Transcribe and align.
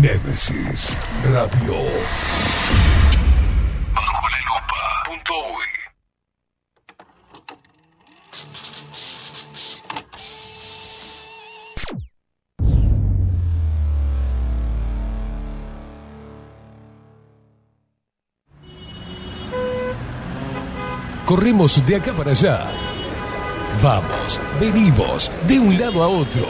Nemesis 0.00 0.96
Radio. 1.30 1.74
Bajo 3.94 4.28
la 4.30 4.38
lupa. 4.48 4.80
Punto 5.04 5.34
uy. 5.52 5.68
Corremos 21.26 21.86
de 21.86 21.96
acá 21.96 22.14
para 22.14 22.30
allá. 22.30 22.64
Vamos, 23.82 24.40
venimos, 24.58 25.30
de 25.46 25.60
un 25.60 25.78
lado 25.78 26.02
a 26.02 26.08
otro. 26.08 26.49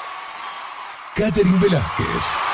Catherine 1.21 1.59
Velázquez. 1.59 2.50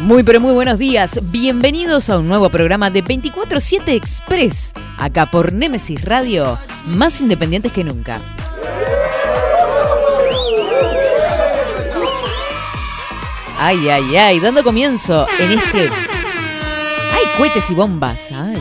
Muy 0.00 0.24
pero 0.24 0.40
muy 0.40 0.52
buenos 0.52 0.76
días, 0.76 1.20
bienvenidos 1.30 2.10
a 2.10 2.18
un 2.18 2.26
nuevo 2.26 2.50
programa 2.50 2.90
de 2.90 3.04
24-7 3.04 3.82
Express, 3.94 4.72
acá 4.98 5.26
por 5.26 5.52
Nemesis 5.52 6.04
Radio, 6.04 6.58
más 6.86 7.20
independientes 7.20 7.70
que 7.70 7.84
nunca. 7.84 8.20
Ay, 13.56 13.88
ay, 13.88 14.16
ay, 14.16 14.40
dando 14.40 14.64
comienzo 14.64 15.28
en 15.38 15.52
este... 15.52 15.88
Hay 17.12 17.24
cohetes 17.38 17.70
y 17.70 17.74
bombas, 17.74 18.32
ay, 18.32 18.58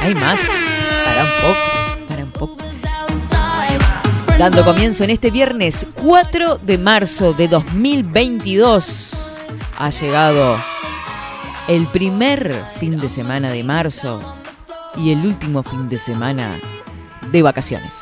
hay 0.00 0.14
más. 0.14 0.38
Para 1.02 1.24
un 1.24 1.30
poco, 1.40 2.08
para 2.08 2.24
un 2.24 2.32
poco. 2.32 2.58
Dando 4.38 4.66
comienzo 4.66 5.04
en 5.04 5.10
este 5.10 5.30
viernes 5.30 5.86
4 5.94 6.58
de 6.58 6.76
marzo 6.76 7.32
de 7.32 7.48
2022. 7.48 9.31
Ha 9.82 9.90
llegado 9.90 10.62
el 11.66 11.88
primer 11.88 12.64
fin 12.76 13.00
de 13.00 13.08
semana 13.08 13.50
de 13.50 13.64
marzo 13.64 14.20
y 14.94 15.10
el 15.10 15.26
último 15.26 15.64
fin 15.64 15.88
de 15.88 15.98
semana 15.98 16.56
de 17.32 17.42
vacaciones. 17.42 17.92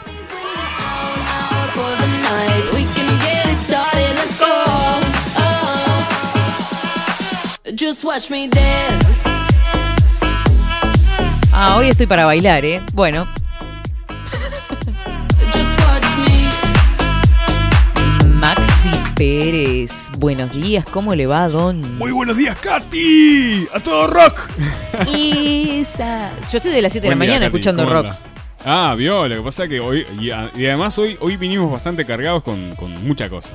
Ah, 11.50 11.76
hoy 11.78 11.88
estoy 11.88 12.06
para 12.06 12.26
bailar, 12.26 12.62
¿eh? 12.66 12.82
Bueno, 12.92 13.26
Pérez, 19.24 20.10
buenos 20.16 20.50
días, 20.50 20.82
¿cómo 20.90 21.14
le 21.14 21.26
va, 21.26 21.46
don? 21.50 21.82
Muy 21.98 22.10
buenos 22.10 22.38
días, 22.38 22.56
Katy. 22.58 23.68
A 23.74 23.78
todo 23.80 24.06
rock. 24.06 24.48
Isa. 25.14 26.30
Yo 26.50 26.56
estoy 26.56 26.72
de 26.72 26.80
las 26.80 26.90
7 26.90 27.06
de 27.06 27.10
la 27.10 27.16
Buen 27.16 27.26
día, 27.26 27.34
mañana 27.34 27.46
Katy. 27.48 27.56
escuchando 27.58 27.82
¿Cómo 27.82 27.94
rock. 27.96 28.06
anda? 28.06 28.18
Ah, 28.64 28.94
vio, 28.96 29.28
lo 29.28 29.36
que 29.36 29.42
pasa 29.42 29.64
es 29.64 29.68
que 29.68 29.78
hoy, 29.78 30.06
y, 30.18 30.30
a- 30.30 30.50
y 30.56 30.64
además 30.64 30.98
hoy, 30.98 31.18
hoy 31.20 31.36
vinimos 31.36 31.70
bastante 31.70 32.06
cargados 32.06 32.42
con, 32.42 32.74
con 32.76 32.94
mucha 33.06 33.28
cosa. 33.28 33.50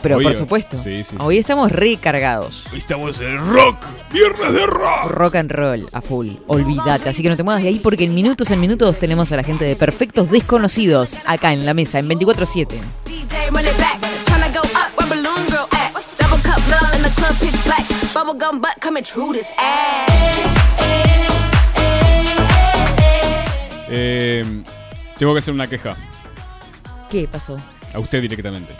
Pero 0.00 0.16
Hoy- 0.18 0.22
por 0.24 0.34
supuesto, 0.34 0.78
sí, 0.78 1.02
sí, 1.02 1.16
hoy 1.18 1.34
sí. 1.34 1.40
estamos 1.40 1.72
recargados. 1.72 2.66
Hoy 2.72 2.78
estamos 2.78 3.20
en 3.20 3.36
rock, 3.36 3.84
viernes 4.12 4.54
de 4.54 4.64
rock. 4.64 5.10
Rock 5.10 5.34
and 5.34 5.50
roll 5.50 5.88
a 5.92 6.00
full, 6.00 6.28
olvídate. 6.46 7.08
Así 7.10 7.22
que 7.24 7.28
no 7.30 7.36
te 7.36 7.42
muevas 7.42 7.62
de 7.64 7.68
ahí 7.70 7.80
porque 7.80 8.04
en 8.04 8.14
minutos 8.14 8.50
en 8.52 8.60
minutos 8.60 8.96
tenemos 8.98 9.30
a 9.32 9.36
la 9.36 9.42
gente 9.42 9.64
de 9.64 9.74
Perfectos 9.74 10.30
Desconocidos 10.30 11.18
acá 11.26 11.52
en 11.52 11.66
la 11.66 11.74
mesa, 11.74 11.98
en 11.98 12.08
24-7. 12.08 12.68
DJ 13.04 13.50
run 13.50 13.60
it 13.60 13.76
back, 13.76 13.89
the 17.10 17.20
club 17.20 17.34
pitch 17.40 17.64
black. 17.64 17.84
Bubblegum 18.14 18.60
butt 18.60 18.80
coming 18.80 19.02
true 19.04 19.32
this 19.32 19.46
ass. 19.58 20.10
Eh, 23.92 24.44
tengo 25.18 25.32
que 25.32 25.38
hacer 25.40 25.52
una 25.52 25.66
queja 25.66 25.96
¿Qué 27.10 27.26
pasó? 27.26 27.56
a 27.92 27.98
usted 27.98 28.22
directamente. 28.22 28.72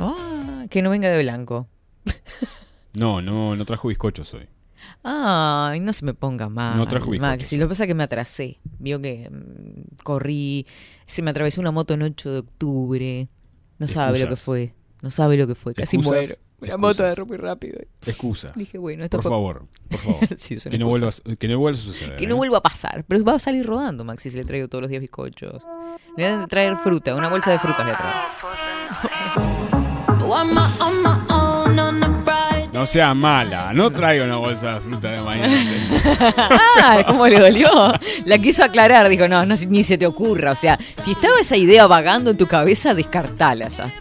Ah, 0.00 0.64
que 0.70 0.80
no 0.80 0.90
venga 0.90 1.08
de 1.10 1.22
blanco. 1.22 1.68
No, 2.94 3.20
no, 3.20 3.54
no 3.54 3.64
trajo 3.66 3.88
bizcochos 3.88 4.32
hoy. 4.32 4.48
Ay, 5.02 5.80
no 5.80 5.92
se 5.92 6.06
me 6.06 6.14
ponga 6.14 6.48
mal. 6.48 6.76
No 6.76 6.86
trajo 6.88 7.10
bizcochos. 7.10 7.30
Maxi, 7.38 7.56
lo 7.58 7.66
que 7.66 7.68
pasa 7.70 7.84
es 7.84 7.88
que 7.88 7.94
me 7.94 8.04
atrasé. 8.04 8.58
Vio 8.78 8.98
que 9.00 9.28
mm, 9.30 9.96
corrí, 10.02 10.66
se 11.06 11.20
me 11.20 11.30
atravesó 11.30 11.60
una 11.60 11.70
moto 11.70 11.92
en 11.92 12.02
8 12.02 12.32
de 12.32 12.38
octubre. 12.38 13.28
No 13.78 13.86
sabe 13.88 14.18
lo 14.20 14.28
que 14.28 14.36
fue. 14.36 14.72
No 15.02 15.10
sabe 15.10 15.36
lo 15.36 15.46
que 15.46 15.54
fue. 15.54 15.74
Casi 15.74 15.96
Excusas, 15.96 16.26
muero. 16.28 16.34
Una 16.74 16.76
moto 16.78 17.02
de 17.02 17.24
muy 17.24 17.36
rápido. 17.36 17.78
Excusas. 18.04 18.52
Dije, 18.54 18.78
bueno, 18.78 19.04
esto 19.04 19.18
por 19.18 19.22
fue- 19.22 19.30
favor, 19.30 19.66
por 19.88 20.00
favor. 20.00 20.18
Sí, 20.36 20.56
que, 20.56 20.78
no 20.78 20.88
vuelva, 20.88 21.10
que 21.38 21.48
no 21.48 21.58
vuelva 21.58 21.78
a 21.78 21.82
suceder. 21.82 22.16
Que 22.16 22.26
no 22.26 22.34
¿eh? 22.34 22.38
vuelva 22.38 22.58
a 22.58 22.62
pasar. 22.62 23.04
Pero 23.06 23.24
va 23.24 23.34
a 23.34 23.38
salir 23.38 23.66
rodando, 23.66 24.04
Maxi, 24.04 24.30
si 24.30 24.36
le 24.36 24.44
traigo 24.44 24.68
todos 24.68 24.82
los 24.82 24.90
días 24.90 25.00
bizcochos. 25.00 25.62
Le 26.16 26.32
voy 26.34 26.42
a 26.44 26.46
traer 26.46 26.76
fruta, 26.76 27.14
una 27.14 27.28
bolsa 27.28 27.50
de 27.50 27.58
frutas 27.58 27.84
voy 27.84 27.94
a 27.94 27.98
a 30.38 32.22
Friday? 32.24 32.68
No 32.72 32.84
sea 32.84 33.14
mala, 33.14 33.72
no 33.72 33.90
traiga 33.90 34.24
una 34.24 34.36
bolsa 34.36 34.74
de 34.74 34.80
fruta 34.80 35.10
de 35.10 35.20
mañana. 35.22 35.56
Ah, 36.78 37.02
¿cómo 37.06 37.26
le 37.26 37.38
dolió? 37.40 37.68
La 38.26 38.38
quiso 38.38 38.62
aclarar, 38.62 39.08
dijo, 39.08 39.26
no, 39.28 39.46
no, 39.46 39.54
ni 39.68 39.82
se 39.82 39.96
te 39.96 40.06
ocurra. 40.06 40.52
O 40.52 40.56
sea, 40.56 40.78
si 41.02 41.12
estaba 41.12 41.40
esa 41.40 41.56
idea 41.56 41.86
vagando 41.86 42.30
en 42.30 42.36
tu 42.36 42.46
cabeza, 42.46 42.92
descartala 42.94 43.68
ya. 43.68 43.92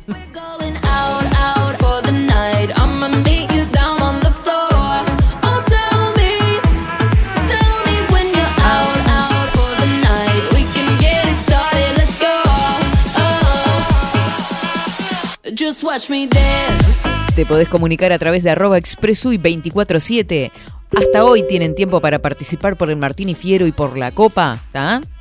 Just 15.65 15.83
watch 15.83 16.12
me 16.12 16.27
dance. 16.27 17.33
Te 17.35 17.44
podés 17.44 17.67
comunicar 17.67 18.12
a 18.12 18.19
través 18.19 18.44
de 18.44 18.51
arroba 18.51 18.77
expresui 18.77 19.38
247. 19.38 20.51
Hasta 20.95 21.25
hoy 21.25 21.44
tienen 21.47 21.73
tiempo 21.73 22.00
para 22.01 22.19
participar 22.19 22.75
por 22.75 22.91
el 22.91 22.97
Martini 22.97 23.33
Fiero 23.33 23.65
y 23.65 23.71
por 23.71 23.97
la 23.97 24.12
Copa. 24.12 24.62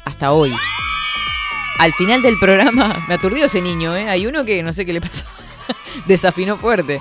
Hasta 0.05 0.33
hoy. 0.33 0.53
Al 1.79 1.95
final 1.95 2.21
del 2.21 2.39
programa, 2.39 2.95
me 3.09 3.15
aturdió 3.15 3.47
ese 3.47 3.63
niño, 3.63 3.97
¿eh? 3.97 4.07
Hay 4.11 4.27
uno 4.27 4.45
que 4.45 4.63
no 4.63 4.75
sé 4.75 4.85
qué 4.85 4.93
le 4.93 5.01
pasó. 5.01 5.25
Desafinó 6.07 6.59
fuerte. 6.59 7.01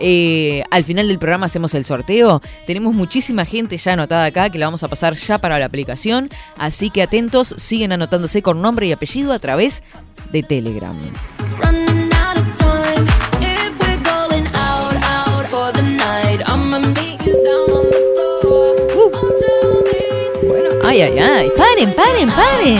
Eh, 0.00 0.64
al 0.72 0.82
final 0.82 1.06
del 1.06 1.20
programa 1.20 1.46
hacemos 1.46 1.72
el 1.74 1.84
sorteo. 1.84 2.42
Tenemos 2.66 2.92
muchísima 2.92 3.44
gente 3.44 3.76
ya 3.76 3.92
anotada 3.92 4.24
acá 4.24 4.50
que 4.50 4.58
la 4.58 4.66
vamos 4.66 4.82
a 4.82 4.88
pasar 4.88 5.14
ya 5.14 5.38
para 5.38 5.60
la 5.60 5.66
aplicación. 5.66 6.28
Así 6.56 6.90
que 6.90 7.02
atentos, 7.02 7.54
siguen 7.56 7.92
anotándose 7.92 8.42
con 8.42 8.60
nombre 8.60 8.88
y 8.88 8.92
apellido 8.92 9.32
a 9.32 9.38
través 9.38 9.84
de 10.32 10.42
Telegram. 10.42 11.00
Ay, 20.90 21.02
ay, 21.02 21.18
ay. 21.18 21.50
Paren, 21.56 21.94
paren, 21.94 22.28
paren. 22.30 22.78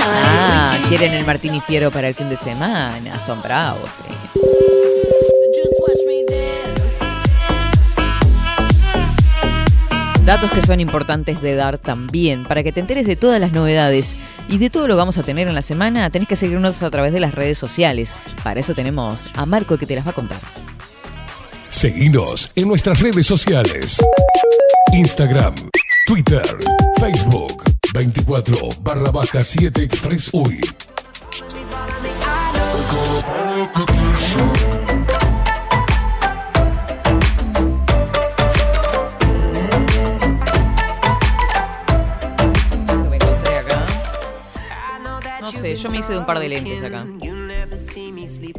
Ah, 0.00 0.76
Quieren 0.88 1.12
el 1.14 1.24
Martín 1.24 1.54
y 1.54 1.60
Fiero 1.60 1.90
para 1.90 2.08
el 2.08 2.14
fin 2.14 2.28
de 2.28 2.36
semana. 2.36 3.18
Son 3.18 3.40
bravos, 3.42 3.90
eh. 4.00 4.40
Datos 10.24 10.50
que 10.50 10.60
son 10.60 10.80
importantes 10.80 11.40
de 11.40 11.54
dar 11.54 11.78
también. 11.78 12.44
Para 12.44 12.62
que 12.62 12.72
te 12.72 12.80
enteres 12.80 13.06
de 13.06 13.16
todas 13.16 13.40
las 13.40 13.52
novedades 13.52 14.16
y 14.48 14.58
de 14.58 14.70
todo 14.70 14.88
lo 14.88 14.94
que 14.94 14.98
vamos 14.98 15.16
a 15.18 15.22
tener 15.22 15.46
en 15.48 15.54
la 15.54 15.62
semana, 15.62 16.10
tenés 16.10 16.28
que 16.28 16.36
seguirnos 16.36 16.82
a 16.82 16.90
través 16.90 17.12
de 17.12 17.20
las 17.20 17.34
redes 17.34 17.58
sociales. 17.58 18.14
Para 18.42 18.60
eso 18.60 18.74
tenemos 18.74 19.28
a 19.34 19.46
Marco 19.46 19.78
que 19.78 19.86
te 19.86 19.94
las 19.94 20.04
va 20.06 20.10
a 20.10 20.14
contar. 20.14 20.40
Seguinos 21.68 22.52
en 22.56 22.68
nuestras 22.68 23.00
redes 23.00 23.26
sociales. 23.26 23.98
Instagram, 24.92 25.54
Twitter, 26.06 26.46
Facebook, 27.00 27.64
24 27.92 28.56
barra 28.80 29.10
baja 29.10 29.42
7 29.42 29.82
Express 29.82 30.30
UI. 30.32 30.60
Esto 30.60 30.70
me 43.10 43.16
encontré 43.16 43.58
acá. 43.58 43.84
No 45.40 45.50
sé, 45.50 45.74
yo 45.74 45.90
me 45.90 45.98
hice 45.98 46.12
de 46.12 46.18
un 46.20 46.26
par 46.26 46.38
de 46.38 46.48
lentes 46.48 46.84
acá. 46.84 47.04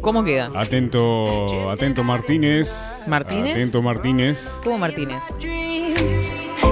¿Cómo 0.02 0.26
queda? 0.26 0.52
Atento, 0.54 1.70
atento 1.72 2.04
Martínez. 2.04 3.06
¿Martínez? 3.08 3.56
Atento 3.56 3.82
Martínez. 3.82 4.60
¿Cómo 4.66 4.78
Martínez? 4.78 5.24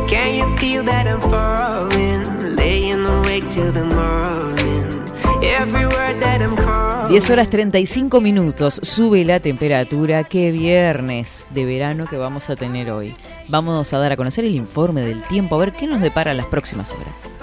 Can 0.08 0.36
you 0.36 0.58
feel 0.58 0.84
that 0.86 1.08
I'm 1.08 1.20
falling? 1.20 2.56
Laying 2.56 3.06
awake 3.06 3.48
till 3.48 3.72
the 3.72 3.84
morning. 3.84 5.04
Every 5.42 5.86
word 5.86 6.20
that 6.22 6.42
I'm 6.42 6.56
calling. 6.56 7.10
10 7.10 7.30
horas 7.32 7.50
35 7.50 8.22
minutos, 8.22 8.80
sube 8.84 9.26
la 9.26 9.40
temperatura. 9.40 10.24
Qué 10.24 10.52
viernes 10.52 11.48
de 11.50 11.66
verano 11.66 12.06
que 12.08 12.18
vamos 12.18 12.50
a 12.50 12.56
tener 12.56 12.92
hoy. 12.92 13.16
Vamos 13.50 13.94
a 13.94 13.98
dar 13.98 14.12
a 14.12 14.18
conocer 14.18 14.46
el 14.46 14.56
informe 14.56 15.02
del 15.02 15.24
tiempo, 15.24 15.56
a 15.56 15.60
ver 15.60 15.74
qué 15.74 15.88
nos 15.88 16.02
depara 16.02 16.34
las 16.34 16.46
próximas 16.48 16.94
horas. 16.94 17.38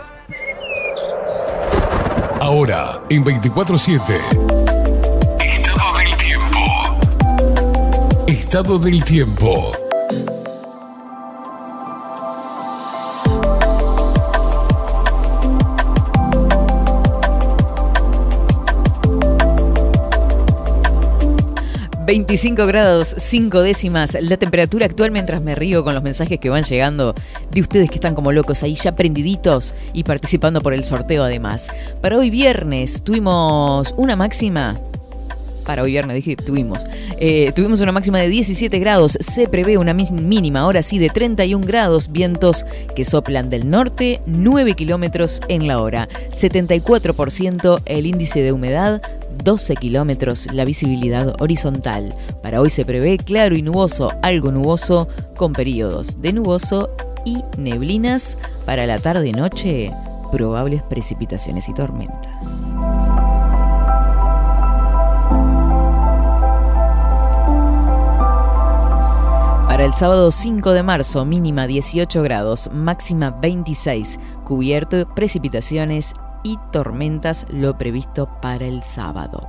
Ahora, 2.41 3.03
en 3.09 3.25
24-7. 3.25 4.01
Estado 5.41 5.99
del 5.99 6.17
tiempo. 6.17 6.57
Estado 8.27 8.79
del 8.79 9.05
tiempo. 9.05 9.73
...25 22.07 22.67
grados 22.67 23.15
5 23.17 23.63
décimas... 23.63 24.17
...la 24.21 24.37
temperatura 24.37 24.87
actual 24.87 25.11
mientras 25.11 25.43
me 25.43 25.55
río... 25.55 25.85
...con 25.85 25.95
los 25.95 26.03
mensajes 26.03 26.39
que 26.41 26.51
van 26.51 26.65
llegando... 26.65 27.15
...de 27.51 27.61
ustedes 27.61 27.89
que 27.89 27.97
están 27.97 28.15
como 28.15 28.33
locos 28.33 28.63
ahí 28.63 28.75
ya 28.75 28.97
prendiditos... 28.97 29.75
...y 29.93 30.05
participando 30.05 30.61
por 30.61 30.75
el 30.75 30.85
sorteo 30.85 31.25
además... 31.25 31.71
...para 32.01 32.19
hoy 32.19 32.31
viernes 32.31 33.03
tuvimos 33.03 33.95
una 33.97 34.17
máxima... 34.17 34.77
Para 35.65 35.83
hoy 35.83 35.93
viernes 35.93 36.17
dije 36.17 36.37
tuvimos. 36.37 36.85
Eh, 37.19 37.53
tuvimos 37.55 37.81
una 37.81 37.93
máxima 37.93 38.19
de 38.19 38.29
17 38.29 38.79
grados. 38.79 39.17
Se 39.21 39.47
prevé 39.49 39.79
una 39.79 39.95
mínima, 39.95 40.61
ahora 40.61 40.83
sí, 40.83 40.99
de 40.99 41.09
31 41.09 41.65
grados. 41.65 42.11
Vientos 42.11 42.67
que 42.97 43.05
soplan 43.05 43.49
del 43.49 43.71
norte, 43.71 44.21
9 44.27 44.75
kilómetros 44.75 45.41
en 45.49 45.69
la 45.69 45.81
hora. 45.81 46.09
74% 46.31 47.83
el 47.85 48.07
índice 48.07 48.43
de 48.43 48.53
humedad, 48.53 49.03
12 49.33 49.77
kilómetros 49.77 50.49
la 50.53 50.65
visibilidad 50.65 51.35
horizontal. 51.41 52.15
Para 52.43 52.61
hoy 52.61 52.71
se 52.71 52.85
prevé 52.85 53.19
claro 53.19 53.57
y 53.57 53.63
nuboso, 53.63 54.13
algo 54.23 54.53
nuboso, 54.53 55.09
con 55.37 55.53
periodos 55.53 56.21
de 56.21 56.33
nuboso 56.33 56.91
y 57.25 57.43
neblinas. 57.59 58.37
Para 58.67 58.87
la 58.87 58.99
tarde-noche, 58.99 59.93
probables 60.31 60.83
precipitaciones 60.83 61.69
y 61.69 61.75
tormentas. 61.75 62.75
Para 69.73 69.87
el 69.87 69.95
sábado 69.95 70.31
5 70.31 70.73
de 70.73 70.83
marzo, 70.83 71.25
mínima 71.25 71.67
18 71.67 72.23
grados, 72.23 72.69
máxima 72.73 73.31
26, 73.31 74.21
cubierto, 74.45 75.09
precipitaciones 75.15 76.13
y 76.43 76.59
tormentas, 76.73 77.47
lo 77.51 77.77
previsto 77.79 78.29
para 78.41 78.67
el 78.67 78.83
sábado. 78.83 79.49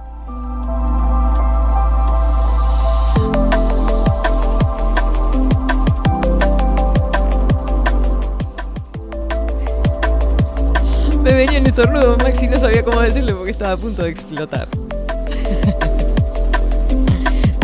Me 11.24 11.34
venía 11.34 11.58
en 11.58 11.66
estornudo, 11.68 12.18
Maxi 12.18 12.48
no 12.48 12.58
sabía 12.58 12.84
cómo 12.84 13.00
decirle 13.00 13.34
porque 13.34 13.52
estaba 13.52 13.74
a 13.74 13.78
punto 13.78 14.04
de 14.04 14.10
explotar. 14.10 14.68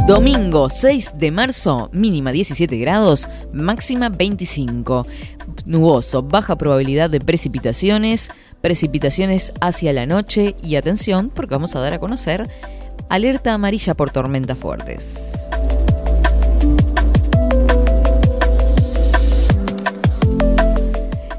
Domingo 0.10 0.72
6 0.72 1.20
de 1.20 1.30
marzo, 1.30 1.92
mínima 1.94 2.32
17 2.32 2.78
grados, 2.78 3.30
máxima 3.54 4.10
25. 4.10 5.06
Nuboso, 5.66 6.24
baja 6.24 6.58
probabilidad 6.58 7.12
de 7.12 7.20
precipitaciones, 7.20 8.32
precipitaciones 8.62 9.54
hacia 9.62 9.94
la 9.94 10.06
noche 10.06 10.56
y 10.62 10.76
atención 10.76 11.30
porque 11.34 11.56
vamos 11.56 11.76
a 11.76 11.80
dar 11.80 11.94
a 11.94 12.00
conocer 12.00 12.50
alerta 13.10 13.54
amarilla 13.54 13.94
por 13.96 14.12
tormentas 14.12 14.58
fuertes. 14.58 15.50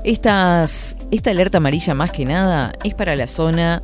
Esta 0.03 0.67
alerta 1.27 1.59
amarilla 1.59 1.95
más 1.95 2.11
que 2.11 2.25
nada 2.25 2.73
es 2.83 2.95
para 2.95 3.15
la 3.15 3.27
zona 3.27 3.83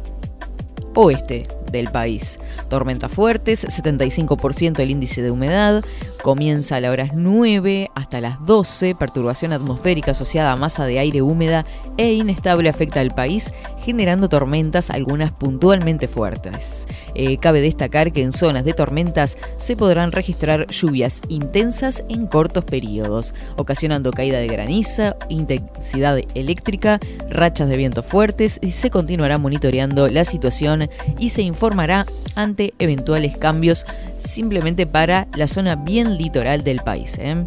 oeste 0.95 1.47
del 1.77 1.91
país. 1.91 2.39
Tormentas 2.69 3.13
fuertes, 3.13 3.67
75% 3.67 4.81
el 4.81 4.91
índice 4.91 5.23
de 5.23 5.31
humedad, 5.31 5.85
comienza 6.23 6.77
a 6.77 6.81
las 6.81 6.91
horas 6.91 7.11
9 7.15 7.91
hasta 7.95 8.21
las 8.21 8.45
12, 8.45 8.95
perturbación 8.95 9.53
atmosférica 9.53 10.11
asociada 10.13 10.53
a 10.53 10.57
masa 10.57 10.85
de 10.87 10.99
aire 10.99 11.23
húmeda 11.23 11.65
e 11.97 12.13
inestable 12.13 12.69
afecta 12.69 13.01
al 13.01 13.15
país, 13.15 13.53
generando 13.87 14.29
tormentas, 14.29 14.91
algunas 14.91 15.31
puntualmente 15.31 16.09
fuertes. 16.09 16.89
Eh, 17.15 17.37
cabe 17.37 17.61
destacar 17.61 18.13
que 18.13 18.23
en 18.23 18.33
zonas 18.33 18.65
de 18.65 18.73
tormentas 18.73 19.39
se 19.59 19.77
podrán 19.77 20.11
registrar 20.11 20.67
lluvias 20.67 21.23
intensas 21.29 22.03
en 22.09 22.27
cortos 22.27 22.65
periodos, 22.65 23.33
ocasionando 23.55 24.11
caída 24.11 24.39
de 24.39 24.49
graniza, 24.49 25.15
intensidad 25.29 26.19
eléctrica, 26.35 26.99
rachas 27.31 27.69
de 27.69 27.77
viento 27.77 28.03
fuertes 28.03 28.59
y 28.61 28.73
se 28.73 28.91
continuará 28.91 29.39
monitoreando 29.39 30.09
la 30.09 30.25
situación 30.25 30.91
y 31.21 31.29
se 31.29 31.43
informará 31.43 32.07
ante 32.35 32.75
eventuales 32.81 33.39
cambios 33.39 33.87
simplemente 34.19 34.89
para 34.89 35.29
la 35.37 35.47
zona 35.47 35.77
bien 35.77 36.17
litoral 36.17 36.65
del 36.65 36.81
país. 36.81 37.19
¿eh? 37.19 37.47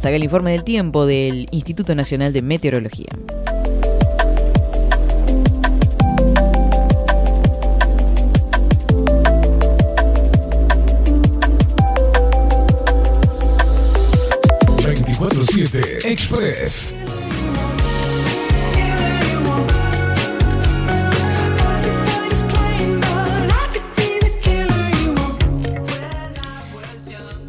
Hasta 0.00 0.08
acá 0.08 0.16
el 0.16 0.24
informe 0.24 0.52
del 0.52 0.64
tiempo 0.64 1.04
del 1.04 1.46
Instituto 1.50 1.94
Nacional 1.94 2.32
de 2.32 2.40
Meteorología. 2.40 3.10
...24-7 14.78 16.06
Express. 16.06 16.99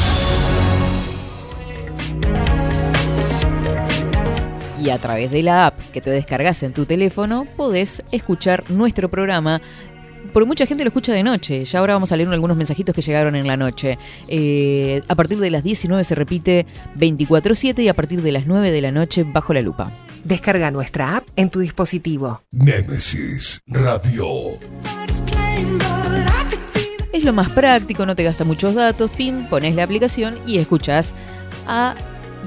Y 4.83 4.89
a 4.89 4.97
través 4.97 5.31
de 5.31 5.43
la 5.43 5.67
app 5.67 5.79
que 5.93 6.01
te 6.01 6.09
descargas 6.09 6.63
en 6.63 6.73
tu 6.73 6.87
teléfono, 6.87 7.47
podés 7.59 8.03
escuchar 8.11 8.65
nuestro 8.71 9.11
programa. 9.11 9.61
Porque 10.37 10.49
mucha 10.49 10.67
gente 10.67 10.85
lo 10.85 10.89
escucha 10.89 11.15
de 11.15 11.23
noche. 11.23 11.65
Ya 11.65 11.79
ahora 11.79 11.95
vamos 11.95 12.13
a 12.13 12.17
leer 12.19 12.29
algunos 12.29 12.59
mensajitos 12.59 12.95
que 12.95 13.01
llegaron 13.01 13.37
en 13.37 13.47
la 13.47 13.57
noche. 13.57 13.97
Eh, 14.29 15.01
a 15.09 15.15
partir 15.15 15.39
de 15.39 15.49
las 15.49 15.65
19 15.65 16.05
se 16.05 16.15
repite 16.15 16.67
24-7 16.99 17.83
y 17.83 17.89
a 17.89 17.95
partir 17.95 18.21
de 18.21 18.33
las 18.33 18.47
9 18.47 18.71
de 18.71 18.83
la 18.83 18.91
noche 18.91 19.25
bajo 19.25 19.55
la 19.55 19.63
lupa. 19.63 19.91
Descarga 20.25 20.71
nuestra 20.71 21.17
app 21.17 21.27
en 21.37 21.49
tu 21.49 21.61
dispositivo. 21.61 22.43
Némesis 22.51 23.63
Radio. 23.67 24.59
Es 27.15 27.25
lo 27.25 27.33
más 27.33 27.49
práctico, 27.49 28.05
no 28.05 28.15
te 28.15 28.23
gasta 28.23 28.45
muchos 28.45 28.75
datos, 28.75 29.11
pin, 29.13 29.47
pones 29.49 29.75
la 29.75 29.85
aplicación 29.85 30.37
y 30.47 30.59
escuchás 30.59 31.15
a 31.67 31.95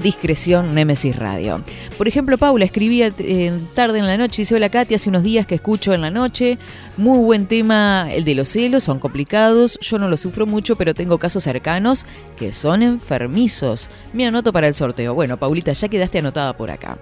discreción 0.02 0.74
Nemesis 0.74 1.16
Radio. 1.16 1.62
Por 1.96 2.08
ejemplo, 2.08 2.38
Paula 2.38 2.64
escribía 2.64 3.12
eh, 3.18 3.58
tarde 3.74 3.98
en 3.98 4.06
la 4.06 4.16
noche, 4.16 4.42
dice, 4.42 4.54
hola 4.54 4.68
Katy, 4.68 4.94
hace 4.94 5.08
unos 5.08 5.22
días 5.22 5.46
que 5.46 5.54
escucho 5.54 5.92
en 5.92 6.00
la 6.00 6.10
noche, 6.10 6.58
muy 6.96 7.18
buen 7.18 7.46
tema 7.46 8.08
el 8.10 8.24
de 8.24 8.34
los 8.34 8.48
celos, 8.48 8.84
son 8.84 8.98
complicados, 8.98 9.78
yo 9.80 9.98
no 9.98 10.08
lo 10.08 10.16
sufro 10.16 10.46
mucho, 10.46 10.76
pero 10.76 10.94
tengo 10.94 11.18
casos 11.18 11.44
cercanos 11.44 12.06
que 12.36 12.52
son 12.52 12.82
enfermizos. 12.82 13.90
Me 14.12 14.26
anoto 14.26 14.52
para 14.52 14.68
el 14.68 14.74
sorteo. 14.74 15.14
Bueno, 15.14 15.36
Paulita, 15.36 15.72
ya 15.72 15.88
quedaste 15.88 16.18
anotada 16.18 16.56
por 16.56 16.70
acá. 16.70 16.98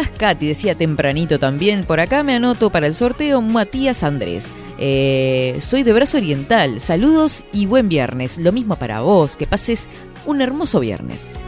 Días, 0.00 0.18
Katy, 0.18 0.48
decía 0.48 0.74
tempranito 0.74 1.38
también. 1.38 1.84
Por 1.84 2.00
acá 2.00 2.22
me 2.22 2.34
anoto 2.34 2.70
para 2.70 2.86
el 2.86 2.94
sorteo 2.94 3.42
Matías 3.42 4.02
Andrés. 4.02 4.54
Eh, 4.78 5.58
soy 5.60 5.82
de 5.82 5.92
Brazo 5.92 6.16
Oriental. 6.16 6.80
Saludos 6.80 7.44
y 7.52 7.66
buen 7.66 7.90
viernes. 7.90 8.38
Lo 8.38 8.50
mismo 8.50 8.76
para 8.76 9.02
vos. 9.02 9.36
Que 9.36 9.46
pases 9.46 9.88
un 10.24 10.40
hermoso 10.40 10.80
viernes. 10.80 11.44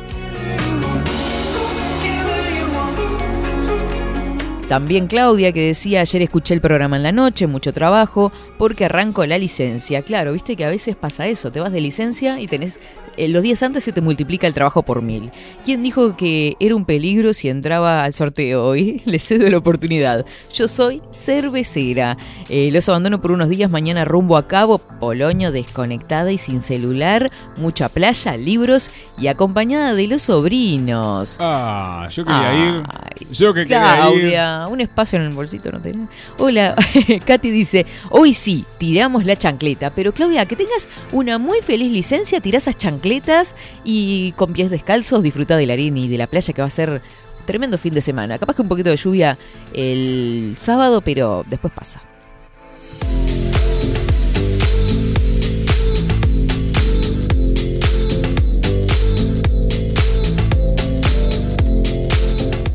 También 4.73 5.07
Claudia 5.07 5.53
que 5.53 5.67
decía, 5.67 6.01
ayer 6.01 6.23
escuché 6.23 6.55
el 6.55 6.63
programa 6.63 6.97
en 6.97 7.03
la 7.03 7.13
noche, 7.13 7.47
mucho 7.47 7.75
trabajo, 7.75 8.33
porque 8.57 8.87
arranco 8.87 9.27
la 9.27 9.37
licencia. 9.37 10.01
Claro, 10.01 10.33
viste 10.33 10.57
que 10.57 10.65
a 10.65 10.71
veces 10.71 10.97
pasa 10.97 11.27
eso, 11.27 11.53
te 11.53 11.61
vas 11.61 11.73
de 11.73 11.83
licencia 11.83 12.41
y 12.41 12.47
tenés, 12.47 12.79
eh, 13.19 13.29
los 13.29 13.43
días 13.43 13.63
antes 13.63 13.85
se 13.85 13.93
te 13.93 14.01
multiplica 14.01 14.47
el 14.47 14.55
trabajo 14.55 14.83
por 14.83 15.03
mil. 15.03 15.31
¿Quién 15.63 15.83
dijo 15.83 16.17
que 16.17 16.57
era 16.59 16.75
un 16.75 16.87
peligro 16.87 17.35
si 17.35 17.51
entraba 17.51 18.03
al 18.03 18.15
sorteo 18.15 18.65
hoy? 18.65 19.03
Le 19.05 19.19
cedo 19.19 19.47
la 19.51 19.59
oportunidad. 19.59 20.25
Yo 20.55 20.67
soy 20.69 21.03
cervecera. 21.13 22.17
Eh, 22.49 22.71
los 22.73 22.89
abandono 22.89 23.21
por 23.21 23.33
unos 23.33 23.51
días, 23.51 23.71
mañana 23.71 24.07
rumbo 24.07 24.39
a 24.39 24.49
Cabo, 24.49 24.79
Poloño 24.79 25.53
desconectada 25.53 26.33
y 26.33 26.39
sin 26.39 26.63
celular, 26.63 27.31
mucha 27.59 27.91
playa, 27.91 28.39
libros 28.39 28.91
y 29.19 29.27
acompañada 29.27 29.95
de 29.95 30.07
los 30.07 30.23
sobrinos. 30.23 31.37
Ah, 31.41 32.09
yo 32.11 32.25
quería 32.25 32.55
ir. 32.55 32.83
Ay, 32.89 33.27
Yo 33.33 33.53
que 33.53 33.65
quería 33.65 34.11
ir. 34.15 34.33
Un 34.69 34.81
espacio 34.81 35.19
en 35.19 35.27
el 35.27 35.33
bolsito 35.33 35.71
no 35.73 35.81
tenés. 35.81 36.09
Hola, 36.39 36.75
Katy 37.27 37.51
dice, 37.51 37.87
hoy 38.11 38.35
sí, 38.35 38.65
tiramos 38.79 39.25
la 39.25 39.37
chancleta, 39.37 39.91
pero 39.91 40.13
Claudia, 40.13 40.47
que 40.47 40.57
tengas 40.57 40.89
una 41.13 41.39
muy 41.39 41.61
feliz 41.61 41.93
licencia, 41.93 42.41
tirás 42.41 42.63
esas 42.63 42.77
chancletas 42.77 43.57
y 43.85 44.33
con 44.33 44.53
pies 44.53 44.71
descalzos 44.71 45.23
disfruta 45.23 45.57
de 45.57 45.67
la 45.67 45.73
arena 45.73 45.99
y 45.99 46.09
de 46.09 46.19
la 46.19 46.27
playa 46.27 46.53
que 46.53 46.63
va 46.63 46.69
a 46.69 46.71
ser 46.71 47.03
tremendo 47.47 47.79
fin 47.79 47.95
de 47.95 48.01
semana. 48.01 48.39
Capaz 48.39 48.55
que 48.55 48.63
un 48.63 48.69
poquito 48.69 48.91
de 48.91 48.97
lluvia 48.97 49.37
el 49.73 50.55
sábado, 50.59 51.01
pero 51.01 51.45
después 51.49 51.73
pasa. 51.73 52.01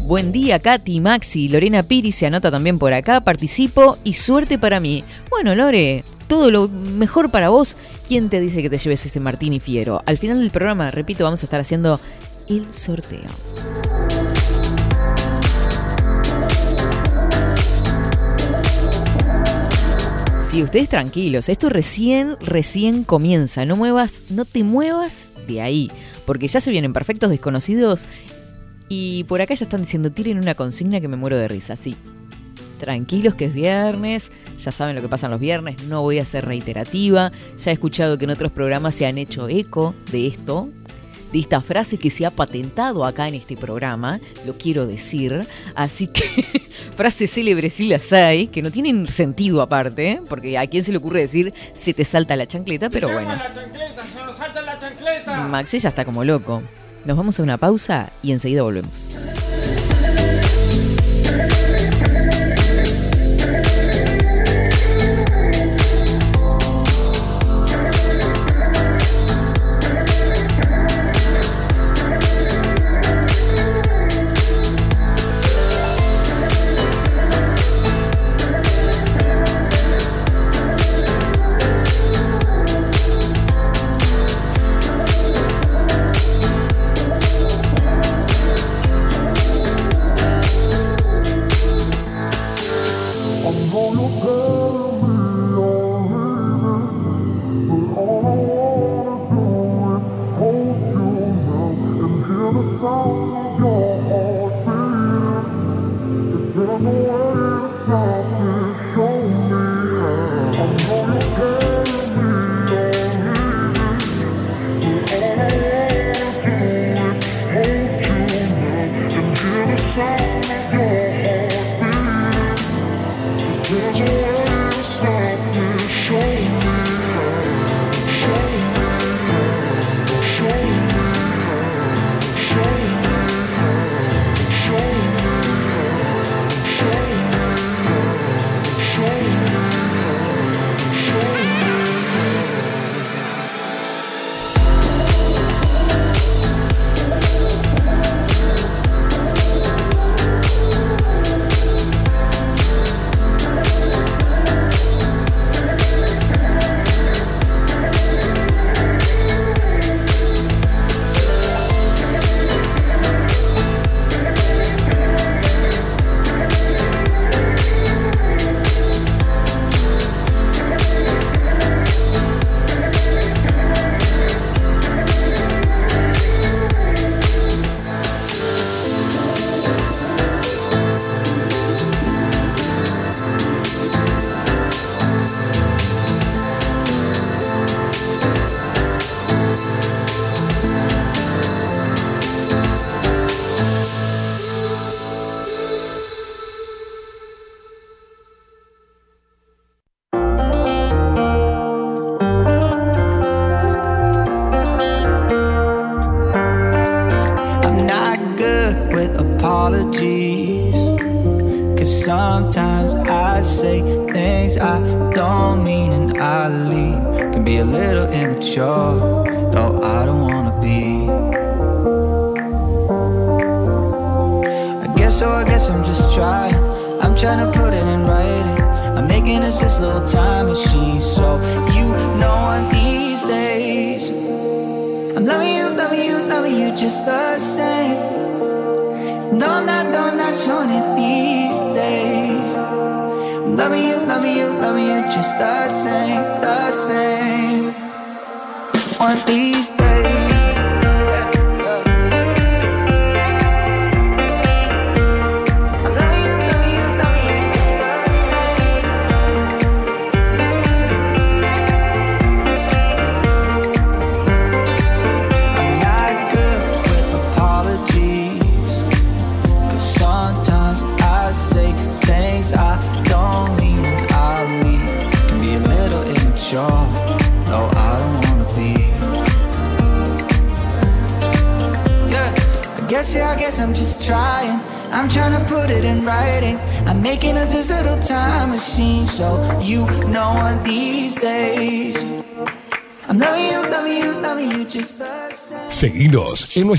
Buen 0.08 0.32
día, 0.32 0.60
Katy, 0.60 1.02
Maxi, 1.02 1.50
Lorena 1.50 1.84
Piri 1.84 2.14
se 2.14 2.26
anota 2.26 2.50
también 2.50 2.80
por 2.80 2.94
acá, 2.94 3.20
participo 3.20 3.98
y 4.06 4.14
suerte 4.14 4.58
para 4.58 4.80
mí. 4.80 5.04
Bueno, 5.30 5.54
Lore, 5.54 6.06
todo 6.30 6.50
lo 6.50 6.70
mejor 6.70 7.30
para 7.30 7.50
vos. 7.50 7.76
¿Quién 8.08 8.30
te 8.30 8.40
dice 8.40 8.62
que 8.62 8.70
te 8.70 8.78
lleves 8.78 9.06
este 9.06 9.20
Martini 9.20 9.60
Fiero? 9.60 10.02
Al 10.06 10.18
final 10.18 10.40
del 10.40 10.50
programa, 10.50 10.92
repito, 10.92 11.26
vamos 11.26 11.44
a 11.44 11.46
estar 11.46 11.60
haciendo 11.60 12.00
el 12.48 12.74
sorteo. 12.74 13.20
Sí, 20.50 20.64
ustedes 20.64 20.88
tranquilos, 20.88 21.50
esto 21.50 21.68
recién, 21.68 22.38
recién 22.40 23.04
comienza. 23.04 23.66
No 23.66 23.76
muevas, 23.76 24.24
no 24.30 24.46
te 24.46 24.64
muevas 24.64 25.28
de 25.50 25.62
ahí, 25.62 25.92
porque 26.26 26.48
ya 26.48 26.62
se 26.62 26.72
vienen 26.72 26.94
perfectos 26.94 27.30
desconocidos 27.30 28.08
y 28.90 29.24
por 29.26 29.42
acá 29.42 29.54
ya 29.54 29.66
están 29.66 29.82
diciendo, 29.82 30.12
tiren 30.12 30.38
una 30.38 30.56
consigna 30.56 31.02
que 31.02 31.08
me 31.08 31.18
muero 31.18 31.38
de 31.38 31.48
risa, 31.48 31.76
sí. 31.76 31.96
Tranquilos 32.80 33.34
que 33.34 33.46
es 33.46 33.54
viernes, 33.54 34.32
ya 34.60 34.72
saben 34.72 34.96
lo 34.96 35.02
que 35.02 35.10
pasa 35.10 35.28
los 35.28 35.40
viernes, 35.40 35.84
no 35.86 36.04
voy 36.04 36.20
a 36.20 36.26
ser 36.26 36.46
reiterativa, 36.46 37.32
ya 37.58 37.72
he 37.72 37.74
escuchado 37.74 38.18
que 38.18 38.26
en 38.26 38.32
otros 38.32 38.52
programas 38.52 38.94
se 38.94 39.08
han 39.08 39.18
hecho 39.18 39.50
eco 39.50 39.96
de 40.12 40.28
esto, 40.28 40.70
de 41.32 41.40
esta 41.40 41.60
frase 41.62 41.98
que 41.98 42.10
se 42.10 42.26
ha 42.26 42.32
patentado 42.32 43.04
acá 43.04 43.28
en 43.28 43.34
este 43.34 43.58
programa, 43.58 44.20
lo 44.46 44.54
quiero 44.58 44.86
decir, 44.86 45.46
así 45.74 46.08
que 46.08 46.46
frases 46.96 47.32
célebres 47.32 47.74
sí 47.74 47.88
las 47.88 48.14
hay, 48.14 48.48
que 48.48 48.62
no 48.62 48.72
tienen 48.72 49.08
sentido 49.08 49.62
aparte, 49.62 50.12
¿eh? 50.12 50.22
porque 50.30 50.58
a 50.58 50.68
quién 50.68 50.84
se 50.84 50.92
le 50.92 51.00
ocurre 51.00 51.22
decir 51.22 51.54
se 51.74 51.96
te 51.96 52.06
salta 52.06 52.36
la 52.36 52.46
chancleta, 52.46 52.90
pero 52.90 53.12
bueno. 53.12 53.36
la 53.36 53.52
chancleta! 53.52 54.08
¡Se 54.08 54.24
nos 54.24 54.38
salta 54.38 54.62
la 54.62 54.78
chancleta! 54.78 55.48
Maxi 55.48 55.80
ya 55.80 55.90
está 55.90 56.06
como 56.06 56.24
loco. 56.24 56.62
Nos 57.08 57.16
vamos 57.16 57.40
a 57.40 57.44
una 57.44 57.58
pausa 57.58 58.12
y 58.22 58.34
enseguida 58.34 58.64
volvemos. 58.64 59.12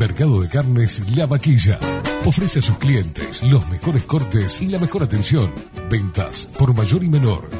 Mercado 0.00 0.40
de 0.40 0.48
Carnes 0.48 1.14
La 1.14 1.26
Vaquilla. 1.26 1.78
Ofrece 2.24 2.60
a 2.60 2.62
sus 2.62 2.78
clientes 2.78 3.42
los 3.42 3.68
mejores 3.68 4.02
cortes 4.04 4.62
y 4.62 4.68
la 4.68 4.78
mejor 4.78 5.02
atención. 5.02 5.52
Ventas 5.90 6.48
por 6.58 6.74
mayor 6.74 7.04
y 7.04 7.10
menor. 7.10 7.59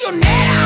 Traicionera. 0.00 0.60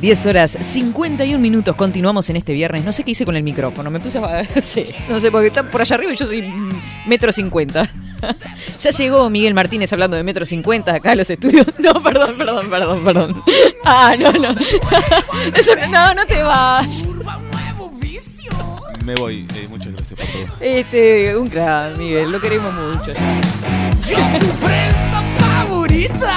10 0.00 0.26
horas 0.26 0.58
51 0.60 1.38
minutos, 1.38 1.76
continuamos 1.76 2.28
en 2.28 2.34
este 2.34 2.52
viernes. 2.52 2.84
No 2.84 2.90
sé 2.92 3.04
qué 3.04 3.12
hice 3.12 3.24
con 3.24 3.36
el 3.36 3.44
micrófono, 3.44 3.88
me 3.88 4.00
puse 4.00 4.18
a... 4.18 4.44
Sé, 4.60 4.92
no 5.08 5.20
sé, 5.20 5.30
porque 5.30 5.46
está 5.46 5.62
por 5.62 5.80
allá 5.80 5.94
arriba 5.94 6.12
y 6.12 6.16
yo 6.16 6.26
soy 6.26 6.42
mm, 6.42 6.82
metro 7.06 7.32
cincuenta. 7.32 7.90
Ya 8.80 8.90
llegó 8.90 9.28
Miguel 9.30 9.52
Martínez 9.52 9.92
hablando 9.92 10.16
de 10.16 10.22
metro 10.22 10.46
cincuenta 10.46 10.94
acá 10.94 11.12
a 11.12 11.16
los 11.16 11.28
estudios. 11.28 11.66
No, 11.78 12.00
perdón, 12.00 12.36
perdón, 12.38 12.70
perdón, 12.70 13.04
perdón. 13.04 13.42
Ah, 13.84 14.14
no, 14.16 14.30
no. 14.32 14.50
Eso, 15.56 15.72
no, 15.90 16.14
no 16.14 16.24
te 16.24 16.42
vas. 16.44 17.04
Me 19.04 19.14
voy. 19.16 19.46
Eh, 19.56 19.66
muchas 19.68 19.92
gracias 19.92 20.18
por 20.18 20.28
todo. 20.28 20.56
Este, 20.60 21.36
un 21.36 21.48
crack, 21.48 21.96
Miguel, 21.96 22.30
lo 22.30 22.40
queremos 22.40 22.72
mucho. 22.72 23.12
Favorita. 25.38 26.36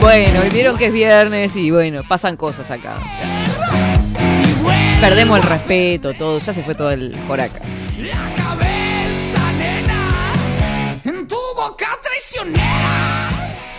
Bueno, 0.00 0.40
vieron 0.52 0.76
que 0.76 0.86
es 0.86 0.92
viernes 0.92 1.56
y 1.56 1.70
bueno, 1.70 2.02
pasan 2.06 2.36
cosas 2.36 2.70
acá. 2.70 2.98
perdemos 5.00 5.38
el 5.38 5.44
respeto, 5.44 6.14
todo, 6.14 6.38
ya 6.38 6.52
se 6.52 6.62
fue 6.62 6.74
todo 6.74 6.90
el 6.90 7.16
joraca. 7.26 7.60
La 7.98 8.34
cabeza, 8.36 9.52
nena, 9.58 10.32
en 11.04 11.26
tu 11.26 11.36
boca 11.56 11.98
traicionera. 12.00 13.30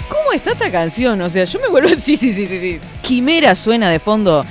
¿Cómo 0.10 0.34
está 0.34 0.52
esta 0.52 0.69
canción? 0.71 1.21
O 1.21 1.30
sea, 1.30 1.45
yo 1.45 1.60
me 1.60 1.69
vuelvo. 1.69 1.89
Sí, 1.99 2.17
sí, 2.17 2.34
sí, 2.34 2.45
sí. 2.45 2.60
sí. 2.60 2.80
Quimera 3.02 3.56
suena 3.56 3.89
de 3.89 3.99
fondo. 3.99 4.45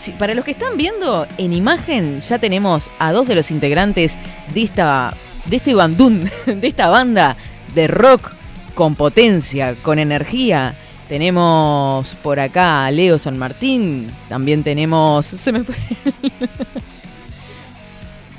Sí, 0.00 0.12
para 0.12 0.32
los 0.34 0.46
que 0.46 0.52
están 0.52 0.78
viendo 0.78 1.26
en 1.36 1.52
imagen, 1.52 2.20
ya 2.20 2.38
tenemos 2.38 2.90
a 2.98 3.12
dos 3.12 3.28
de 3.28 3.34
los 3.34 3.50
integrantes 3.50 4.18
de 4.54 4.62
esta. 4.62 5.14
de 5.44 5.56
este 5.56 5.74
bandún, 5.74 6.30
de 6.46 6.66
esta 6.66 6.88
banda 6.88 7.36
de 7.74 7.86
rock 7.86 8.32
con 8.74 8.94
potencia, 8.94 9.74
con 9.82 9.98
energía. 9.98 10.74
Tenemos 11.06 12.14
por 12.22 12.40
acá 12.40 12.86
a 12.86 12.90
Leo 12.90 13.18
San 13.18 13.36
Martín. 13.36 14.10
También 14.30 14.64
tenemos. 14.64 15.26
Se 15.26 15.52
me 15.52 15.64
fue. 15.64 15.74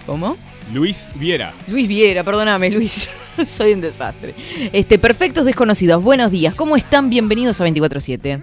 ¿Cómo? 0.07 0.37
Luis 0.73 1.11
Viera. 1.13 1.53
Luis 1.67 1.87
Viera, 1.87 2.23
perdóname, 2.23 2.71
Luis. 2.71 3.07
Soy 3.45 3.73
un 3.73 3.81
desastre. 3.81 4.33
Este, 4.73 4.97
perfectos 4.97 5.45
desconocidos, 5.45 6.01
buenos 6.01 6.31
días. 6.31 6.55
¿Cómo 6.55 6.75
están? 6.75 7.11
Bienvenidos 7.11 7.61
a 7.61 7.67
24-7. 7.67 8.41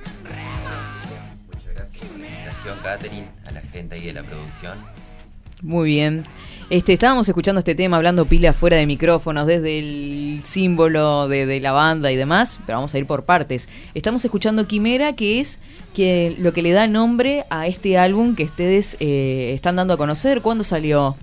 Catherine, 2.83 3.27
a 3.47 3.51
la 3.53 3.61
gente 3.61 3.95
ahí 3.97 4.07
de 4.07 4.13
la 4.13 4.23
producción. 4.23 4.79
Muy 5.63 5.89
bien. 5.91 6.23
Este, 6.71 6.93
estábamos 6.93 7.29
escuchando 7.29 7.59
este 7.61 7.75
tema, 7.75 7.97
hablando 7.97 8.27
pila 8.27 8.53
fuera 8.53 8.77
de 8.77 8.87
micrófonos, 8.87 9.47
desde 9.47 9.79
el 9.79 10.41
símbolo 10.45 11.27
de, 11.27 11.47
de 11.47 11.61
la 11.61 11.73
banda 11.73 12.13
y 12.13 12.17
demás, 12.17 12.61
pero 12.67 12.79
vamos 12.79 12.95
a 12.95 12.99
ir 12.99 13.07
por 13.07 13.25
partes. 13.25 13.69
Estamos 13.95 14.25
escuchando 14.25 14.69
Quimera, 14.69 15.15
que 15.15 15.41
es 15.41 15.59
que 15.95 16.37
lo 16.39 16.53
que 16.53 16.63
le 16.63 16.71
da 16.73 16.87
nombre 16.87 17.45
a 17.51 17.67
este 17.67 17.99
álbum 17.99 18.37
que 18.37 18.45
ustedes 18.45 18.97
eh, 19.01 19.53
están 19.55 19.77
dando 19.77 19.95
a 19.95 19.97
conocer. 19.97 20.43
¿Cuándo 20.43 20.63
salió 20.63 21.17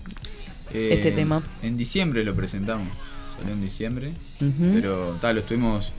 Eh, 0.74 0.89
este 0.91 1.12
tema? 1.12 1.41
En 1.62 1.78
diciembre 1.78 2.24
lo 2.26 2.36
presentamos. 2.36 2.89
Salió 3.39 3.54
en 3.54 3.62
diciembre. 3.62 4.12
Pero 4.74 5.18
tal, 5.22 5.36
lo 5.36 5.41
estuvimos 5.41 5.94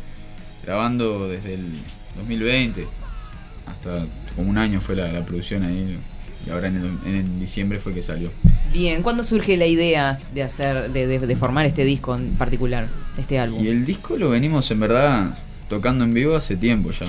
grabando 0.65 1.29
desde 1.29 1.55
el 1.55 1.65
2020. 2.17 2.87
Hasta 3.67 4.07
como 4.37 4.51
un 4.51 4.59
año 4.59 4.81
fue 4.81 4.95
la, 4.95 5.11
la 5.13 5.25
producción 5.25 5.65
ahí. 5.65 5.99
Y 6.47 6.51
ahora 6.51 6.69
en, 6.69 6.77
el- 6.77 7.15
en 7.15 7.41
diciembre 7.41 7.79
fue 7.81 7.93
que 7.93 8.03
salió. 8.03 8.31
Bien, 8.73 9.03
¿cuándo 9.03 9.25
surge 9.25 9.57
la 9.57 9.67
idea 9.67 10.21
de 10.35 10.43
hacer, 10.45 10.93
de, 10.93 11.07
de- 11.09 11.19
de 11.27 11.37
formar 11.37 11.67
este 11.67 11.85
disco 11.85 12.15
en 12.15 12.31
particular, 12.37 12.87
este 13.19 13.39
álbum? 13.39 13.65
Y 13.65 13.69
el 13.69 13.85
disco 13.85 14.17
lo 14.17 14.31
venimos 14.31 14.71
en 14.71 14.79
verdad 14.81 15.37
tocando 15.69 16.05
en 16.05 16.15
vivo 16.15 16.37
hace 16.37 16.57
tiempo 16.57 16.91
ya. 16.93 17.07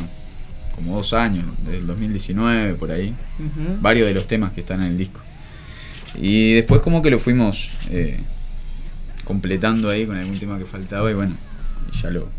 Como 0.73 0.95
dos 0.95 1.13
años, 1.13 1.45
desde 1.65 1.77
el 1.79 1.87
2019 1.87 2.73
por 2.75 2.91
ahí. 2.91 3.13
Varios 3.81 4.07
de 4.07 4.13
los 4.13 4.27
temas 4.27 4.53
que 4.53 4.61
están 4.61 4.81
en 4.81 4.87
el 4.87 4.97
disco. 4.97 5.19
Y 6.15 6.53
después 6.53 6.81
como 6.81 7.01
que 7.01 7.09
lo 7.11 7.19
fuimos 7.19 7.69
eh, 7.89 8.21
completando 9.23 9.89
ahí 9.89 10.05
con 10.05 10.17
algún 10.17 10.39
tema 10.39 10.57
que 10.57 10.65
faltaba 10.65 11.11
y 11.11 11.13
bueno, 11.13 11.35
ya 12.01 12.09
lo 12.09 12.29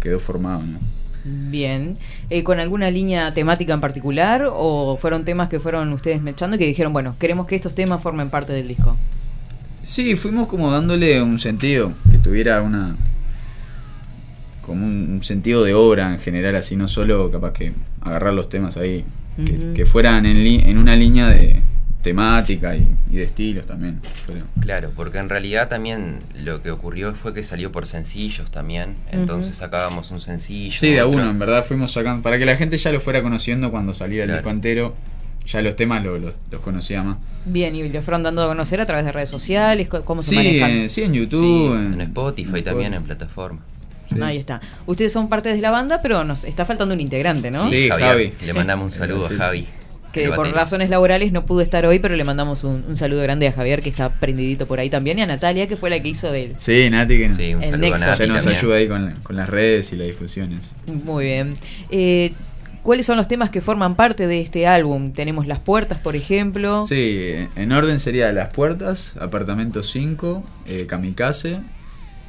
quedó 0.00 0.20
formado, 0.20 0.62
¿no? 0.62 0.78
Bien. 1.24 1.96
Eh, 2.30 2.42
¿Con 2.42 2.60
alguna 2.60 2.90
línea 2.90 3.34
temática 3.34 3.74
en 3.74 3.80
particular 3.80 4.48
o 4.50 4.96
fueron 5.00 5.24
temas 5.24 5.48
que 5.48 5.60
fueron 5.60 5.92
ustedes 5.92 6.22
mechando 6.22 6.56
y 6.56 6.58
que 6.58 6.66
dijeron, 6.66 6.92
bueno, 6.92 7.14
queremos 7.18 7.46
que 7.46 7.56
estos 7.56 7.74
temas 7.74 8.02
formen 8.02 8.30
parte 8.30 8.52
del 8.52 8.68
disco? 8.68 8.96
Sí, 9.82 10.16
fuimos 10.16 10.48
como 10.48 10.70
dándole 10.70 11.22
un 11.22 11.38
sentido, 11.38 11.92
que 12.10 12.18
tuviera 12.18 12.62
una. 12.62 12.96
como 14.62 14.86
un, 14.86 15.10
un 15.14 15.22
sentido 15.22 15.64
de 15.64 15.74
obra 15.74 16.12
en 16.12 16.18
general, 16.18 16.56
así, 16.56 16.76
no 16.76 16.86
solo 16.88 17.30
capaz 17.30 17.52
que 17.52 17.72
agarrar 18.02 18.34
los 18.34 18.48
temas 18.48 18.76
ahí, 18.76 19.04
que, 19.44 19.72
que 19.74 19.86
fueran 19.86 20.26
en, 20.26 20.44
li- 20.44 20.62
en 20.64 20.78
una 20.78 20.94
línea 20.96 21.26
de 21.28 21.60
temática 22.02 22.74
y, 22.76 22.86
y 23.10 23.16
de 23.16 23.24
estilos 23.24 23.66
también. 23.66 24.00
pero- 24.26 24.44
Claro, 24.60 24.92
porque 24.94 25.18
en 25.18 25.28
realidad 25.28 25.68
también 25.68 26.20
lo 26.34 26.62
que 26.62 26.70
ocurrió 26.70 27.12
fue 27.14 27.34
que 27.34 27.44
salió 27.44 27.70
por 27.72 27.86
sencillos 27.86 28.50
también. 28.50 28.96
Entonces 29.10 29.56
sacábamos 29.56 30.10
un 30.10 30.20
sencillo. 30.20 30.78
Sí, 30.78 30.90
de 30.92 31.00
a 31.00 31.06
uno, 31.06 31.28
en 31.28 31.38
verdad 31.38 31.64
fuimos 31.64 31.92
sacando, 31.92 32.22
para 32.22 32.38
que 32.38 32.46
la 32.46 32.56
gente 32.56 32.76
ya 32.76 32.90
lo 32.92 33.00
fuera 33.00 33.22
conociendo 33.22 33.70
cuando 33.70 33.92
saliera 33.94 34.24
el 34.24 34.28
Claro. 34.30 34.40
disco 34.42 34.50
entero, 34.50 34.94
ya 35.46 35.62
los 35.62 35.74
temas 35.76 36.04
lo- 36.04 36.18
los- 36.18 36.34
los 36.50 36.60
conocía 36.60 37.02
más. 37.02 37.16
Bien, 37.44 37.74
y 37.74 37.88
lo 37.88 38.02
fueron 38.02 38.22
dando 38.22 38.42
a 38.42 38.48
conocer 38.48 38.80
a 38.80 38.86
través 38.86 39.04
de 39.04 39.12
redes 39.12 39.30
sociales, 39.30 39.88
cómo 39.88 40.22
se 40.22 40.30
Sí, 40.30 40.36
manejan. 40.36 40.70
eh, 40.70 40.88
sí, 40.88 41.02
en 41.02 41.14
YouTube, 41.14 41.72
Sí, 41.72 41.76
en, 41.86 41.94
en 41.94 42.00
Spotify 42.02 42.58
en 42.58 42.64
también, 42.64 42.92
Spotify. 42.92 42.96
en 42.96 43.02
plataforma. 43.04 43.60
Sí. 44.14 44.20
Ahí 44.22 44.38
está. 44.38 44.60
Ustedes 44.86 45.12
son 45.12 45.28
parte 45.28 45.52
de 45.54 45.60
la 45.60 45.70
banda, 45.70 46.00
pero 46.02 46.24
nos 46.24 46.42
está 46.44 46.64
faltando 46.66 46.94
un 46.94 47.00
integrante, 47.00 47.50
¿no? 47.50 47.68
Sí, 47.68 47.84
Sí, 47.84 47.88
Javier. 47.88 48.08
Javi. 48.08 48.32
Le 48.44 48.52
mandamos 48.52 48.84
un 48.86 48.90
saludo 48.98 49.26
a 49.26 49.30
Javi. 49.30 49.66
Que 50.12 50.28
por 50.30 50.50
razones 50.52 50.90
laborales 50.90 51.30
no 51.32 51.46
pudo 51.46 51.60
estar 51.60 51.86
hoy, 51.86 51.98
pero 52.00 52.16
le 52.16 52.24
mandamos 52.24 52.64
un, 52.64 52.84
un 52.88 52.96
saludo 52.96 53.22
grande 53.22 53.46
a 53.46 53.52
Javier, 53.52 53.80
que 53.82 53.88
está 53.90 54.10
prendidito 54.14 54.66
por 54.66 54.80
ahí 54.80 54.90
también, 54.90 55.18
y 55.18 55.22
a 55.22 55.26
Natalia, 55.26 55.68
que 55.68 55.76
fue 55.76 55.88
la 55.90 56.00
que 56.00 56.08
hizo 56.08 56.30
de 56.32 56.44
él. 56.44 56.54
Sí, 56.56 56.88
Nati 56.90 57.18
que 57.18 57.32
Sí, 57.32 57.54
un 57.54 57.62
El 57.62 57.70
saludo 57.70 57.90
Nexo. 57.90 58.04
a 58.04 58.08
Nati 58.16 58.26
nos 58.28 58.46
ayuda 58.46 58.76
ahí 58.76 58.88
con, 58.88 59.04
la- 59.06 59.14
con 59.22 59.36
las 59.36 59.48
redes 59.48 59.92
y 59.92 59.96
las 59.96 60.06
difusiones. 60.08 60.72
Muy 61.04 61.24
bien. 61.26 61.54
Eh, 61.90 62.32
¿Cuáles 62.82 63.04
son 63.04 63.18
los 63.18 63.28
temas 63.28 63.50
que 63.50 63.60
forman 63.60 63.94
parte 63.94 64.26
de 64.26 64.40
este 64.40 64.66
álbum? 64.66 65.12
Tenemos 65.12 65.46
Las 65.46 65.58
Puertas, 65.58 65.98
por 65.98 66.16
ejemplo. 66.16 66.82
Sí, 66.88 67.34
en 67.54 67.72
orden 67.72 68.00
sería 68.00 68.32
Las 68.32 68.48
Puertas, 68.54 69.14
Apartamento 69.20 69.82
5, 69.82 70.42
eh, 70.66 70.86
Kamikaze, 70.88 71.60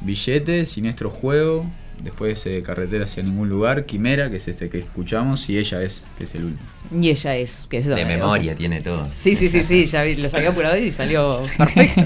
Billete, 0.02 0.66
Siniestro 0.66 1.10
Juego, 1.10 1.64
después 2.02 2.44
eh, 2.46 2.62
Carretera 2.64 3.04
hacia 3.04 3.22
ningún 3.22 3.48
lugar, 3.48 3.86
Quimera, 3.86 4.30
que 4.30 4.36
es 4.36 4.48
este 4.48 4.68
que 4.68 4.78
escuchamos, 4.80 5.48
y 5.48 5.58
Ella 5.58 5.82
es, 5.82 6.04
que 6.18 6.24
es 6.24 6.34
el 6.34 6.44
último. 6.44 6.68
Y 7.00 7.08
ella 7.10 7.36
es. 7.36 7.66
Que 7.70 7.78
es 7.78 7.86
De 7.86 7.94
o 7.94 7.96
sea, 7.96 8.06
memoria 8.06 8.54
tiene 8.54 8.80
todo. 8.80 9.08
Sí, 9.14 9.36
sí, 9.36 9.48
sí, 9.48 9.62
sí, 9.62 9.86
ya 9.86 10.02
vi- 10.02 10.16
los 10.16 10.34
había 10.34 10.50
apurado 10.50 10.76
y 10.76 10.92
salió 10.92 11.40
perfecto. 11.56 12.02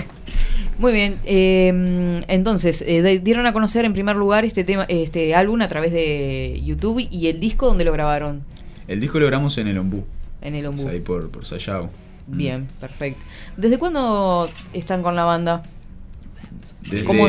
Muy 0.79 0.93
bien, 0.93 1.19
eh, 1.25 2.23
entonces 2.29 2.83
eh, 2.87 3.01
de- 3.03 3.19
dieron 3.19 3.47
a 3.47 3.53
conocer 3.55 3.85
en 3.87 3.95
primer 3.95 4.15
lugar 4.17 4.45
este 4.45 4.63
tema, 4.63 4.85
este 4.89 5.35
álbum 5.35 5.63
a 5.63 5.69
través 5.69 5.91
de 5.93 6.61
YouTube 6.65 7.07
y 7.11 7.29
el 7.29 7.41
disco 7.41 7.67
donde 7.67 7.85
lo 7.85 7.93
grabaron 7.93 8.43
El 8.87 9.01
disco 9.01 9.19
lo 9.19 9.27
grabamos 9.27 9.57
en 9.57 9.69
el 9.69 9.79
Ombú, 9.79 10.05
en 10.43 10.55
el 10.55 10.67
o 10.67 10.71
Ombú. 10.71 10.83
sea, 10.83 10.91
ahí 10.93 11.01
por, 11.01 11.31
por 11.31 11.45
Sayao. 11.47 11.89
Bien, 12.29 12.67
perfecto. 12.81 13.23
¿Desde 13.57 13.79
cuándo 13.79 14.51
están 14.75 15.03
con 15.03 15.17
la 15.17 15.25
banda? 15.25 15.63
Desde 16.91 17.05
¿Cómo- 17.05 17.25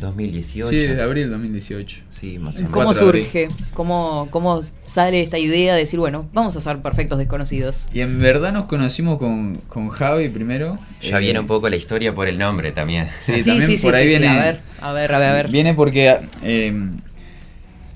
2018. 0.00 0.68
Sí, 0.70 0.76
desde 0.76 1.02
abril 1.02 1.28
2018. 1.30 2.00
Sí, 2.08 2.38
más 2.38 2.54
o 2.56 2.58
menos. 2.58 2.72
¿Cómo 2.72 2.84
4 2.86 3.00
de 3.04 3.08
abril. 3.10 3.24
surge? 3.24 3.48
¿Cómo, 3.74 4.28
¿Cómo 4.30 4.64
sale 4.86 5.20
esta 5.22 5.38
idea 5.38 5.74
de 5.74 5.80
decir, 5.80 5.98
bueno, 5.98 6.28
vamos 6.32 6.56
a 6.56 6.60
ser 6.60 6.78
perfectos 6.80 7.18
desconocidos? 7.18 7.88
Y 7.92 8.00
en 8.00 8.18
verdad 8.20 8.52
nos 8.52 8.64
conocimos 8.64 9.18
con, 9.18 9.56
con 9.68 9.88
Javi 9.90 10.28
primero. 10.30 10.78
Ya 11.02 11.18
Eh, 11.18 11.20
viene 11.20 11.40
un 11.40 11.46
poco 11.46 11.68
la 11.68 11.76
historia 11.76 12.14
por 12.14 12.26
el 12.28 12.38
nombre 12.38 12.72
también. 12.72 13.08
Sí, 13.18 13.32
también 13.44 13.80
por 13.82 13.94
ahí 13.94 14.06
viene. 14.06 14.28
A 14.28 14.38
ver, 14.44 14.60
a 14.80 14.92
ver, 14.92 15.12
a 15.14 15.18
ver, 15.18 15.28
a 15.28 15.32
ver. 15.34 15.48
Viene 15.48 15.74
porque 15.74 16.16
eh, 16.42 16.72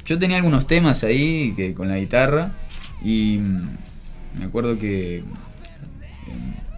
yo 0.04 0.18
tenía 0.18 0.36
algunos 0.36 0.66
temas 0.66 1.02
ahí 1.04 1.54
que 1.56 1.72
con 1.72 1.88
la 1.88 1.96
guitarra 1.98 2.52
y 3.02 3.38
mm, 3.38 3.68
me 4.38 4.44
acuerdo 4.44 4.78
que 4.78 5.16
eh, 5.18 5.22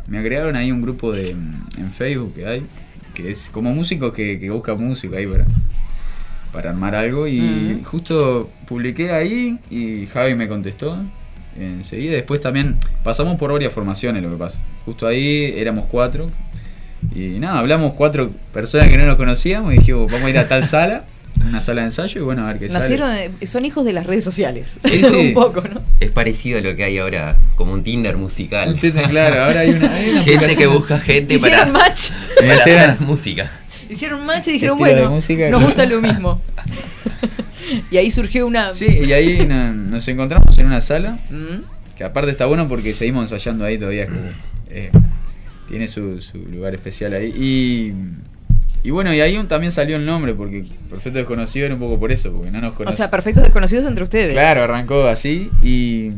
me 0.06 0.18
agregaron 0.18 0.54
ahí 0.56 0.70
un 0.70 0.80
grupo 0.82 1.12
de 1.12 1.34
mm, 1.34 1.66
en 1.78 1.90
Facebook 1.90 2.34
que 2.34 2.46
hay 2.46 2.62
que 3.14 3.30
es 3.30 3.48
como 3.50 3.72
músicos 3.74 4.12
que, 4.12 4.38
que 4.40 4.50
buscan 4.50 4.78
música 4.80 5.16
ahí 5.16 5.26
para 5.26 5.46
para 6.52 6.70
armar 6.70 6.94
algo. 6.94 7.26
Y 7.26 7.40
Mm. 7.40 7.84
justo 7.84 8.50
publiqué 8.66 9.10
ahí 9.12 9.58
y 9.70 10.06
Javi 10.06 10.34
me 10.34 10.48
contestó 10.48 10.98
enseguida. 11.58 12.12
Después 12.12 12.40
también 12.40 12.76
pasamos 13.02 13.38
por 13.38 13.52
varias 13.52 13.72
formaciones 13.72 14.22
lo 14.22 14.30
que 14.30 14.36
pasa. 14.36 14.58
Justo 14.84 15.06
ahí 15.06 15.54
éramos 15.56 15.86
cuatro 15.86 16.28
y 17.14 17.38
nada, 17.40 17.58
hablamos 17.58 17.94
cuatro 17.94 18.30
personas 18.52 18.88
que 18.88 18.96
no 18.98 19.06
nos 19.06 19.16
conocíamos 19.16 19.72
y 19.74 19.78
dijimos, 19.78 20.10
vamos 20.12 20.26
a 20.26 20.30
ir 20.30 20.38
a 20.38 20.46
tal 20.48 20.66
sala, 20.66 21.04
una 21.48 21.60
sala 21.60 21.82
de 21.82 21.88
ensayo 21.88 22.20
y 22.20 22.24
bueno, 22.24 22.44
a 22.44 22.48
ver 22.52 22.58
qué 22.58 22.68
Nacieron, 22.68 23.08
sale. 23.10 23.30
eh, 23.40 23.46
son 23.46 23.64
hijos 23.64 23.84
de 23.84 23.92
las 23.92 24.06
redes 24.06 24.24
sociales. 24.24 24.76
Sí, 24.84 25.02
un 25.04 25.10
sí. 25.10 25.30
poco, 25.34 25.62
¿no? 25.62 25.82
Es 26.00 26.10
parecido 26.10 26.58
a 26.58 26.62
lo 26.62 26.74
que 26.76 26.84
hay 26.84 26.98
ahora, 26.98 27.38
como 27.56 27.72
un 27.72 27.82
Tinder 27.82 28.16
musical. 28.16 28.76
Claro, 29.10 29.42
ahora 29.44 29.60
hay 29.60 29.70
una, 29.70 29.92
hay 29.94 30.10
una 30.10 30.22
gente 30.22 30.56
que 30.56 30.66
busca 30.66 30.98
gente 30.98 31.34
Hicieron 31.34 31.72
para, 31.72 31.72
match, 31.72 32.10
para 32.38 32.56
Hicieron- 32.56 32.90
hacer 32.90 33.00
música. 33.06 33.50
hicieron 33.90 34.24
match 34.26 34.48
y 34.48 34.52
dijeron, 34.52 34.78
bueno, 34.78 35.10
música, 35.10 35.50
nos 35.50 35.60
¿no? 35.60 35.66
gusta 35.66 35.84
lo 35.86 36.00
mismo. 36.00 36.40
y 37.90 37.96
ahí 37.96 38.10
surgió 38.10 38.46
una... 38.46 38.72
Sí, 38.72 38.86
y 39.06 39.12
ahí 39.12 39.46
no- 39.46 39.72
nos 39.72 40.06
encontramos 40.08 40.56
en 40.58 40.66
una 40.66 40.80
sala, 40.80 41.18
Mm, 41.30 41.62
que 41.96 42.04
aparte 42.04 42.30
está 42.30 42.46
bueno 42.46 42.68
porque 42.68 42.94
seguimos 42.94 43.30
ensayando 43.30 43.64
ahí 43.64 43.78
todavía. 43.78 44.06
como, 44.06 44.20
eh, 44.70 44.90
tiene 45.68 45.88
su, 45.88 46.20
su 46.20 46.38
lugar 46.38 46.74
especial 46.74 47.12
ahí. 47.14 47.26
Y, 47.36 47.92
y 48.84 48.90
bueno, 48.90 49.12
y 49.14 49.20
ahí 49.20 49.36
un- 49.36 49.48
también 49.48 49.70
salió 49.72 49.96
el 49.96 50.04
nombre, 50.04 50.34
porque 50.34 50.64
Perfecto 50.90 51.18
Desconocido 51.18 51.66
era 51.66 51.74
un 51.74 51.80
poco 51.80 51.98
por 52.00 52.10
eso, 52.12 52.32
porque 52.32 52.50
no 52.50 52.60
nos 52.60 52.72
O 52.72 52.74
conocíamos. 52.74 52.96
sea, 52.96 53.10
perfectos 53.10 53.44
desconocidos 53.44 53.86
entre 53.86 54.04
ustedes. 54.04 54.32
Claro, 54.32 54.64
arrancó 54.64 55.06
así. 55.06 55.50
Y, 55.62 56.10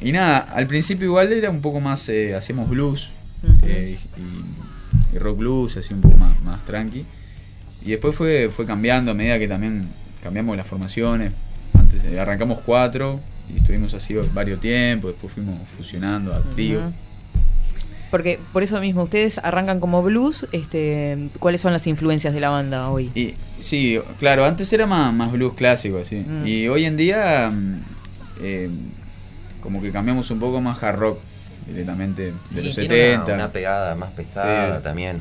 y 0.00 0.12
nada, 0.12 0.38
al 0.38 0.66
principio 0.66 1.06
igual 1.06 1.32
era 1.32 1.50
un 1.50 1.60
poco 1.60 1.80
más, 1.80 2.08
eh, 2.08 2.34
hacíamos 2.34 2.68
blues 2.68 3.10
eh, 3.62 3.96
y, 5.12 5.16
y 5.16 5.18
rock 5.18 5.38
blues, 5.38 5.76
así 5.76 5.94
un 5.94 6.00
poco 6.02 6.16
más, 6.18 6.40
más 6.42 6.64
tranqui. 6.64 7.04
Y 7.84 7.90
después 7.90 8.14
fue, 8.14 8.50
fue 8.54 8.66
cambiando 8.66 9.10
a 9.12 9.14
medida 9.14 9.38
que 9.38 9.48
también 9.48 9.88
cambiamos 10.22 10.56
las 10.56 10.66
formaciones. 10.66 11.32
Antes 11.72 12.04
eh, 12.04 12.20
arrancamos 12.20 12.60
cuatro 12.60 13.20
y 13.52 13.56
estuvimos 13.56 13.94
así 13.94 14.14
varios 14.34 14.60
tiempos, 14.60 15.12
después 15.12 15.32
fuimos 15.32 15.58
fusionando 15.76 16.34
a 16.34 16.42
trío. 16.42 16.92
Porque 18.10 18.38
por 18.52 18.62
eso 18.62 18.80
mismo, 18.80 19.04
ustedes 19.04 19.38
arrancan 19.38 19.78
como 19.80 20.02
blues. 20.02 20.46
Este, 20.52 21.28
¿Cuáles 21.38 21.60
son 21.60 21.72
las 21.72 21.86
influencias 21.86 22.34
de 22.34 22.40
la 22.40 22.48
banda 22.50 22.88
hoy? 22.90 23.10
Y 23.14 23.34
sí, 23.60 24.00
claro, 24.18 24.44
antes 24.44 24.72
era 24.72 24.86
más, 24.86 25.12
más 25.14 25.30
blues 25.32 25.54
clásico, 25.54 25.98
así. 25.98 26.16
Mm. 26.26 26.46
Y 26.46 26.68
hoy 26.68 26.84
en 26.86 26.96
día, 26.96 27.50
mm, 27.52 27.80
eh, 28.42 28.70
como 29.62 29.80
que 29.80 29.92
cambiamos 29.92 30.30
un 30.30 30.40
poco 30.40 30.60
más 30.60 30.82
hard 30.82 30.98
rock 30.98 31.18
directamente 31.66 32.22
de 32.22 32.32
Sí, 32.44 32.60
los 32.62 32.74
tiene 32.74 32.88
70. 32.94 33.24
Una, 33.26 33.34
una 33.34 33.48
pegada 33.52 33.94
más 33.94 34.10
pesada 34.10 34.78
Sí. 34.78 34.82
también. 34.82 35.20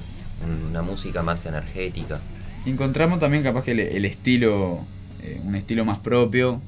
Una 0.70 0.82
música 0.82 1.22
más 1.22 1.46
energética. 1.46 2.20
Encontramos 2.66 3.20
también 3.20 3.44
capaz 3.44 3.64
que 3.66 3.72
el, 3.72 3.80
el 3.82 4.06
estilo, 4.06 4.80
eh, 5.22 5.40
un 5.44 5.56
estilo 5.56 5.84
más 5.86 6.00
propio. 6.00 6.62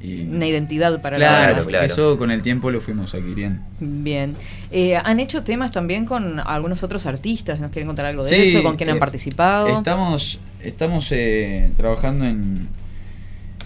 Y- 0.00 0.22
Una 0.22 0.46
identidad 0.46 1.00
para 1.02 1.18
la 1.18 1.26
claro, 1.28 1.54
banda. 1.54 1.68
claro. 1.68 1.84
eso 1.86 2.18
con 2.18 2.30
el 2.30 2.42
tiempo 2.42 2.70
lo 2.70 2.80
fuimos 2.80 3.14
adquiriendo. 3.14 3.60
Bien. 3.80 4.36
Eh, 4.70 4.96
¿Han 4.96 5.18
hecho 5.20 5.42
temas 5.42 5.70
también 5.72 6.06
con 6.06 6.38
algunos 6.40 6.82
otros 6.82 7.06
artistas? 7.06 7.58
¿Nos 7.60 7.70
quieren 7.70 7.86
contar 7.88 8.06
algo 8.06 8.22
de 8.24 8.30
Sí, 8.30 8.50
eso? 8.56 8.62
¿Con 8.62 8.76
quién 8.76 8.88
eh, 8.88 8.92
han 8.92 8.98
participado? 8.98 9.68
Estamos, 9.68 10.38
estamos 10.62 11.10
eh, 11.12 11.72
trabajando 11.76 12.24
en, 12.26 12.68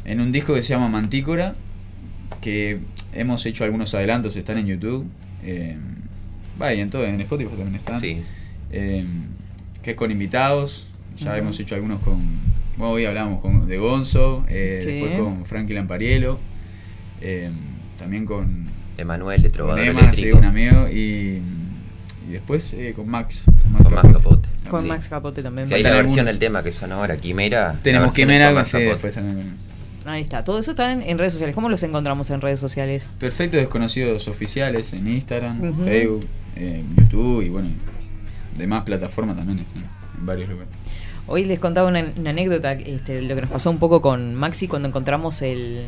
en 0.04 0.20
un 0.20 0.32
disco 0.32 0.54
que 0.54 0.62
se 0.62 0.70
llama 0.70 0.88
Mantícora, 0.88 1.54
que 2.40 2.78
hemos 3.12 3.44
hecho 3.46 3.64
algunos 3.64 3.94
adelantos, 3.94 4.36
están 4.36 4.58
en 4.58 4.66
YouTube. 4.66 5.06
Eh, 5.42 5.76
va, 6.60 6.72
y 6.72 6.80
en 6.80 6.88
todo, 6.90 7.04
en 7.04 7.20
Spotify 7.20 7.50
también 7.50 7.74
están. 7.76 7.98
Sí. 7.98 8.22
Eh, 8.70 9.04
que 9.82 9.90
es 9.90 9.96
con 9.96 10.10
invitados. 10.10 10.86
Ya 11.18 11.36
hemos 11.36 11.60
hecho 11.60 11.74
algunos 11.74 12.00
con. 12.00 12.53
Bueno, 12.76 12.92
hoy 12.92 13.04
hablamos 13.04 13.40
con, 13.40 13.66
de 13.66 13.78
Gonzo, 13.78 14.44
eh, 14.48 14.78
Sí. 14.82 14.90
después 14.92 15.18
con 15.18 15.44
Frankie 15.46 15.74
Lampariello, 15.74 16.38
eh, 17.20 17.50
también 17.98 18.26
con, 18.26 18.68
Emanuel 18.98 19.42
de 19.42 19.48
con 19.48 19.52
Trovador 19.52 19.84
Emma, 19.84 20.12
sí, 20.12 20.30
un 20.32 20.44
amigo, 20.44 20.88
y, 20.88 21.40
y 22.28 22.32
después 22.32 22.72
eh, 22.74 22.92
con 22.94 23.08
Max. 23.08 23.44
Con 23.82 23.92
Max 23.94 24.08
Capote. 24.12 24.48
Con 24.68 24.82
Sí. 24.82 24.88
Max 24.88 25.08
Capote 25.08 25.42
también. 25.42 25.68
Que 25.68 25.74
hay 25.76 25.82
la 25.82 25.90
versión 25.90 26.20
algunos. 26.20 26.26
del 26.26 26.38
tema 26.38 26.62
que 26.62 26.72
suena 26.72 26.94
ahora, 26.96 27.16
Quimera. 27.16 27.78
Tenemos 27.82 28.14
Quimera, 28.14 28.46
con 28.46 28.54
Max 28.56 28.72
Capote. 28.72 28.88
después. 28.88 29.18
Ahí 30.06 30.22
está. 30.22 30.44
Todo 30.44 30.58
eso 30.58 30.72
está 30.72 30.92
en, 30.92 31.02
en 31.02 31.18
redes 31.18 31.32
sociales. 31.32 31.54
¿Cómo 31.54 31.68
los 31.68 31.82
encontramos 31.82 32.28
en 32.30 32.40
redes 32.40 32.60
sociales? 32.60 33.16
Perfectos 33.18 33.60
desconocidos 33.60 34.28
oficiales 34.28 34.92
en 34.92 35.08
Instagram, 35.08 35.62
Ujú. 35.62 35.84
Facebook, 35.84 36.26
eh, 36.56 36.84
YouTube 36.98 37.42
y 37.42 37.48
bueno, 37.48 37.70
demás 38.58 38.82
plataformas 38.84 39.36
también 39.36 39.60
están 39.60 39.82
en 40.18 40.26
varios 40.26 40.48
lugares. 40.50 40.72
Hoy 41.26 41.44
les 41.44 41.58
contaba 41.58 41.88
una, 41.88 42.12
una 42.16 42.30
anécdota, 42.30 42.72
este, 42.72 43.22
lo 43.22 43.34
que 43.34 43.42
nos 43.42 43.50
pasó 43.50 43.70
un 43.70 43.78
poco 43.78 44.02
con 44.02 44.34
Maxi 44.34 44.68
cuando 44.68 44.88
encontramos 44.88 45.40
el, 45.42 45.86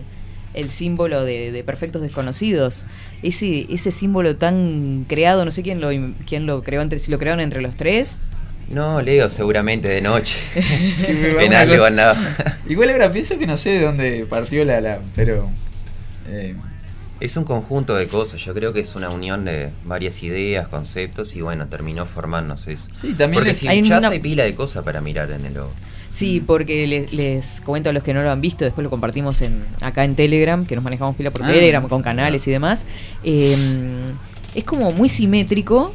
el 0.55 0.71
símbolo 0.71 1.25
de, 1.25 1.53
de 1.53 1.63
Perfectos 1.65 2.03
Desconocidos. 2.03 2.87
Ese, 3.23 3.67
ese 3.71 3.91
símbolo 3.91 4.37
tan 4.37 5.05
creado, 5.09 5.45
no 5.45 5.51
sé 5.51 5.63
quién 5.63 5.81
lo, 5.81 5.91
quién 6.27 6.47
lo 6.47 6.63
creó, 6.63 6.81
entre, 6.83 6.99
si 6.99 7.11
lo 7.11 7.19
crearon 7.19 7.41
entre 7.41 7.61
los 7.61 7.77
tres. 7.77 8.19
No, 8.69 9.01
Leo, 9.01 9.29
seguramente 9.29 9.89
de 9.89 10.01
noche. 10.01 10.39
Sí, 10.97 11.13
en 11.41 11.55
algo. 11.55 11.87
Igual 12.69 12.91
ahora 12.91 13.13
pienso 13.13 13.39
que 13.39 13.47
no 13.47 13.57
sé 13.57 13.71
de 13.71 13.81
dónde 13.83 14.27
partió 14.29 14.65
la... 14.65 14.81
la 14.81 15.01
pero... 15.15 15.51
eh, 16.29 16.57
Es 17.19 17.37
un 17.39 17.45
conjunto 17.45 17.95
de 17.95 18.09
cosas, 18.09 18.45
yo 18.45 18.53
creo 18.53 18.75
que 18.75 18.81
es 18.81 18.95
una 18.95 19.09
unión 19.09 19.47
de 19.47 19.71
varias 19.87 20.23
ideas, 20.23 20.69
conceptos 20.69 21.35
y 21.35 21.41
bueno, 21.41 21.67
terminó 21.67 22.05
formándose 22.05 22.75
eso. 22.75 22.89
sí, 22.93 23.15
también 23.15 23.41
Porque 23.43 23.55
si 23.55 23.67
hay 23.69 23.83
ya 23.83 23.99
una- 23.99 24.09
hay 24.11 24.19
pila 24.19 24.45
de 24.45 24.55
cosas 24.55 24.85
para 24.85 25.01
mirar 25.01 25.31
en 25.31 25.47
el 25.47 25.55
logo. 25.55 25.73
Sí, 26.11 26.43
porque 26.47 26.87
le- 26.87 27.07
les 27.13 27.61
comento 27.63 27.89
a 27.89 27.93
los 27.95 28.03
que 28.03 28.13
no 28.13 28.23
lo 28.23 28.31
han 28.31 28.41
visto, 28.43 28.65
después 28.67 28.83
lo 28.85 28.91
compartimos 28.91 29.41
en, 29.41 29.65
acá 29.81 30.05
en 30.05 30.15
Telegram, 30.15 30.67
que 30.67 30.75
nos 30.75 30.85
manejamos 30.85 31.17
pila 31.17 31.31
por 31.31 31.43
Ah. 31.43 31.47
Telegram, 31.47 31.89
con 31.89 32.03
canales 32.03 32.47
y 32.49 32.51
demás. 32.51 32.85
Eh, 33.25 33.57
es 34.55 34.65
como 34.65 34.91
muy 34.93 35.09
simétrico 35.09 35.95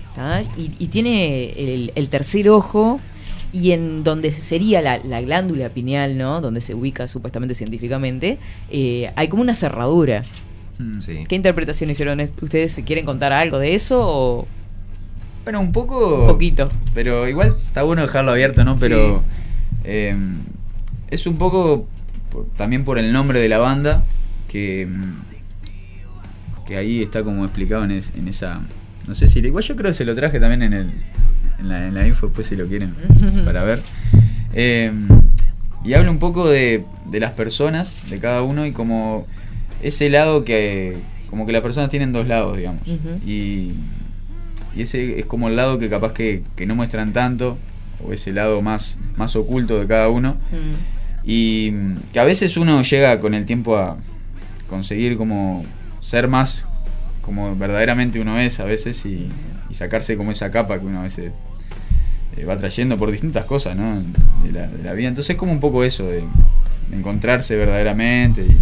y, 0.58 0.72
y 0.80 0.88
tiene 0.88 1.52
el, 1.52 1.92
el 1.96 2.10
tercer 2.10 2.50
ojo 2.50 3.00
y 3.54 3.72
en 3.72 4.04
donde 4.04 4.32
sería 4.34 4.82
la, 4.82 4.98
la 5.04 5.22
glándula 5.22 5.70
pineal, 5.70 6.18
¿no? 6.18 6.42
Donde 6.42 6.62
se 6.62 6.74
ubica 6.74 7.08
supuestamente 7.08 7.54
científicamente, 7.56 8.38
eh, 8.72 9.12
hay 9.16 9.28
como 9.28 9.42
una 9.44 9.54
cerradura. 9.54 10.24
Mm. 10.98 11.02
Sí. 11.02 11.24
¿Qué 11.28 11.36
interpretación 11.36 11.90
hicieron 11.90 12.20
es- 12.20 12.34
ustedes? 12.42 12.82
¿Quieren 12.86 13.06
contar 13.06 13.32
algo 13.34 13.60
de 13.60 13.76
eso 13.76 14.00
o 14.04 14.48
Bueno, 15.44 15.60
un 15.62 15.72
poco... 15.72 16.22
un 16.24 16.28
poquito? 16.28 16.70
Pero 16.94 17.28
igual 17.28 17.56
está 17.66 17.84
bueno 17.84 18.02
dejarlo 18.02 18.32
abierto, 18.32 18.64
¿no? 18.64 18.76
Pero 18.76 19.24
eh, 19.84 20.16
es 21.10 21.26
un 21.28 21.38
poco 21.38 21.88
por- 22.32 22.46
también 22.58 22.84
por 22.86 22.98
el 23.00 23.12
nombre 23.12 23.40
de 23.40 23.50
la 23.50 23.58
banda, 23.58 24.04
que, 24.50 24.86
mm, 24.90 26.66
que 26.68 26.78
ahí 26.78 27.02
está 27.02 27.24
como 27.24 27.44
explicado 27.46 27.84
en, 27.86 27.92
es- 27.92 28.12
en 28.16 28.28
esa... 28.28 28.62
No 29.08 29.16
sé 29.16 29.28
si... 29.28 29.40
Igual 29.40 29.64
yo 29.64 29.76
creo 29.76 29.90
que 29.90 29.96
se 29.96 30.06
lo 30.06 30.14
traje 30.16 30.40
también 30.40 30.62
en, 30.64 30.74
el, 30.74 30.92
en, 31.60 31.70
la, 31.70 31.88
en 31.88 31.94
la 31.96 32.06
info, 32.08 32.28
después 32.28 32.46
si 32.48 32.56
lo 32.56 32.68
quieren 32.68 32.94
para 33.46 33.64
ver. 33.64 33.82
Eh, 34.54 34.92
y 35.84 35.94
habla 35.96 36.12
un 36.12 36.20
poco 36.20 36.48
de, 36.48 36.86
de 37.10 37.20
las 37.20 37.32
personas, 37.32 37.98
de 38.10 38.20
cada 38.20 38.44
uno, 38.44 38.68
y 38.68 38.72
como 38.72 39.26
ese 39.84 40.10
lado 40.10 40.44
que... 40.44 40.98
Como 41.30 41.46
que 41.46 41.54
las 41.54 41.62
personas 41.62 41.90
tienen 41.90 42.12
dos 42.12 42.28
lados, 42.28 42.58
digamos. 42.58 42.82
Y, 43.26 43.72
y 44.76 44.82
ese 44.82 45.20
es 45.20 45.26
como 45.26 45.48
el 45.48 45.56
lado 45.56 45.80
que 45.80 45.90
capaz 45.90 46.12
que, 46.12 46.44
que 46.58 46.66
no 46.66 46.76
muestran 46.76 47.14
tanto, 47.14 47.58
o 48.06 48.12
ese 48.12 48.34
lado 48.34 48.62
más, 48.62 48.98
más 49.16 49.38
oculto 49.38 49.80
de 49.80 49.88
cada 49.88 50.10
uno. 50.10 50.36
Y 51.24 51.72
que 52.12 52.20
a 52.20 52.26
veces 52.26 52.58
uno 52.58 52.82
llega 52.82 53.18
con 53.22 53.34
el 53.34 53.46
tiempo 53.46 53.78
a 53.78 53.96
conseguir 54.70 55.16
como 55.16 55.64
ser 56.02 56.28
más 56.28 56.66
como 57.22 57.56
verdaderamente 57.56 58.20
uno 58.20 58.38
es 58.40 58.60
a 58.60 58.66
veces 58.66 59.06
y, 59.06 59.30
y 59.70 59.74
sacarse 59.74 60.18
como 60.18 60.32
esa 60.32 60.52
capa 60.52 60.80
que 60.80 60.86
uno 60.86 61.00
a 61.00 61.04
veces 61.04 61.32
eh, 62.36 62.46
va 62.46 62.58
trayendo 62.58 62.98
por 62.98 63.12
distintas 63.12 63.46
cosas, 63.46 63.76
¿no? 63.76 64.02
De 64.44 64.52
la, 64.52 64.68
de 64.68 64.84
la 64.84 64.94
vida. 64.94 65.08
Entonces 65.08 65.32
es 65.32 65.38
como 65.38 65.52
un 65.52 65.60
poco 65.60 65.84
eso, 65.84 66.08
de, 66.08 66.24
de 66.90 66.98
encontrarse 66.98 67.56
verdaderamente 67.56 68.44
y 68.44 68.58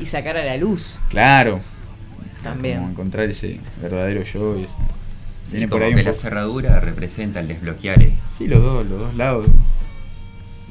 Y 0.00 0.06
sacar 0.06 0.36
a 0.36 0.44
la 0.44 0.56
luz 0.56 1.00
claro, 1.10 1.60
también. 2.42 2.78
como 2.78 2.90
encontrar 2.90 3.28
ese 3.28 3.60
verdadero 3.80 4.22
yo 4.22 4.56
y 4.58 4.64
ese- 4.64 4.74
Sí, 5.44 5.56
viene 5.56 5.68
como 5.68 5.80
por 5.80 5.82
ahí 5.88 5.94
que 5.94 6.00
un 6.00 6.06
la 6.06 6.14
cerradura 6.14 6.80
representa 6.80 7.40
el 7.40 7.48
desbloquear. 7.48 7.98
Sí, 8.30 8.46
los 8.46 8.62
dos, 8.62 8.86
los 8.86 9.00
dos 9.00 9.14
lados. 9.16 9.46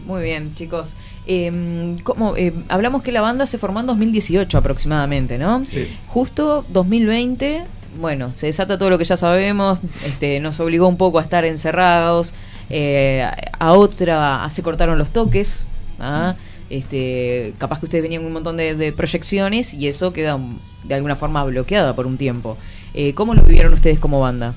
Muy 0.06 0.24
bien, 0.24 0.56
chicos. 0.56 0.96
Eh, 1.28 1.98
¿cómo, 2.04 2.36
eh, 2.38 2.54
hablamos 2.70 3.04
que 3.04 3.12
la 3.12 3.22
banda 3.22 3.46
se 3.46 3.58
formó 3.58 3.82
en 3.82 3.88
2018 3.88 4.58
aproximadamente, 4.58 5.38
¿no? 5.38 5.64
Sí. 5.66 5.88
Justo 6.08 6.66
2020, 6.70 7.64
bueno, 8.00 8.34
se 8.34 8.48
desata 8.48 8.78
todo 8.80 8.90
lo 8.90 8.98
que 8.98 9.04
ya 9.04 9.18
sabemos, 9.18 9.82
este, 10.06 10.40
nos 10.40 10.60
obligó 10.62 10.88
un 10.88 10.98
poco 10.98 11.20
a 11.20 11.22
estar 11.22 11.44
encerrados, 11.46 12.34
eh, 12.70 13.28
a 13.60 13.74
otra 13.74 14.48
se 14.50 14.64
cortaron 14.64 14.98
los 14.98 15.12
toques, 15.12 15.68
¿ah? 16.00 16.36
Este, 16.70 17.54
capaz 17.58 17.80
que 17.80 17.86
ustedes 17.86 18.02
venían 18.04 18.26
un 18.26 18.34
montón 18.34 18.58
de, 18.58 18.76
de 18.76 18.92
proyecciones 18.94 19.74
y 19.74 19.88
eso 19.88 20.14
queda 20.14 20.40
de 20.84 20.96
alguna 20.96 21.16
forma 21.16 21.44
bloqueada 21.44 21.96
por 21.96 22.08
un 22.08 22.18
tiempo. 22.18 22.58
Eh, 22.94 23.14
¿Cómo 23.14 23.34
lo 23.34 23.44
vivieron 23.44 23.74
ustedes 23.74 24.00
como 24.00 24.20
banda? 24.20 24.56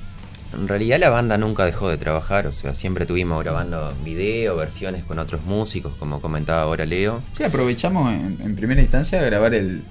En 0.55 0.69
realidad 0.69 0.99
la 1.01 1.09
banda 1.09 1.39
nunca 1.39 1.65
dejó 1.65 1.89
de 1.89 1.97
trabajar, 1.97 2.47
o 2.47 2.53
sea, 2.53 2.75
siempre 2.75 3.07
tuvimos 3.07 3.43
grabando 3.43 3.95
video, 4.05 4.55
versiones 4.57 5.03
con 5.05 5.19
otros 5.19 5.43
músicos, 5.45 5.95
como 5.99 6.21
comentaba 6.21 6.63
ahora 6.63 6.85
Leo. 6.85 7.23
Sí, 7.37 7.43
aprovechamos 7.45 8.13
en, 8.13 8.37
en 8.43 8.55
primera 8.55 8.83
instancia 8.83 9.19
a 9.21 9.23
grabar 9.25 9.55
el, 9.55 9.83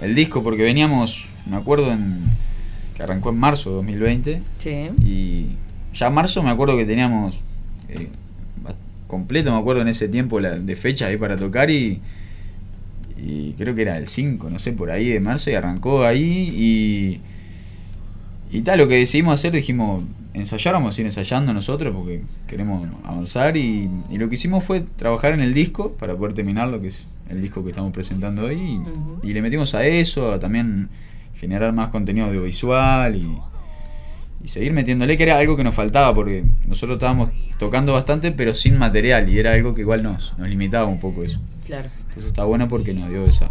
el 0.00 0.14
disco 0.14 0.44
porque 0.44 0.62
veníamos, 0.62 1.26
me 1.44 1.56
acuerdo, 1.56 1.90
en, 1.90 2.22
que 2.94 3.02
arrancó 3.02 3.30
en 3.30 3.38
marzo 3.38 3.70
de 3.70 3.76
2020 3.76 4.42
Sí. 4.58 4.90
y 5.04 5.46
ya 5.92 6.06
en 6.06 6.14
marzo 6.14 6.40
me 6.42 6.50
acuerdo 6.50 6.76
que 6.76 6.84
teníamos 6.84 7.40
eh, 7.88 8.08
completo, 9.06 9.52
me 9.52 9.58
acuerdo 9.58 9.82
en 9.82 9.88
ese 9.88 10.08
tiempo 10.08 10.40
la, 10.40 10.50
de 10.50 10.76
fecha 10.76 11.06
ahí 11.06 11.16
para 11.16 11.36
tocar 11.36 11.70
y, 11.70 12.00
y 13.16 13.52
creo 13.52 13.74
que 13.74 13.82
era 13.82 13.96
el 13.96 14.08
5, 14.08 14.50
no 14.50 14.58
sé, 14.58 14.72
por 14.72 14.90
ahí 14.90 15.08
de 15.08 15.20
marzo 15.20 15.50
y 15.50 15.54
arrancó 15.54 16.04
ahí 16.04 16.52
y... 16.54 17.20
Y 18.48 18.60
tal, 18.62 18.78
lo 18.78 18.86
que 18.86 18.94
decidimos 18.94 19.34
hacer, 19.34 19.52
dijimos, 19.52 20.04
ensayar, 20.32 20.74
vamos 20.74 20.96
a 20.96 21.00
ir 21.00 21.06
ensayando 21.06 21.52
nosotros 21.52 21.92
porque 21.94 22.22
queremos 22.46 22.86
avanzar 23.02 23.56
y, 23.56 23.90
y 24.08 24.18
lo 24.18 24.28
que 24.28 24.36
hicimos 24.36 24.62
fue 24.62 24.82
trabajar 24.82 25.32
en 25.32 25.40
el 25.40 25.52
disco 25.52 25.92
para 25.94 26.16
poder 26.16 26.32
terminar 26.32 26.68
lo 26.68 26.80
que 26.80 26.86
es 26.88 27.08
el 27.28 27.42
disco 27.42 27.64
que 27.64 27.70
estamos 27.70 27.92
presentando 27.92 28.44
hoy 28.44 28.80
y, 29.24 29.28
y 29.28 29.32
le 29.32 29.42
metimos 29.42 29.74
a 29.74 29.84
eso, 29.84 30.30
a 30.30 30.38
también 30.38 30.90
generar 31.34 31.72
más 31.72 31.90
contenido 31.90 32.28
audiovisual 32.28 33.16
y, 33.16 33.36
y 34.42 34.48
seguir 34.48 34.72
metiéndole, 34.72 35.16
que 35.16 35.22
era 35.24 35.38
algo 35.38 35.56
que 35.56 35.64
nos 35.64 35.74
faltaba 35.74 36.14
porque 36.14 36.44
nosotros 36.66 36.96
estábamos 36.96 37.30
tocando 37.58 37.92
bastante 37.94 38.32
pero 38.32 38.54
sin 38.54 38.78
material 38.78 39.28
y 39.28 39.38
era 39.38 39.52
algo 39.52 39.74
que 39.74 39.80
igual 39.82 40.02
nos, 40.02 40.36
nos 40.38 40.48
limitaba 40.48 40.86
un 40.86 41.00
poco 41.00 41.22
eso. 41.24 41.40
Claro. 41.64 41.88
Entonces 42.00 42.26
está 42.26 42.44
bueno 42.44 42.68
porque 42.68 42.94
nos 42.94 43.08
dio 43.10 43.24
esa... 43.26 43.48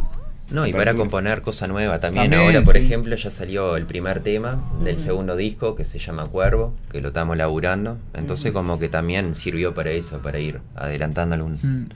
No, 0.50 0.68
y 0.68 0.74
para 0.74 0.94
componer 0.94 1.42
cosa 1.42 1.66
nueva 1.68 2.00
también. 2.00 2.30
También, 2.30 2.56
ahora, 2.56 2.62
por 2.64 2.78
sí. 2.78 2.84
ejemplo, 2.86 3.16
ya 3.16 3.32
salió 3.32 3.76
el 3.78 3.88
primer 3.88 4.20
tema 4.20 4.64
del 4.84 5.00
segundo 5.00 5.36
disco 5.36 5.76
que 5.76 5.86
se 5.86 5.98
llama 5.98 6.28
Cuervo, 6.28 6.72
que 6.92 7.02
lo 7.02 7.08
estamos 7.08 7.36
laburando. 7.36 7.98
Entonces, 8.14 8.52
como 8.52 8.78
que 8.78 8.88
también 8.88 9.34
sirvió 9.34 9.74
para 9.74 9.90
eso, 9.90 10.20
para 10.20 10.38
ir 10.40 10.60
adelantando 10.76 11.34
algún, 11.34 11.54
Mm. 11.54 11.90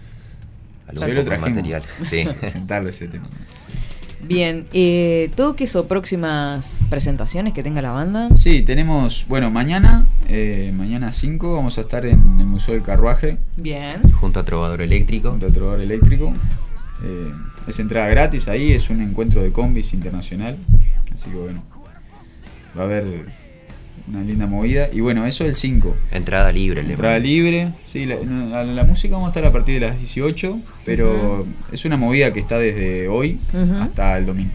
algún 0.88 1.06
Sí, 1.08 1.12
lo 1.14 1.24
poco 1.26 1.38
material. 1.42 1.84
Sí. 2.10 2.28
Sentarle 2.50 2.90
ese 2.90 3.08
tema. 3.08 3.28
Bien, 4.22 4.68
eh, 4.74 5.32
toques 5.36 5.76
o 5.76 5.88
próximas 5.88 6.84
presentaciones 6.90 7.54
que 7.54 7.64
tenga 7.64 7.82
la 7.82 7.92
banda. 7.92 8.30
Sí, 8.36 8.62
tenemos, 8.62 9.26
bueno, 9.28 9.50
mañana, 9.50 10.08
eh, 10.28 10.72
mañana 10.76 11.12
5 11.12 11.56
vamos 11.56 11.78
a 11.78 11.82
estar 11.82 12.06
en 12.06 12.40
el 12.40 12.46
Museo 12.46 12.74
del 12.74 12.84
Carruaje, 12.84 13.38
Bien. 13.58 14.02
Junto 14.20 14.40
a 14.40 14.46
Trovador 14.46 14.82
Eléctrico. 14.82 15.32
junto 15.32 15.48
a 15.48 15.52
Trovador 15.52 15.82
Eléctrico. 15.82 16.34
Eh, 17.04 17.32
es 17.68 17.80
entrada 17.80 18.08
gratis 18.08 18.48
ahí, 18.48 18.72
es 18.74 18.90
un 18.90 19.02
encuentro 19.02 19.42
de 19.42 19.52
combis 19.52 19.94
internacional. 19.94 20.58
Así 21.14 21.30
que 21.30 21.38
bueno, 21.38 21.64
va 22.78 22.82
a 22.82 22.86
haber 22.86 23.26
una 24.10 24.24
linda 24.24 24.48
movida. 24.48 24.90
Y 24.92 25.02
bueno, 25.02 25.26
eso 25.26 25.46
el 25.46 25.56
5. 25.56 25.96
Entrada 26.12 26.52
libre, 26.52 26.82
Entrada 26.82 27.20
libre. 27.20 27.74
Sí, 27.84 28.06
la, 28.06 28.84
música 28.84 29.14
vamos 29.14 29.28
a 29.28 29.30
estar 29.30 29.46
a 29.46 29.52
partir 29.52 29.80
de 29.80 29.88
las 29.88 29.98
18, 29.98 30.60
pero 30.84 31.46
es 31.72 31.86
una 31.86 31.98
movida 31.98 32.34
que 32.34 32.40
está 32.40 32.58
desde 32.58 33.08
hoy 33.08 33.40
hasta 33.80 34.18
el 34.18 34.26
domingo. 34.26 34.52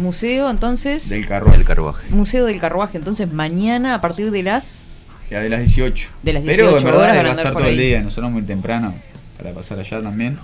Museo, 0.00 0.50
entonces. 0.50 1.08
Del 1.08 1.26
carruaje. 1.26 1.58
Del 1.58 1.66
carruaje. 1.66 2.08
Museo 2.10 2.46
del 2.46 2.58
Carruaje, 2.58 2.96
entonces 2.96 3.30
mañana 3.30 3.94
a 3.94 4.00
partir 4.00 4.30
de 4.30 4.42
las. 4.42 5.02
Ya 5.30 5.40
de 5.40 5.50
las 5.50 5.60
18. 5.60 6.08
De 6.22 6.32
las 6.32 6.42
Pero 6.42 6.70
18 6.70 6.78
en 6.78 6.84
verdad 6.84 7.02
horas 7.02 7.16
va 7.16 7.28
a 7.28 7.32
estar 7.32 7.52
todo 7.52 7.66
el 7.66 7.76
día, 7.76 8.02
nosotros 8.02 8.32
muy 8.32 8.42
temprano 8.42 8.94
para 9.36 9.52
pasar 9.52 9.78
allá 9.78 10.02
también. 10.02 10.38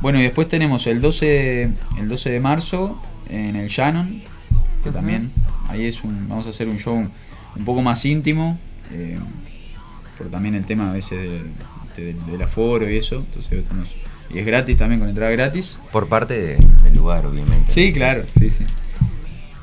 Bueno, 0.00 0.18
y 0.18 0.22
después 0.22 0.48
tenemos 0.48 0.86
el 0.86 1.00
12, 1.00 1.70
el 1.98 2.08
12 2.08 2.30
de 2.30 2.40
marzo 2.40 3.00
en 3.30 3.56
el 3.56 3.68
Shannon, 3.68 4.22
que 4.82 4.90
también 4.90 5.30
ahí 5.68 5.86
es 5.86 6.02
un, 6.02 6.28
vamos 6.28 6.46
a 6.46 6.50
hacer 6.50 6.68
un 6.68 6.78
show 6.78 7.06
un 7.56 7.64
poco 7.64 7.82
más 7.82 8.04
íntimo, 8.04 8.58
eh, 8.92 9.18
por 10.18 10.28
también 10.28 10.54
el 10.54 10.64
tema 10.64 10.90
a 10.90 10.92
veces 10.92 11.18
del, 11.18 11.50
del- 11.96 12.26
del 12.26 12.42
aforo 12.42 12.88
y 12.90 12.96
eso, 12.96 13.16
entonces 13.16 13.52
estamos, 13.52 13.88
y 14.30 14.38
es 14.38 14.46
gratis 14.46 14.76
también 14.78 15.00
con 15.00 15.08
entrada 15.08 15.30
gratis. 15.32 15.78
Por 15.90 16.08
parte 16.08 16.34
de- 16.34 16.56
del 16.84 16.94
lugar, 16.94 17.26
obviamente. 17.26 17.70
Sí, 17.72 17.92
claro, 17.92 18.24
sí, 18.38 18.48
sí. 18.50 18.64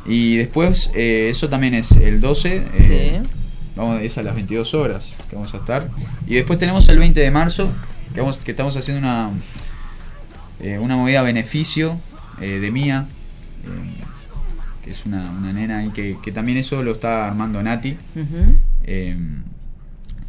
Y 0.06 0.38
después, 0.38 0.90
eh, 0.96 1.28
eso 1.30 1.50
también 1.50 1.74
es 1.76 1.92
el 1.94 2.20
12. 2.22 2.64
eh, 2.74 3.22
Vamos, 3.76 4.02
es 4.02 4.18
a 4.18 4.24
las 4.24 4.36
22 4.36 4.74
horas 4.74 5.14
que 5.30 5.36
vamos 5.38 5.54
a 5.54 5.58
estar. 5.58 5.90
Y 6.28 6.34
después 6.36 6.60
tenemos 6.60 6.90
el 6.90 7.00
20 7.00 7.20
de 7.22 7.32
marzo, 7.32 7.70
que, 8.14 8.20
vamos, 8.20 8.38
que 8.38 8.52
estamos 8.52 8.76
haciendo 8.76 9.00
una, 9.00 9.30
eh, 10.60 10.78
una 10.80 10.98
movida 10.98 11.22
a 11.22 11.24
beneficio 11.24 11.98
eh, 12.42 12.60
de 12.60 12.72
Mía, 12.72 13.06
eh, 13.64 13.99
es 14.90 15.06
una, 15.06 15.30
una 15.32 15.54
nena 15.54 15.80
ahí 15.80 15.90
que, 15.90 16.18
que 16.22 16.32
también 16.32 16.58
eso 16.58 16.82
lo 16.84 16.92
está 16.92 17.28
armando 17.28 17.62
Nati, 17.62 17.96
eh, 18.84 19.18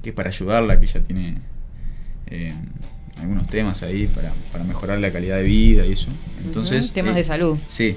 que 0.03 0.11
es 0.11 0.15
para 0.15 0.29
ayudarla, 0.29 0.81
que 0.81 0.87
ya 0.87 1.01
tiene 1.01 1.39
eh, 2.29 2.55
algunos 3.17 3.49
temas 3.49 3.83
ahí 3.83 4.07
para, 4.07 4.33
para 4.53 4.65
mejorar 4.65 4.99
la 4.99 5.11
calidad 5.11 5.37
de 5.37 5.43
vida 5.43 5.87
y 5.87 5.93
eso. 5.93 6.09
Entonces, 6.45 6.91
temas 6.91 7.13
eh, 7.13 7.17
de 7.17 7.23
salud. 7.23 7.59
Sí. 7.69 7.97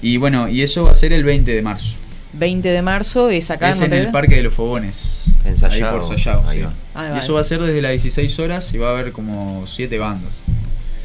Y 0.00 0.16
bueno, 0.16 0.48
y 0.48 0.62
eso 0.62 0.84
va 0.84 0.92
a 0.92 0.94
ser 0.94 1.12
el 1.12 1.24
20 1.24 1.50
de 1.50 1.62
marzo. 1.62 1.96
20 2.34 2.68
de 2.68 2.82
marzo 2.82 3.28
es 3.30 3.50
acá 3.50 3.70
es 3.70 3.80
en 3.80 3.92
el. 3.92 4.10
Parque 4.10 4.36
de 4.36 4.42
los 4.42 4.54
Fogones. 4.54 5.24
En. 5.44 5.54
Ahí 5.64 5.82
por 5.82 6.04
Sallao, 6.04 6.48
Ahí 6.48 6.58
sí. 6.58 6.64
va. 6.64 6.72
Ahí 6.94 7.16
Y 7.16 7.18
eso 7.20 7.34
va 7.34 7.40
a 7.40 7.44
ser 7.44 7.60
desde 7.60 7.82
las 7.82 7.92
16 7.92 8.38
horas 8.38 8.72
y 8.72 8.78
va 8.78 8.88
a 8.88 8.98
haber 8.98 9.12
como 9.12 9.64
7 9.66 9.98
bandas. 9.98 10.40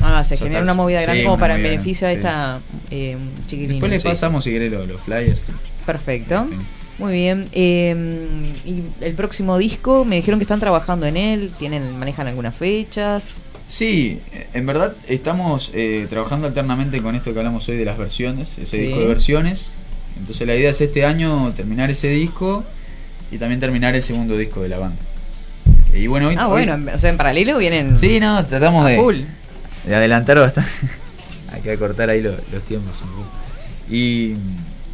Ah, 0.10 0.24
se 0.24 0.38
genera 0.38 0.62
una 0.62 0.74
movida 0.74 1.02
grande 1.02 1.22
sí, 1.22 1.26
como 1.26 1.38
para 1.38 1.56
el 1.56 1.62
beneficio 1.64 2.08
de 2.08 2.14
esta 2.14 2.60
eh, 2.92 3.18
chiquilina. 3.48 3.74
Después 3.74 3.92
les 3.92 4.02
Sí, 4.04 4.08
pasamos 4.08 4.44
si 4.44 4.52
querés 4.52 4.72
los, 4.72 4.88
los 4.88 5.02
flyers. 5.02 5.42
Perfecto. 5.86 6.46
Sí. 6.50 6.56
Muy 6.98 7.14
bien. 7.14 7.46
Eh, 7.52 8.28
y 8.66 8.84
el 9.02 9.14
próximo 9.16 9.58
disco, 9.58 10.06
me 10.06 10.16
dijeron 10.16 10.40
que 10.40 10.44
están 10.46 10.60
trabajando 10.60 11.06
en 11.06 11.18
él, 11.18 11.52
tienen 11.60 11.98
manejan 12.00 12.28
algunas 12.28 12.56
fechas. 12.56 13.40
Sí, 13.68 14.22
en 14.54 14.66
verdad 14.66 14.96
estamos 15.10 15.72
eh, 15.74 16.08
trabajando 16.10 16.48
alternamente 16.48 17.02
con 17.02 17.16
esto 17.16 17.34
que 17.34 17.40
hablamos 17.40 17.68
hoy 17.68 17.76
de 17.76 17.84
las 17.86 17.98
versiones, 17.98 18.58
ese 18.58 18.78
Sí. 18.78 18.82
disco 18.84 19.00
de 19.02 19.06
versiones. 19.08 19.74
Entonces 20.18 20.48
la 20.48 20.56
idea 20.56 20.72
es 20.72 20.80
este 20.82 21.06
año 21.06 21.52
terminar 21.54 21.92
ese 21.92 22.08
disco 22.10 22.64
y 23.30 23.38
también 23.38 23.60
terminar 23.60 23.94
el 23.94 24.02
segundo 24.02 24.38
disco 24.38 24.62
de 24.64 24.70
la 24.70 24.78
banda. 24.80 25.02
Y 25.94 26.08
bueno, 26.08 26.30
hoy, 26.30 26.36
ah, 26.38 26.48
hoy- 26.48 26.66
bueno, 26.66 26.92
o 26.94 26.98
sea, 26.98 27.10
en 27.10 27.18
paralelo 27.18 27.58
vienen. 27.58 27.98
Sí, 27.98 28.20
no, 28.20 28.44
tratamos 28.46 28.86
de, 28.88 28.96
full. 28.96 29.18
De 29.88 29.96
adelantar 29.96 30.38
bastante. 30.40 30.70
Hay 31.52 31.62
que 31.62 31.72
acortar 31.72 32.10
ahí 32.10 32.22
lo- 32.22 32.36
los 32.52 32.64
tiempos 32.64 33.02
un 33.02 33.10
poco. 33.10 33.26
Y, 33.90 34.34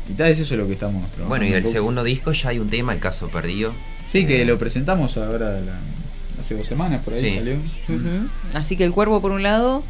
y 0.09 0.13
tal 0.15 0.29
vez 0.29 0.39
eso 0.39 0.53
es 0.53 0.59
lo 0.59 0.67
que 0.67 0.73
estamos 0.73 1.09
trabajando. 1.11 1.29
Bueno, 1.29 1.45
y 1.45 1.59
poco. 1.61 1.71
segundo 1.73 2.03
disco 2.03 2.31
ya 2.31 2.49
hay 2.49 2.59
un 2.59 2.69
tema, 2.69 2.93
El 2.93 2.99
Caso 2.99 3.27
Perdido. 3.29 3.73
Sí, 4.05 4.25
que 4.25 4.41
Eh, 4.41 4.45
lo 4.45 4.57
presentamos 4.59 5.17
ahora 5.17 5.59
la- 5.61 5.79
hace 6.39 6.55
dos 6.55 6.67
semanas, 6.67 7.01
por 7.03 7.13
ahí 7.13 7.21
Sí. 7.29 7.35
salió. 7.37 7.55
Así 8.53 8.75
que 8.77 8.83
el 8.83 8.91
cuervo 8.91 9.21
por 9.21 9.31
un 9.31 9.43
lado, 9.43 9.83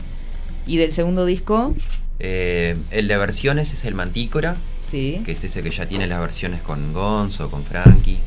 ¿Y 0.66 0.78
del 0.78 0.94
segundo 0.94 1.26
disco? 1.26 1.76
Eh, 2.20 2.78
el 2.92 3.10
de 3.10 3.18
versiones 3.18 3.74
es 3.74 3.84
el 3.84 3.96
Mantícora, 3.96 4.56
Sí. 4.90 5.22
que 5.26 5.34
es 5.34 5.44
ese 5.44 5.62
que 5.62 5.72
ya 5.72 5.86
tiene 5.88 6.08
las 6.08 6.22
versiones 6.22 6.62
con 6.62 6.94
Gonzo, 6.94 7.52
con 7.52 7.66
Frankie. 7.66 8.20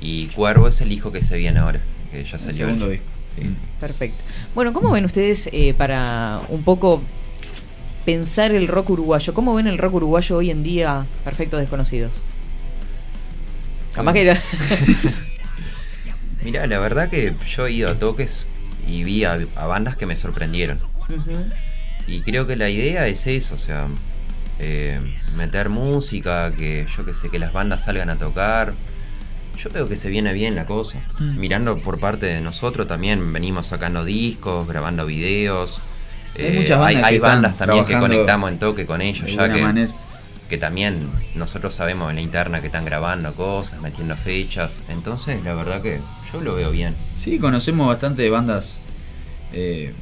Y 0.00 0.28
Cuervo 0.28 0.68
es 0.68 0.80
el 0.80 0.90
hijo 0.92 1.12
que 1.12 1.22
se 1.22 1.36
viene 1.36 1.58
ahora, 1.58 1.80
que 2.10 2.24
ya 2.24 2.38
salió. 2.38 2.54
segundo 2.64 2.88
disco. 2.88 3.04
Sí. 3.40 3.50
Perfecto. 3.80 4.22
Bueno, 4.54 4.72
¿cómo 4.72 4.90
ven 4.90 5.04
ustedes 5.04 5.48
eh, 5.52 5.74
para 5.74 6.40
un 6.48 6.62
poco 6.62 7.02
pensar 8.04 8.52
el 8.52 8.68
rock 8.68 8.90
uruguayo? 8.90 9.34
¿Cómo 9.34 9.54
ven 9.54 9.66
el 9.66 9.78
rock 9.78 9.94
uruguayo 9.94 10.36
hoy 10.36 10.50
en 10.50 10.62
día, 10.62 11.06
Perfectos 11.24 11.60
Desconocidos? 11.60 12.20
Capaz 13.92 14.12
que 14.12 14.22
era- 14.22 14.42
Mira, 16.44 16.66
la 16.66 16.78
verdad 16.78 17.08
que 17.08 17.34
yo 17.48 17.66
he 17.66 17.72
ido 17.72 17.90
a 17.90 17.98
toques 17.98 18.46
y 18.86 19.04
vi 19.04 19.24
a, 19.24 19.38
a 19.56 19.66
bandas 19.66 19.96
que 19.96 20.06
me 20.06 20.16
sorprendieron. 20.16 20.78
Y 22.06 22.20
creo 22.22 22.46
que 22.46 22.56
la 22.56 22.70
idea 22.70 23.06
es 23.06 23.26
eso, 23.26 23.54
o 23.54 23.58
sea, 23.58 23.88
eh, 24.58 24.98
meter 25.36 25.68
música, 25.68 26.50
que 26.52 26.86
yo 26.96 27.04
que 27.04 27.12
sé, 27.12 27.28
que 27.28 27.38
las 27.38 27.52
bandas 27.52 27.84
salgan 27.84 28.08
a 28.10 28.16
tocar. 28.16 28.72
Yo 29.62 29.70
veo 29.70 29.88
que 29.88 29.96
se 29.96 30.08
viene 30.08 30.32
bien 30.32 30.54
la 30.54 30.66
cosa. 30.66 31.00
Mm. 31.18 31.38
Mirando 31.38 31.78
por 31.78 31.98
parte 32.00 32.26
de 32.26 32.40
nosotros 32.40 32.86
también 32.86 33.32
venimos 33.32 33.66
sacando 33.66 34.04
discos, 34.04 34.66
grabando 34.68 35.06
videos. 35.06 35.80
Hay 36.38 36.44
Eh, 36.46 36.52
muchas 36.60 36.78
bandas 36.78 37.04
hay, 37.04 37.18
bandas 37.18 37.56
también 37.56 37.84
que 37.84 37.98
conectamos 37.98 38.50
en 38.50 38.58
toque 38.58 38.86
con 38.86 39.00
ellos, 39.00 39.32
ya 39.34 39.52
que, 39.52 39.60
manera. 39.62 39.90
que 40.48 40.58
también 40.58 41.10
nosotros 41.34 41.74
sabemos 41.74 42.10
en 42.10 42.16
la 42.16 42.22
interna 42.22 42.60
que 42.60 42.66
están 42.68 42.84
grabando 42.84 43.34
cosas, 43.34 43.80
metiendo 43.80 44.16
fechas. 44.16 44.82
Entonces, 44.88 45.42
la 45.44 45.54
verdad 45.54 45.82
que 45.82 46.00
yo 46.32 46.40
lo 46.40 46.54
veo 46.54 46.70
bien. 46.70 46.94
Sí, 47.18 47.38
conocemos 47.38 47.86
bastante 47.88 48.22
de 48.22 48.30
bandas. 48.30 48.78
eh, 49.52 49.94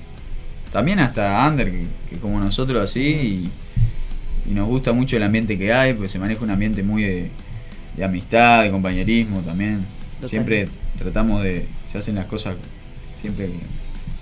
también 0.73 0.99
hasta 1.01 1.47
under, 1.49 1.71
que, 1.71 1.87
que 2.11 2.17
como 2.19 2.41
nosotros 2.41 2.83
así. 2.83 3.51
Y, 4.47 4.51
y 4.51 4.55
nos 4.55 4.69
gusta 4.69 4.93
mucho 4.93 5.17
el 5.17 5.23
ambiente 5.23 5.57
que 5.59 5.73
hay, 5.73 5.95
pues 5.95 6.11
se 6.13 6.19
maneja 6.19 6.45
un 6.45 6.51
ambiente 6.51 6.83
muy 6.83 7.03
de, 7.05 7.31
de 7.97 8.05
amistad, 8.05 8.63
de 8.63 8.71
compañerismo 8.71 9.41
también. 9.41 9.85
Total. 10.15 10.31
Siempre 10.31 10.69
tratamos 10.99 11.43
de. 11.43 11.67
Se 11.91 11.99
hacen 11.99 12.15
las 12.15 12.27
cosas 12.27 12.57
siempre 13.17 13.51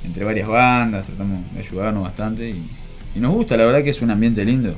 entre 0.04 0.24
varias 0.24 0.48
bandas, 0.48 1.06
tratamos 1.06 1.40
de 1.52 1.60
ayudarnos 1.60 2.04
bastante. 2.04 2.50
Y, 2.50 2.62
y 3.14 3.20
nos 3.20 3.32
gusta, 3.32 3.56
la 3.56 3.64
verdad 3.64 3.82
que 3.82 3.90
es 3.90 4.02
un 4.02 4.10
ambiente 4.10 4.44
lindo. 4.44 4.76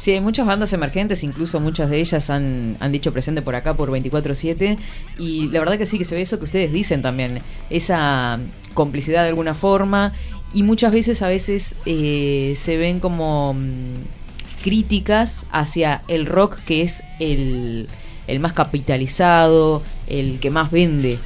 Sí, 0.00 0.12
hay 0.12 0.20
muchas 0.20 0.46
bandas 0.46 0.72
emergentes, 0.72 1.22
incluso 1.24 1.60
muchas 1.60 1.90
de 1.90 1.98
ellas 1.98 2.30
han, 2.30 2.76
han 2.80 2.92
dicho 2.92 3.12
presente 3.12 3.42
por 3.42 3.54
acá 3.54 3.74
por 3.74 3.90
24-7 3.90 4.76
y 5.18 5.48
la 5.48 5.60
verdad 5.60 5.78
que 5.78 5.86
sí 5.86 5.98
que 5.98 6.04
se 6.04 6.14
ve 6.14 6.22
eso 6.22 6.38
que 6.38 6.44
ustedes 6.44 6.72
dicen 6.72 7.02
también, 7.02 7.40
esa 7.70 8.38
complicidad 8.74 9.22
de 9.22 9.30
alguna 9.30 9.54
forma 9.54 10.12
y 10.52 10.62
muchas 10.62 10.92
veces 10.92 11.22
a 11.22 11.28
veces 11.28 11.76
eh, 11.86 12.52
se 12.56 12.76
ven 12.76 13.00
como 13.00 13.54
mm, 13.54 13.94
críticas 14.64 15.44
hacia 15.52 16.00
el 16.08 16.24
rock 16.24 16.56
que 16.60 16.80
es 16.80 17.02
el, 17.20 17.86
el 18.26 18.40
más 18.40 18.54
capitalizado, 18.54 19.82
el 20.06 20.40
que 20.40 20.50
más 20.50 20.70
vende. 20.70 21.18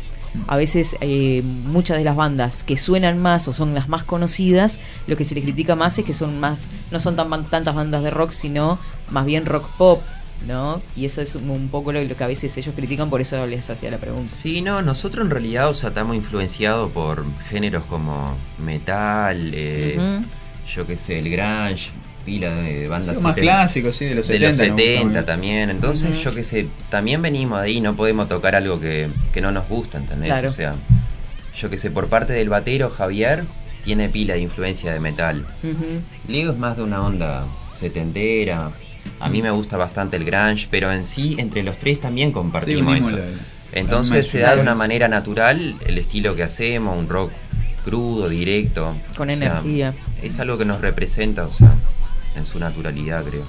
A 0.49 0.57
veces 0.57 0.97
eh, 1.01 1.43
muchas 1.45 1.99
de 1.99 2.05
las 2.05 2.17
bandas 2.17 2.65
que 2.65 2.77
suenan 2.77 3.23
más 3.23 3.47
o 3.47 3.53
son 3.53 3.77
las 3.77 3.89
más 3.89 4.03
conocidas, 4.03 4.81
lo 5.07 5.17
que 5.17 5.23
se 5.23 5.37
les 5.37 5.45
critica 5.45 5.77
más 5.77 5.97
es 6.01 6.05
que 6.05 6.13
son 6.13 6.41
más, 6.41 6.69
no 6.91 6.99
son 6.99 7.15
tan, 7.15 7.49
tantas 7.49 7.77
bandas 7.77 8.03
de 8.03 8.11
rock, 8.11 8.33
sino 8.33 8.81
más 9.09 9.25
bien 9.25 9.47
rock 9.47 9.69
pop, 9.79 10.03
¿no? 10.49 10.83
Y 10.97 11.05
eso 11.05 11.23
es 11.23 11.37
un, 11.37 11.69
poco 11.69 11.93
lo, 11.93 12.03
lo 12.03 12.17
que 12.17 12.25
a 12.25 12.27
veces 12.27 12.57
ellos 12.57 12.75
critican, 12.75 13.09
por 13.09 13.21
eso 13.21 13.47
les 13.47 13.71
hacía 13.71 13.93
la 13.93 13.99
pregunta. 13.99 14.29
Sí, 14.29 14.63
no, 14.63 14.83
nosotros 14.83 15.25
en 15.25 15.31
realidad, 15.31 15.69
o 15.69 15.75
sea, 15.75 15.91
estamos 15.91 16.17
influenciados 16.17 16.91
por 16.91 17.25
géneros 17.49 17.85
como 17.85 18.37
metal, 18.59 19.53
eh, 19.55 20.21
yo 20.75 20.87
qué 20.89 20.99
sé, 20.99 21.21
el 21.21 21.31
grunge, 21.31 21.93
pila 22.29 22.55
de 22.55 22.89
bandas 22.89 23.17
Sí, 23.17 23.23
más 23.23 23.35
clásicos, 23.35 23.97
sí, 23.97 24.05
de 24.05 24.15
los 24.17 24.29
de 24.29 24.35
70. 24.35 24.49
los 24.49 24.57
nos 24.59 24.69
gusta 24.69 24.85
70 24.85 25.09
mucho. 25.09 25.25
también. 25.25 25.71
Entonces, 25.71 26.23
yo 26.23 26.35
qué 26.35 26.45
sé, 26.45 26.67
también 26.91 27.23
venimos 27.23 27.61
de 27.61 27.67
ahí, 27.67 27.81
no 27.81 27.97
podemos 27.97 28.29
tocar 28.29 28.55
algo 28.55 28.79
que, 28.79 29.09
que 29.33 29.41
no 29.41 29.51
nos 29.51 29.67
gusta, 29.69 29.97
¿entendés? 29.99 30.29
Claro. 30.29 30.49
O 30.49 30.51
sea, 30.53 30.75
yo 31.57 31.71
qué 31.71 31.79
sé, 31.79 31.91
por 31.91 32.09
parte 32.09 32.33
del 32.35 32.49
batero 32.51 32.91
Javier, 32.91 33.45
tiene 33.83 34.09
pila 34.11 34.35
de 34.35 34.41
influencia 34.41 34.93
de 34.93 35.01
metal. 35.01 35.47
Ujú. 35.63 36.01
Leo 36.29 36.53
es 36.53 36.59
más 36.59 36.77
de 36.77 36.83
una 36.83 37.01
onda 37.03 37.47
setentera. 37.73 38.71
A 39.21 39.29
mí 39.31 39.41
me 39.43 39.51
gusta 39.51 39.77
bastante 39.77 40.17
el 40.19 40.25
grunge, 40.25 40.69
pero 40.71 40.93
en 40.93 41.07
sí, 41.07 41.37
entre 41.39 41.63
los 41.63 41.79
tres 41.79 42.01
también 42.01 42.31
compartimos 42.33 42.99
eso. 42.99 43.17
la- 43.17 43.25
la 43.25 43.31
Entonces 43.73 44.29
se 44.29 44.41
da 44.41 44.55
de 44.55 44.61
una 44.61 44.75
manera 44.75 45.09
natural 45.09 45.75
el 45.87 45.99
estilo 45.99 46.35
que 46.37 46.43
hacemos, 46.43 46.97
un 46.99 47.09
rock 47.09 47.33
crudo, 47.85 48.29
directo. 48.29 48.95
Con 49.17 49.31
O 49.31 49.37
sea, 49.37 49.47
energía. 49.61 49.95
Es 50.23 50.39
algo 50.41 50.59
que 50.59 50.65
nos 50.67 50.81
representa, 50.81 51.45
o 51.47 51.51
sea, 51.51 51.73
en 52.39 52.47
su 52.47 52.59
naturalidad, 52.59 53.25
creo. 53.25 53.43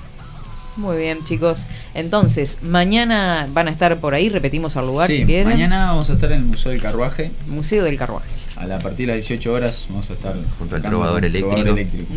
Muy 0.75 0.97
bien, 0.97 1.23
chicos. 1.25 1.65
Entonces, 1.93 2.59
mañana 2.61 3.47
van 3.51 3.67
a 3.67 3.71
estar 3.71 3.97
por 3.99 4.13
ahí, 4.13 4.29
repetimos 4.29 4.77
al 4.77 4.87
lugar 4.87 5.09
Sí, 5.09 5.17
si 5.17 5.25
quieren. 5.25 5.47
mañana 5.49 5.87
vamos 5.87 6.09
a 6.09 6.13
estar 6.13 6.31
en 6.31 6.39
el 6.39 6.45
Museo 6.45 6.71
del 6.71 6.81
Carruaje. 6.81 7.31
Museo 7.47 7.83
del 7.83 7.97
Carruaje. 7.97 8.27
A, 8.55 8.65
la, 8.65 8.77
a 8.77 8.79
partir 8.79 9.07
de 9.07 9.15
las 9.15 9.27
18 9.27 9.51
horas 9.53 9.87
vamos 9.89 10.09
a 10.09 10.13
estar 10.13 10.35
Junto 10.57 10.75
al 10.75 10.81
trovador 10.81 11.23
eléctrico. 11.25 11.69
eléctrico. 11.69 12.13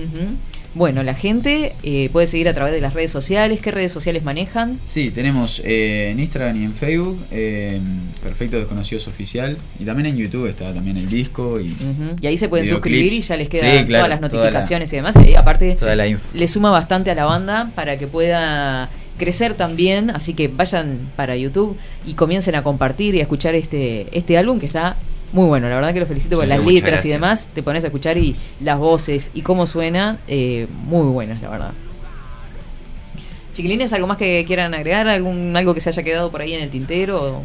Bueno, 0.74 1.02
la 1.02 1.14
gente 1.14 1.74
eh, 1.82 2.08
puede 2.12 2.26
seguir 2.26 2.48
a 2.48 2.54
través 2.54 2.72
de 2.72 2.80
las 2.80 2.94
redes 2.94 3.10
sociales. 3.10 3.60
¿Qué 3.60 3.70
redes 3.70 3.92
sociales 3.92 4.24
manejan? 4.24 4.80
Sí, 4.86 5.10
tenemos 5.10 5.60
eh, 5.64 6.08
en 6.12 6.20
Instagram 6.20 6.56
y 6.60 6.64
en 6.64 6.72
Facebook 6.72 7.20
eh, 7.30 7.78
Perfecto 8.22 8.56
Desconocidos 8.58 9.06
Oficial. 9.06 9.58
Y 9.78 9.84
también 9.84 10.06
en 10.06 10.16
YouTube 10.16 10.46
está 10.46 10.72
también 10.72 10.96
el 10.96 11.08
disco. 11.10 11.60
Y, 11.60 11.76
ahí 12.26 12.38
se 12.38 12.48
pueden 12.48 12.66
suscribir 12.66 13.12
y 13.12 13.20
ya 13.20 13.36
les 13.36 13.48
Sí, 13.48 13.50
quedan 13.50 13.84
claro, 13.84 14.04
todas 14.06 14.20
las 14.20 14.30
toda 14.30 14.44
la- 14.44 14.50
notificaciones 14.50 14.92
y 14.92 14.96
demás. 14.96 15.14
Y 15.28 15.34
aparte, 15.34 15.76
la 15.94 16.06
info. 16.06 16.24
le 16.32 16.48
suma 16.48 16.70
bastante 16.70 17.10
a 17.10 17.14
la 17.14 17.26
banda 17.26 17.70
para 17.74 17.98
que 17.98 18.06
pueda 18.06 18.88
crecer 19.18 19.52
también. 19.54 20.08
Así 20.10 20.32
que 20.32 20.48
vayan 20.48 21.10
para 21.16 21.36
YouTube 21.36 21.76
y 22.06 22.14
comiencen 22.14 22.54
a 22.54 22.62
compartir 22.62 23.14
y 23.14 23.18
a 23.18 23.22
escuchar 23.22 23.54
este, 23.54 24.06
este 24.16 24.38
álbum 24.38 24.58
que 24.58 24.66
está 24.66 24.96
muy 25.32 25.46
bueno. 25.46 25.68
La 25.68 25.76
verdad 25.76 25.92
que 25.94 26.00
lo 26.00 26.06
felicito 26.06 26.36
por 26.36 26.44
Sí, 26.44 26.48
las 26.50 26.64
letras 26.64 27.04
y 27.04 27.08
demás. 27.08 27.48
Te 27.54 27.62
pones 27.62 27.84
a 27.84 27.88
escuchar 27.88 28.16
y 28.18 28.36
las 28.60 28.78
voces 28.78 29.30
y 29.34 29.42
cómo 29.42 29.66
suena, 29.66 30.18
eh, 30.28 30.66
muy 30.84 31.06
buenas, 31.08 31.40
la 31.42 31.48
verdad. 31.50 31.72
Chiquilines, 33.54 33.92
¿algo 33.92 34.06
más 34.06 34.16
que 34.16 34.44
quieran 34.46 34.72
agregar? 34.74 35.08
¿Algún, 35.08 35.54
¿Algo 35.56 35.74
que 35.74 35.80
se 35.80 35.90
haya 35.90 36.02
quedado 36.02 36.30
por 36.30 36.40
ahí 36.40 36.54
en 36.54 36.62
el 36.62 36.70
tintero? 36.70 37.44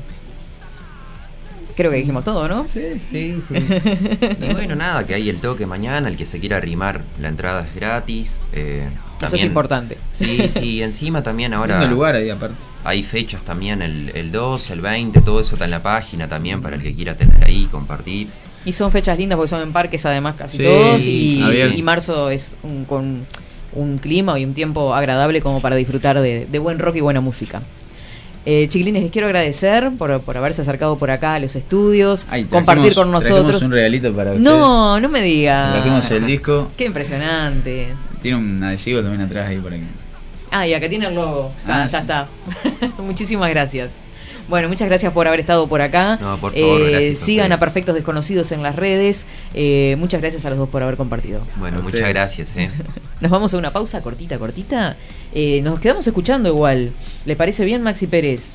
Creo 1.75 1.91
que 1.91 1.97
dijimos 1.97 2.23
todo, 2.23 2.47
¿no? 2.47 2.67
Sí, 2.67 2.97
Sí, 2.99 3.39
sí. 3.41 3.53
y 4.41 4.53
bueno, 4.53 4.75
nada, 4.75 5.05
que 5.05 5.13
hay 5.13 5.29
el 5.29 5.39
toque 5.39 5.65
mañana, 5.65 6.07
el 6.07 6.17
que 6.17 6.25
se 6.25 6.39
quiera 6.39 6.57
arrimar, 6.57 7.03
la 7.19 7.27
entrada 7.27 7.65
es 7.67 7.75
gratis. 7.75 8.39
eh, 8.53 8.88
Eso 9.22 9.36
es 9.36 9.43
importante. 9.43 9.97
Sí, 10.11 10.49
sí, 10.49 10.82
encima 10.84 11.24
también 11.24 11.53
ahora... 11.53 11.80
Lindo 11.80 11.95
lugar 11.95 12.15
ahí 12.15 12.30
aparte. 12.30 12.55
Hay 12.84 13.03
fechas 13.03 13.43
también, 13.43 13.82
el, 13.82 14.11
el 14.15 14.32
2, 14.32 14.70
el 14.72 14.82
20, 14.82 15.22
todo 15.22 15.39
eso 15.41 15.55
está 15.55 15.65
en 15.65 15.72
la 15.72 15.84
página 15.84 16.28
también 16.28 16.61
para 16.61 16.76
el 16.76 16.82
que 16.82 16.93
quiera 16.93 17.15
tener 17.15 17.43
ahí, 17.43 17.68
compartir. 17.72 18.28
Y 18.65 18.74
son 18.74 18.91
fechas 18.91 19.18
lindas 19.18 19.38
porque 19.38 19.49
son 19.49 19.61
en 19.61 19.72
parques 19.72 20.05
además 20.05 20.36
casi 20.36 20.57
Sí, 20.57 20.63
todos 20.63 21.01
sí, 21.01 21.43
y, 21.76 21.82
marzo 21.82 22.30
es 22.30 22.57
un, 22.63 22.86
con 22.86 23.26
un 23.74 23.97
clima 23.97 24.38
y 24.39 24.45
un 24.45 24.53
tiempo 24.53 24.93
agradable 24.93 25.41
como 25.41 25.61
para 25.61 25.76
disfrutar 25.76 26.20
de, 26.20 26.45
de 26.45 26.59
buen 26.59 26.80
rock 26.80 26.97
y 26.97 27.01
buena 27.01 27.22
música. 27.22 27.61
Eh, 28.49 28.70
chiquilines, 28.70 29.03
les 29.03 29.11
quiero 29.11 29.28
agradecer 29.28 29.91
por, 29.97 30.22
por 30.22 30.38
haberse 30.38 30.61
acercado 30.61 30.97
por 30.97 31.11
acá 31.11 31.34
a 31.34 31.39
los 31.41 31.57
estudios, 31.57 32.26
compartir 32.49 32.95
con 32.95 33.11
nosotros. 33.11 33.61
un 33.61 33.72
regalito 33.74 34.13
para 34.13 34.32
ustedes. 34.32 34.49
No, 34.49 35.01
no 35.01 35.09
me 35.09 35.22
digas. 35.22 35.74
Trajimos 35.74 36.11
el 36.11 36.26
disco. 36.26 36.72
Qué 36.78 36.86
impresionante. 36.86 37.89
Tiene 38.22 38.38
un 38.38 38.63
adhesivo 38.63 39.01
también 39.01 39.22
atrás 39.22 39.47
ahí 39.49 39.57
por 39.59 39.74
ahí. 39.74 39.84
Ah, 40.51 40.65
y 40.68 40.74
acá 40.74 40.88
tiene 40.89 41.07
el 41.07 41.15
logo. 41.15 41.51
Ah, 41.68 41.84
Ah, 41.84 41.88
ya 41.88 41.89
sí. 41.89 41.95
está. 41.97 42.28
Muchísimas 43.01 43.49
gracias. 43.49 43.97
Bueno, 44.49 44.70
muchas 44.70 44.88
gracias 44.88 45.11
por 45.11 45.28
haber 45.28 45.41
estado 45.41 45.68
por 45.68 45.82
acá. 45.82 46.18
No, 46.22 46.38
por 46.38 46.53
favor, 46.53 46.82
Eh, 46.82 46.91
gracias 46.91 47.18
sigan 47.20 47.51
a. 47.51 47.57
Perfectos 47.59 47.93
Desconocidos 47.95 48.51
en 48.53 48.63
las 48.63 48.78
redes. 48.78 49.26
Eh, 49.53 49.97
muchas 49.99 50.22
gracias 50.22 50.45
a 50.45 50.49
los 50.49 50.57
dos 50.57 50.70
por 50.70 50.82
haber 50.84 50.95
compartido. 50.95 51.41
Bueno, 51.57 51.80
A 51.80 51.82
muchas 51.82 51.95
ustedes. 51.99 52.13
gracias, 52.13 52.55
eh. 52.55 52.72
Nos 53.20 53.30
vamos 53.30 53.53
a 53.53 53.57
una 53.57 53.72
pausa 53.72 54.01
cortita, 54.01 54.38
cortita. 54.39 54.95
Eh, 55.34 55.59
nos 55.63 55.80
quedamos 55.82 56.07
escuchando 56.07 56.47
igual. 56.49 56.91
¿Le 57.26 57.36
parece 57.36 57.65
bien, 57.65 57.82
Maxi 57.84 58.07
Pérez? 58.07 58.51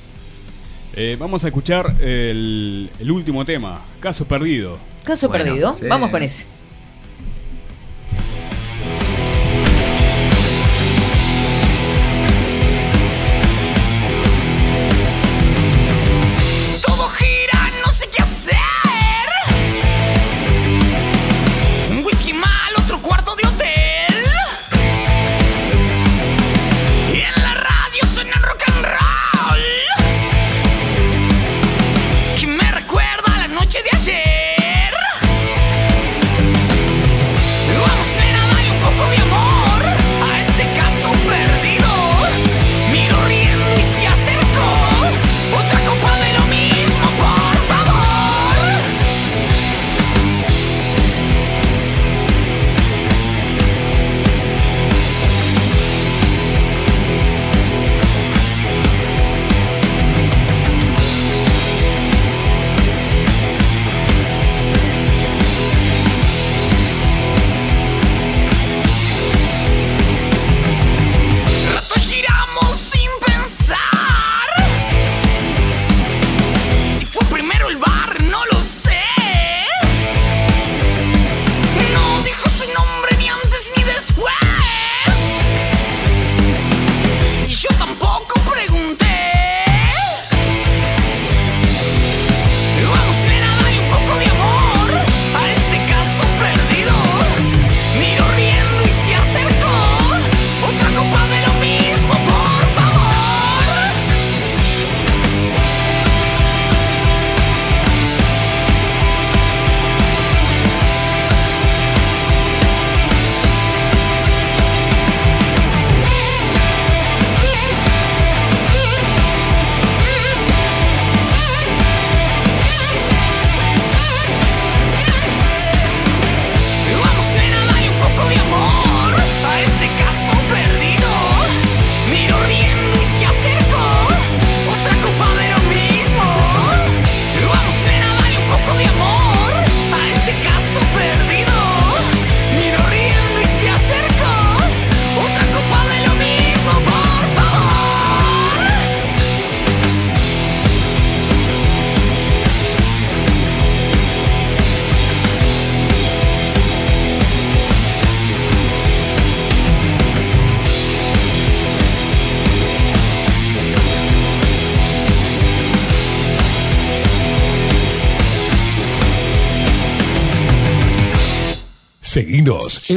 Eh, 0.97 1.17
vamos 1.19 1.45
a 1.45 1.49
escuchar 1.49 1.95
el, 2.01 2.89
el 2.99 3.11
último 3.11 3.45
tema, 3.45 3.81
Caso 4.01 4.25
Perdido. 4.27 4.79
Caso 5.05 5.29
Bueno, 5.29 5.45
perdido. 5.45 5.77
sí. 5.79 5.87
Vamos 5.89 6.11
con 6.11 6.23
ese. 6.23 6.47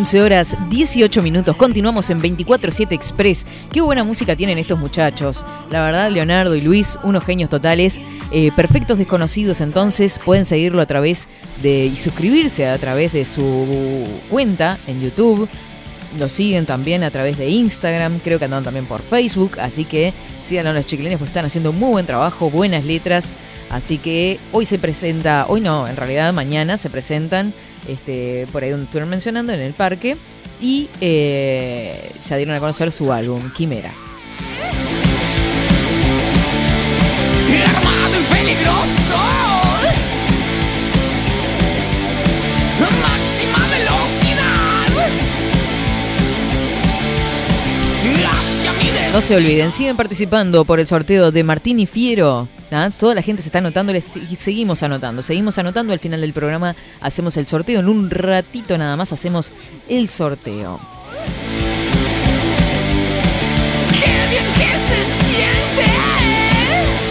11 0.00 0.22
horas 0.22 0.56
18 0.70 1.20
minutos. 1.20 1.54
Continuamos 1.56 2.08
en 2.08 2.22
24-7 2.22 2.92
Express. 2.92 3.44
Qué 3.70 3.82
buena 3.82 4.02
música 4.02 4.34
tienen 4.34 4.56
estos 4.56 4.78
muchachos. 4.78 5.44
La 5.68 5.84
verdad, 5.84 6.10
Leonardo 6.10 6.54
y 6.56 6.62
Luis, 6.62 6.98
unos 7.02 7.22
genios 7.22 7.50
totales. 7.50 8.00
Eh, 8.30 8.50
perfectos 8.56 8.96
desconocidos, 8.96 9.60
entonces 9.60 10.18
pueden 10.24 10.46
seguirlo 10.46 10.80
a 10.80 10.86
través 10.86 11.28
de 11.60 11.84
y 11.84 11.98
suscribirse 11.98 12.66
a 12.66 12.78
través 12.78 13.12
de 13.12 13.26
su 13.26 14.06
cuenta 14.30 14.78
en 14.86 15.02
YouTube. 15.02 15.46
Lo 16.18 16.30
siguen 16.30 16.64
también 16.64 17.02
a 17.04 17.10
través 17.10 17.36
de 17.36 17.50
Instagram, 17.50 18.20
creo 18.20 18.38
que 18.38 18.46
andan 18.46 18.64
también 18.64 18.86
por 18.86 19.02
Facebook, 19.02 19.60
así 19.60 19.84
que 19.84 20.14
síganlo 20.42 20.70
a 20.70 20.72
los 20.72 20.86
chiquilines 20.86 21.18
porque 21.18 21.28
están 21.28 21.44
haciendo 21.44 21.74
muy 21.74 21.90
buen 21.90 22.06
trabajo, 22.06 22.48
buenas 22.48 22.86
letras. 22.86 23.36
Así 23.68 23.98
que 23.98 24.40
hoy 24.52 24.64
se 24.64 24.78
presenta, 24.78 25.44
hoy 25.46 25.60
no, 25.60 25.86
en 25.86 25.96
realidad 25.96 26.32
mañana 26.32 26.78
se 26.78 26.88
presentan, 26.88 27.52
este, 27.88 28.46
por 28.52 28.62
ahí 28.62 28.70
donde 28.70 28.84
estuvieron 28.84 29.08
mencionando, 29.08 29.52
en 29.52 29.60
el 29.60 29.74
parque, 29.74 30.16
y 30.60 30.88
eh, 31.00 32.12
ya 32.26 32.36
dieron 32.36 32.54
a 32.54 32.60
conocer 32.60 32.92
su 32.92 33.12
álbum, 33.12 33.50
Quimera. 33.52 33.92
Máxima 42.80 43.68
velocidad. 43.68 44.30
No 49.12 49.20
se 49.20 49.36
olviden, 49.36 49.72
siguen 49.72 49.96
participando 49.96 50.64
por 50.64 50.80
el 50.80 50.86
sorteo 50.86 51.32
de 51.32 51.44
Martín 51.44 51.80
y 51.80 51.86
Fiero. 51.86 52.48
¿Ah? 52.72 52.90
Toda 52.98 53.14
la 53.14 53.22
gente 53.22 53.42
se 53.42 53.48
está 53.48 53.58
anotando 53.58 53.92
y 53.94 54.36
seguimos 54.36 54.82
anotando, 54.82 55.22
seguimos 55.22 55.58
anotando. 55.58 55.92
Al 55.92 55.98
final 55.98 56.20
del 56.20 56.32
programa 56.32 56.74
hacemos 57.00 57.36
el 57.36 57.46
sorteo. 57.46 57.80
En 57.80 57.88
un 57.88 58.10
ratito 58.10 58.76
nada 58.78 58.96
más 58.96 59.12
hacemos 59.12 59.52
el 59.88 60.08
sorteo. 60.08 60.80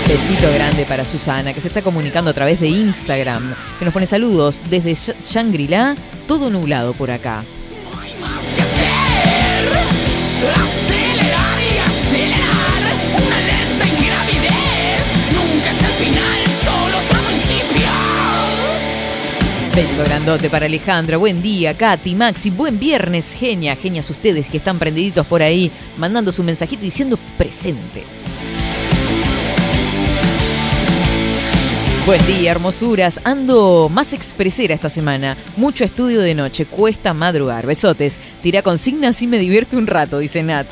Besito 0.07 0.51
grande 0.51 0.86
para 0.86 1.05
Susana, 1.05 1.53
que 1.53 1.62
se 1.62 1.68
está 1.68 1.84
comunicando 1.84 2.32
a 2.32 2.34
través 2.34 2.60
de 2.60 2.68
Instagram, 2.68 3.53
que 3.78 3.86
nos 3.86 3.93
pone 3.93 4.07
saludos 4.07 4.64
desde 4.70 4.93
Sh- 4.93 5.16
Shangri-La, 5.24 5.95
todo 6.28 6.49
nublado 6.49 6.93
por 6.93 7.12
acá. 7.12 7.43
Más 8.20 8.43
que 8.55 8.62
hacer. 8.64 8.89
Acelerar 10.55 11.60
y 11.62 11.78
acelerar. 11.78 12.82
Una 13.28 13.39
lenta 13.39 13.86
Beso 19.80 20.03
grandote 20.03 20.49
para 20.49 20.65
Alejandra, 20.65 21.15
buen 21.15 21.41
día, 21.41 21.73
Katy, 21.73 22.13
Maxi, 22.13 22.49
buen 22.49 22.77
viernes, 22.77 23.34
genia, 23.34 23.77
genias 23.77 24.09
ustedes 24.09 24.49
que 24.49 24.57
están 24.57 24.77
prendiditos 24.77 25.25
por 25.25 25.41
ahí, 25.41 25.71
mandando 25.97 26.34
su 26.34 26.43
mensajito 26.43 26.82
diciendo 26.82 27.17
presente. 27.38 28.03
Buen 32.05 32.27
día, 32.27 32.51
hermosuras. 32.51 33.21
Ando 33.23 33.88
más 33.88 34.11
expresera 34.11 34.73
esta 34.73 34.89
semana. 34.89 35.38
Mucho 35.55 35.86
estudio 35.86 36.19
de 36.19 36.36
noche, 36.36 36.65
cuesta 36.65 37.13
madrugar. 37.13 37.65
Besotes. 37.65 38.19
Tira 38.43 38.61
consignas 38.61 39.21
y 39.21 39.27
me 39.27 39.39
divierte 39.39 39.77
un 39.77 39.88
rato, 39.88 40.19
dice 40.19 40.43
Nat. 40.43 40.67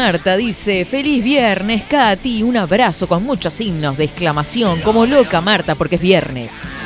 Marta 0.00 0.36
dice, 0.36 0.84
feliz 0.84 1.24
viernes, 1.24 1.82
Katy. 1.82 2.44
Un 2.44 2.56
abrazo 2.56 3.08
con 3.08 3.24
muchos 3.24 3.52
signos 3.52 3.98
de 3.98 4.04
exclamación. 4.04 4.80
Como 4.80 5.06
loca, 5.06 5.40
Marta, 5.40 5.74
porque 5.74 5.96
es 5.96 6.00
viernes. 6.00 6.82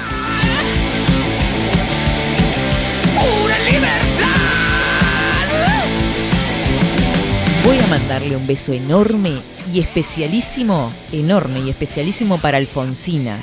Voy 7.63 7.79
a 7.79 7.87
mandarle 7.89 8.35
un 8.35 8.47
beso 8.47 8.73
enorme 8.73 9.43
y 9.71 9.81
especialísimo, 9.81 10.91
enorme 11.13 11.61
y 11.61 11.69
especialísimo 11.69 12.39
para 12.39 12.57
Alfonsina, 12.57 13.43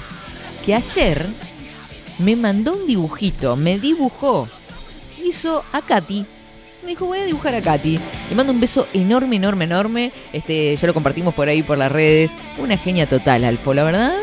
que 0.66 0.74
ayer 0.74 1.28
me 2.18 2.36
mandó 2.36 2.74
un 2.74 2.88
dibujito, 2.88 3.56
me 3.56 3.78
dibujó, 3.78 4.50
hizo 5.24 5.64
a 5.72 5.84
Katy. 5.84 6.39
Me 6.84 6.90
dijo, 6.90 7.06
voy 7.06 7.20
a 7.20 7.26
dibujar 7.26 7.56
a 7.56 7.62
Katy. 7.62 8.00
Le 8.30 8.36
mando 8.36 8.54
un 8.54 8.60
beso 8.60 8.88
enorme, 8.94 9.36
enorme, 9.36 9.66
enorme. 9.66 10.12
Este, 10.32 10.76
ya 10.76 10.88
lo 10.88 10.94
compartimos 10.94 11.34
por 11.34 11.50
ahí 11.50 11.62
por 11.62 11.78
las 11.78 11.92
redes. 11.92 12.36
Una 12.58 12.78
genia 12.78 13.06
total, 13.06 13.44
Alfo, 13.44 13.74
la 13.74 13.84
verdad. 13.84 14.14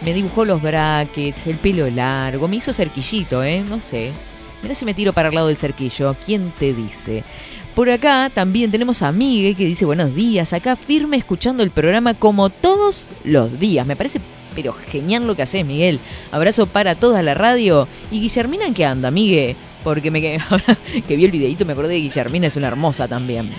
Me 0.00 0.12
dibujó 0.12 0.44
los 0.44 0.62
brackets, 0.62 1.46
el 1.46 1.56
pelo 1.56 1.88
largo, 1.90 2.46
me 2.46 2.56
hizo 2.56 2.72
cerquillito, 2.72 3.42
¿eh? 3.42 3.64
No 3.68 3.80
sé. 3.80 4.12
Mira 4.62 4.74
si 4.74 4.84
me 4.84 4.94
tiro 4.94 5.12
para 5.12 5.28
el 5.28 5.34
lado 5.34 5.48
del 5.48 5.56
cerquillo. 5.56 6.14
¿Quién 6.24 6.50
te 6.52 6.72
dice? 6.72 7.24
Por 7.74 7.90
acá 7.90 8.30
también 8.32 8.70
tenemos 8.70 9.02
a 9.02 9.10
Miguel 9.12 9.56
que 9.56 9.64
dice 9.64 9.84
buenos 9.84 10.14
días. 10.14 10.52
Acá 10.52 10.76
firme 10.76 11.16
escuchando 11.16 11.62
el 11.62 11.70
programa 11.70 12.14
como 12.14 12.48
todos 12.48 13.08
los 13.24 13.58
días. 13.58 13.86
Me 13.86 13.96
parece 13.96 14.20
pero 14.54 14.72
genial 14.72 15.26
lo 15.26 15.34
que 15.34 15.42
haces, 15.42 15.66
Miguel. 15.66 15.98
Abrazo 16.30 16.66
para 16.66 16.94
toda 16.94 17.22
la 17.22 17.34
radio. 17.34 17.88
¿Y 18.10 18.20
Guillermina 18.20 18.66
en 18.66 18.74
qué 18.74 18.84
anda, 18.86 19.10
Miguel? 19.10 19.56
Porque 19.84 20.10
me 20.10 20.38
ahora 20.50 20.76
que 21.06 21.16
vi 21.16 21.26
el 21.26 21.30
videito 21.30 21.64
me 21.64 21.74
acordé 21.74 21.90
de 21.90 22.00
Guillermina, 22.00 22.48
es 22.48 22.56
una 22.56 22.66
hermosa 22.66 23.06
también. 23.06 23.50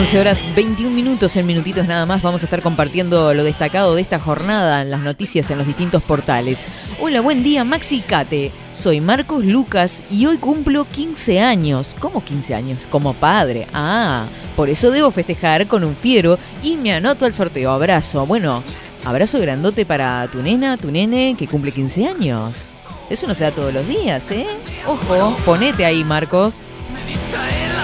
11 0.00 0.18
horas 0.18 0.46
21 0.54 0.96
minutos 0.96 1.36
en 1.36 1.44
minutitos 1.44 1.86
nada 1.86 2.06
más 2.06 2.22
vamos 2.22 2.42
a 2.42 2.46
estar 2.46 2.62
compartiendo 2.62 3.34
lo 3.34 3.44
destacado 3.44 3.94
de 3.94 4.00
esta 4.00 4.18
jornada 4.18 4.80
en 4.80 4.90
las 4.90 5.00
noticias 5.00 5.50
en 5.50 5.58
los 5.58 5.66
distintos 5.66 6.02
portales. 6.02 6.66
Hola, 7.00 7.20
buen 7.20 7.42
día 7.42 7.64
Maxi 7.64 7.96
y 7.96 8.00
Kate. 8.00 8.50
Soy 8.72 9.02
Marcos 9.02 9.44
Lucas 9.44 10.02
y 10.10 10.24
hoy 10.24 10.38
cumplo 10.38 10.86
15 10.86 11.40
años. 11.40 11.94
¿Cómo 12.00 12.24
15 12.24 12.54
años? 12.54 12.86
Como 12.86 13.12
padre. 13.12 13.66
Ah, 13.74 14.26
por 14.56 14.70
eso 14.70 14.90
debo 14.90 15.10
festejar 15.10 15.66
con 15.66 15.84
un 15.84 15.94
fiero 15.94 16.38
y 16.62 16.76
me 16.76 16.94
anoto 16.94 17.26
al 17.26 17.34
sorteo. 17.34 17.70
Abrazo. 17.70 18.24
Bueno, 18.24 18.62
abrazo 19.04 19.38
grandote 19.38 19.84
para 19.84 20.26
tu 20.28 20.42
nena, 20.42 20.78
tu 20.78 20.90
nene 20.90 21.34
que 21.36 21.46
cumple 21.46 21.72
15 21.72 22.06
años. 22.06 22.70
Eso 23.10 23.26
no 23.26 23.34
se 23.34 23.44
da 23.44 23.50
todos 23.50 23.74
los 23.74 23.86
días, 23.86 24.30
¿eh? 24.30 24.46
Ojo, 24.86 25.36
ponete 25.44 25.84
ahí, 25.84 26.04
Marcos. 26.04 26.62
Me 26.94 27.79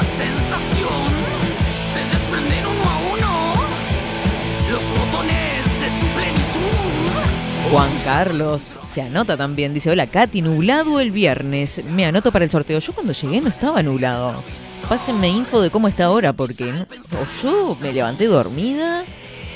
Juan 7.70 7.90
Carlos 8.04 8.78
se 8.82 9.02
anota 9.02 9.36
también. 9.36 9.74
Dice, 9.74 9.90
hola 9.90 10.06
Katy, 10.06 10.42
nublado 10.42 11.00
el 11.00 11.10
viernes. 11.10 11.84
Me 11.86 12.06
anoto 12.06 12.30
para 12.32 12.44
el 12.44 12.50
sorteo. 12.50 12.78
Yo 12.78 12.92
cuando 12.92 13.12
llegué 13.12 13.40
no 13.40 13.48
estaba 13.48 13.82
nublado. 13.82 14.42
Pásenme 14.88 15.28
info 15.28 15.60
de 15.60 15.70
cómo 15.70 15.88
está 15.88 16.04
ahora 16.04 16.32
porque 16.32 16.64
o 16.72 17.42
yo 17.42 17.76
me 17.80 17.92
levanté 17.92 18.26
dormida, 18.26 19.04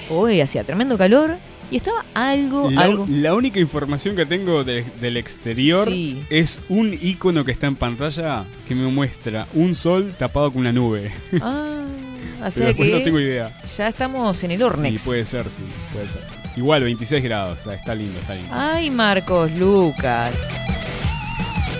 hoy 0.09 0.41
hacía 0.41 0.65
tremendo 0.65 0.99
calor 0.99 1.37
Y 1.71 1.77
estaba 1.77 2.05
algo, 2.15 2.69
La, 2.69 2.81
algo. 2.83 3.07
la 3.09 3.33
única 3.35 3.61
información 3.61 4.17
que 4.17 4.27
tengo 4.27 4.65
de- 4.65 4.85
del 5.01 5.17
exterior 5.17 5.87
Sí. 5.87 6.21
es 6.29 6.59
un 6.69 6.93
icono 7.01 7.45
que 7.45 7.53
está 7.53 7.69
en 7.69 7.77
pantalla 7.77 8.45
que 8.67 8.75
me 8.75 8.89
muestra 8.89 9.47
un 9.55 9.77
sol 9.77 10.13
tapado 10.19 10.51
con 10.51 10.63
una 10.63 10.73
nube. 10.73 11.13
Ah, 11.41 11.85
o 12.45 12.51
sea 12.51 12.75
que 12.75 12.91
no 12.93 13.01
tengo 13.03 13.21
idea. 13.21 13.53
ya 13.79 13.87
estamos 13.87 14.43
en 14.43 14.51
el 14.51 14.59
Y 14.61 14.63
Ornex. 14.65 15.05
puede 15.05 15.25
ser, 15.25 15.49
sí, 15.49 15.63
puede 15.93 16.09
ser. 16.09 16.23
sí. 16.23 16.40
Igual, 16.57 16.85
26 16.85 17.23
grados, 17.23 17.61
sea, 17.61 17.75
está 17.75 17.95
lindo, 17.95 18.19
está 18.19 18.35
lindo. 18.35 18.51
Ay, 18.53 18.91
Marcos 18.91 19.51
Lucas. 19.53 20.55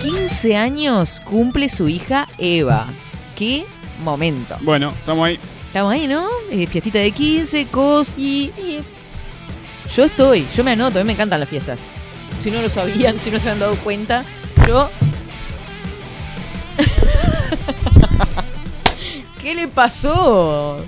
15 0.01 0.57
años 0.57 1.19
cumple 1.19 1.69
su 1.69 1.87
hija 1.89 2.27
Eva. 2.37 2.87
Qué 3.35 3.65
momento. 4.03 4.57
Bueno, 4.61 4.93
estamos 4.97 5.27
ahí. 5.27 5.39
Estamos 5.67 5.93
ahí, 5.93 6.07
¿no? 6.07 6.27
Eh, 6.51 6.67
fiestita 6.67 6.99
de 6.99 7.11
15, 7.11 7.67
cosi. 7.67 8.51
Yo 9.95 10.05
estoy, 10.05 10.47
yo 10.55 10.63
me 10.63 10.71
anoto, 10.71 10.99
a 10.99 11.03
mí 11.03 11.07
me 11.07 11.13
encantan 11.13 11.39
las 11.39 11.49
fiestas. 11.49 11.79
Si 12.41 12.49
no 12.49 12.61
lo 12.61 12.69
sabían, 12.69 13.19
si 13.19 13.29
no 13.29 13.39
se 13.39 13.49
habían 13.49 13.59
dado 13.59 13.75
cuenta, 13.75 14.23
yo. 14.67 14.89
¿Qué 19.41 19.53
le 19.53 19.67
pasó? 19.67 20.83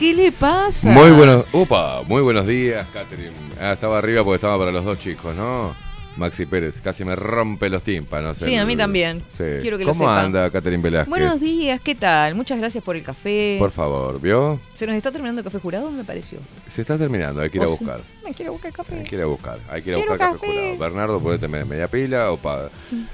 ¿Qué 0.00 0.14
le 0.14 0.32
pasa? 0.32 0.90
Muy 0.90 1.10
buenos, 1.10 1.44
upa, 1.52 2.02
muy 2.06 2.22
buenos 2.22 2.46
días, 2.46 2.86
Catherine. 2.92 3.32
Ah, 3.60 3.72
estaba 3.74 3.98
arriba 3.98 4.24
porque 4.24 4.36
estaba 4.36 4.56
para 4.58 4.72
los 4.72 4.82
dos 4.82 4.98
chicos, 4.98 5.36
¿no? 5.36 5.74
Maxi 6.16 6.44
Pérez, 6.46 6.80
casi 6.80 7.04
me 7.04 7.14
rompe 7.14 7.68
los 7.70 7.82
tímpanos. 7.82 8.38
Sí, 8.38 8.56
a 8.56 8.64
mí 8.64 8.76
también. 8.76 9.22
Sí. 9.28 9.44
Quiero 9.62 9.76
que 9.78 9.84
lo 9.84 9.92
¿Cómo 9.92 10.00
sepa. 10.04 10.22
anda, 10.22 10.50
Catherine 10.50 10.82
Velázquez? 10.82 11.08
Buenos 11.08 11.38
días, 11.40 11.80
¿qué 11.82 11.94
tal? 11.94 12.34
Muchas 12.34 12.58
gracias 12.58 12.82
por 12.82 12.96
el 12.96 13.02
café. 13.04 13.56
Por 13.58 13.70
favor, 13.70 14.20
¿vio? 14.20 14.58
¿Se 14.74 14.86
nos 14.86 14.96
está 14.96 15.10
terminando 15.12 15.40
el 15.40 15.44
café 15.44 15.58
jurado? 15.60 15.90
Me 15.90 16.02
pareció. 16.02 16.38
Se 16.66 16.80
está 16.80 16.96
terminando, 16.98 17.42
hay 17.42 17.50
que 17.50 17.58
ir 17.58 17.64
a 17.64 17.68
buscar. 17.68 18.00
Me 18.24 18.34
quiero 18.34 18.52
buscar 18.52 18.72
café. 18.72 18.96
Hay 18.98 19.04
que 19.04 19.16
ir 19.16 19.22
a 19.22 19.26
buscar, 19.26 19.58
hay 19.70 19.82
que 19.82 19.90
ir 19.90 19.96
a 19.96 19.98
buscar 19.98 20.18
café, 20.18 20.32
café. 20.34 20.46
jurado. 20.48 20.78
Bernardo, 20.78 21.20
ponete 21.20 21.46
me- 21.48 21.64
media 21.64 21.88
pila 21.88 22.32
o 22.32 22.38
pa- 22.38 22.70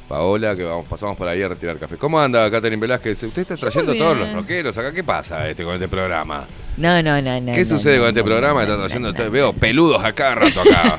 Paola, 0.08 0.54
que 0.56 0.62
vamos, 0.62 0.86
pasamos 0.88 1.16
por 1.16 1.26
ahí 1.28 1.42
a 1.42 1.48
retirar 1.48 1.78
café. 1.78 1.96
¿Cómo 1.96 2.18
anda, 2.20 2.48
Catherine 2.50 2.80
Velázquez? 2.80 3.22
Usted 3.24 3.42
está 3.42 3.56
trayendo 3.56 3.94
todos 3.94 4.16
los 4.16 4.32
rockeros 4.32 4.78
acá. 4.78 4.92
¿Qué 4.92 5.02
pasa 5.04 5.48
este 5.50 5.64
con 5.64 5.74
este 5.74 5.88
programa? 5.88 6.46
No, 6.76 7.02
no, 7.02 7.20
no, 7.22 7.40
no. 7.40 7.52
¿Qué 7.52 7.58
no, 7.60 7.64
sucede 7.64 7.94
no, 7.96 8.00
con 8.02 8.08
este 8.08 8.22
programa? 8.24 8.64
no, 8.66 8.72
Está 8.72 8.76
no, 8.76 8.80
trayendo, 8.86 9.12
no, 9.12 9.24
no. 9.24 9.30
veo 9.30 9.52
peludos 9.52 10.04
a 10.04 10.12
cada 10.12 10.34
rato 10.36 10.60
acá. 10.60 10.98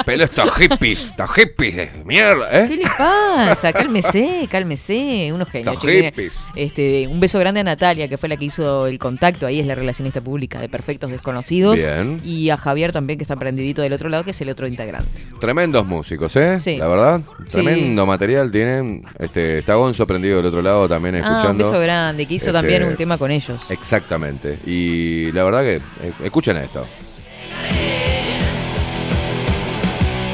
Pelo 0.06 0.24
estos 0.24 0.50
hippies, 0.54 1.04
estos 1.04 1.30
hippies 1.30 1.76
de 1.76 1.90
mierda, 2.04 2.48
¿Qué 2.50 2.74
¿eh? 2.74 2.76
le 2.78 2.84
pasa? 2.96 3.72
Cálmese, 3.72 4.48
cálmese. 4.50 5.30
Unos 5.32 5.48
genios. 5.48 5.74
Estos 5.74 5.90
hippies. 5.90 6.34
Este, 6.54 7.06
un 7.08 7.20
beso 7.20 7.38
grande 7.38 7.60
a 7.60 7.64
Natalia, 7.64 8.08
que 8.08 8.16
fue 8.16 8.28
la 8.28 8.36
que 8.36 8.46
hizo 8.46 8.86
el 8.86 8.98
contacto. 8.98 9.46
Ahí 9.46 9.60
es 9.60 9.66
la 9.66 9.74
relacionista 9.74 10.20
pública 10.20 10.60
de 10.60 10.68
Perfectos 10.68 11.10
Desconocidos. 11.10 11.76
Bien. 11.76 12.20
Y 12.24 12.50
a 12.50 12.56
Javier 12.56 12.92
también, 12.92 13.18
que 13.18 13.24
está 13.24 13.36
prendidito 13.36 13.82
del 13.82 13.92
otro 13.92 14.08
lado, 14.08 14.24
que 14.24 14.30
es 14.32 14.40
el 14.40 14.48
otro 14.50 14.66
integrante. 14.66 15.08
Tremendos 15.40 15.86
músicos, 15.86 16.34
¿eh? 16.36 16.58
Sí. 16.60 16.76
La 16.76 16.86
verdad, 16.86 17.20
Sí. 17.46 17.52
tremendo 17.52 18.06
material 18.06 18.50
tienen. 18.50 19.04
Este, 19.18 19.58
está 19.58 19.74
Gonzo 19.74 20.06
prendido 20.06 20.38
del 20.38 20.46
otro 20.46 20.62
lado 20.62 20.88
también 20.88 21.16
escuchando. 21.16 21.48
Ah, 21.48 21.50
un 21.52 21.58
beso 21.58 21.80
grande, 21.80 22.26
que 22.26 22.34
hizo 22.34 22.46
Este, 22.46 22.58
también 22.58 22.84
un 22.84 22.96
tema 22.96 23.16
con 23.18 23.30
ellos. 23.30 23.70
Exactamente. 23.70 24.58
Y 24.72 25.32
la 25.32 25.42
verdad 25.42 25.62
que, 25.62 25.76
eh, 25.76 26.12
escuchen 26.22 26.56
esto. 26.58 26.86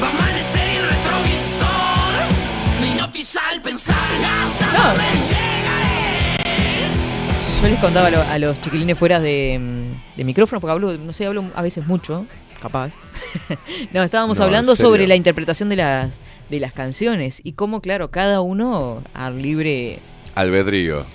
No 0.01 0.09
al. 0.11 0.43
Yo 7.63 7.69
les 7.69 7.79
contaba 7.81 8.09
a, 8.09 8.11
lo- 8.11 8.23
a 8.23 8.39
los 8.39 8.61
chiquilines 8.61 8.99
fuera 8.99 9.19
de, 9.21 9.59
mm, 9.59 10.17
de 10.19 10.25
micrófono, 10.25 10.61
porque 10.61 10.73
hablo, 10.73 10.93
no 10.99 11.13
sé, 11.13 11.27
hablo 11.27 11.45
a 11.55 11.63
veces 11.63 11.87
mucho, 11.87 12.27
capaz. 12.61 12.93
no, 13.93 14.03
estábamos 14.03 14.39
No, 14.39 14.45
¿en 14.45 14.49
hablando 14.49 14.77
sobre 14.77 15.07
la 15.07 15.17
interpretación 15.17 15.69
de 15.71 15.77
las, 15.77 16.11
de 16.51 16.61
las 16.61 16.73
canciones 16.73 17.41
y 17.43 17.53
cómo, 17.55 17.81
claro, 17.81 18.11
cada 18.11 18.41
uno 18.43 19.03
a 19.15 19.31
libre 19.31 19.99
Albedrío. 20.35 21.07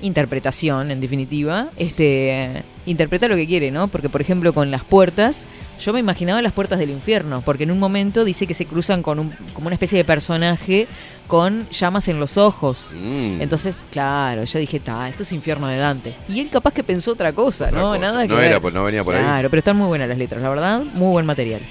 Interpretación, 0.00 0.90
en 0.90 1.00
definitiva, 1.00 1.68
este 1.76 2.62
interpreta 2.86 3.26
lo 3.26 3.34
que 3.36 3.46
quiere, 3.46 3.70
¿no? 3.72 3.88
Porque, 3.88 4.08
por 4.08 4.20
ejemplo, 4.20 4.52
con 4.52 4.70
las 4.70 4.84
puertas, 4.84 5.44
yo 5.80 5.92
me 5.92 5.98
imaginaba 6.00 6.40
las 6.40 6.52
puertas 6.52 6.78
del 6.78 6.90
infierno, 6.90 7.42
porque 7.44 7.64
en 7.64 7.72
un 7.72 7.78
momento 7.80 8.24
dice 8.24 8.46
que 8.46 8.54
se 8.54 8.64
cruzan 8.66 9.02
con 9.02 9.18
un, 9.18 9.32
como 9.54 9.66
una 9.66 9.74
especie 9.74 9.98
de 9.98 10.04
personaje 10.04 10.86
con 11.26 11.68
llamas 11.70 12.06
en 12.08 12.20
los 12.20 12.36
ojos. 12.38 12.94
Mm. 12.94 13.40
Entonces, 13.42 13.74
claro, 13.90 14.44
yo 14.44 14.58
dije, 14.60 14.78
ta, 14.78 15.08
esto 15.08 15.24
es 15.24 15.32
infierno 15.32 15.66
de 15.66 15.76
Dante. 15.78 16.14
Y 16.28 16.38
él 16.40 16.48
capaz 16.50 16.72
que 16.72 16.84
pensó 16.84 17.12
otra 17.12 17.32
cosa, 17.32 17.66
Otra 17.66 17.80
¿no? 17.80 17.88
cosa. 17.88 17.98
Nada 18.00 18.22
que 18.22 18.28
No 18.28 18.36
ver. 18.36 18.44
era, 18.50 18.60
pues, 18.60 18.72
no 18.72 18.84
venía 18.84 19.02
por 19.02 19.16
ahí. 19.16 19.22
Claro, 19.22 19.50
pero 19.50 19.58
están 19.58 19.76
muy 19.76 19.88
buenas 19.88 20.08
las 20.08 20.18
letras, 20.18 20.40
la 20.40 20.48
verdad, 20.50 20.82
muy 20.94 21.10
buen 21.10 21.26
material. 21.26 21.62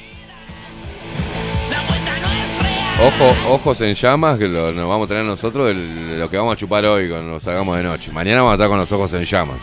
Ojo, 3.02 3.54
ojos 3.54 3.82
en 3.82 3.94
llamas, 3.94 4.38
que 4.38 4.48
lo, 4.48 4.72
nos 4.72 4.88
vamos 4.88 5.06
a 5.06 5.10
tener 5.10 5.26
nosotros 5.26 5.68
de 5.68 5.74
lo 6.18 6.30
que 6.30 6.38
vamos 6.38 6.54
a 6.54 6.56
chupar 6.56 6.86
hoy 6.86 7.10
cuando 7.10 7.34
nos 7.34 7.44
salgamos 7.44 7.76
de 7.78 7.84
noche. 7.84 8.12
Mañana 8.12 8.38
vamos 8.42 8.52
a 8.52 8.56
estar 8.56 8.70
con 8.70 8.78
los 8.80 8.92
ojos 8.92 9.14
en 9.14 9.26
llamas. 9.26 9.58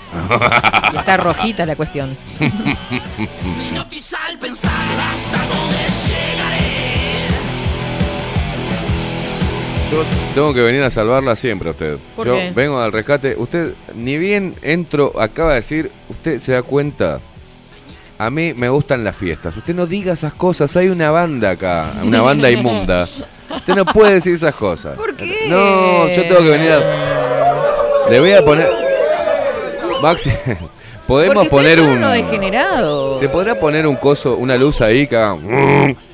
Y 0.93 0.97
está 0.99 1.17
rojita 1.17 1.65
la 1.65 1.75
cuestión. 1.75 2.15
Yo 9.91 10.05
tengo 10.35 10.55
que 10.55 10.61
venir 10.63 10.83
a 10.83 10.91
salvarla 10.91 11.37
siempre 11.37 11.69
a 11.69 11.73
usted. 11.73 11.99
¿Por 12.17 12.27
Yo 12.27 12.35
qué? 12.35 12.53
vengo 12.55 12.81
al 12.81 12.93
rescate. 12.93 13.35
Usted, 13.37 13.75
ni 13.95 14.17
bien 14.17 14.55
entro, 14.63 15.13
acaba 15.21 15.51
de 15.51 15.57
decir, 15.57 15.91
usted 16.09 16.41
se 16.41 16.53
da 16.53 16.63
cuenta. 16.63 17.21
A 18.25 18.31
mí 18.31 18.55
me 18.55 18.69
gustan 18.69 19.03
las 19.05 19.17
fiestas. 19.17 19.57
Usted 19.57 19.75
no 19.75 19.87
diga 19.87 20.13
esas 20.13 20.33
cosas. 20.35 20.75
Hay 20.77 20.89
una 20.89 21.11
banda 21.11 21.51
acá, 21.51 21.91
una 22.05 22.23
banda 22.23 22.51
inmunda. 22.51 23.09
Usted 23.55 23.75
no 23.75 23.85
puede 23.85 24.15
decir 24.15 24.35
esas 24.35 24.55
cosas. 24.55 24.97
¿Por 24.97 25.15
qué? 25.17 25.47
No, 25.49 26.09
yo 26.09 26.23
tengo 26.23 26.39
que 26.39 26.49
venir 26.51 26.71
a. 26.73 28.09
Le 28.11 28.21
voy 28.21 28.33
a 28.33 28.45
poner. 28.45 28.69
Maxi, 30.03 30.31
podemos 31.07 31.35
Porque 31.35 31.51
poner 31.51 31.81
un. 31.81 31.89
unos 31.99 32.13
degenerados. 32.13 33.19
¿Se 33.19 33.29
podrá 33.29 33.59
poner 33.59 33.87
un 33.87 33.97
coso, 33.97 34.37
una 34.37 34.57
luz 34.57 34.81
ahí 34.81 35.07
que 35.07 35.17
haga- 35.17 35.37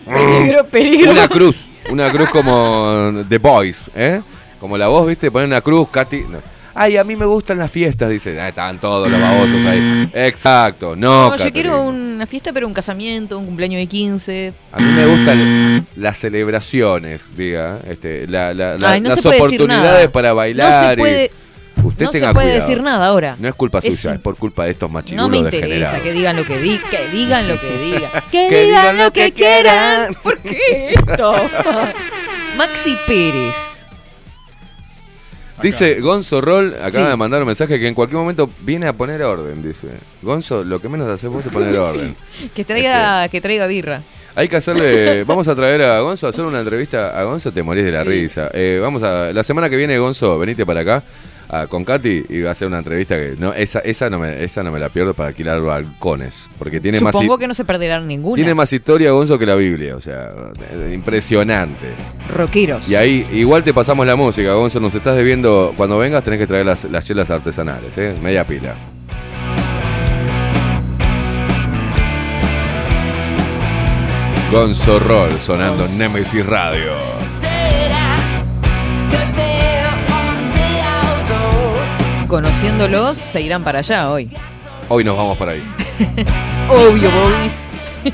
Peligro, 0.06 0.64
peligro. 0.66 1.10
Una 1.12 1.28
cruz, 1.28 1.68
una 1.90 2.10
cruz 2.10 2.28
como 2.30 3.22
The 3.28 3.38
Boys, 3.38 3.90
¿eh? 3.94 4.20
Como 4.60 4.76
la 4.76 4.88
voz, 4.88 5.06
¿viste? 5.06 5.30
Poner 5.30 5.46
una 5.48 5.60
cruz, 5.60 5.88
Katy. 5.90 6.24
no. 6.28 6.38
Ay, 6.80 6.96
a 6.96 7.02
mí 7.02 7.16
me 7.16 7.24
gustan 7.26 7.58
las 7.58 7.70
fiestas, 7.72 8.08
dice. 8.08 8.40
Ah, 8.40 8.48
estaban 8.48 8.78
todos 8.78 9.10
los 9.10 9.20
babosos 9.20 9.64
ahí. 9.64 10.08
Exacto, 10.14 10.94
no, 10.94 11.30
No, 11.30 11.36
yo 11.36 11.50
quiero 11.50 11.82
una 11.82 12.24
fiesta, 12.26 12.52
pero 12.52 12.66
un 12.68 12.72
casamiento, 12.74 13.36
un 13.38 13.46
cumpleaños 13.46 13.80
de 13.80 13.86
15. 13.88 14.52
A 14.70 14.78
mí 14.78 14.92
me 14.92 15.06
gustan 15.06 15.86
las 15.96 16.18
celebraciones, 16.18 17.36
diga, 17.36 17.80
este, 17.88 18.26
la- 18.28 18.54
la- 18.54 18.76
la- 18.78 18.90
Ay, 18.92 19.00
no 19.00 19.08
las 19.08 19.24
oportunidades 19.26 20.08
para 20.10 20.28
No 20.30 20.36
bailar. 20.36 20.94
se 20.94 21.00
puede, 21.00 21.30
y 21.76 21.86
usted 21.86 22.04
no 22.06 22.12
se 22.12 22.18
tenga 22.20 22.32
puede 22.32 22.46
cuidado. 22.46 22.68
decir 22.68 22.82
nada 22.82 23.06
ahora. 23.06 23.36
No 23.40 23.48
es 23.48 23.54
culpa 23.54 23.78
Es 23.82 23.96
suya, 23.96 24.10
un- 24.10 24.16
es 24.16 24.22
por 24.22 24.36
culpa 24.36 24.64
de 24.64 24.70
estos 24.70 24.88
machirulos 24.90 25.24
No 25.24 25.28
me 25.30 25.38
interesa 25.38 26.00
que 26.00 26.12
digan 26.12 26.36
lo 26.36 26.44
que 26.44 26.58
digan, 26.58 26.82
que 26.90 27.08
digan 27.08 27.48
lo 27.48 27.60
que 27.60 27.78
digan. 27.78 28.10
Que, 28.30 28.46
Que 28.48 28.62
digan 28.66 28.98
lo 28.98 29.12
que 29.12 29.32
quieran. 29.32 30.14
¿Por 30.22 30.38
qué 30.38 30.94
esto? 30.94 31.34
Maxi 32.56 32.96
Pérez. 33.06 33.54
Dice 35.62 36.00
Gonzo 36.00 36.40
Roll, 36.40 36.74
acaba 36.74 37.04
Sí. 37.04 37.10
de 37.10 37.16
mandar 37.16 37.40
un 37.42 37.46
mensaje 37.46 37.78
que 37.78 37.88
en 37.88 37.94
cualquier 37.94 38.18
momento 38.18 38.48
viene 38.60 38.86
a 38.86 38.92
poner 38.92 39.22
orden, 39.22 39.62
dice. 39.62 39.88
Gonzo, 40.22 40.64
lo 40.64 40.80
que 40.80 40.88
menos 40.88 41.08
haces 41.10 41.28
vos 41.30 41.44
es 41.44 41.52
poner 41.52 41.76
orden. 41.78 42.14
Que 42.54 42.64
traiga, 42.64 43.24
Este. 43.24 43.36
que 43.36 43.40
traiga 43.40 43.66
birra. 43.66 44.02
Hay 44.34 44.48
que 44.48 44.56
hacerle, 44.56 45.24
vamos 45.26 45.48
a 45.48 45.54
traer 45.56 45.82
a 45.82 46.00
Gonzo 46.00 46.26
a 46.26 46.30
hacer 46.30 46.44
una 46.44 46.60
entrevista 46.60 47.18
a 47.18 47.24
Gonzo, 47.24 47.50
te 47.52 47.62
morís 47.62 47.84
de 47.84 47.92
la 47.92 48.02
Sí. 48.04 48.08
risa. 48.08 48.50
Eh, 48.54 48.78
vamos 48.80 49.02
a, 49.02 49.32
la 49.32 49.42
semana 49.42 49.68
que 49.68 49.76
viene 49.76 49.98
Gonzo, 49.98 50.38
venite 50.38 50.64
para 50.64 50.80
acá 50.80 51.02
a- 51.48 51.66
con 51.66 51.84
Katy 51.84 52.26
y 52.28 52.42
va 52.42 52.50
a 52.50 52.52
hacer 52.52 52.68
una 52.68 52.78
entrevista 52.78 53.16
que 53.16 53.34
no, 53.38 53.52
esa, 53.52 53.78
esa 53.80 54.08
no 54.10 54.18
me, 54.18 54.42
esa 54.44 54.62
no 54.62 54.70
me 54.72 54.78
la 54.78 54.88
pierdo 54.88 55.14
para 55.14 55.30
alquilar 55.30 55.60
balcones, 55.60 56.48
porque 56.58 56.80
tiene 56.80 57.00
más, 57.00 57.12
Supongo 57.12 57.38
que 57.38 57.46
no 57.48 57.54
se 57.54 57.64
perderán 57.64 58.06
ninguna. 58.06 58.34
tiene 58.36 58.54
más 58.54 58.72
historia 58.72 59.10
Gonzo 59.12 59.38
que 59.38 59.46
la 59.46 59.54
Biblia, 59.54 59.96
o 59.96 60.00
sea, 60.00 60.30
eh, 60.72 60.92
impresionante. 60.94 61.88
Rockeros. 62.34 62.88
Y 62.88 62.94
ahí 62.94 63.26
igual 63.32 63.64
te 63.64 63.72
pasamos 63.74 64.06
la 64.06 64.16
música, 64.16 64.52
Gonzo, 64.52 64.80
nos 64.80 64.94
estás 64.94 65.16
debiendo, 65.16 65.72
cuando 65.76 65.98
vengas 65.98 66.22
tenés 66.24 66.38
que 66.38 66.46
traer 66.46 66.66
las, 66.66 66.84
las 66.84 67.04
chelas 67.04 67.30
artesanales, 67.30 67.96
¿eh? 67.98 68.14
media 68.22 68.44
pila. 68.44 68.74
Gonzo 74.50 74.98
Roll 74.98 75.38
sonando 75.40 75.84
en 75.84 75.98
Nemesis 75.98 76.44
Radio. 76.46 77.17
Conociéndolos, 82.28 83.16
se 83.16 83.40
irán 83.40 83.64
para 83.64 83.78
allá 83.78 84.10
hoy. 84.10 84.28
Hoy 84.90 85.02
nos 85.02 85.16
vamos 85.16 85.38
por 85.38 85.48
ahí. 85.48 85.62
Obvio, 86.68 87.10
Bobis. 87.10 87.78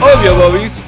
Obvio, 0.00 0.36
Bobis. 0.36 0.84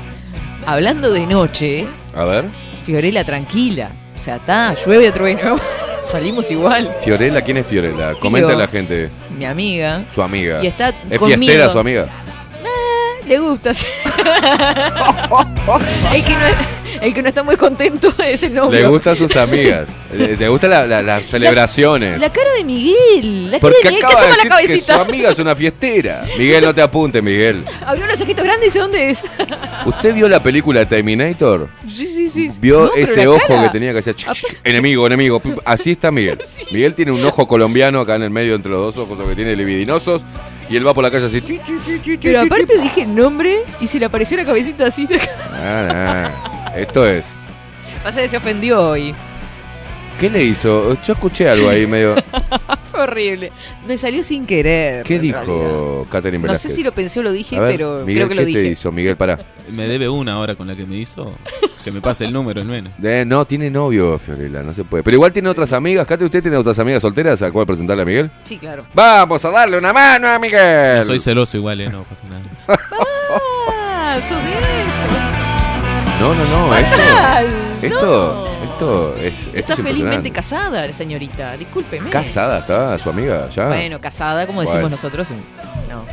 Hablando 0.64 1.10
de 1.10 1.26
noche, 1.26 1.88
A 2.14 2.22
ver. 2.24 2.44
Fiorella 2.84 3.24
tranquila. 3.24 3.90
O 4.14 4.18
sea, 4.18 4.36
está, 4.36 4.76
llueve 4.86 5.10
trueno. 5.10 5.56
Salimos 6.02 6.48
igual. 6.50 6.94
Fiorella, 7.02 7.40
¿quién 7.42 7.56
es 7.56 7.66
Fiorella? 7.66 8.14
Comenta 8.14 8.52
a 8.52 8.56
la 8.56 8.68
gente. 8.68 9.10
Mi 9.36 9.46
amiga. 9.46 10.04
Su 10.14 10.22
amiga. 10.22 10.62
Y 10.62 10.68
está 10.68 10.90
¿Es 11.10 11.18
conmigo. 11.18 11.40
fiestera 11.40 11.70
su 11.70 11.78
amiga? 11.78 12.08
Le 13.26 13.38
gusta. 13.38 13.70
el, 13.70 13.76
que 16.24 16.34
no, 16.34 16.40
el 17.04 17.14
que 17.14 17.22
no 17.22 17.28
está 17.28 17.42
muy 17.42 17.56
contento 17.56 18.12
es 18.24 18.42
el 18.42 18.54
novio. 18.54 18.70
Le 18.80 18.86
gustan 18.88 19.14
sus 19.16 19.36
amigas. 19.36 19.86
Le, 20.12 20.36
le 20.36 20.48
gustan 20.48 20.70
la- 20.70 20.86
la- 20.86 21.02
las 21.02 21.24
celebraciones. 21.26 22.18
La 22.20 22.30
cara 22.32 22.50
de 22.56 22.64
Miguel. 22.64 23.50
La 23.50 23.58
cara 23.58 23.60
Porque 23.60 23.76
de 23.82 23.88
Miguel 23.90 24.00
que 24.00 24.06
acaba 24.06 24.20
de 24.20 24.26
asoma 24.32 24.48
la 24.54 24.56
decir 24.60 24.74
que 24.76 24.80
su 24.80 24.86
cabecita. 24.86 25.00
amiga 25.02 25.30
es 25.30 25.38
una 25.38 25.54
fiestera. 25.56 26.26
Miguel, 26.38 26.64
no 26.64 26.74
te 26.74 26.82
apunte, 26.82 27.20
Miguel. 27.22 27.64
Abrió 27.86 28.04
unos 28.04 28.20
ojitos 28.20 28.44
grandes 28.44 28.64
y 28.66 28.68
dice 28.68 28.78
dónde 28.78 29.10
es. 29.10 29.24
¿Usted 29.86 30.14
vio 30.14 30.28
la 30.28 30.42
película 30.42 30.86
Terminator? 30.88 31.68
sí, 31.86 32.06
sí, 32.06 32.30
sí. 32.30 32.48
¿Vio 32.60 32.86
No, 32.86 32.94
ese 32.96 33.26
ojo 33.26 33.38
cara. 33.46 33.62
que 33.64 33.68
tenía 33.70 33.92
que 33.92 33.98
hacer? 33.98 34.16
enemigo, 34.64 35.06
enemigo. 35.06 35.42
Así 35.64 35.92
está 35.92 36.10
Miguel. 36.10 36.38
Miguel 36.72 36.94
tiene 36.94 37.12
un 37.12 37.24
ojo 37.24 37.46
colombiano 37.46 38.00
acá 38.00 38.14
en 38.16 38.22
el 38.22 38.30
medio 38.30 38.54
entre 38.54 38.70
los 38.72 38.94
dos 38.94 38.96
ojos 39.04 39.18
que 39.28 39.34
tiene 39.36 39.54
libidinosos. 39.56 40.22
Y 40.70 40.76
él 40.76 40.86
va 40.86 40.94
por 40.94 41.04
la 41.04 41.10
calle 41.10 41.26
así. 41.26 41.42
Pero 42.22 42.40
aparte 42.40 42.78
dije 42.80 43.02
el 43.02 43.14
nombre 43.14 43.58
y 43.80 43.86
se 43.86 43.98
le 43.98 44.06
apareció 44.06 44.36
la 44.38 44.46
cabecita 44.46 44.86
así. 44.86 45.06
Ah, 45.52 46.30
nah. 46.42 46.53
Esto 46.76 47.06
es. 47.06 47.34
Pasa 48.02 48.20
que 48.20 48.28
se 48.28 48.36
ofendió 48.36 48.80
hoy. 48.90 49.14
¿Qué 50.20 50.30
le 50.30 50.44
hizo? 50.44 50.94
Yo 51.02 51.12
escuché 51.14 51.48
algo 51.48 51.68
ahí 51.68 51.86
medio. 51.86 52.14
Fue 52.90 53.00
horrible. 53.02 53.50
Me 53.86 53.98
salió 53.98 54.22
sin 54.22 54.46
querer. 54.46 55.02
¿Qué 55.02 55.18
dijo 55.18 56.06
Catherine 56.10 56.38
No 56.38 56.44
sé 56.54 56.68
Velázquez? 56.68 56.74
si 56.74 56.82
lo 56.84 56.92
pensé 56.92 57.18
o 57.20 57.22
lo 57.24 57.32
dije, 57.32 57.56
A 57.56 57.60
ver, 57.60 57.72
pero 57.72 57.98
Miguel, 58.06 58.14
creo 58.24 58.28
que 58.28 58.34
lo 58.36 58.40
¿qué 58.42 58.46
dije. 58.46 58.62
te 58.62 58.66
hizo, 58.68 58.92
Miguel? 58.92 59.16
Pará. 59.16 59.40
Me 59.72 59.88
debe 59.88 60.08
una 60.08 60.38
hora 60.38 60.54
con 60.54 60.68
la 60.68 60.76
que 60.76 60.86
me 60.86 60.96
hizo. 60.96 61.32
Que 61.82 61.90
me 61.90 62.00
pase 62.00 62.24
el 62.26 62.32
número, 62.32 62.60
al 62.60 62.66
menos. 62.68 62.92
Eh, 63.02 63.24
no, 63.26 63.44
tiene 63.44 63.70
novio, 63.70 64.16
Fiorella, 64.18 64.62
no 64.62 64.72
se 64.72 64.84
puede. 64.84 65.02
Pero 65.02 65.16
igual 65.16 65.32
tiene 65.32 65.48
otras 65.48 65.72
amigas. 65.72 66.06
Cate, 66.06 66.24
¿usted 66.24 66.40
tiene 66.42 66.56
otras 66.56 66.78
amigas 66.78 67.02
solteras 67.02 67.42
a 67.42 67.50
cuál 67.50 67.66
presentarle 67.66 68.04
a 68.04 68.06
Miguel? 68.06 68.30
Sí, 68.44 68.56
claro. 68.58 68.84
Vamos 68.94 69.44
a 69.44 69.50
darle 69.50 69.76
una 69.78 69.92
mano 69.92 70.28
a 70.28 70.38
Miguel. 70.38 70.98
No 70.98 71.04
soy 71.04 71.18
celoso 71.18 71.56
igual, 71.56 71.80
eh, 71.80 71.88
no 71.90 72.04
pasa 72.04 72.24
nada. 72.28 72.42
Ah, 74.06 74.20
sos 74.20 74.38
de 74.44 74.50
eso. 74.52 75.33
No, 76.20 76.34
no, 76.34 76.44
no. 76.44 76.74
Esto, 76.74 76.96
Fatal. 76.96 77.46
esto, 77.82 78.48
esto 78.64 79.16
es. 79.16 79.38
Esto 79.46 79.50
Está 79.58 79.72
es 79.74 79.80
felizmente 79.80 80.30
casada 80.30 80.86
la 80.86 80.92
señorita, 80.92 81.56
discúlpeme. 81.56 82.08
Casada 82.10 82.60
está 82.60 82.98
su 82.98 83.10
amiga 83.10 83.48
ya. 83.48 83.66
Bueno, 83.66 84.00
casada, 84.00 84.46
como 84.46 84.60
decimos 84.60 84.82
Bueno. 84.82 84.96
nosotros. 84.96 85.30
No. 85.88 86.04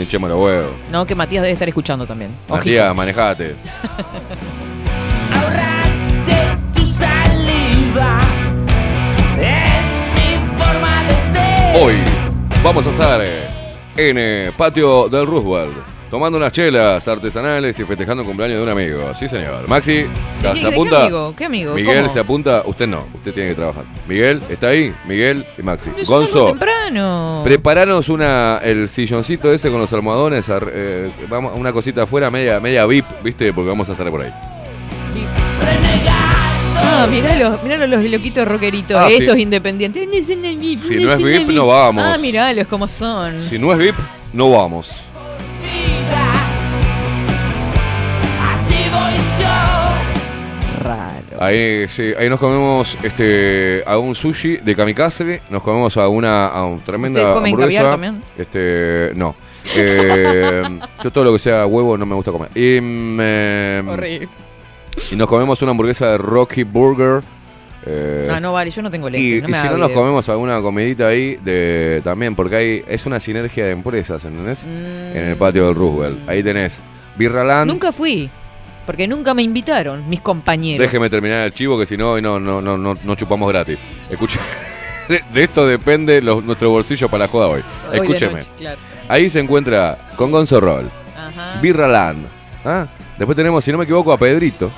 Hinchemos 0.00 0.28
los 0.30 0.40
huevos. 0.40 0.72
No, 0.90 1.06
que 1.06 1.14
Matías 1.14 1.42
debe 1.42 1.52
estar 1.52 1.68
escuchando 1.68 2.06
también. 2.06 2.30
Ojito. 2.48 2.56
Matías, 2.56 2.94
manejate. 2.94 3.54
Tu 6.74 6.86
saliva 6.86 8.20
es 9.40 9.84
mi 10.14 10.62
forma 10.62 11.02
de 11.04 11.14
ser. 11.32 11.82
Hoy 11.82 11.94
vamos 12.62 12.86
a 12.86 12.90
estar 12.90 13.20
en 13.96 14.18
el 14.18 14.52
patio 14.54 15.08
del 15.08 15.26
Roosevelt. 15.26 15.76
Tomando 16.14 16.38
unas 16.38 16.52
chelas 16.52 17.08
artesanales 17.08 17.76
y 17.80 17.84
festejando 17.84 18.20
el 18.22 18.28
cumpleaños 18.28 18.58
de 18.58 18.62
un 18.62 18.68
amigo. 18.68 19.12
Sí, 19.16 19.26
señor. 19.26 19.68
Maxi, 19.68 20.06
¿ya 20.40 20.52
¿Qué- 20.52 20.60
¿se 20.60 20.68
qué- 20.68 20.72
apunta? 20.72 20.96
qué 20.98 21.02
amigo? 21.02 21.34
¿Qué 21.36 21.44
amigo? 21.44 21.74
Miguel 21.74 22.02
¿Cómo? 22.02 22.08
se 22.08 22.20
apunta. 22.20 22.62
Usted 22.66 22.86
no, 22.86 23.08
usted 23.14 23.34
tiene 23.34 23.48
que 23.48 23.54
trabajar. 23.56 23.84
Miguel, 24.06 24.40
¿está 24.48 24.68
ahí? 24.68 24.94
Miguel 25.08 25.44
y 25.58 25.62
Maxi. 25.62 25.90
Salgo 25.90 26.04
Gonzo, 26.06 26.46
temprano. 26.50 27.40
preparanos 27.42 28.08
una, 28.08 28.60
el 28.62 28.86
silloncito 28.86 29.52
ese 29.52 29.72
con 29.72 29.80
los 29.80 29.92
almohadones. 29.92 30.48
eh, 30.72 31.10
vamos, 31.28 31.52
una 31.56 31.72
cosita 31.72 32.04
afuera, 32.04 32.30
media, 32.30 32.60
media 32.60 32.86
VIP, 32.86 33.06
¿viste? 33.24 33.52
Porque 33.52 33.70
vamos 33.70 33.88
a 33.88 33.92
estar 33.92 34.08
por 34.08 34.22
ahí. 34.22 34.32
Ah, 36.76 37.08
miralo, 37.10 37.58
miralo 37.64 37.88
los 37.88 38.04
loquitos 38.08 38.46
rockeritos. 38.46 38.96
Ah, 38.96 39.08
sí. 39.10 39.16
estos 39.24 39.36
independientes. 39.36 40.08
Si 40.28 40.94
no 40.94 41.12
es 41.12 41.18
VIP, 41.20 41.48
no 41.48 41.66
vamos. 41.66 42.04
Ah, 42.06 42.16
miralos 42.18 42.68
cómo 42.68 42.86
son. 42.86 43.40
Si 43.40 43.58
no 43.58 43.72
es 43.72 43.78
VIP, 43.78 43.96
no 44.32 44.52
vamos. 44.52 45.03
Raro. 50.82 51.40
Ahí, 51.40 51.86
sí, 51.88 52.12
ahí 52.18 52.28
nos 52.28 52.38
comemos 52.38 52.96
este 53.02 53.82
a 53.86 53.98
un 53.98 54.14
sushi 54.14 54.58
de 54.58 54.76
kamikaze, 54.76 55.40
nos 55.50 55.62
comemos 55.62 55.96
a 55.96 56.08
una 56.08 56.46
a 56.48 56.64
un 56.64 56.80
tremenda 56.80 57.20
¿Ustedes 57.20 57.34
comen 57.34 57.52
hamburguesa. 57.54 57.78
caviar 57.82 57.92
también? 57.92 58.22
Este, 58.36 59.12
no. 59.14 59.34
Eh, 59.76 60.62
yo 61.02 61.10
todo 61.10 61.24
lo 61.24 61.32
que 61.32 61.38
sea 61.38 61.66
huevo 61.66 61.96
no 61.96 62.04
me 62.06 62.14
gusta 62.14 62.30
comer. 62.32 62.50
Y, 62.54 62.78
mm, 62.80 63.88
Horrible. 63.88 64.28
y 65.10 65.16
nos 65.16 65.26
comemos 65.26 65.60
una 65.62 65.70
hamburguesa 65.70 66.10
de 66.10 66.18
Rocky 66.18 66.62
Burger. 66.64 67.22
eh, 67.86 68.28
Ah, 68.30 68.40
no 68.40 68.52
vale, 68.52 68.70
yo 68.70 68.82
no 68.82 68.90
tengo 68.90 69.08
y, 69.08 69.12
lentes. 69.12 69.42
no 69.42 69.48
y 69.48 69.52
me 69.52 69.58
si 69.58 69.60
haga 69.66 69.70
no 69.72 69.78
nos 69.78 69.88
video. 69.88 70.00
comemos 70.00 70.28
alguna 70.28 70.60
comidita 70.60 71.08
ahí 71.08 71.36
de 71.42 72.00
también 72.04 72.34
porque 72.34 72.56
hay 72.56 72.84
es 72.86 73.06
una 73.06 73.18
sinergia 73.20 73.64
de 73.64 73.70
empresas, 73.72 74.24
¿entendés? 74.24 74.64
En 74.64 75.16
el 75.30 75.36
patio 75.36 75.66
del 75.66 75.74
Roosevelt. 75.74 76.28
Ahí 76.28 76.42
tenés 76.42 76.82
Birraland. 77.16 77.70
Nunca 77.70 77.90
fui. 77.92 78.30
Porque 78.86 79.08
nunca 79.08 79.34
me 79.34 79.42
invitaron 79.42 80.08
mis 80.08 80.20
compañeros. 80.20 80.84
Déjeme 80.86 81.08
terminar 81.08 81.46
el 81.46 81.52
chivo 81.52 81.78
que 81.78 81.86
si 81.86 81.96
no, 81.96 82.12
hoy 82.12 82.22
no, 82.22 82.38
no, 82.38 82.60
no, 82.60 82.76
no, 82.76 83.14
chupamos 83.14 83.48
gratis. 83.48 83.78
Escuche, 84.10 84.38
de, 85.08 85.22
de 85.32 85.42
esto 85.42 85.66
depende 85.66 86.20
los, 86.20 86.44
nuestro 86.44 86.70
bolsillo 86.70 87.08
para 87.08 87.24
la 87.24 87.28
joda 87.28 87.48
hoy. 87.48 87.62
Escúcheme. 87.92 88.40
noche, 88.40 88.50
claro. 88.58 88.78
Ahí 89.08 89.28
se 89.28 89.40
encuentra 89.40 89.98
con 90.16 90.30
Gonzo 90.30 90.60
Roll, 90.60 90.90
Ajá. 91.16 91.60
Birra 91.60 91.88
Land. 91.88 92.26
¿ah? 92.64 92.86
Después 93.16 93.36
tenemos, 93.36 93.64
si 93.64 93.70
no 93.72 93.78
me 93.78 93.84
equivoco, 93.84 94.12
a 94.12 94.18
Pedrito, 94.18 94.70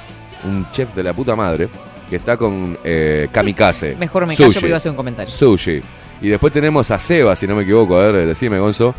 un 0.45 0.71
chef 0.71 0.95
de 0.95 1.03
la 1.03 1.13
puta 1.13 1.35
madre, 1.35 1.69
que 2.09 2.17
está 2.17 2.37
con 2.37 2.79
eh, 2.85 3.29
Kamikaze. 3.33 3.97
Mejor 3.97 4.27
me 4.27 4.37
callo 4.37 4.47
Sushi. 4.47 4.55
porque 4.55 4.67
iba 4.69 4.77
a 4.77 4.79
hacer 4.79 4.91
un 4.91 4.97
comentario. 4.97 5.33
Sushi. 5.33 5.81
Y 6.21 6.29
después 6.29 6.53
tenemos 6.53 6.91
a 6.91 6.99
Seba, 6.99 7.35
si 7.37 7.47
no 7.47 7.55
me 7.55 7.63
equivoco, 7.63 7.97
a 7.99 8.07
ver, 8.11 8.27
decime 8.27 8.59
Gonzo, 8.59 8.95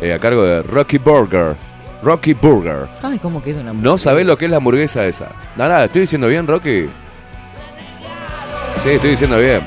eh, 0.00 0.12
a 0.12 0.18
cargo 0.18 0.42
de 0.42 0.62
Rocky 0.62 0.98
Burger. 0.98 1.56
Rocky 2.02 2.34
Burger. 2.34 2.88
Ay, 3.02 3.18
cómo 3.18 3.42
queda 3.42 3.60
una 3.60 3.72
No 3.72 3.96
sabés 3.98 4.26
lo 4.26 4.36
que 4.36 4.46
es 4.46 4.50
la 4.50 4.56
hamburguesa 4.58 5.06
esa. 5.06 5.30
Nada, 5.56 5.74
nada, 5.74 5.84
estoy 5.84 6.02
diciendo 6.02 6.26
bien, 6.28 6.46
Rocky. 6.46 6.86
Sí, 8.82 8.88
estoy 8.90 9.10
diciendo 9.10 9.38
bien. 9.38 9.62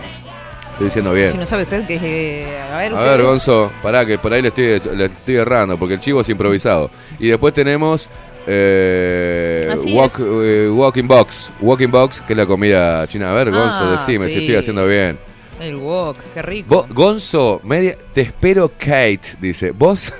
Estoy 0.73 0.85
diciendo 0.85 1.13
bien. 1.13 1.31
Si 1.31 1.37
no 1.37 1.45
sabe 1.45 1.63
usted 1.63 1.87
que 1.87 1.95
es. 1.95 2.01
eh, 2.03 2.59
a 2.73 2.77
ver, 2.77 2.91
A 2.91 2.95
usted- 2.95 3.07
ver, 3.11 3.23
Gonzo, 3.23 3.71
pará, 3.81 4.05
que 4.05 4.17
por 4.17 4.33
ahí 4.33 4.41
le 4.41 4.49
estoy, 4.49 4.81
le 4.95 5.05
estoy 5.05 5.35
errando, 5.37 5.77
porque 5.77 5.93
el 5.93 5.99
chivo 6.01 6.19
es 6.19 6.27
improvisado. 6.27 6.91
Y 7.17 7.29
después 7.29 7.53
tenemos 7.53 8.09
eh, 8.47 9.69
Así 9.71 9.95
walk- 9.95 10.19
eh, 10.43 10.69
Walking 10.69 11.07
Box. 11.07 11.49
Walking 11.61 11.87
Box, 11.89 12.21
que 12.21 12.33
es 12.33 12.37
la 12.37 12.45
comida 12.45 13.07
china. 13.07 13.31
A 13.31 13.33
ver, 13.33 13.51
Gonzo, 13.51 13.85
Ah, 13.85 13.91
decime 13.91 14.25
si 14.27 14.35
sí. 14.35 14.39
estoy 14.41 14.55
haciendo 14.57 14.85
bien. 14.85 15.17
El 15.61 15.77
wok, 15.77 16.17
qué 16.33 16.41
rico. 16.41 16.85
Gonzo, 16.89 17.61
media, 17.63 17.95
te 18.13 18.21
espero, 18.21 18.69
Kate, 18.77 19.37
dice. 19.39 19.71
Vos, 19.71 20.11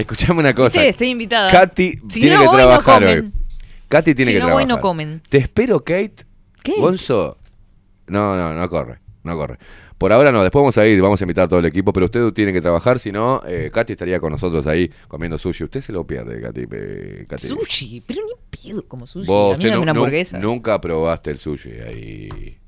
escuchame 0.00 0.40
una 0.40 0.54
cosa. 0.54 0.80
Sí, 0.80 0.86
estoy 0.86 1.08
invitada. 1.08 1.50
Katy 1.50 1.92
Si 2.08 2.20
tiene 2.20 2.36
no 2.36 2.42
que 2.42 2.46
voy, 2.48 2.56
no 2.56 2.62
trabajar 2.68 3.04
hoy. 3.04 3.32
Katy 3.88 4.14
tiene 4.14 4.30
Si 4.30 4.34
que 4.34 4.40
no 4.40 4.46
trabajar. 4.46 4.66
voy, 4.66 4.74
no 4.76 4.80
comen. 4.80 5.22
Te 5.28 5.38
espero, 5.38 5.80
Kate. 5.84 6.24
¿Qué? 6.62 6.74
Gonzo. 6.78 7.36
No, 8.08 8.36
no, 8.36 8.52
no 8.54 8.68
corre. 8.70 8.98
No 9.24 9.36
corre. 9.36 9.58
Por 9.98 10.12
ahora 10.12 10.30
no, 10.30 10.42
después 10.42 10.60
vamos 10.60 10.76
a 10.76 10.86
ir, 10.86 11.00
vamos 11.00 11.20
a 11.20 11.24
invitar 11.24 11.44
a 11.44 11.48
todo 11.48 11.58
el 11.60 11.64
equipo, 11.64 11.90
pero 11.92 12.04
usted 12.06 12.30
tiene 12.34 12.52
que 12.52 12.60
trabajar, 12.60 12.98
si 12.98 13.10
no, 13.10 13.42
eh, 13.48 13.70
Katy 13.72 13.94
estaría 13.94 14.20
con 14.20 14.30
nosotros 14.30 14.66
ahí 14.66 14.90
comiendo 15.08 15.38
sushi. 15.38 15.64
Usted 15.64 15.80
se 15.80 15.90
lo 15.92 16.06
pierde, 16.06 16.40
Katy. 16.42 16.66
eh, 16.70 17.24
Katy. 17.26 17.48
Sushi, 17.48 18.02
pero 18.06 18.20
ni 18.26 18.32
pido 18.50 18.86
como 18.86 19.06
sushi. 19.06 19.26
Vos, 19.26 19.54
a 19.54 19.56
mí 19.56 19.64
usted 19.64 19.68
dame 19.70 19.76
nu- 19.76 19.82
una 19.82 19.90
hamburguesa. 19.92 20.38
nunca 20.38 20.78
probaste 20.80 21.30
el 21.30 21.38
sushi 21.38 21.70
ahí. 21.70 22.58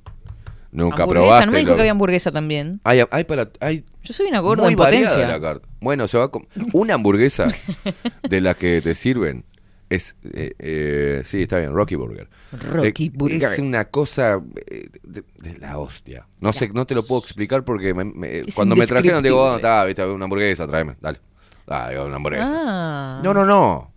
Nunca 0.71 1.07
probaste. 1.07 1.47
no 1.47 1.53
me 1.53 1.59
dijo 1.61 1.71
lo- 1.71 1.77
que 1.77 1.83
había 1.83 1.93
hamburguesa 1.93 2.31
también. 2.31 2.81
Hay, 2.85 3.03
hay 3.11 3.25
para, 3.25 3.49
hay 3.61 3.85
Yo 4.03 4.13
soy 4.15 4.27
una 4.29 4.41
gorda 4.41 4.63
muy 4.65 4.73
en 4.73 4.77
potencia. 4.77 5.27
la 5.27 5.41
carta. 5.41 5.69
Bueno, 5.81 6.07
se 6.09 6.19
va 6.19 6.25
a 6.25 6.31
una 6.73 6.95
hamburguesa 6.95 7.47
de 8.29 8.41
la 8.41 8.55
que 8.55 8.81
te 8.83 8.95
sirven 8.95 9.45
es 9.91 10.17
eh, 10.35 10.53
eh, 10.59 11.23
sí, 11.25 11.41
está 11.43 11.57
bien, 11.57 11.73
Rocky 11.73 11.95
Burger. 11.95 12.29
Rocky 12.53 13.09
Te- 13.09 13.17
Burger. 13.17 13.43
Es 13.43 13.59
una 13.59 13.87
cosa 13.87 14.39
eh, 14.67 14.91
de, 15.03 15.25
de 15.39 15.59
la 15.59 15.79
hostia. 15.79 16.27
No 16.41 16.53
sé, 16.53 16.69
no 16.69 16.87
te 16.87 16.95
lo 16.95 17.03
puedo 17.07 17.23
explicar 17.23 17.65
porque 17.65 17.95
me- 17.95 18.05
me- 18.05 18.43
cuando 18.55 18.77
me 18.77 18.87
trajeron 18.87 19.23
digo, 19.23 19.43
oh, 19.43 19.57
está, 19.57 19.85
viste, 19.87 20.05
una 20.05 20.25
hamburguesa, 20.25 20.67
tráeme, 20.67 20.97
dale. 21.01 21.21
Ah, 21.67 21.89
digo, 21.91 22.05
una 22.05 22.17
hamburguesa. 22.17 22.53
Ah, 22.55 23.21
No, 23.25 23.33
no, 23.33 23.47
no. 23.47 23.91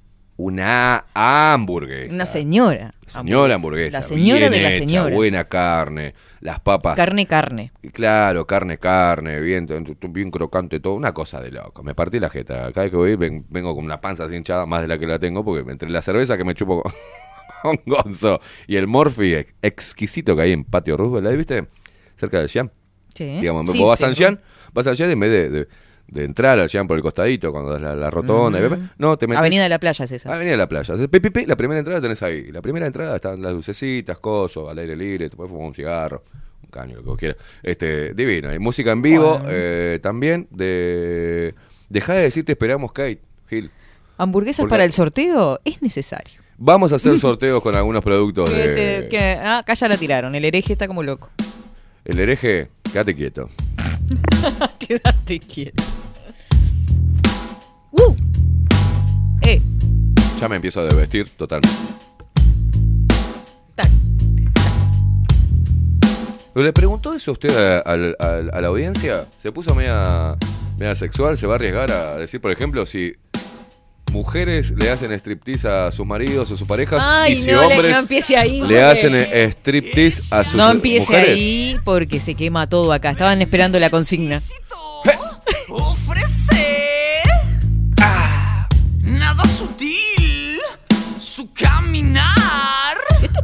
Una 0.44 1.06
hamburguesa. 1.14 2.16
una 2.16 2.26
señora. 2.26 2.94
Señora 3.06 3.56
hamburguesa. 3.56 4.00
La 4.00 4.02
señora 4.02 4.40
bien 4.40 4.52
de 4.52 4.62
las 4.62 4.74
hecha, 4.74 4.80
señoras. 4.88 5.16
Buena 5.16 5.44
carne, 5.46 6.14
las 6.40 6.60
papas. 6.62 6.96
Carne, 6.96 7.28
carne. 7.28 7.72
Claro, 7.94 8.48
carne, 8.48 8.80
carne, 8.80 9.40
bien, 9.40 9.68
bien 10.10 10.32
crocante 10.32 10.80
todo, 10.80 10.96
una 10.96 11.14
cosa 11.14 11.42
de 11.42 11.52
loco. 11.52 11.84
Me 11.84 11.94
partí 11.94 12.20
la 12.20 12.30
jeta. 12.32 12.72
Cada 12.74 12.82
vez 12.84 12.90
que 12.90 12.98
voy 12.98 13.16
ven- 13.18 13.46
vengo 13.50 13.76
con 13.76 13.86
una 13.86 14.02
panza 14.02 14.24
así 14.24 14.36
hinchada, 14.36 14.66
más 14.66 14.82
de 14.82 14.88
la 14.88 14.98
que 14.98 15.06
la 15.06 15.20
tengo, 15.20 15.46
porque 15.46 15.70
entre 15.72 15.90
la 15.92 16.02
cerveza 16.02 16.36
que 16.38 16.44
me 16.44 16.56
chupo 16.56 16.82
con, 16.82 16.92
con 17.62 17.78
Gonzo 17.86 18.40
y 18.66 18.78
el 18.78 18.88
Morphy 18.88 19.36
ex- 19.36 19.54
exquisito 19.62 20.36
que 20.36 20.42
hay 20.42 20.54
en 20.54 20.64
Patio 20.64 20.98
Roosevelt, 20.98 21.28
¿ahí 21.28 21.38
viste? 21.38 21.68
Cerca 22.16 22.40
del 22.40 22.48
Jean. 22.48 22.72
Sí. 23.14 23.26
Digamos, 23.40 23.70
Sí, 23.72 23.78
vos 23.78 23.90
vas 23.90 24.00
sí, 24.00 24.06
al 24.06 24.16
Jean, 24.16 24.40
vas 24.74 24.88
Jean 24.98 25.10
y 25.10 25.14
en 25.14 25.20
vez 25.20 25.32
de, 25.32 25.50
de- 25.52 25.68
de 26.12 26.26
entrar 26.26 26.60
al 26.60 26.68
Jean 26.70 26.88
por 26.88 26.98
el 26.98 27.02
costadito, 27.02 27.52
cuando 27.52 27.72
das 27.72 27.82
la, 27.82 27.96
la 27.96 28.10
rotonda, 28.12 28.60
y- 28.60 28.66
Ujú. 28.66 28.78
no, 28.98 29.18
te 29.18 29.28
metes... 29.28 29.40
Avenida 29.40 29.64
de 29.64 29.70
la 29.70 29.80
Playa 29.80 30.06
es 30.06 30.12
esa. 30.12 30.32
Avenida 30.34 30.52
de 30.52 30.58
la 30.58 30.68
Playa. 30.70 30.94
La 31.48 31.56
primera 31.56 31.80
entrada 31.80 32.02
tenés 32.02 32.22
ahí. 32.22 32.52
La 32.52 32.62
primera 32.62 32.86
entrada 32.86 33.16
están 33.16 33.42
las 33.42 33.54
lucecitas, 33.54 34.18
coso, 34.20 34.70
al 34.70 34.78
aire 34.78 34.96
libre, 34.96 35.30
te 35.30 35.36
puedes 35.38 35.50
fumar 35.52 35.68
un 35.70 35.74
cigarro, 35.74 36.22
un 36.64 36.70
caño, 36.70 36.96
lo 36.98 37.02
que 37.02 37.08
vos 37.08 37.18
quieras. 37.18 37.38
Este, 37.64 38.14
divino. 38.14 38.50
Hay 38.50 38.60
música 38.60 38.92
en 38.92 39.02
vivo 39.02 39.38
Bueno. 39.40 39.46
eh, 39.50 40.00
también 40.04 40.48
de... 40.52 41.56
Dejá 41.90 42.14
de 42.16 42.24
decir 42.24 42.44
te 42.46 42.52
esperamos, 42.52 42.92
Kate, 42.92 43.22
Gil. 43.50 43.72
hamburguesas 44.18 44.66
para 44.68 44.84
el 44.84 44.92
sorteo, 44.92 45.60
es 45.66 45.82
necesario. 45.82 46.42
Vamos 46.58 46.92
a 46.92 46.98
hacer 46.98 47.18
sorteos 47.22 47.62
con 47.64 47.74
algunos 47.76 48.04
productos 48.04 48.50
Que 48.50 48.56
de. 48.68 49.02
te- 49.04 49.10
que- 49.10 49.34
ah, 49.42 49.60
acá 49.60 49.74
ya 49.74 49.88
la 49.88 49.96
tiraron, 49.98 50.36
el 50.36 50.44
hereje 50.46 50.74
está 50.74 50.88
como 50.88 51.04
loco. 51.04 51.30
El 52.06 52.20
hereje, 52.20 52.68
quédate 52.92 53.16
quieto. 53.16 53.50
Quédate 54.80 55.40
quieto. 55.40 55.84
Eh, 59.42 59.62
Ya 60.40 60.48
me 60.50 60.56
empiezo 60.58 60.82
a 60.82 60.86
desvestir 60.86 61.30
totalmente. 61.30 61.78
¿Le 66.54 66.74
preguntó 66.74 67.14
eso 67.14 67.32
a 67.32 67.34
usted 67.34 67.56
a, 67.58 67.80
al- 67.80 68.16
a 68.20 68.62
la 68.62 68.68
audiencia? 68.68 69.26
¿Se 69.42 69.52
puso 69.54 69.74
media, 69.74 70.36
media 70.78 70.96
sexual? 70.96 71.38
¿Se 71.38 71.48
va 71.48 71.54
a 71.54 71.56
arriesgar 71.56 71.92
a 71.92 72.18
decir, 72.18 72.42
por 72.42 72.52
ejemplo, 72.52 72.86
si 72.86 73.14
mujeres 74.12 74.72
le 74.72 74.90
hacen 74.92 75.14
striptease 75.14 75.70
a 75.70 75.90
sus 75.92 76.06
maridos 76.06 76.52
o 76.52 76.58
sus 76.58 76.68
parejas 76.68 77.02
Ay, 77.02 77.34
y 77.40 77.44
si 77.44 77.52
no, 77.52 77.62
le- 77.62 77.68
hombres 77.76 77.92
no 77.94 78.00
empiece 78.00 78.36
ahí, 78.36 78.56
le 78.60 78.62
porque- 78.66 78.82
hacen 78.82 79.16
striptease 79.52 80.24
a 80.36 80.44
sus 80.44 80.56
no 80.56 80.70
empiece 80.72 81.06
mujeres? 81.08 81.30
ahí 81.36 81.78
porque 81.86 82.20
se 82.20 82.36
quema 82.36 82.68
todo 82.68 82.92
acá. 82.92 83.12
Estaban 83.12 83.42
esperando 83.42 83.80
la 83.80 83.90
consigna. 83.90 84.42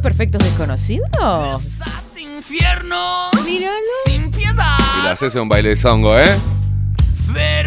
perfectos 0.00 0.44
desconocidos? 0.44 1.62
Infiernos 2.16 3.34
Míralo. 3.44 3.76
sin 4.04 4.30
piedad. 4.30 4.78
Y 5.00 5.02
le 5.04 5.08
haces 5.10 5.34
un 5.34 5.48
baile 5.48 5.70
de 5.70 5.76
zongo, 5.76 6.18
¿eh? 6.18 6.34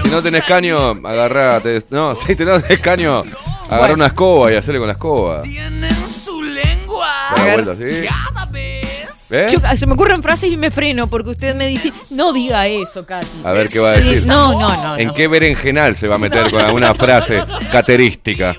Si 0.04 0.10
no 0.10 0.22
tenés 0.24 0.44
caño, 0.44 0.90
agarrate. 1.08 1.82
No, 1.92 2.16
si 2.16 2.36
te 2.36 2.44
no 2.46 2.60
tenés 2.60 2.80
caño, 2.80 3.20
agarra 3.66 3.78
Bueno. 3.78 3.94
una 3.94 4.06
escoba 4.08 4.52
y 4.52 4.56
hacele 4.56 4.80
con 4.80 4.88
la 4.88 4.94
escoba. 4.94 5.42
Tienen 5.44 5.96
su 6.10 6.42
lengua. 6.42 7.08
La 7.38 7.54
vuelta, 7.54 7.76
¿sí? 7.76 8.08
Cada 8.08 8.46
vez. 8.48 9.32
¿Eh? 9.32 9.48
Yo- 9.52 9.60
ah, 9.64 9.78
se 9.78 9.86
me 9.86 9.94
ocurren 9.94 10.22
frases 10.24 10.52
y 10.52 10.58
me 10.58 10.72
freno 10.72 11.08
porque 11.08 11.30
usted 11.30 11.56
me 11.56 11.68
dice, 11.68 11.94
no 12.10 12.34
diga 12.34 12.66
eso, 12.68 13.06
Katy. 13.06 13.28
A 13.46 13.52
ver 13.52 13.68
qué 13.70 13.80
va 13.80 13.92
a 13.92 13.96
Sí, 14.02 14.10
decir. 14.10 14.28
No, 14.28 14.60
no, 14.60 14.84
no. 14.84 14.98
¿En 14.98 15.08
no. 15.10 15.14
qué 15.14 15.28
berenjenal 15.28 15.96
se 15.96 16.08
va 16.08 16.16
a 16.16 16.18
meter 16.18 16.50
con 16.52 16.60
alguna 16.60 16.94
frase 16.96 17.42
caterística? 17.72 18.56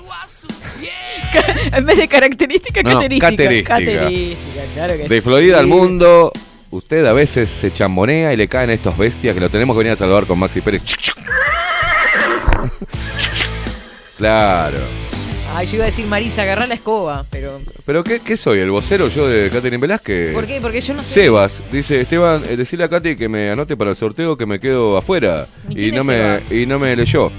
En 1.77 1.85
vez 1.85 1.97
de 1.97 2.07
característica, 2.07 2.83
No, 2.83 2.91
caterística. 2.93 3.29
caterística. 3.29 3.73
Caterística, 3.79 4.61
claro 4.73 4.93
que 4.97 5.07
De 5.09 5.15
sí. 5.15 5.21
Florida 5.21 5.59
al 5.59 5.67
mundo, 5.67 6.31
usted 6.71 7.05
a 7.05 7.13
veces 7.13 7.49
se 7.49 7.71
chambonea 7.73 8.33
y 8.33 8.37
le 8.37 8.47
caen 8.47 8.69
estos 8.69 8.97
bestias 8.97 9.33
que 9.33 9.41
lo 9.41 9.49
tenemos 9.49 9.75
que 9.75 9.79
venir 9.79 9.93
a 9.93 9.95
saludar 9.95 10.25
con 10.25 10.39
Maxi 10.39 10.61
Pérez. 10.61 10.81
Claro. 14.17 14.77
Ay, 15.55 15.67
yo 15.67 15.75
iba 15.75 15.83
a 15.83 15.87
decir, 15.87 16.05
Marisa, 16.07 16.41
agarrá 16.43 16.65
la 16.65 16.73
escoba, 16.73 17.25
pero... 17.29 17.59
¿Pero 17.85 18.03
qué, 18.03 18.19
qué 18.19 18.35
soy? 18.37 18.59
¿El 18.59 18.71
vocero 18.71 19.07
yo 19.07 19.27
de 19.27 19.49
Catherine 19.51 19.77
Velázquez? 19.81 20.33
¿Por 20.33 20.45
qué? 20.47 20.59
Porque 20.61 20.81
yo 20.81 20.93
no 20.95 21.03
sé... 21.03 21.13
Sebas, 21.13 21.61
dice 21.71 22.01
Esteban, 22.01 22.43
eh, 22.49 22.55
decirle 22.55 22.85
a 22.85 22.89
Katy 22.89 23.15
que 23.15 23.29
me 23.29 23.51
anote 23.51 23.77
para 23.77 23.91
el 23.91 23.95
sorteo 23.97 24.35
que 24.35 24.45
me 24.47 24.59
quedo 24.59 24.97
afuera. 24.97 25.45
¿Y 25.69 25.89
Y 25.89 25.91
no, 25.91 26.03
me, 26.03 26.39
y 26.49 26.65
no 26.65 26.79
me 26.79 26.95
leyó. 26.95 27.31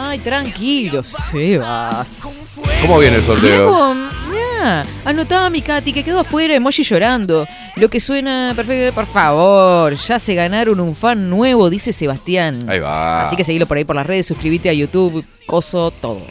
Ay, 0.00 0.20
tranquilo, 0.20 1.02
Sebas. 1.02 2.54
¿Cómo 2.82 3.00
viene 3.00 3.16
el 3.16 3.24
sorteo? 3.24 3.94
Mirá, 4.30 4.86
anotaba 5.04 5.50
mi 5.50 5.60
Katy 5.60 5.92
que 5.92 6.04
quedó 6.04 6.20
afuera, 6.20 6.54
emoji 6.54 6.84
llorando. 6.84 7.48
Lo 7.74 7.88
que 7.88 7.98
suena 7.98 8.52
perfecto, 8.54 8.94
por 8.94 9.06
favor, 9.06 9.94
ya 9.94 10.20
se 10.20 10.34
ganaron 10.36 10.78
un 10.78 10.94
fan 10.94 11.28
nuevo, 11.28 11.68
dice 11.68 11.92
Sebastián. 11.92 12.60
Ahí 12.68 12.78
va. 12.78 13.22
Así 13.22 13.34
que 13.34 13.42
seguilo 13.42 13.66
por 13.66 13.76
ahí 13.76 13.84
por 13.84 13.96
las 13.96 14.06
redes, 14.06 14.26
suscríbete 14.26 14.68
a 14.68 14.72
YouTube, 14.72 15.24
coso, 15.46 15.90
todo. 15.90 16.22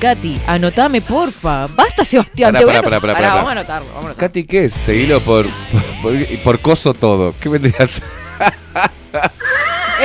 Katy, 0.00 0.40
anotame, 0.46 1.00
porfa. 1.00 1.68
Basta, 1.68 2.04
Sebastián. 2.04 2.52
Pará, 2.52 2.58
te 2.58 2.64
voy 2.64 2.74
a 2.74 2.82
pará, 2.82 3.00
pará, 3.00 3.14
Pará, 3.14 3.28
pará, 3.28 3.34
Vamos 3.36 3.48
a 3.48 3.52
anotarlo, 3.52 3.88
vamos 3.88 4.04
a 4.04 4.06
anotarlo. 4.08 4.28
Katy, 4.28 4.44
¿qué 4.46 4.64
es? 4.64 4.72
Seguilo 4.72 5.20
por, 5.20 5.46
por, 6.02 6.26
por 6.42 6.58
coso 6.60 6.92
todo. 6.92 7.34
¿Qué 7.40 7.48
vendría 7.48 7.76
a 7.78 7.86
ser? 7.86 8.04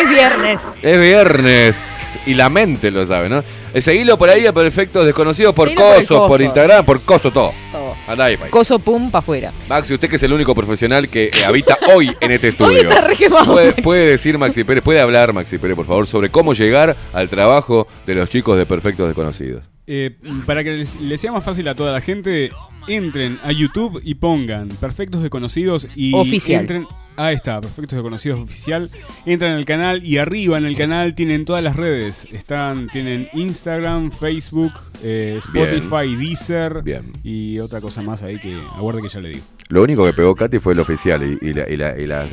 Es 0.01 0.09
viernes. 0.09 0.61
Es 0.81 0.99
viernes 0.99 2.19
y 2.25 2.33
la 2.33 2.49
mente 2.49 2.91
lo 2.91 3.05
sabe, 3.05 3.29
¿no? 3.29 3.43
Eh, 3.73 3.81
Seguilo 3.81 4.17
por 4.17 4.29
ahí 4.29 4.45
a 4.45 4.53
Perfectos 4.53 5.05
Desconocidos 5.05 5.53
por 5.53 5.69
Seguilo 5.69 5.93
coso, 5.95 6.27
por. 6.27 6.41
Instagram, 6.41 6.85
por 6.85 7.01
coso 7.01 7.31
todo. 7.31 7.53
Todo. 7.71 7.95
Andá 8.07 8.25
ahí. 8.25 8.37
Coso, 8.49 8.79
pum, 8.79 9.11
pa' 9.11 9.19
afuera. 9.19 9.53
Maxi, 9.69 9.93
usted 9.93 10.09
que 10.09 10.15
es 10.15 10.23
el 10.23 10.33
único 10.33 10.53
profesional 10.55 11.07
que 11.07 11.25
eh, 11.25 11.45
habita 11.45 11.77
hoy 11.93 12.11
en 12.19 12.31
este 12.31 12.47
estudio. 12.49 12.71
Hoy 12.71 12.87
está 12.87 13.01
re 13.01 13.15
quemado, 13.15 13.53
puede, 13.53 13.67
Maxi. 13.67 13.81
puede 13.81 14.05
decir 14.09 14.37
Maxi 14.37 14.63
Pérez, 14.63 14.83
puede 14.83 14.99
hablar 14.99 15.33
Maxi 15.33 15.57
Pérez, 15.57 15.75
por 15.75 15.85
favor, 15.85 16.07
sobre 16.07 16.29
cómo 16.29 16.53
llegar 16.53 16.95
al 17.13 17.29
trabajo 17.29 17.87
de 18.05 18.15
los 18.15 18.29
chicos 18.29 18.57
de 18.57 18.65
Perfectos 18.65 19.07
Desconocidos. 19.07 19.63
Eh, 19.87 20.15
para 20.45 20.63
que 20.63 20.71
les, 20.71 20.99
les 20.99 21.19
sea 21.21 21.31
más 21.31 21.43
fácil 21.43 21.67
a 21.67 21.75
toda 21.75 21.91
la 21.91 22.01
gente, 22.01 22.49
entren 22.87 23.39
a 23.43 23.51
YouTube 23.51 24.01
y 24.03 24.15
pongan 24.15 24.69
Perfectos 24.69 25.21
Desconocidos 25.21 25.87
y 25.95 26.13
Oficial. 26.15 26.61
entren. 26.61 26.87
Ahí 27.17 27.35
está, 27.35 27.61
Perfectos 27.61 27.97
Desconocidos 27.97 28.39
Oficial. 28.39 28.89
Entran 29.25 29.51
al 29.51 29.65
canal 29.65 30.03
y 30.03 30.17
arriba 30.17 30.57
en 30.57 30.65
el 30.65 30.75
canal 30.75 31.13
tienen 31.13 31.45
todas 31.45 31.63
las 31.63 31.75
redes. 31.75 32.25
Están, 32.31 32.87
tienen 32.87 33.27
Instagram, 33.33 34.11
Facebook, 34.11 34.73
eh, 35.03 35.35
Spotify, 35.39 36.15
Deezer 36.15 36.81
y 37.23 37.59
otra 37.59 37.79
cosa 37.81 38.01
más 38.01 38.23
ahí 38.23 38.39
que 38.39 38.55
aguarde 38.75 39.01
que 39.03 39.09
ya 39.09 39.19
le 39.19 39.29
digo. 39.29 39.43
Lo 39.67 39.83
único 39.83 40.03
que 40.05 40.13
pegó 40.13 40.35
Katy 40.35 40.59
fue 40.59 40.73
el 40.73 40.79
oficial 40.79 41.21
y, 41.23 41.37
y 41.47 41.53
la, 41.53 41.69
y 41.69 41.77
la, 41.77 41.97
y 41.97 42.05
la- 42.07 42.25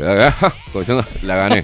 la 1.22 1.36
gané. 1.36 1.62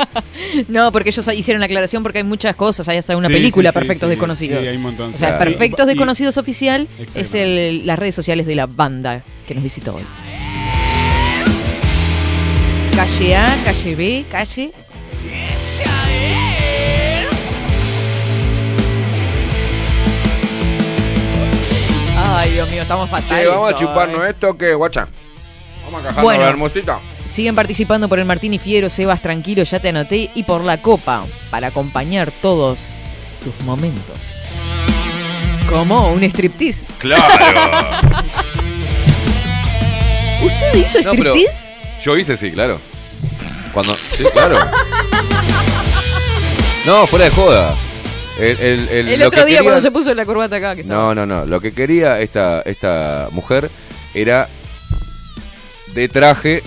No, 0.69 0.93
porque 0.93 1.09
ellos 1.11 1.27
hicieron 1.35 1.61
la 1.61 1.67
aclaración 1.67 2.03
porque 2.03 2.19
hay 2.19 2.25
muchas 2.25 2.55
cosas. 2.57 2.89
Hay 2.89 2.99
hasta 2.99 3.17
una 3.17 3.29
Sí, 3.29 3.33
película, 3.33 3.71
sí, 3.71 3.75
Perfectos 3.79 4.07
sí, 4.07 4.11
Desconocidos. 4.11 4.61
sí, 4.61 4.67
hay 4.69 4.77
un 4.77 4.83
montón, 4.83 5.11
O 5.11 5.15
sea, 5.15 5.37
sí. 5.39 5.45
Perfectos 5.45 5.85
Y- 5.87 5.89
Desconocidos 5.89 6.37
Oficial 6.37 6.89
es 7.15 7.35
el- 7.35 7.87
las 7.87 7.99
redes 7.99 8.15
sociales 8.15 8.47
de 8.47 8.55
la 8.55 8.67
banda 8.67 9.23
que 9.49 9.55
nos 9.55 9.63
visitó 9.65 9.95
hoy. 9.97 10.03
Calle 12.97 13.35
A, 13.37 13.57
calle 13.65 13.95
B, 13.97 14.25
calle. 14.31 14.71
Ay, 22.17 22.53
Dios 22.53 22.69
mío, 22.71 22.83
estamos 22.83 23.09
fatales. 23.11 23.45
Che, 23.45 23.49
vamos 23.49 23.71
a 23.71 23.75
chuparnos 23.75 24.25
esto 24.27 24.57
que, 24.57 24.75
guacha. 24.75 25.07
Vamos 25.85 26.01
a 26.01 26.09
cajarnos 26.09 26.25
Bueno. 26.25 26.43
la 26.43 26.49
hermosita. 26.51 26.99
Siguen 27.29 27.55
participando 27.55 28.09
por 28.09 28.19
el 28.19 28.25
Martín 28.25 28.55
y 28.55 28.59
Fiero, 28.59 28.91
Sebas, 28.91 29.21
tranquilo, 29.21 29.63
ya 29.65 29.79
te 29.81 29.89
anoté. 29.89 30.31
Y 30.35 30.43
por 30.45 30.63
la 30.63 30.79
copa, 30.79 31.25
para 31.51 31.69
acompañar 31.69 32.31
todos 32.31 32.91
tus 33.43 33.59
momentos. 33.65 34.17
Como 35.69 36.13
un 36.13 36.23
striptease. 36.25 36.87
Claro. 36.99 37.25
¿Usted 40.45 40.75
hizo 40.75 41.01
No, 41.03 41.13
striptease? 41.13 41.74
Yo 42.05 42.17
hice 42.17 42.37
sí, 42.37 42.51
claro. 42.53 42.81
Cuando. 43.73 43.95
Sí, 43.95 44.25
claro. 44.33 44.59
No, 46.87 47.07
fuera 47.07 47.25
de 47.27 47.31
joda. 47.31 47.75
El, 48.39 48.59
el- 48.61 48.89
el- 48.89 49.09
El 49.09 49.21
lo 49.21 49.29
otro 49.29 49.41
que 49.43 49.47
día 49.47 49.59
quería- 49.59 49.63
cuando 49.63 49.81
se 49.81 49.91
puso 49.91 50.13
la 50.15 50.25
corbata 50.27 50.57
acá. 50.57 50.75
Que 50.75 50.83
estaba- 50.83 51.01
No, 51.03 51.15
no, 51.15 51.27
no. 51.27 51.47
Lo 51.47 51.61
que 51.61 51.73
quería 51.73 52.21
esta, 52.21 52.63
esta 52.63 53.29
mujer 53.31 53.71
era 54.13 54.49
de 55.95 56.09
traje 56.09 56.63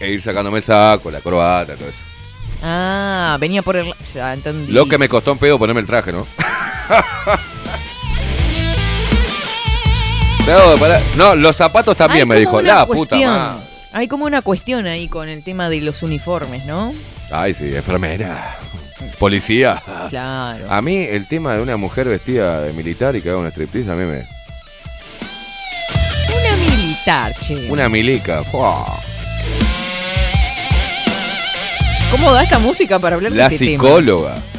e 0.00 0.10
ir 0.12 0.22
sacándome 0.22 0.58
el 0.58 0.62
saco, 0.64 1.10
la 1.10 1.20
corbata, 1.20 1.74
todo 1.74 1.88
eso. 1.88 1.98
Ah, 2.62 3.36
venía 3.40 3.62
por 3.62 3.76
el... 3.76 3.92
Ya, 4.14 4.32
entendí. 4.32 4.72
Lo 4.72 4.86
que 4.88 4.96
me 4.98 5.08
costó 5.08 5.32
un 5.32 5.38
pedo 5.38 5.58
ponerme 5.58 5.80
el 5.80 5.86
traje, 5.86 6.12
¿no? 6.12 6.26
No, 10.46 10.76
pará. 10.78 11.02
No, 11.14 11.34
los 11.34 11.54
zapatos 11.56 11.94
también 11.94 12.22
Hay 12.32 12.38
me 12.40 12.44
como 12.46 12.58
dijo. 12.60 12.70
una 12.70 12.74
La 12.80 12.86
puta 12.86 12.96
cuestión. 13.10 13.30
madre. 13.34 13.67
Hay 13.92 14.06
como 14.08 14.26
una 14.26 14.42
cuestión 14.42 14.86
ahí 14.86 15.08
con 15.08 15.28
el 15.28 15.42
tema 15.42 15.68
de 15.70 15.80
los 15.80 16.02
uniformes, 16.02 16.64
¿no? 16.66 16.92
Ay, 17.30 17.54
sí, 17.54 17.74
enfermera. 17.74 18.56
Policía. 19.18 19.82
Claro. 20.08 20.66
A 20.70 20.82
mí 20.82 20.96
el 20.96 21.26
tema 21.26 21.54
de 21.54 21.62
una 21.62 21.76
mujer 21.76 22.08
vestida 22.08 22.62
de 22.62 22.72
militar 22.72 23.16
y 23.16 23.22
que 23.22 23.30
haga 23.30 23.38
un 23.38 23.46
striptease 23.46 23.90
a 23.90 23.94
mí 23.94 24.04
me... 24.04 24.26
Una 26.40 26.56
militar, 26.76 27.34
che. 27.40 27.70
Una 27.70 27.88
milica. 27.88 28.42
¡fua! 28.44 28.86
¿Cómo 32.10 32.32
da 32.32 32.42
esta 32.42 32.58
música 32.58 32.98
para 32.98 33.16
hablar 33.16 33.32
La 33.32 33.48
de 33.48 33.54
este 33.54 33.66
tema? 33.66 33.84
psicóloga. 33.84 34.34
Pero 34.34 34.57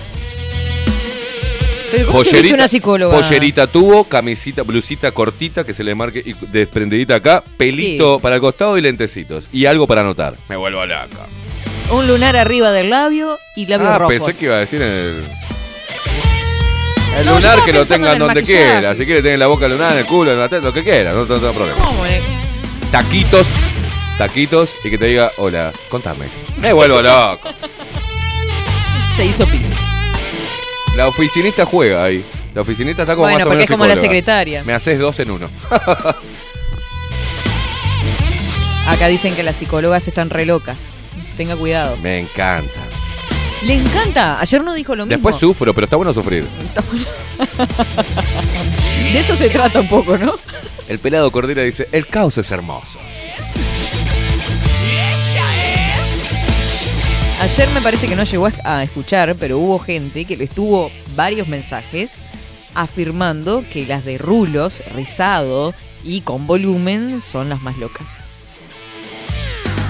¿cómo 2.07 2.23
se 2.23 2.31
viste 2.41 2.53
una 2.53 2.67
psicóloga? 2.67 3.15
pollerita 3.17 3.67
tubo, 3.67 4.03
camisita, 4.03 4.63
blusita 4.63 5.11
cortita 5.11 5.63
que 5.63 5.73
se 5.73 5.83
le 5.83 5.95
marque 5.95 6.21
y 6.25 6.33
desprendidita 6.47 7.15
acá, 7.15 7.43
pelito 7.57 8.19
para 8.19 8.35
el 8.35 8.41
costado 8.41 8.77
y 8.77 8.81
lentecitos. 8.81 9.45
Y 9.51 9.65
algo 9.65 9.87
para 9.87 10.01
anotar. 10.01 10.35
Me 10.47 10.55
vuelvo 10.55 10.85
loca. 10.85 11.25
Un 11.91 12.07
lunar 12.07 12.35
arriba 12.35 12.71
del 12.71 12.89
labio 12.91 13.37
y 13.55 13.65
labios 13.65 13.89
Ah, 13.89 13.97
rojos. 13.97 14.15
pensé 14.15 14.37
que 14.37 14.45
iba 14.45 14.55
a 14.55 14.59
decir 14.59 14.81
en 14.81 14.89
el. 14.91 15.23
El 17.19 17.25
No, 17.25 17.35
lunar 17.35 17.63
que 17.65 17.73
lo 17.73 17.85
tengan 17.85 18.17
donde 18.19 18.41
maquillaje. 18.41 18.63
quiera. 18.71 18.95
Si 18.95 19.05
quiere 19.05 19.21
tener 19.21 19.39
la 19.39 19.47
boca 19.47 19.67
lunar, 19.67 19.93
en 19.93 19.99
el 19.99 20.05
culo, 20.05 20.31
en 20.31 20.39
la 20.39 20.47
teta, 20.47 20.63
lo 20.65 20.73
que 20.73 20.83
quiera, 20.83 21.11
no, 21.13 21.25
no 21.25 21.39
tengo 21.39 21.51
problema. 21.53 21.83
¿Cómo? 21.83 22.05
eh? 22.05 22.21
Taquitos, 22.91 23.49
taquitos 24.17 24.73
y 24.83 24.89
que 24.91 24.97
te 24.97 25.07
diga, 25.07 25.31
hola, 25.37 25.73
contame. 25.89 26.29
Me 26.57 26.71
vuelvo 26.71 27.01
loco. 27.01 27.49
Se 29.15 29.25
hizo 29.25 29.45
pis. 29.47 29.71
La 30.99 31.07
oficinista 31.07 31.65
juega 31.65 32.03
ahí. 32.03 32.25
La 32.53 32.59
oficinista 32.59 33.03
está 33.03 33.15
como 33.15 33.23
Bueno, 33.23 33.37
más 33.37 33.45
o 33.45 33.45
porque 33.45 33.59
menos 33.59 33.69
es 33.69 33.73
como 33.73 33.85
la 33.85 33.95
secretaria. 33.95 34.65
Me 34.65 34.73
haces 34.73 34.99
dos 34.99 35.17
en 35.21 35.31
uno. 35.31 35.49
Acá 38.85 39.07
dicen 39.07 39.33
que 39.33 39.41
las 39.41 39.55
psicólogas 39.55 40.05
están 40.09 40.29
re 40.29 40.45
locas. 40.45 40.89
Tenga 41.37 41.55
cuidado. 41.55 41.95
Me 42.03 42.19
encanta. 42.19 42.81
Le 43.65 43.75
encanta. 43.75 44.41
Ayer 44.41 44.61
no 44.61 44.73
dijo 44.73 44.93
lo 44.93 45.05
mismo. 45.05 45.15
Después 45.15 45.37
sufro, 45.37 45.73
pero 45.73 45.85
está 45.85 45.95
bueno 45.95 46.13
sufrir. 46.13 46.43
De 49.13 49.19
eso 49.19 49.37
se 49.37 49.49
trata 49.49 49.79
un 49.79 49.87
poco, 49.87 50.17
¿no? 50.17 50.33
El 50.89 50.99
pelado 50.99 51.31
Cordera 51.31 51.63
dice, 51.63 51.87
el 51.93 52.07
caos 52.07 52.37
es 52.37 52.51
hermoso. 52.51 52.99
Ayer 57.41 57.69
me 57.73 57.81
parece 57.81 58.07
que 58.07 58.15
no 58.15 58.23
llegó 58.23 58.47
a- 58.63 58.83
escuchar, 58.83 59.35
pero 59.39 59.57
hubo 59.59 59.79
gente 59.79 60.25
que 60.25 60.35
le 60.35 60.43
estuvo 60.43 60.91
varios 61.15 61.47
mensajes 61.47 62.19
afirmando 62.75 63.63
que 63.71 63.85
las 63.85 64.03
de 64.05 64.17
rulos, 64.17 64.83
rizado 64.93 65.73
y 66.03 66.21
con 66.21 66.47
volumen 66.47 67.21
son 67.21 67.49
las 67.49 67.61
más 67.61 67.77
locas. 67.77 68.11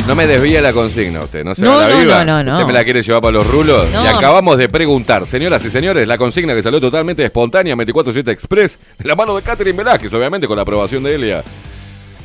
No 0.07 0.15
me 0.15 0.25
desvía 0.27 0.61
la 0.61 0.73
consigna 0.73 1.21
usted, 1.21 1.43
no 1.43 1.53
se 1.53 1.63
No, 1.63 1.81
la 1.81 1.89
no, 1.89 1.97
viva. 1.99 2.25
no, 2.25 2.37
no, 2.37 2.43
no. 2.43 2.53
¿Usted 2.53 2.67
me 2.67 2.73
la 2.73 2.83
quiere 2.83 3.01
llevar 3.01 3.21
para 3.21 3.33
los 3.33 3.45
rulos? 3.47 3.87
No. 3.91 4.03
Y 4.03 4.07
acabamos 4.07 4.57
de 4.57 4.67
preguntar, 4.69 5.25
señoras 5.27 5.63
y 5.65 5.69
señores, 5.69 6.07
la 6.07 6.17
consigna 6.17 6.55
que 6.55 6.63
salió 6.63 6.79
totalmente 6.79 7.23
espontánea, 7.25 7.75
247 7.75 8.31
Express, 8.31 8.79
de 8.97 9.07
la 9.07 9.15
mano 9.15 9.35
de 9.35 9.41
Catherine 9.43 9.77
Velázquez, 9.77 10.11
obviamente 10.13 10.47
con 10.47 10.55
la 10.55 10.63
aprobación 10.63 11.03
de 11.03 11.15
Elia, 11.15 11.43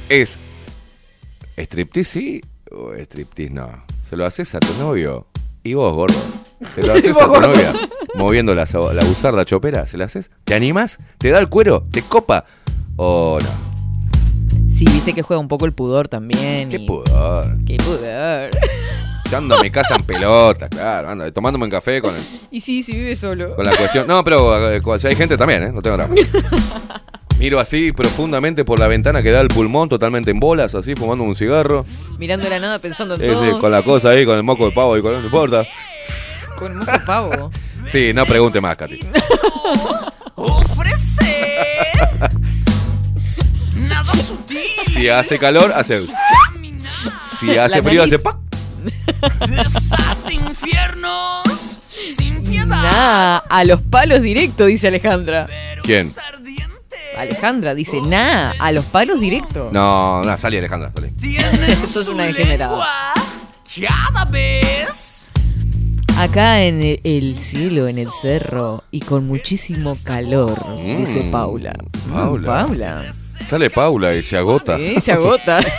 es 0.08 0.38
¿striptease 1.56 2.10
sí 2.10 2.40
o 2.76 2.92
striptease 2.94 3.52
no? 3.52 3.84
¿Se 4.08 4.16
lo 4.16 4.26
haces 4.26 4.54
a 4.54 4.60
tu 4.60 4.72
novio? 4.78 5.26
¿Y 5.62 5.74
vos, 5.74 5.94
gordo? 5.94 6.16
¿Se 6.74 6.82
lo 6.82 6.94
¿Y 6.94 6.98
haces 6.98 7.16
a 7.20 7.24
tu 7.24 7.30
gordo? 7.30 7.48
novia? 7.48 7.72
Moviendo 8.14 8.54
la, 8.54 8.64
la 8.92 9.04
buzarda 9.04 9.44
chopera, 9.44 9.86
¿se 9.86 9.96
la 9.96 10.04
haces? 10.06 10.30
¿Te 10.44 10.54
animas? 10.54 10.98
¿Te 11.18 11.30
da 11.30 11.38
el 11.38 11.48
cuero? 11.48 11.86
¿Te 11.90 12.02
copa? 12.02 12.44
¿O 12.96 13.38
no? 13.40 13.74
Sí, 14.70 14.84
viste 14.86 15.12
que 15.14 15.22
juega 15.22 15.40
un 15.40 15.48
poco 15.48 15.66
el 15.66 15.72
pudor 15.72 16.08
también. 16.08 16.68
¿Qué 16.68 16.76
y- 16.76 16.86
pudor? 16.86 17.46
Qué 17.64 17.76
pudor. 17.78 18.50
Yo 19.30 19.38
ando 19.38 19.56
a 19.56 19.62
mi 19.62 19.70
casa 19.70 19.96
en 19.96 20.02
pelota, 20.04 20.68
claro, 20.68 21.08
ando 21.08 21.32
tomándome 21.32 21.64
un 21.64 21.70
café 21.70 22.00
con, 22.02 22.14
el- 22.14 22.22
Y 22.50 22.60
sí, 22.60 22.82
sí 22.82 22.92
vive 22.92 23.16
solo. 23.16 23.56
con 23.56 23.64
la 23.64 23.74
cuestión. 23.74 24.06
No, 24.06 24.22
pero 24.22 24.70
eh, 24.70 24.80
si 24.98 25.06
hay 25.06 25.16
gente 25.16 25.38
también, 25.38 25.62
¿eh? 25.62 25.72
No 25.72 25.80
tengo 25.80 25.96
drama. 25.96 26.14
Miro 27.44 27.60
así 27.60 27.92
profundamente 27.92 28.64
por 28.64 28.78
la 28.78 28.86
ventana 28.88 29.22
que 29.22 29.30
da 29.30 29.42
el 29.42 29.48
pulmón, 29.48 29.90
totalmente 29.90 30.30
en 30.30 30.40
bolas, 30.40 30.74
así, 30.74 30.94
fumando 30.94 31.24
un 31.24 31.36
cigarro. 31.36 31.84
Mirando 32.18 32.48
la 32.48 32.58
nada 32.58 32.78
pensando 32.78 33.16
en 33.16 33.20
Sí, 33.20 33.26
todo. 33.26 33.44
sí, 33.44 33.50
con 33.60 33.70
la 33.70 33.82
cosa 33.82 34.08
ahí, 34.08 34.24
con 34.24 34.38
el 34.38 34.42
moco 34.42 34.64
de 34.64 34.72
pavo 34.72 34.96
y 34.96 35.02
con 35.02 35.12
no 35.12 35.20
importa. 35.20 35.62
Con 36.58 36.72
el 36.72 36.78
moco 36.78 36.92
de 36.92 37.00
pavo. 37.00 37.50
Sí, 37.86 38.14
no 38.14 38.24
pregunte 38.24 38.62
más, 38.62 38.78
Katy. 38.78 38.98
Nada 43.76 44.14
sutil. 44.16 44.60
Si 44.86 45.08
hace 45.10 45.38
calor, 45.38 45.70
hace. 45.74 46.00
Si 47.20 47.58
hace 47.58 47.76
La 47.78 47.82
frío, 47.82 48.00
nariz. 48.06 48.14
hace 48.14 48.18
pa. 48.22 48.38
Desate 49.46 50.32
infiernos 50.34 51.78
sin 52.16 52.42
piedad. 52.44 52.66
Nah, 52.68 53.40
a 53.50 53.64
los 53.64 53.82
palos 53.82 54.22
directo, 54.22 54.64
dice 54.64 54.88
Alejandra. 54.88 55.46
¿Quién? 55.82 56.10
Alejandra 57.24 57.74
dice, 57.74 58.00
nah, 58.00 58.52
a 58.58 58.72
los 58.72 58.84
palos 58.86 59.20
directo. 59.20 59.68
No, 59.72 60.22
no, 60.24 60.38
salí 60.38 60.56
Alejandra, 60.58 60.92
salí. 60.94 61.12
Eso 61.84 62.00
es 62.00 62.08
una 62.08 62.24
degenerada. 62.24 62.84
Cada 63.80 64.24
vez. 64.26 65.26
Acá 66.16 66.62
en 66.62 66.80
el, 66.82 67.00
el 67.02 67.40
cielo, 67.40 67.88
en 67.88 67.98
el 67.98 68.08
cerro, 68.10 68.84
y 68.92 69.00
con 69.00 69.26
muchísimo 69.26 69.96
calor, 70.04 70.64
dice 70.96 71.24
Mm, 71.24 71.30
Paula. 71.32 71.74
Mm, 72.06 72.12
Paula. 72.12 72.46
Paula. 72.64 73.02
Sale 73.44 73.68
Paula 73.68 74.14
y 74.14 74.22
se 74.22 74.36
agota. 74.36 74.76
Sí, 74.76 75.00
se 75.00 75.10
agota. 75.12 75.58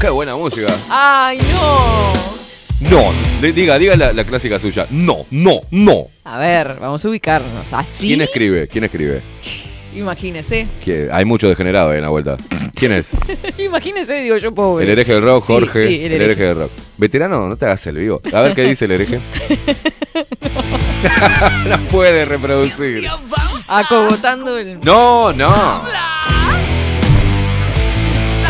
Qué 0.00 0.08
buena 0.08 0.34
música. 0.34 0.74
¡Ay, 0.88 1.38
no! 1.52 2.39
No, 2.80 3.12
le- 3.42 3.52
diga, 3.52 3.78
diga 3.78 3.94
la, 3.96 4.12
la 4.12 4.24
clásica 4.24 4.58
suya. 4.58 4.86
No, 4.90 5.26
no, 5.30 5.60
no. 5.70 6.06
A 6.24 6.38
ver, 6.38 6.76
vamos 6.80 7.04
a 7.04 7.08
ubicarnos. 7.08 7.72
Así. 7.72 8.08
¿Quién 8.08 8.22
escribe? 8.22 8.68
¿Quién 8.68 8.84
escribe? 8.84 9.20
Imagínese. 9.94 10.66
Hay 11.12 11.24
mucho 11.24 11.48
degenerado 11.48 11.90
ahí 11.90 11.96
en 11.96 12.02
la 12.02 12.08
vuelta. 12.10 12.36
¿Quién 12.74 12.92
es? 12.92 13.10
Imagínese, 13.58 14.14
digo 14.22 14.36
yo, 14.38 14.52
pobre. 14.54 14.84
El 14.84 14.90
hereje 14.92 15.14
del 15.14 15.22
rock, 15.24 15.44
Jorge. 15.44 15.86
sí, 15.86 15.94
el 15.96 16.12
el, 16.12 16.12
hereje. 16.12 16.24
hereje. 16.24 16.42
del 16.44 16.56
rock. 16.56 16.70
Veterano, 16.96 17.48
no 17.48 17.56
te 17.56 17.64
hagas 17.66 17.86
el 17.88 17.96
vivo. 17.96 18.20
A 18.32 18.40
ver 18.42 18.54
qué 18.54 18.62
dice 18.62 18.84
el 18.86 18.92
hereje. 18.92 19.20
no 21.68 21.88
puede 21.88 22.24
reproducir. 22.24 23.06
Acogotando 23.68 24.56
el. 24.56 24.80
No, 24.80 25.32
no. 25.32 25.82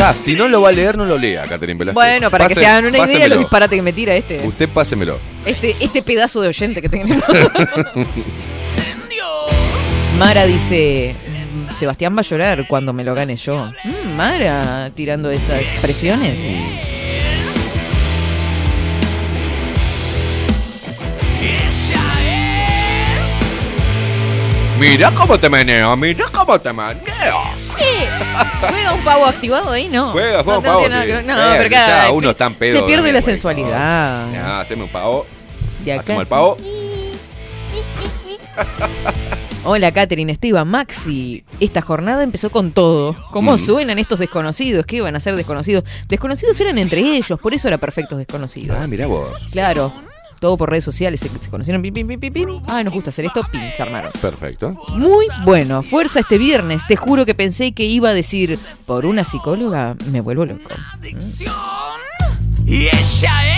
Está, 0.01 0.15
si 0.15 0.33
no 0.33 0.47
lo 0.47 0.63
va 0.63 0.69
a 0.69 0.71
leer, 0.71 0.97
no 0.97 1.05
lo 1.05 1.15
lea, 1.15 1.43
Catherine 1.43 1.77
Velázquez. 1.77 1.93
Bueno, 1.93 2.31
para 2.31 2.47
que 2.47 2.55
se 2.55 2.65
hagan 2.65 2.85
una 2.85 2.97
idea 3.05 3.19
de 3.19 3.29
los 3.29 3.37
disparates 3.37 3.77
que 3.77 3.83
me 3.83 3.93
tira 3.93 4.15
este. 4.15 4.39
Usted 4.47 4.67
pásemelo. 4.67 5.19
Este, 5.45 5.75
este 5.79 6.01
pedazo 6.01 6.41
de 6.41 6.47
oyente 6.47 6.81
que 6.81 6.89
tenemos. 6.89 7.23
Mara 10.17 10.47
dice. 10.47 11.15
"Mm, 11.53 11.71
Sebastián 11.71 12.15
va 12.15 12.21
a 12.21 12.23
llorar 12.23 12.65
cuando 12.67 12.93
me 12.93 13.03
lo 13.03 13.13
gane 13.13 13.35
yo. 13.35 13.71
Mm, 13.83 14.15
Mara, 14.15 14.89
tirando 14.95 15.29
esas 15.29 15.59
expresiones. 15.59 16.39
Mira 24.79 25.11
cómo 25.11 25.37
te 25.37 25.47
meneo, 25.47 25.95
mira 25.95 26.25
cómo 26.33 26.59
te 26.59 26.73
meneo. 26.73 27.60
Sí. 27.77 27.83
¿Juega 28.59 28.93
un 28.93 29.03
pavo 29.03 29.25
activado 29.25 29.71
ahí? 29.71 29.87
No. 29.87 30.11
Juega, 30.11 30.43
juega 30.43 30.51
no, 30.53 30.57
un 30.59 30.63
pavo, 30.63 30.89
No, 30.89 31.01
sí. 31.03 31.09
No, 31.25 31.53
Eh, 31.53 31.55
pero 31.57 31.69
cada- 31.69 32.11
uno 32.11 32.29
está 32.31 32.45
en 32.47 32.53
pedo, 32.55 32.77
Se 32.79 32.83
pierde 32.83 33.07
no, 33.07 33.13
la 33.13 33.19
güey. 33.19 33.21
sensualidad. 33.23 34.31
Ya, 34.33 34.59
haceme 34.61 34.83
un 34.83 34.89
pavo. 34.89 35.25
De 35.83 35.93
acá 35.93 36.01
Hacemos 36.01 36.21
el 36.23 36.27
pavo. 36.27 36.57
Hola, 39.63 39.91
Catherine, 39.91 40.31
Esteban, 40.31 40.67
Maxi. 40.67 41.43
Esta 41.59 41.81
jornada 41.81 42.23
empezó 42.23 42.49
con 42.49 42.71
todo. 42.71 43.15
¿Cómo 43.31 43.53
Mm. 43.53 43.57
suenan 43.59 43.99
estos 43.99 44.17
desconocidos? 44.19 44.85
¿Qué 44.87 44.97
iban 44.97 45.15
a 45.15 45.19
ser 45.19 45.35
desconocidos? 45.35 45.83
Desconocidos 46.07 46.59
eran 46.59 46.79
entre 46.79 47.01
ellos, 47.01 47.39
por 47.39 47.53
eso 47.53 47.67
era 47.67 47.77
perfectos 47.77 48.17
desconocidos. 48.17 48.77
Ah, 48.81 48.87
mirá 48.87 49.05
vos. 49.05 49.29
Claro, 49.51 49.93
todo 50.41 50.57
por 50.57 50.71
redes 50.71 50.83
sociales, 50.83 51.19
se, 51.19 51.29
se 51.39 51.49
conocieron, 51.51 51.83
pim, 51.83 51.93
pim, 51.93 52.07
pim, 52.07 52.19
pim, 52.19 52.33
pim. 52.33 52.47
Ah, 52.67 52.83
nos 52.83 52.91
gusta 52.95 53.11
hacer 53.11 53.25
esto, 53.25 53.43
pim, 53.51 53.61
se 53.77 53.83
armaron. 53.83 54.11
Perfecto. 54.19 54.75
Muy 54.95 55.27
bueno, 55.45 55.83
fuerza 55.83 56.19
este 56.19 56.39
viernes. 56.39 56.81
Te 56.87 56.95
juro 56.95 57.27
que 57.27 57.35
pensé 57.35 57.73
que 57.73 57.85
iba 57.85 58.09
a 58.09 58.13
decir, 58.13 58.57
por 58.87 59.05
una 59.05 59.23
psicóloga 59.23 59.95
me 60.11 60.19
vuelvo 60.19 60.45
loco. 60.45 60.71
Y 62.65 62.87
ella 62.87 63.55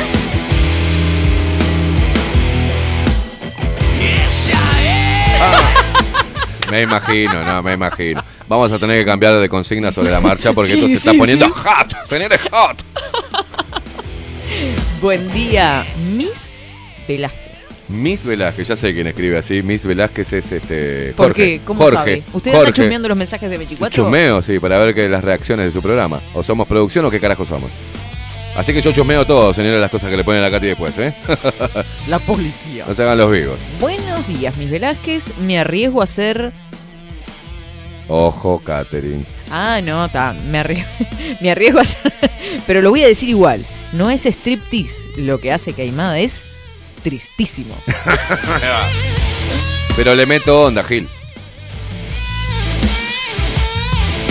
es. 0.00 0.32
Y 4.00 4.06
ella 4.06 5.36
es. 6.64 6.70
Me 6.70 6.80
imagino, 6.82 7.44
no, 7.44 7.62
me 7.62 7.74
imagino. 7.74 8.24
Vamos 8.48 8.72
a 8.72 8.78
tener 8.78 8.98
que 9.00 9.04
cambiar 9.04 9.38
de 9.38 9.48
consigna 9.50 9.92
sobre 9.92 10.10
la 10.10 10.20
marcha 10.20 10.54
porque 10.54 10.72
Sí, 10.72 10.78
esto 10.78 10.88
se 10.88 10.94
está 10.94 11.12
poniendo 11.12 11.44
sí. 11.44 11.52
hot. 11.54 11.94
Señores, 12.06 12.40
hot. 12.50 12.82
Buen 15.00 15.32
día, 15.32 15.84
Miss 16.16 16.86
Velázquez. 17.06 17.44
Miss 17.88 18.24
Velázquez, 18.24 18.68
ya 18.68 18.76
sé 18.76 18.94
quién 18.94 19.06
escribe 19.06 19.38
así. 19.38 19.62
Miss 19.62 19.84
Velázquez 19.86 20.32
es 20.32 20.52
este. 20.52 21.12
¿Por 21.16 21.26
Jorge. 21.28 21.42
qué? 21.58 21.60
¿Cómo 21.64 21.82
Jorge. 21.82 21.96
sabe? 21.96 22.22
¿Usted 22.32 22.50
Jorge. 22.52 22.66
anda 22.66 22.72
chusmeando 22.76 23.08
los 23.08 23.16
mensajes 23.16 23.50
de 23.50 23.58
24? 23.58 23.94
Chusmeo, 24.04 24.42
sí, 24.42 24.58
para 24.58 24.78
ver 24.78 24.94
que 24.94 25.08
las 25.08 25.22
reacciones 25.22 25.66
de 25.66 25.72
su 25.72 25.82
programa. 25.82 26.20
O 26.34 26.42
somos 26.42 26.66
producción 26.66 27.04
o 27.04 27.10
qué 27.10 27.20
carajo 27.20 27.44
somos. 27.44 27.70
Así 28.56 28.72
que 28.72 28.80
yo 28.80 28.90
chusmeo 28.90 29.26
todo, 29.26 29.52
señores, 29.52 29.80
las 29.82 29.90
cosas 29.90 30.08
que 30.10 30.16
le 30.16 30.24
ponen 30.24 30.42
a 30.42 30.50
Katy 30.50 30.66
después, 30.68 30.96
¿eh? 30.98 31.14
La 32.08 32.18
policía. 32.18 32.84
no 32.88 32.94
se 32.94 33.02
hagan 33.02 33.18
los 33.18 33.30
vivos. 33.30 33.58
Buenos 33.78 34.26
días, 34.26 34.56
Miss 34.56 34.70
Velázquez. 34.70 35.36
Me 35.40 35.58
arriesgo 35.58 36.00
a 36.00 36.06
ser. 36.06 36.52
Ojo, 38.08 38.60
Katherine. 38.64 39.24
Ah, 39.50 39.80
no, 39.82 40.04
está. 40.04 40.32
Me 40.32 40.58
arriesgo, 40.58 40.88
me 41.40 41.50
arriesgo 41.50 41.80
a 41.80 41.84
ser. 41.84 42.12
Pero 42.66 42.82
lo 42.82 42.90
voy 42.90 43.02
a 43.02 43.08
decir 43.08 43.28
igual. 43.28 43.64
No 43.92 44.10
es 44.10 44.26
striptease. 44.26 45.10
Lo 45.18 45.40
que 45.40 45.52
hace 45.52 45.72
Caimada 45.72 46.18
es 46.18 46.42
tristísimo. 47.02 47.74
Pero 49.96 50.14
le 50.14 50.26
meto 50.26 50.64
onda, 50.64 50.84
Gil. 50.84 51.08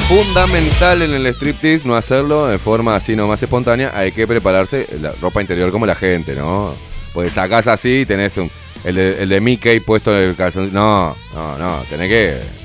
Fundamental 0.08 1.02
en 1.02 1.16
el 1.16 1.26
striptease 1.34 1.88
no 1.88 1.96
hacerlo 1.96 2.46
de 2.46 2.60
forma 2.60 2.96
así 2.96 3.16
nomás 3.16 3.42
espontánea. 3.42 3.92
Hay 3.96 4.12
que 4.12 4.28
prepararse 4.28 4.88
la 5.02 5.12
ropa 5.14 5.42
interior 5.42 5.72
como 5.72 5.86
la 5.86 5.96
gente, 5.96 6.36
¿no? 6.36 6.76
Pues 7.14 7.34
sacás 7.34 7.68
así 7.68 8.02
y 8.02 8.06
tenés 8.06 8.38
un, 8.38 8.52
el, 8.84 8.96
de, 8.96 9.24
el 9.24 9.30
de 9.30 9.42
Mickey 9.42 9.80
puesto 9.80 10.16
en 10.16 10.30
el 10.30 10.36
calzón. 10.36 10.72
No, 10.72 11.16
no, 11.34 11.58
no. 11.58 11.80
Tenés 11.90 12.10
que, 12.10 12.65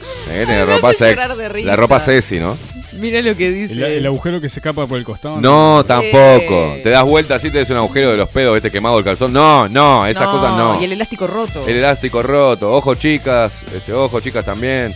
ropa 0.66 0.92
risa. 0.92 1.66
La 1.66 1.76
ropa 1.76 1.98
sexy, 1.98 2.38
¿no? 2.40 2.56
Mira 2.92 3.22
lo 3.22 3.36
que 3.36 3.50
dice. 3.50 3.74
El, 3.74 3.82
el 3.84 4.06
agujero 4.06 4.40
que 4.40 4.48
se 4.48 4.60
escapa 4.60 4.86
por 4.86 4.98
el 4.98 5.04
costado. 5.04 5.40
No, 5.40 5.84
tampoco. 5.86 6.76
Te 6.82 6.90
das 6.90 7.04
vuelta 7.04 7.36
así, 7.36 7.50
te 7.50 7.58
des 7.58 7.70
un 7.70 7.76
agujero 7.78 8.10
de 8.10 8.16
los 8.16 8.28
pedos, 8.28 8.56
este 8.56 8.70
quemado 8.70 8.98
el 8.98 9.04
calzón. 9.04 9.32
No, 9.32 9.68
no, 9.68 10.06
esas 10.06 10.28
cosas 10.28 10.56
no. 10.56 10.80
Y 10.80 10.84
el 10.84 10.92
elástico 10.92 11.26
roto. 11.26 11.66
El 11.66 11.76
elástico 11.76 12.22
roto. 12.22 12.72
Ojo, 12.72 12.94
chicas. 12.94 13.62
Este, 13.74 13.92
ojo, 13.92 14.20
chicas 14.20 14.44
también. 14.44 14.94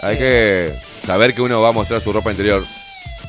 Hay 0.00 0.18
que 0.18 0.74
saber 1.06 1.34
que 1.34 1.42
uno 1.42 1.60
va 1.60 1.68
a 1.70 1.72
mostrar 1.72 2.00
su 2.00 2.12
ropa 2.12 2.30
interior. 2.30 2.62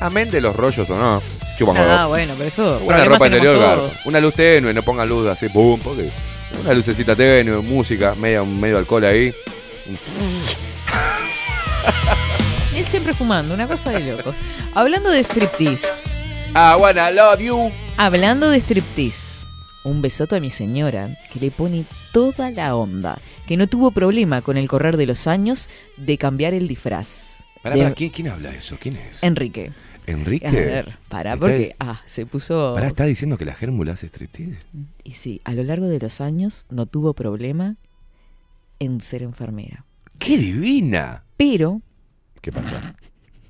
Amén 0.00 0.30
de 0.30 0.40
los 0.40 0.54
rollos 0.54 0.88
o 0.90 0.98
no. 0.98 1.22
Chupa 1.58 1.72
un 1.72 1.78
Ah, 1.78 2.06
bueno, 2.06 2.34
pero 2.36 2.48
eso. 2.48 2.80
Una 2.84 3.04
ropa 3.04 3.26
interior, 3.26 3.56
claro. 3.56 3.90
Una 4.04 4.20
luz 4.20 4.34
tenue, 4.34 4.74
no 4.74 4.82
pongan 4.82 5.08
luz 5.08 5.26
así, 5.26 5.48
pum, 5.48 5.80
porque 5.82 6.10
una 6.62 6.74
lucecita 6.74 7.16
tenue, 7.16 7.62
música, 7.62 8.14
medio, 8.14 8.44
medio 8.44 8.78
alcohol 8.78 9.04
ahí. 9.04 9.32
Él 12.86 12.90
siempre 12.90 13.14
fumando, 13.14 13.52
una 13.52 13.66
cosa 13.66 13.90
de 13.90 14.12
locos. 14.16 14.36
Hablando 14.76 15.10
de 15.10 15.18
striptease. 15.24 16.08
I 16.54 16.80
wanna 16.80 17.10
love 17.10 17.40
you. 17.40 17.72
Hablando 17.96 18.48
de 18.48 18.60
striptease. 18.60 19.44
Un 19.82 20.02
besoto 20.02 20.36
a 20.36 20.40
mi 20.40 20.50
señora, 20.50 21.18
que 21.32 21.40
le 21.40 21.50
pone 21.50 21.84
toda 22.12 22.52
la 22.52 22.76
onda, 22.76 23.18
que 23.48 23.56
no 23.56 23.66
tuvo 23.66 23.90
problema 23.90 24.40
con 24.40 24.56
el 24.56 24.68
correr 24.68 24.96
de 24.96 25.06
los 25.06 25.26
años 25.26 25.68
de 25.96 26.16
cambiar 26.16 26.54
el 26.54 26.68
disfraz. 26.68 27.42
Pará, 27.60 27.74
De- 27.74 27.82
pará, 27.82 27.94
¿quién, 27.96 28.10
quién 28.10 28.28
habla 28.28 28.54
eso? 28.54 28.76
¿Quién 28.80 28.96
es? 28.98 29.20
Enrique. 29.20 29.72
Enrique. 30.06 30.46
A 30.46 30.52
ver, 30.52 30.96
pará, 31.08 31.32
Está- 31.32 31.40
porque 31.44 31.74
ah, 31.80 32.02
se 32.06 32.24
puso... 32.24 32.72
Pará, 32.74 32.86
¿está 32.86 33.02
diciendo 33.04 33.36
que 33.36 33.46
la 33.46 33.54
gérmula 33.54 33.94
hace 33.94 34.06
striptease? 34.06 34.60
Y 35.02 35.10
sí, 35.12 35.40
a 35.42 35.54
lo 35.54 35.64
largo 35.64 35.88
de 35.88 35.98
los 35.98 36.20
años 36.20 36.66
no 36.70 36.86
tuvo 36.86 37.14
problema 37.14 37.74
en 38.78 39.00
ser 39.00 39.24
enfermera. 39.24 39.84
¡Qué 40.20 40.38
divina! 40.38 41.24
Pero 41.36 41.82
¿Qué 42.40 42.52
pasa? 42.52 42.94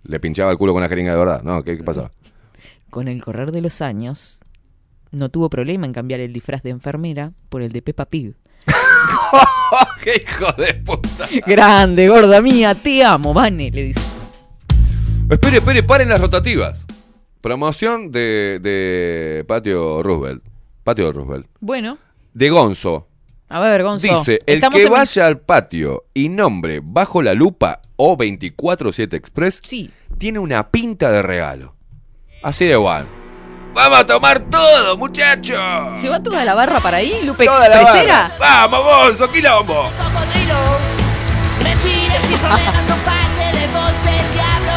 Le 0.05 0.21
pinchaba 0.21 0.51
el 0.53 0.59
culo 0.59 0.73
con 0.73 0.81
una 0.81 0.89
jeringa 0.89 1.13
de 1.13 1.19
verdad. 1.19 1.43
No, 1.43 1.63
¿qué, 1.63 1.77
qué 1.77 1.83
pasaba? 1.83 2.11
con 2.91 3.09
el 3.09 3.23
correr 3.23 3.53
de 3.53 3.61
los 3.61 3.83
años 3.83 4.41
no 5.11 5.29
tuvo 5.29 5.51
problema 5.51 5.85
en 5.85 5.93
cambiar 5.93 6.21
el 6.21 6.33
disfraz 6.33 6.63
de 6.63 6.71
enfermera 6.71 7.33
por 7.51 7.61
el 7.61 7.71
de 7.71 7.83
Peppa 7.83 8.07
Pig. 8.07 8.35
¡Qué 10.03 10.23
hijo 10.23 10.53
de 10.53 10.75
puta! 10.75 11.29
Grande, 11.47 12.09
gorda 12.09 12.41
mía, 12.41 12.75
te 12.75 13.05
amo, 13.05 13.35
Vane, 13.35 13.71
le 13.71 13.85
dice. 13.85 14.01
Espere, 15.29 15.59
espere, 15.59 15.83
paren 15.83 16.09
las 16.09 16.21
rotativas. 16.21 16.87
Promoción 17.43 18.11
de, 18.13 18.61
de 18.63 19.45
Patio 19.47 20.03
Roosevelt. 20.03 20.43
Patio 20.83 21.13
Roosevelt. 21.13 21.47
Bueno, 21.61 21.99
De 22.33 22.49
Gonzo. 22.49 23.09
A 23.49 23.61
ver, 23.61 23.83
Gonzo. 23.83 24.09
Dice, 24.09 24.41
el 24.47 24.57
estamos 24.57 24.81
que 24.81 24.87
en- 24.87 24.93
vaya 24.93 25.27
al 25.27 25.39
patio 25.39 26.05
y 26.15 26.29
nombre 26.29 26.81
bajo 26.83 27.23
la 27.23 27.35
lupa 27.35 27.81
o 27.97 28.17
24-7 28.17 29.15
Express 29.17 29.61
Sí. 29.65 29.91
tiene 30.19 30.39
una 30.39 30.69
pinta 30.71 31.11
de 31.13 31.23
regalo. 31.23 31.75
Así 32.43 32.65
de 32.67 32.73
igual. 32.73 33.07
¡Vamos 33.75 33.99
a 34.01 34.07
tomar 34.07 34.41
todo, 34.41 34.97
muchachos! 34.97 35.59
¿Se 36.01 36.09
va 36.09 36.23
toda 36.23 36.45
la 36.45 36.55
barra 36.55 36.81
para 36.81 36.97
ahí, 36.99 37.21
Lupe 37.25 37.45
Toda 37.45 37.67
Expresera? 37.67 38.33
¡Vamos, 38.39 38.83
Gonzo, 38.83 39.31
quilombo! 39.31 39.91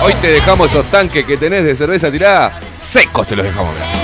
Hoy 0.01 0.13
te 0.21 0.31
dejamos 0.31 0.69
esos 0.69 0.85
tanques 0.85 1.25
que 1.25 1.35
tenés 1.37 1.63
de 1.63 1.75
cerveza 1.75 2.09
tirada. 2.11 2.59
Secos 2.79 3.27
te 3.27 3.35
los 3.35 3.45
dejamos. 3.45 3.73
mirá. 3.73 3.98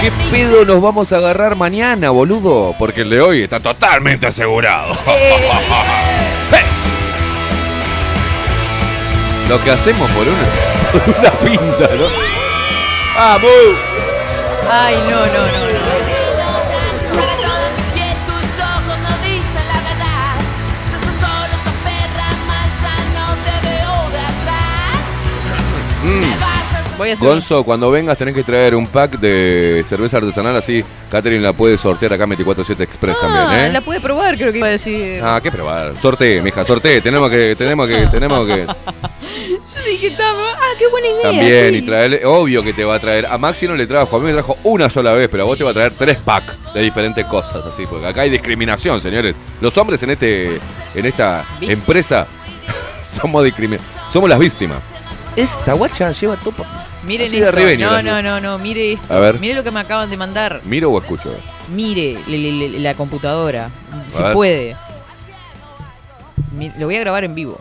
¿Qué 0.00 0.12
pedo 0.30 0.64
nos 0.64 0.80
vamos 0.82 1.12
a 1.12 1.16
agarrar 1.16 1.56
mañana, 1.56 2.10
boludo? 2.10 2.74
Porque 2.78 3.00
el 3.00 3.10
de 3.10 3.20
hoy 3.20 3.42
está 3.42 3.60
totalmente 3.60 4.26
asegurado. 4.26 4.92
¡Eh! 5.08 5.48
Lo 9.48 9.62
que 9.62 9.70
hacemos 9.70 10.10
por 10.10 10.26
una, 10.26 11.16
una 11.18 11.30
pinta, 11.38 11.88
¿no? 11.94 12.06
¡Vamos! 13.16 13.50
Ay, 14.70 14.96
no, 15.08 15.20
no, 15.26 15.26
no, 15.26 15.70
no. 15.70 15.76
Voy 26.98 27.10
a 27.10 27.12
hacer 27.12 27.26
un- 27.28 27.34
Gonzo, 27.34 27.62
cuando 27.64 27.90
vengas 27.90 28.16
tenés 28.16 28.34
que 28.34 28.42
traer 28.42 28.74
un 28.74 28.86
pack 28.86 29.18
de 29.18 29.84
cerveza 29.86 30.16
artesanal 30.16 30.56
así. 30.56 30.82
Catherine 31.10 31.42
la 31.42 31.52
puede 31.52 31.76
sortear 31.76 32.14
acá 32.14 32.26
24-7 32.26 32.82
Express 32.82 33.16
Ah, 33.20 33.26
también, 33.48 33.66
¿eh? 33.66 33.72
la 33.72 33.80
puede 33.82 34.00
probar, 34.00 34.36
creo 34.36 34.50
que 34.50 34.58
iba 34.58 34.66
a 34.66 34.70
decir. 34.70 35.20
Ah, 35.22 35.38
qué 35.42 35.50
probar. 35.52 35.92
Sortee, 36.00 36.40
mija, 36.40 36.64
sortee. 36.64 37.00
Tenemos 37.02 37.30
que, 37.30 37.54
tenemos 37.56 37.86
que, 37.86 38.06
tenemos 38.06 38.46
que. 38.46 38.66
Yo 38.66 39.82
dije, 39.84 40.16
ah, 40.18 40.54
qué 40.78 40.86
buena 40.88 41.06
idea. 41.08 41.22
También, 41.22 41.68
sí. 41.70 41.76
y 41.76 41.82
traerle, 41.82 42.24
obvio 42.24 42.62
que 42.62 42.72
te 42.72 42.84
va 42.84 42.94
a 42.94 42.98
traer. 42.98 43.26
A 43.26 43.36
Maxi 43.36 43.66
no 43.66 43.74
le 43.74 43.86
trajo, 43.86 44.16
a 44.16 44.18
mí 44.20 44.26
me 44.26 44.32
trajo 44.32 44.56
una 44.64 44.88
sola 44.88 45.12
vez, 45.12 45.28
pero 45.30 45.42
a 45.42 45.46
vos 45.46 45.58
te 45.58 45.64
va 45.64 45.70
a 45.72 45.74
traer 45.74 45.92
tres 45.96 46.16
packs 46.18 46.54
de 46.72 46.80
diferentes 46.80 47.24
cosas, 47.26 47.64
así, 47.66 47.84
porque 47.86 48.06
acá 48.06 48.22
hay 48.22 48.30
discriminación, 48.30 49.00
señores. 49.00 49.36
Los 49.60 49.76
hombres 49.76 50.02
en 50.02 50.10
este, 50.10 50.58
en 50.94 51.06
esta 51.06 51.44
¿Viste? 51.60 51.74
empresa 51.74 52.26
somos 53.02 53.44
discriminados. 53.44 53.86
Somos 54.10 54.30
las 54.30 54.38
víctimas. 54.38 54.78
Esta 55.36 55.74
guacha 55.74 56.12
lleva 56.12 56.36
topa. 56.36 56.85
Miren 57.06 57.28
Así 57.28 57.36
esto. 57.38 57.52
ribeño, 57.52 57.90
no, 57.90 58.02
no, 58.02 58.22
no, 58.22 58.40
no, 58.40 58.58
mire 58.58 58.92
esto. 58.92 59.12
A 59.14 59.20
ver. 59.20 59.38
Mire 59.38 59.54
lo 59.54 59.62
que 59.64 59.70
me 59.70 59.80
acaban 59.80 60.10
de 60.10 60.16
mandar. 60.16 60.60
¿Miro 60.64 60.90
o 60.90 60.98
escucho? 60.98 61.32
Mire 61.68 62.18
le- 62.26 62.38
le- 62.38 62.68
le- 62.70 62.78
la 62.80 62.94
computadora. 62.94 63.70
Si 64.08 64.22
ver. 64.22 64.32
puede. 64.32 64.76
Mi- 66.52 66.72
Lo 66.78 66.86
voy 66.86 66.96
a 66.96 67.00
grabar 67.00 67.24
en 67.24 67.34
vivo. 67.34 67.60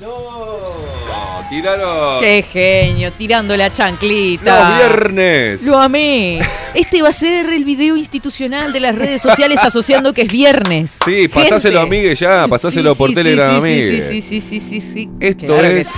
No, 0.00 1.44
tiraron. 1.50 2.20
Qué 2.22 2.42
genio, 2.42 3.12
tirando 3.12 3.54
la 3.56 3.70
chanclita. 3.72 4.58
Los 4.58 4.78
viernes. 4.78 5.62
Lo 5.62 5.78
amé. 5.78 6.40
Este 6.74 7.02
va 7.02 7.10
a 7.10 7.12
ser 7.12 7.50
el 7.52 7.64
video 7.64 7.96
institucional 7.96 8.72
de 8.72 8.80
las 8.80 8.94
redes 8.94 9.20
sociales 9.20 9.60
asociando 9.62 10.14
que 10.14 10.22
es 10.22 10.32
viernes. 10.32 10.98
Sí, 11.04 11.28
pasáselo 11.28 11.80
a. 11.80 11.86
Migue 11.86 12.14
ya, 12.14 12.46
pasáselo 12.48 12.94
Sí, 12.94 12.98
por 12.98 13.08
sí, 13.10 13.14
Telegram 13.14 13.50
sí, 13.50 13.56
a 13.56 13.60
sí, 13.60 13.68
Migue. 13.72 14.02
Sí, 14.02 14.22
sí, 14.22 14.40
sí, 14.40 14.40
sí, 14.40 14.60
sí, 14.60 14.80
sí. 14.80 15.10
Esto 15.20 15.46
Claro 15.46 15.66
es. 15.68 15.90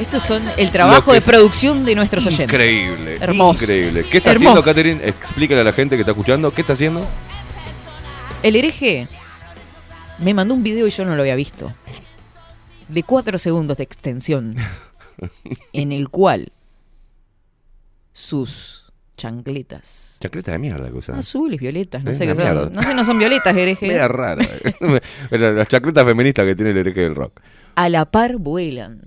Estos 0.00 0.22
son 0.22 0.42
el 0.56 0.70
trabajo 0.70 1.12
de 1.12 1.20
producción 1.20 1.84
de 1.84 1.94
nuestros 1.94 2.26
oyentes. 2.26 2.46
increíble. 2.48 3.18
Hermoso. 3.20 3.62
Increíble. 3.64 4.04
¿Qué 4.10 4.18
está 4.18 4.30
Hermoso. 4.30 4.48
haciendo, 4.50 4.62
Catherine? 4.64 5.00
Explícale 5.06 5.60
a 5.60 5.64
la 5.64 5.72
gente 5.72 5.96
que 5.96 6.00
está 6.02 6.12
escuchando. 6.12 6.52
¿Qué 6.52 6.62
está 6.62 6.72
haciendo? 6.72 7.06
El 8.42 8.56
hereje 8.56 9.08
me 10.18 10.32
mandó 10.32 10.54
un 10.54 10.62
video 10.62 10.86
y 10.86 10.90
yo 10.90 11.04
no 11.04 11.14
lo 11.14 11.22
había 11.22 11.34
visto. 11.36 11.74
De 12.88 13.02
cuatro 13.02 13.38
segundos 13.38 13.76
de 13.76 13.84
extensión. 13.84 14.56
en 15.74 15.92
el 15.92 16.08
cual 16.08 16.50
sus 18.12 18.90
chancletas 19.18 20.16
Chacleta 20.18 20.52
de 20.52 20.58
mierda 20.58 20.88
que 20.88 20.94
usa. 20.96 21.16
azules, 21.18 21.60
violetas, 21.60 22.02
no 22.02 22.10
Es 22.10 22.16
sé 22.16 22.26
qué 22.26 22.34
son. 22.34 22.72
No 22.72 22.82
sé, 22.82 22.94
no 22.94 23.04
son 23.04 23.18
violetas, 23.18 23.54
hereje. 23.54 23.86
Media 23.86 24.08
rara. 24.08 24.42
Las 25.30 25.68
chacletas 25.68 26.04
feministas 26.06 26.46
que 26.46 26.54
tiene 26.56 26.70
el 26.70 26.78
hereje 26.78 27.00
del 27.02 27.14
rock. 27.14 27.38
A 27.74 27.90
la 27.90 28.06
par 28.10 28.36
vuelan 28.38 29.02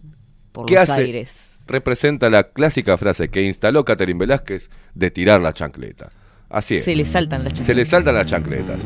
por 0.54 0.66
¿Qué 0.68 0.76
los 0.76 0.90
hace? 0.90 1.02
aires. 1.02 1.60
Representa 1.68 2.30
la 2.30 2.44
clásica 2.44 2.98
frase 2.98 3.30
que 3.30 3.42
instaló 3.42 3.84
Catherine 3.84 4.20
Velázquez 4.20 4.70
de 4.94 5.12
tirar 5.12 5.42
la 5.42 5.54
chancleta. 5.54 6.10
Así 6.50 6.76
es. 6.76 6.86
Se 6.86 6.96
le 6.96 7.06
saltan 7.06 7.44
las 7.44 7.54
chancletas. 7.54 7.66
Se 7.66 7.74
le 7.74 7.86
saltan 7.86 8.16
las 8.16 8.26
chancletas. 8.28 8.82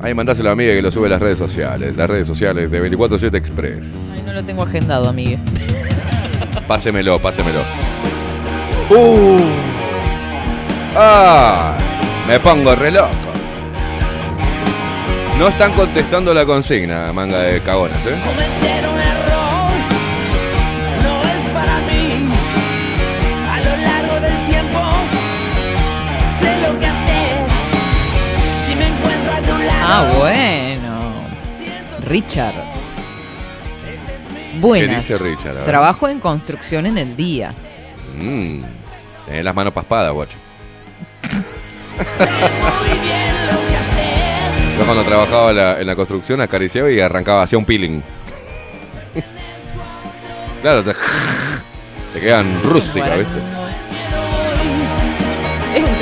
Ahí 0.00 0.14
mandáselo 0.14 0.48
a 0.48 0.52
amiga 0.52 0.72
que 0.72 0.82
lo 0.82 0.90
sube 0.90 1.06
a 1.06 1.10
las 1.10 1.20
redes 1.20 1.38
sociales. 1.38 1.96
Las 1.96 2.10
redes 2.10 2.26
sociales 2.26 2.70
de 2.70 2.90
24-7 2.90 3.36
Express. 3.36 3.94
Ay, 4.12 4.22
no 4.22 4.32
lo 4.32 4.44
tengo 4.44 4.62
agendado, 4.62 5.08
amigo. 5.08 5.38
Pásemelo, 6.66 7.20
pásemelo. 7.20 7.60
¡Uh! 8.90 9.40
¡Ah! 10.96 11.76
Me 12.26 12.38
pongo 12.40 12.74
re 12.74 12.90
loco. 12.90 13.10
No 15.38 15.48
están 15.48 15.72
contestando 15.74 16.32
la 16.32 16.44
consigna, 16.44 17.12
manga 17.12 17.40
de 17.40 17.60
cagones, 17.62 17.98
¿eh? 18.06 18.14
Ah, 29.94 30.10
bueno. 30.16 31.02
Richard. 32.06 32.54
Buenas. 34.58 35.06
¿Qué 35.06 35.12
dice 35.14 35.30
Richard? 35.30 35.50
A 35.50 35.54
ver. 35.54 35.64
Trabajo 35.64 36.08
en 36.08 36.18
construcción 36.18 36.86
en 36.86 36.96
el 36.96 37.14
día. 37.14 37.54
Mmm. 38.16 38.62
Tenés 39.26 39.44
las 39.44 39.54
manos 39.54 39.74
paspadas, 39.74 40.10
guacho. 40.14 40.38
Yo 44.78 44.84
cuando 44.86 45.04
trabajaba 45.04 45.50
en 45.50 45.56
la, 45.58 45.80
en 45.80 45.86
la 45.86 45.94
construcción 45.94 46.40
acariciaba 46.40 46.90
y 46.90 46.98
arrancaba, 46.98 47.42
hacía 47.42 47.58
un 47.58 47.66
peeling. 47.66 48.00
claro, 50.62 50.82
te, 50.82 50.94
te 52.14 52.20
quedan 52.20 52.62
rústicas, 52.62 53.18
¿viste? 53.18 53.61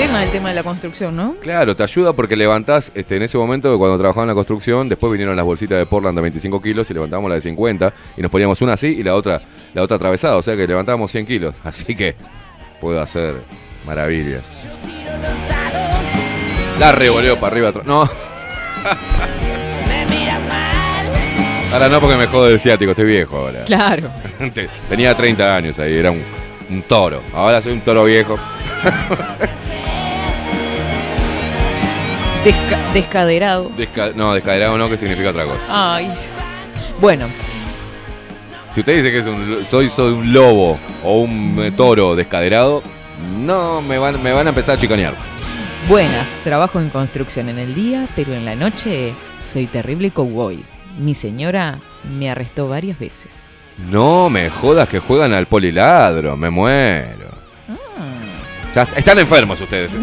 Tema 0.00 0.24
el 0.24 0.30
tema 0.30 0.48
de 0.48 0.54
la 0.54 0.62
construcción, 0.62 1.14
¿no? 1.14 1.34
Claro, 1.42 1.76
te 1.76 1.82
ayuda 1.82 2.14
porque 2.14 2.34
levantás, 2.34 2.90
este, 2.94 3.16
en 3.16 3.22
ese 3.22 3.36
momento 3.36 3.76
cuando 3.76 3.98
trabajaba 3.98 4.22
en 4.22 4.28
la 4.28 4.34
construcción, 4.34 4.88
después 4.88 5.12
vinieron 5.12 5.36
las 5.36 5.44
bolsitas 5.44 5.76
de 5.76 5.84
Portland 5.84 6.16
de 6.16 6.22
25 6.22 6.62
kilos 6.62 6.90
y 6.90 6.94
levantábamos 6.94 7.28
la 7.28 7.34
de 7.34 7.42
50 7.42 7.92
y 8.16 8.22
nos 8.22 8.30
poníamos 8.30 8.62
una 8.62 8.72
así 8.72 8.86
y 8.86 9.02
la 9.02 9.14
otra, 9.14 9.42
la 9.74 9.82
otra 9.82 9.96
atravesada, 9.96 10.38
o 10.38 10.42
sea 10.42 10.56
que 10.56 10.66
levantábamos 10.66 11.10
100 11.10 11.26
kilos. 11.26 11.54
Así 11.64 11.94
que 11.94 12.14
puedo 12.80 12.98
hacer 12.98 13.42
maravillas. 13.86 14.42
La 16.78 16.92
revoleo 16.92 17.38
para 17.38 17.52
arriba 17.52 17.68
atrás. 17.68 17.84
No. 17.84 18.04
Ahora 21.74 21.90
no 21.90 22.00
porque 22.00 22.16
me 22.16 22.26
jode 22.26 22.54
el 22.54 22.58
ciático, 22.58 22.92
estoy 22.92 23.04
viejo 23.04 23.36
ahora. 23.36 23.64
Claro. 23.64 24.10
Tenía 24.88 25.14
30 25.14 25.56
años 25.56 25.78
ahí, 25.78 25.94
era 25.94 26.10
un, 26.10 26.22
un 26.70 26.82
toro. 26.84 27.20
Ahora 27.34 27.60
soy 27.60 27.74
un 27.74 27.82
toro 27.82 28.04
viejo. 28.04 28.38
Desca- 32.44 32.92
descaderado. 32.94 33.70
Desca- 33.76 34.14
no, 34.14 34.32
descaderado 34.34 34.78
no, 34.78 34.88
que 34.88 34.96
significa 34.96 35.30
otra 35.30 35.44
cosa. 35.44 35.58
Ay. 35.68 36.10
Bueno, 37.00 37.26
Si 38.70 38.80
usted 38.80 38.96
dice 38.96 39.10
que 39.10 39.18
es 39.18 39.26
un, 39.26 39.64
soy, 39.68 39.88
soy 39.90 40.12
un 40.12 40.32
lobo 40.32 40.78
o 41.04 41.20
un 41.22 41.56
eh, 41.60 41.70
toro 41.72 42.14
descaderado, 42.16 42.82
no, 43.38 43.82
me 43.82 43.98
van, 43.98 44.22
me 44.22 44.32
van 44.32 44.46
a 44.46 44.50
empezar 44.50 44.76
a 44.76 44.80
chicanear. 44.80 45.14
buenas. 45.88 46.38
Trabajo 46.44 46.80
en 46.80 46.88
construcción 46.90 47.48
en 47.48 47.58
el 47.58 47.74
día, 47.74 48.08
pero 48.16 48.32
en 48.34 48.44
la 48.44 48.54
noche 48.54 49.14
soy 49.42 49.66
terrible 49.66 50.10
cowboy. 50.10 50.64
Mi 50.98 51.14
señora 51.14 51.78
me 52.18 52.30
arrestó 52.30 52.68
varias 52.68 52.98
veces. 52.98 53.74
No 53.90 54.28
me 54.30 54.50
jodas 54.50 54.88
que 54.88 54.98
juegan 55.00 55.32
al 55.32 55.46
poliladro, 55.46 56.36
me 56.36 56.50
muero. 56.50 57.29
Ya 58.74 58.82
están 58.94 59.18
enfermos 59.18 59.60
ustedes. 59.60 59.92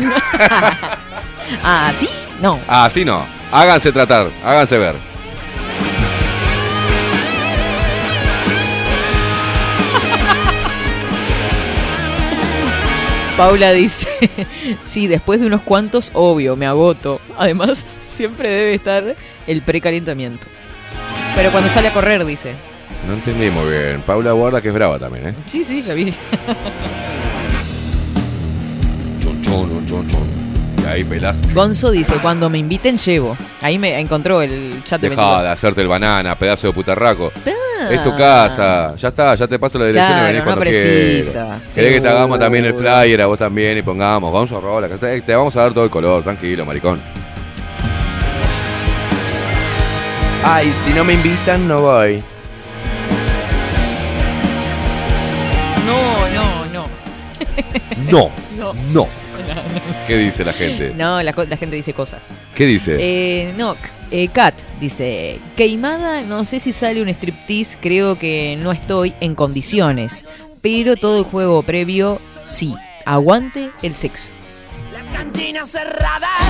Ah, 1.63 1.93
¿sí? 1.95 2.09
No. 2.41 2.59
Así 2.67 3.05
no. 3.05 3.25
Háganse 3.53 3.93
tratar, 3.93 4.29
háganse 4.43 4.77
ver. 4.77 4.95
Paula 13.37 13.71
dice, 13.71 14.09
sí, 14.81 15.07
después 15.07 15.39
de 15.39 15.47
unos 15.47 15.61
cuantos, 15.61 16.11
obvio, 16.13 16.57
me 16.57 16.65
agoto. 16.65 17.21
Además, 17.37 17.85
siempre 17.97 18.49
debe 18.49 18.73
estar 18.73 19.15
el 19.47 19.61
precalentamiento. 19.61 20.47
Pero 21.33 21.51
cuando 21.51 21.69
sale 21.69 21.87
a 21.87 21.93
correr, 21.93 22.25
dice. 22.25 22.55
No 23.07 23.13
entendí 23.13 23.49
muy 23.49 23.69
bien. 23.69 24.01
Paula 24.01 24.33
guarda 24.33 24.61
que 24.61 24.67
es 24.67 24.73
brava 24.73 24.99
también, 24.99 25.29
¿eh? 25.29 25.35
Sí, 25.45 25.63
sí, 25.63 25.81
ya 25.81 25.93
vi. 25.93 26.13
Chon, 29.65 29.87
chon, 29.87 30.07
chon. 30.07 30.27
Y 30.83 30.85
ahí 30.85 31.03
pelás. 31.03 31.39
Gonzo 31.53 31.89
dice, 31.91 32.15
cuando 32.21 32.49
me 32.49 32.59
inviten 32.59 32.97
llevo. 32.97 33.35
Ahí 33.61 33.79
me 33.79 33.99
encontró 33.99 34.41
el 34.41 34.83
chat 34.83 35.01
de 35.01 35.09
Dejá 35.09 35.21
24. 35.21 35.43
de 35.43 35.49
hacerte 35.49 35.81
el 35.81 35.87
banana, 35.87 36.37
pedazo 36.37 36.67
de 36.67 36.73
putarraco. 36.73 37.31
Ah. 37.45 37.87
Es 37.91 38.03
tu 38.03 38.15
casa, 38.15 38.95
ya 38.95 39.07
está, 39.09 39.35
ya 39.35 39.47
te 39.47 39.59
paso 39.59 39.77
la 39.77 39.85
dirección 39.85 40.11
Claro, 40.11 40.23
y 40.23 40.31
venís 40.31 40.39
no 40.39 40.45
cuando 40.45 40.61
precisa, 40.61 41.43
quieras. 41.43 41.73
Querés 41.73 41.93
que 41.93 42.01
te 42.01 42.07
hagamos 42.07 42.39
también 42.39 42.65
el 42.65 42.73
flyer, 42.73 43.21
a 43.21 43.25
vos 43.27 43.37
también, 43.37 43.77
y 43.77 43.81
pongamos, 43.83 44.31
Gonzo 44.31 44.59
Rola, 44.59 44.87
te 44.89 45.35
vamos 45.35 45.55
a 45.57 45.61
dar 45.61 45.73
todo 45.73 45.83
el 45.83 45.89
color, 45.89 46.23
tranquilo, 46.23 46.65
maricón. 46.65 46.99
Ay, 50.43 50.73
si 50.85 50.93
no 50.93 51.03
me 51.03 51.13
invitan, 51.13 51.67
no 51.67 51.81
voy. 51.81 52.23
No, 55.85 56.29
no, 56.29 56.65
no. 56.65 56.87
No, 58.09 58.31
No. 58.93 59.07
¿Qué 60.07 60.17
dice 60.17 60.43
la 60.43 60.53
gente? 60.53 60.93
No, 60.97 61.21
la, 61.21 61.33
gente 61.33 61.75
dice 61.75 61.93
cosas. 61.93 62.27
¿Qué 62.55 62.65
dice? 62.65 62.97
Eh, 62.99 63.53
no, 63.55 63.75
eh, 64.11 64.27
Kat 64.29 64.55
dice, 64.79 65.39
Queimada, 65.55 66.21
no 66.21 66.45
sé 66.45 66.59
si 66.59 66.71
sale 66.71 67.01
un 67.01 67.09
striptease, 67.09 67.77
creo 67.79 68.17
que 68.17 68.57
no 68.61 68.71
estoy 68.71 69.13
en 69.19 69.35
condiciones, 69.35 70.25
pero 70.61 70.95
todo 70.95 71.19
el 71.19 71.23
juego 71.23 71.61
previo, 71.61 72.19
sí, 72.45 72.75
aguante 73.05 73.69
el 73.81 73.95
sexo. 73.95 74.31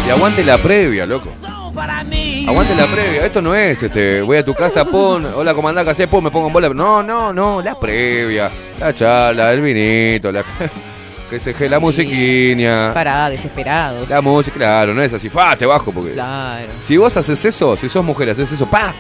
Y 0.05 0.09
aguante 0.09 0.43
la 0.43 0.57
previa, 0.57 1.05
loco. 1.05 1.29
Aguante 1.77 2.75
la 2.75 2.85
previa. 2.87 3.25
Esto 3.25 3.41
no 3.41 3.53
es, 3.53 3.83
este, 3.83 4.21
voy 4.21 4.37
a 4.37 4.45
tu 4.45 4.53
casa, 4.53 4.85
pon, 4.85 5.25
hola, 5.25 5.53
comandante. 5.53 6.07
Pum, 6.07 6.23
me 6.23 6.31
pongo 6.31 6.47
en 6.47 6.53
bola. 6.53 6.69
No, 6.69 7.03
no, 7.03 7.31
no, 7.33 7.61
la 7.61 7.79
previa. 7.79 8.49
La 8.79 8.93
charla, 8.93 9.53
el 9.53 9.61
vinito, 9.61 10.31
la, 10.31 10.43
que 11.29 11.39
se, 11.39 11.69
la 11.69 11.79
musiquiña. 11.79 12.93
Para, 12.93 13.29
desesperados. 13.29 14.09
La 14.09 14.21
música, 14.21 14.55
claro, 14.57 14.93
no 14.93 15.01
es 15.01 15.11
así, 15.13 15.29
fa, 15.29 15.55
te 15.55 15.65
bajo 15.65 15.91
porque. 15.91 16.13
Claro. 16.13 16.67
Si 16.81 16.95
vos 16.97 17.15
haces 17.17 17.43
eso, 17.45 17.75
si 17.77 17.89
sos 17.89 18.03
mujer, 18.03 18.29
haces 18.29 18.51
eso, 18.51 18.65
pa, 18.65 18.93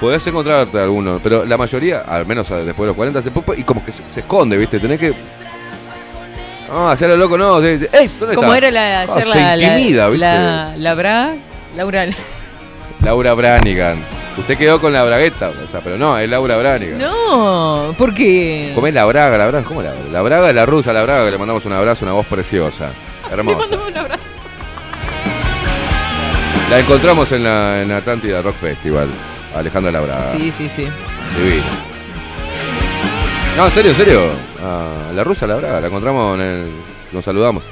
podés 0.00 0.26
encontrarte 0.26 0.78
alguno. 0.78 1.20
Pero 1.22 1.44
la 1.44 1.56
mayoría, 1.56 2.00
al 2.00 2.26
menos 2.26 2.48
después 2.48 2.76
de 2.78 2.86
los 2.86 2.96
40, 2.96 3.22
se 3.22 3.30
y 3.58 3.62
como 3.64 3.84
que 3.84 3.92
se, 3.92 4.02
se 4.08 4.20
esconde, 4.20 4.56
¿viste? 4.56 4.78
Tenés 4.80 4.98
que. 4.98 5.12
No, 6.68 6.88
hacerlo 6.88 7.16
loco, 7.16 7.36
no. 7.38 7.60
de- 7.60 7.78
de- 7.78 7.90
¡Ey! 7.92 8.10
¿Dónde 8.18 8.34
Como 8.34 8.52
está? 8.54 8.66
era 8.66 8.70
la, 8.70 9.00
Ah, 9.02 9.14
ayer 9.16 9.26
la, 9.28 9.56
la, 9.56 9.62
intimida, 9.76 10.08
¿viste? 10.08 10.24
la, 10.26 10.74
la 10.76 10.94
Bra, 10.94 11.34
Laura. 11.76 12.06
Laura 13.02 13.34
Branigan. 13.34 14.04
Usted 14.36 14.58
quedó 14.58 14.80
con 14.80 14.92
la 14.92 15.04
bragueta, 15.04 15.50
o 15.50 15.66
sea, 15.66 15.80
pero 15.80 15.96
no, 15.96 16.18
es 16.18 16.28
Laura 16.28 16.56
Branigan. 16.56 16.98
No, 16.98 17.94
porque... 17.96 18.72
¿Cómo 18.74 18.88
es 18.88 18.94
la 18.94 19.04
braga, 19.04 19.38
la 19.38 19.46
braga? 19.46 19.64
¿Cómo 19.64 19.80
la 19.80 19.92
braga? 19.92 20.08
La 20.10 20.22
braga 20.22 20.52
la 20.52 20.66
rusa, 20.66 20.92
la 20.92 21.02
braga, 21.04 21.24
que 21.24 21.30
le 21.30 21.38
mandamos 21.38 21.64
un 21.66 21.72
abrazo, 21.72 22.04
una 22.04 22.14
voz 22.14 22.26
preciosa. 22.26 22.92
Hermosa. 23.30 23.76
un 23.76 23.96
abrazo. 23.96 24.40
La 26.68 26.80
encontramos 26.80 27.30
en 27.30 27.44
la, 27.44 27.82
en 27.82 27.92
Atlántida 27.92 28.42
Rock 28.42 28.56
Festival. 28.56 29.08
Alejandra 29.54 29.92
la 29.92 30.00
braga. 30.00 30.28
Sí, 30.30 30.50
sí, 30.50 30.68
sí. 30.68 30.88
Divina. 31.38 31.64
No, 33.56 33.66
en 33.66 33.72
serio, 33.72 33.90
en 33.92 33.96
serio. 33.96 34.30
Ah, 34.60 35.12
la 35.14 35.22
rusa, 35.22 35.46
la 35.46 35.54
braga, 35.54 35.80
la 35.80 35.86
encontramos 35.86 36.40
en 36.40 36.44
el. 36.44 36.70
Nos 37.12 37.24
saludamos. 37.24 37.62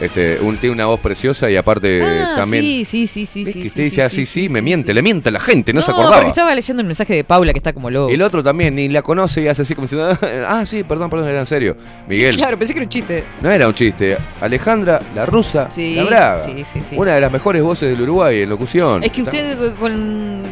Este, 0.00 0.40
un, 0.40 0.56
tiene 0.56 0.74
una 0.74 0.86
voz 0.86 0.98
preciosa 0.98 1.48
y 1.48 1.54
aparte 1.56 2.02
Ah, 2.02 2.34
también. 2.40 2.64
sí, 2.64 2.84
sí, 2.84 3.06
sí, 3.06 3.24
sí, 3.24 3.44
sí. 3.44 3.52
que 3.52 3.60
sí, 3.60 3.66
usted 3.68 3.82
dice 3.84 3.94
sí, 3.96 4.00
así, 4.00 4.26
sí, 4.26 4.42
sí, 4.42 4.48
me 4.48 4.60
miente, 4.60 4.92
le 4.92 5.00
miente 5.00 5.28
a 5.28 5.32
la 5.32 5.38
gente, 5.38 5.72
no, 5.72 5.80
se 5.80 5.92
acordaba. 5.92 6.16
porque 6.16 6.30
estaba 6.30 6.52
leyendo 6.54 6.80
el 6.80 6.86
mensaje 6.88 7.14
de 7.14 7.22
Paula 7.22 7.52
que 7.52 7.58
está 7.60 7.72
como 7.72 7.88
loco. 7.88 8.10
El 8.12 8.20
otro 8.22 8.42
también, 8.42 8.74
ni 8.74 8.88
la 8.88 9.02
conoce 9.02 9.42
y 9.42 9.46
hace 9.48 9.62
así 9.62 9.76
como 9.76 9.84
diciendo, 9.86 10.16
ah, 10.48 10.66
sí, 10.66 10.82
perdón, 10.82 11.08
perdón, 11.08 11.28
era 11.28 11.38
en 11.40 11.46
serio. 11.46 11.76
Miguel. 12.08 12.34
Claro, 12.34 12.58
pensé 12.58 12.72
que 12.74 12.80
era 12.80 12.84
un 12.86 12.90
chiste. 12.90 13.24
No 13.40 13.50
era 13.50 13.68
un 13.68 13.74
chiste. 13.74 14.16
Alejandra, 14.40 15.00
la 15.14 15.24
rusa, 15.24 15.68
la 15.76 16.04
braga. 16.04 16.40
sí, 16.40 16.64
sí, 16.64 16.80
sí. 16.80 16.96
Una 16.96 17.14
de 17.14 17.20
las 17.20 17.30
mejores 17.30 17.62
voces 17.62 17.88
del 17.90 18.00
Uruguay 18.02 18.42
en 18.42 18.48
locución. 18.48 19.04
Es 19.04 19.12
que 19.12 19.22
usted 19.22 19.52
eh, 19.70 19.74
con 19.78 20.42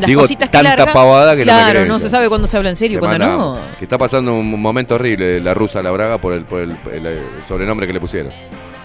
las 0.00 0.06
Digo, 0.06 0.20
cositas 0.20 0.50
que 0.50 0.52
tanta 0.52 0.76
larga, 0.76 0.92
pavada 0.92 1.32
que 1.34 1.46
no 1.46 1.52
Claro, 1.52 1.70
cree 1.80 1.86
no, 1.88 1.98
se 1.98 2.10
sabe 2.10 2.28
cuándo 2.28 2.46
se 2.46 2.58
habla 2.58 2.68
en 2.68 2.76
serio 2.76 3.00
cuándo 3.00 3.26
no. 3.26 3.60
Que 3.78 3.86
está 3.86 3.96
pasando 3.96 4.34
un 4.34 4.60
momento 4.60 4.96
horrible 4.96 5.40
la 5.40 5.54
rusa, 5.54 5.82
la 5.82 5.90
braga, 5.92 6.18
por 6.18 6.34
el, 6.34 6.44
por 6.44 6.60
el, 6.60 6.76
el- 6.92 7.06
el 7.06 7.20
sobrenombre 7.48 7.86
que 7.86 7.94
le 7.94 8.00
pusieron. 8.00 8.32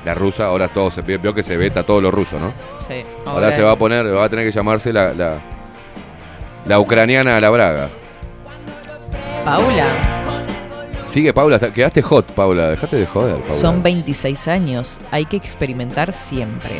La 0.05 0.13
rusa, 0.13 0.47
ahora 0.47 0.67
todo 0.67 0.91
se 0.91 1.01
vio 1.01 1.33
que 1.33 1.43
se 1.43 1.55
veta 1.55 1.83
todo 1.83 2.01
lo 2.01 2.11
ruso, 2.11 2.39
¿no? 2.39 2.53
Sí. 2.87 3.03
Ahora, 3.25 3.51
se 3.51 3.61
va 3.61 3.71
a 3.71 3.75
poner, 3.77 4.05
va 4.15 4.25
a 4.25 4.29
tener 4.29 4.45
que 4.45 4.51
llamarse 4.51 4.91
la, 4.91 5.13
la, 5.13 5.39
la 6.65 6.79
ucraniana 6.79 7.37
a 7.37 7.39
la 7.39 7.49
braga. 7.49 7.89
Paula, 9.45 9.87
Sigue 11.07 11.31
Paula, 11.33 11.59
quedaste 11.59 12.01
hot, 12.01 12.31
Paula, 12.31 12.69
dejate 12.69 12.95
de 12.95 13.05
joder, 13.05 13.37
Paula. 13.39 13.53
son 13.53 13.83
26 13.83 14.47
años, 14.47 14.99
hay 15.11 15.25
que 15.25 15.37
experimentar 15.37 16.11
siempre. 16.11 16.79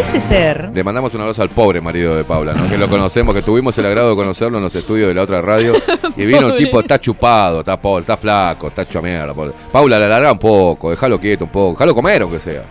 Parece 0.00 0.20
ser... 0.20 0.70
Le 0.72 0.84
mandamos 0.84 1.12
un 1.14 1.20
abrazo 1.22 1.42
al 1.42 1.48
pobre 1.50 1.80
marido 1.80 2.14
de 2.16 2.22
Paula, 2.24 2.54
¿no? 2.54 2.68
que 2.68 2.78
lo 2.78 2.88
conocemos, 2.88 3.34
que 3.34 3.42
tuvimos 3.42 3.76
el 3.78 3.86
agrado 3.86 4.10
de 4.10 4.16
conocerlo 4.16 4.58
en 4.58 4.64
los 4.64 4.74
estudios 4.74 5.08
de 5.08 5.14
la 5.14 5.22
otra 5.22 5.42
radio. 5.42 5.72
Y 6.16 6.24
vino 6.24 6.42
Pobre. 6.48 6.56
tipo, 6.64 6.80
está 6.80 6.98
chupado, 7.00 7.60
está 7.60 7.80
pobre, 7.80 8.00
está 8.02 8.16
flaco, 8.16 8.68
está 8.68 8.82
hecho 8.82 9.02
mierda. 9.02 9.34
pobre. 9.34 9.52
Paula, 9.72 9.98
la 9.98 10.08
larga 10.08 10.32
un 10.32 10.38
poco, 10.38 10.90
déjalo 10.90 11.18
quieto 11.20 11.44
un 11.44 11.50
poco, 11.50 11.72
déjalo 11.72 11.94
comer 11.94 12.22
aunque 12.22 12.38
sea. 12.40 12.62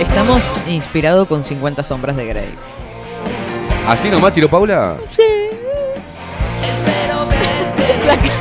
Estamos 0.00 0.54
inspirados 0.66 1.26
con 1.28 1.44
50 1.44 1.82
sombras 1.82 2.16
de 2.16 2.26
Grey. 2.26 2.54
¿Así 3.86 4.08
nomás 4.10 4.32
tiró 4.34 4.48
Paula? 4.48 4.96
La, 8.06 8.16
ca- 8.16 8.32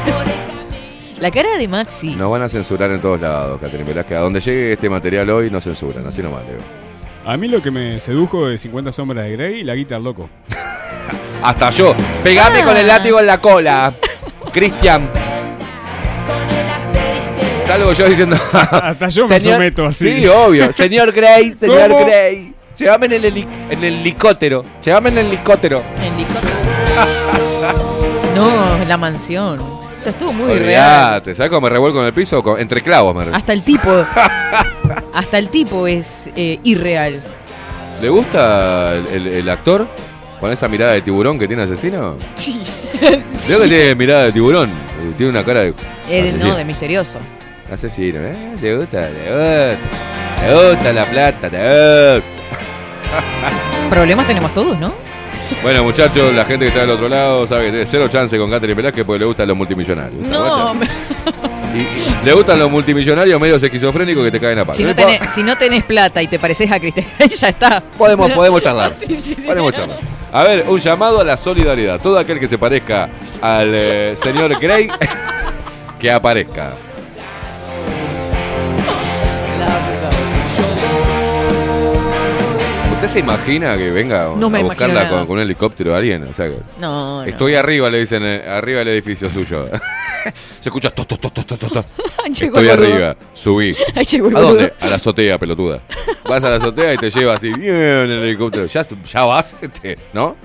la 1.19 1.31
cara 1.31 1.57
de 1.57 1.67
Maxi. 1.67 2.15
Nos 2.15 2.31
van 2.31 2.41
a 2.43 2.49
censurar 2.49 2.91
en 2.91 2.99
todos 3.01 3.21
lados, 3.21 3.59
Catherine 3.61 3.87
Velázquez. 3.87 4.17
A 4.17 4.21
donde 4.21 4.39
llegue 4.41 4.73
este 4.73 4.89
material 4.89 5.29
hoy 5.29 5.49
nos 5.49 5.63
censuran, 5.63 6.05
así 6.07 6.21
nomás, 6.21 6.43
Leo. 6.45 6.82
A 7.25 7.37
mí 7.37 7.47
lo 7.47 7.61
que 7.61 7.71
me 7.71 7.99
sedujo 7.99 8.47
de 8.47 8.57
50 8.57 8.91
sombras 8.91 9.25
de 9.25 9.31
Grey, 9.31 9.63
la 9.63 9.75
guitarra 9.75 10.01
loco. 10.01 10.29
Hasta 11.43 11.69
yo. 11.71 11.95
Pegame 12.23 12.61
Ah. 12.61 12.65
con 12.65 12.77
el 12.77 12.87
látigo 12.87 13.19
en 13.19 13.27
la 13.27 13.39
cola. 13.39 13.95
Cristian. 14.51 15.09
Salgo 17.61 17.93
yo 17.93 18.07
diciendo. 18.09 18.37
Hasta 18.53 19.07
yo 19.09 19.27
me 19.27 19.39
someto 19.39 19.85
así. 19.85 20.21
Sí, 20.21 20.27
obvio. 20.27 20.71
Señor 20.73 21.11
Grey, 21.13 21.53
señor 21.53 21.89
¿Cómo? 21.91 22.05
Grey. 22.05 22.53
Llévame 22.77 23.05
en 23.05 23.11
el, 23.13 23.23
heli- 23.25 23.47
en 23.69 23.83
el 23.83 23.93
helicóptero. 23.99 24.63
Llévame 24.83 25.09
en 25.09 25.17
el 25.19 25.25
helicóptero. 25.27 25.81
No, 28.35 28.83
la 28.85 28.97
mansión. 28.97 29.59
O 29.59 30.01
sea, 30.01 30.11
estuvo 30.11 30.33
muy 30.33 30.47
real. 30.59 31.05
Olvídate. 31.05 31.35
¿Sabes 31.35 31.49
cómo 31.49 31.61
me 31.61 31.69
revuelco 31.69 31.99
en 32.01 32.07
el 32.07 32.13
piso? 32.13 32.43
Con- 32.43 32.59
entre 32.59 32.81
clavos 32.81 33.15
me 33.15 33.33
Hasta 33.35 33.53
el 33.53 33.63
tipo. 33.63 33.89
Hasta 35.13 35.37
el 35.37 35.49
tipo 35.49 35.87
es 35.87 36.29
eh, 36.35 36.59
irreal. 36.63 37.21
¿Le 38.01 38.09
gusta 38.09 38.93
el, 38.95 39.07
el- 39.07 39.27
el 39.27 39.49
actor? 39.49 39.87
¿Con 40.39 40.51
esa 40.51 40.67
mirada 40.67 40.91
de 40.93 41.01
tiburón 41.01 41.39
que 41.39 41.47
tiene 41.47 41.63
asesino? 41.63 42.17
Sí. 42.35 42.61
Creo 42.99 43.61
que 43.61 43.67
tiene 43.67 43.95
mirada 43.95 44.23
de 44.25 44.31
tiburón. 44.33 44.69
eh, 44.69 45.13
Tiene 45.15 45.29
una 45.31 45.43
cara 45.43 45.61
de. 45.61 45.73
Eh, 46.09 46.35
no, 46.37 46.55
de 46.55 46.65
misterioso. 46.65 47.19
Asesino, 47.71 48.19
¿eh? 48.19 48.55
¿Te 48.59 48.75
gusta? 48.75 49.07
¿Te 49.07 49.13
gusta? 49.31 49.79
¿Te 50.45 50.53
gusta 50.73 50.93
la 50.93 51.09
plata? 51.09 51.49
¿Te 51.49 52.15
gusta? 52.15 52.27
Problemas 53.89 54.27
tenemos 54.27 54.53
todos, 54.53 54.77
¿no? 54.79 54.93
Bueno, 55.61 55.83
muchachos, 55.83 56.33
la 56.33 56.43
gente 56.45 56.65
que 56.65 56.69
está 56.69 56.81
del 56.81 56.89
otro 56.89 57.07
lado 57.07 57.47
sabe 57.47 57.65
que 57.65 57.69
tiene 57.71 57.85
cero 57.85 58.07
chance 58.09 58.37
con 58.37 58.49
Catherine 58.49 58.75
Velázquez 58.75 59.05
porque 59.05 59.19
le 59.19 59.25
gustan 59.25 59.47
los 59.47 59.55
multimillonarios. 59.55 60.23
¿Está 60.25 60.37
No, 60.37 60.73
guacha? 60.73 60.73
me- 60.73 61.52
Y 61.73 62.25
le 62.25 62.33
gustan 62.33 62.59
los 62.59 62.69
multimillonarios 62.69 63.39
medios 63.41 63.61
esquizofrénicos 63.63 64.23
que 64.23 64.31
te 64.31 64.39
caen 64.39 64.59
a 64.59 64.65
palo. 64.65 64.75
si, 64.77 64.83
no 64.83 64.93
tenés, 64.93 65.29
si 65.31 65.41
no 65.43 65.57
tenés 65.57 65.83
plata 65.83 66.21
y 66.21 66.27
te 66.27 66.37
pareces 66.37 66.71
a 66.71 66.79
Cristian, 66.79 67.07
ya 67.39 67.49
está. 67.49 67.81
Podemos, 67.97 68.31
podemos 68.31 68.61
charlar. 68.61 68.93
Sí, 68.95 69.15
sí, 69.19 69.33
sí. 69.35 69.41
Podemos 69.41 69.71
charlar. 69.73 69.97
A 70.31 70.43
ver, 70.43 70.65
un 70.67 70.79
llamado 70.79 71.19
a 71.21 71.23
la 71.23 71.35
solidaridad. 71.37 71.99
Todo 71.99 72.17
aquel 72.19 72.39
que 72.39 72.47
se 72.47 72.57
parezca 72.57 73.09
al 73.41 73.71
eh, 73.73 74.15
señor 74.17 74.59
Grey, 74.59 74.87
que 75.99 76.11
aparezca. 76.11 76.73
¿Usted 82.93 83.07
se 83.07 83.19
imagina 83.19 83.77
que 83.77 83.91
venga 83.91 84.29
No 84.37 84.47
a 84.47 84.61
buscarla 84.61 85.09
con, 85.09 85.25
con 85.27 85.35
un 85.37 85.41
helicóptero 85.43 85.93
a 85.93 85.97
alguien? 85.97 86.23
O 86.23 86.33
sea, 86.33 86.47
que- 86.47 86.59
No, 86.79 87.21
no. 87.21 87.23
Estoy 87.23 87.55
arriba, 87.55 87.89
le 87.89 87.99
dicen, 87.99 88.23
eh, 88.23 88.43
arriba 88.47 88.79
del 88.79 88.89
edificio 88.89 89.29
suyo. 89.29 89.67
se 90.59 90.69
escucha 90.69 90.89
to, 90.89 91.05
to, 91.05 91.17
to, 91.17 91.29
to, 91.29 91.43
to, 91.45 91.57
to, 91.57 91.69
to. 91.69 91.85
Llegó 92.39 92.59
Estoy 92.59 92.69
arriba, 92.69 93.15
subí. 93.33 93.75
¿A 93.95 94.39
dónde? 94.39 94.73
A 94.79 94.87
la 94.87 94.95
azotea, 94.95 95.37
pelotuda. 95.37 95.81
Vas 96.27 96.43
a 96.43 96.49
la 96.49 96.55
azotea 96.57 96.93
y 96.93 96.97
te 96.97 97.09
lleva 97.09 97.35
así, 97.35 97.51
bien 97.53 97.75
en 97.75 98.11
el 98.11 98.23
helicóptero. 98.23 98.65
Ya, 98.67 98.85
ya 99.05 99.25
vas, 99.25 99.55
este, 99.61 99.97
¿no? 100.13 100.35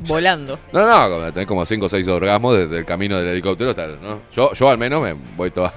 Volando. 0.00 0.58
No, 0.72 1.08
no, 1.20 1.32
tenés 1.32 1.46
como 1.48 1.64
5 1.66 1.86
o 1.86 1.88
6 1.88 2.06
orgasmos 2.08 2.56
desde 2.58 2.78
el 2.78 2.84
camino 2.84 3.18
del 3.18 3.28
helicóptero. 3.28 3.70
hasta- 3.70 3.86
¿no? 3.88 4.20
Yo, 4.34 4.52
yo 4.52 4.68
al 4.70 4.78
menos 4.78 5.02
me 5.02 5.12
voy 5.36 5.50
todo, 5.50 5.72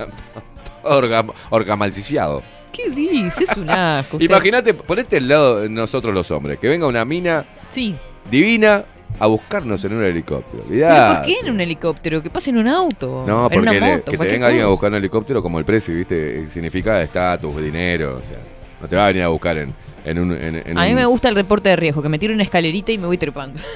todo 0.84 1.02
orgam- 1.02 1.34
orgamalciciado. 1.50 2.44
¿Qué 2.72 2.90
dices? 2.90 3.50
Es 3.52 3.58
un 3.58 3.70
asco. 3.70 4.18
Imagínate, 4.20 4.74
ponete 4.74 5.18
al 5.18 5.28
lado 5.28 5.60
de 5.62 5.70
nosotros 5.70 6.14
los 6.14 6.30
hombres, 6.32 6.58
que 6.60 6.68
venga 6.68 6.88
una 6.88 7.04
mina 7.04 7.46
Sí. 7.72 7.96
divina 8.30 8.86
a 9.20 9.28
buscarnos 9.28 9.84
en 9.86 9.94
un 9.94 10.04
helicóptero. 10.04 10.64
¿Pero 10.68 11.14
por 11.16 11.26
qué 11.26 11.40
en 11.44 11.50
un 11.52 11.62
helicóptero? 11.62 12.24
Que 12.24 12.30
pase 12.30 12.50
en 12.50 12.58
un 12.58 12.68
auto. 12.68 13.24
No, 13.28 13.48
en 13.52 13.60
una 13.60 13.72
porque 13.72 13.80
le- 13.80 13.92
moto, 13.98 14.12
que 14.12 14.18
te 14.18 14.28
venga 14.28 14.48
alguien 14.48 14.66
a 14.66 14.68
buscar 14.70 14.88
en 14.88 14.94
un 14.94 14.98
helicóptero 15.00 15.42
como 15.44 15.60
el 15.60 15.66
precio, 15.66 15.94
¿viste? 15.96 16.50
Significa 16.50 17.02
estatus, 17.02 17.62
dinero, 17.62 18.20
o 18.24 18.28
sea, 18.28 18.38
no 18.82 18.88
te 18.88 18.96
va 18.96 19.06
a 19.06 19.08
venir 19.08 19.24
a 19.24 19.28
buscar 19.28 19.58
en, 19.58 19.74
en 20.06 20.20
un... 20.20 20.32
en- 20.34 20.64
en 20.66 20.78
A 20.78 20.86
mí 20.86 20.94
me 20.94 21.06
gusta 21.06 21.30
el 21.30 21.36
reporte 21.36 21.70
de 21.70 21.76
riesgo, 21.76 22.02
que 22.02 22.10
me 22.10 22.18
tiro 22.18 22.34
una 22.34 22.44
escalerita 22.44 22.92
y 22.92 22.98
me 22.98 23.06
voy 23.08 23.18
trepando. 23.18 23.60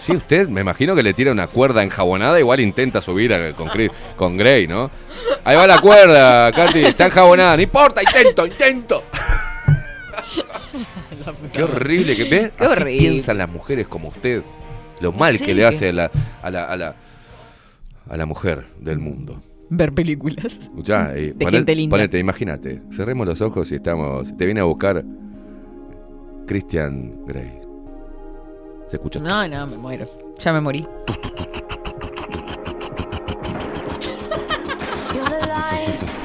Sí, 0.00 0.10
usted, 0.12 0.48
me 0.48 0.60
imagino 0.60 0.94
que 0.96 1.04
le 1.04 1.14
tira 1.14 1.30
una 1.30 1.46
cuerda 1.46 1.80
enjabonada, 1.82 2.38
igual 2.40 2.58
intenta 2.58 3.00
subir 3.00 3.32
a- 3.32 3.52
con, 3.52 3.70
con 4.16 4.36
Grey, 4.36 4.66
¿no? 4.66 4.90
Ahí 5.44 5.56
va 5.56 5.66
la 5.68 5.78
cuerda, 5.78 6.50
Katy, 6.52 6.84
está 6.86 7.06
enjabonada, 7.06 7.56
no 7.56 7.62
importa, 7.62 8.02
intento, 8.02 8.44
intento. 8.44 9.04
Qué 11.52 11.62
horrible 11.62 12.16
que 12.16 12.24
ve. 12.24 12.52
Qué 12.56 12.64
Así 12.64 12.72
horrible. 12.82 12.98
piensan 13.08 13.38
las 13.38 13.48
mujeres 13.48 13.86
como 13.86 14.08
usted. 14.08 14.42
Lo 15.00 15.12
mal 15.12 15.38
que 15.38 15.54
le 15.54 15.62
qué. 15.62 15.66
hace 15.66 15.88
a 15.88 15.92
la, 15.92 16.10
a 16.42 16.50
la, 16.50 16.64
a 16.64 16.76
la, 16.76 16.94
a 18.08 18.16
la 18.16 18.26
mujer 18.26 18.64
del 18.80 18.98
mundo. 18.98 19.42
Ver 19.70 19.92
películas. 19.92 20.44
Escuchá, 20.58 21.16
eh, 21.16 21.32
De 21.36 21.44
poné- 21.46 21.56
gente 21.58 21.74
linda. 21.74 21.94
ponete, 21.96 22.18
imagínate, 22.18 22.82
cerremos 22.92 23.26
los 23.26 23.40
ojos 23.40 23.70
y 23.72 23.76
estamos. 23.76 24.36
Te 24.36 24.44
viene 24.44 24.60
a 24.60 24.64
buscar 24.64 25.04
Christian 26.46 27.24
Grey. 27.26 27.60
Se 28.86 28.96
escucha. 28.96 29.18
No, 29.20 29.48
no, 29.48 29.66
me 29.66 29.76
muero. 29.76 30.06
Ya 30.38 30.52
me 30.52 30.60
morí. 30.60 30.86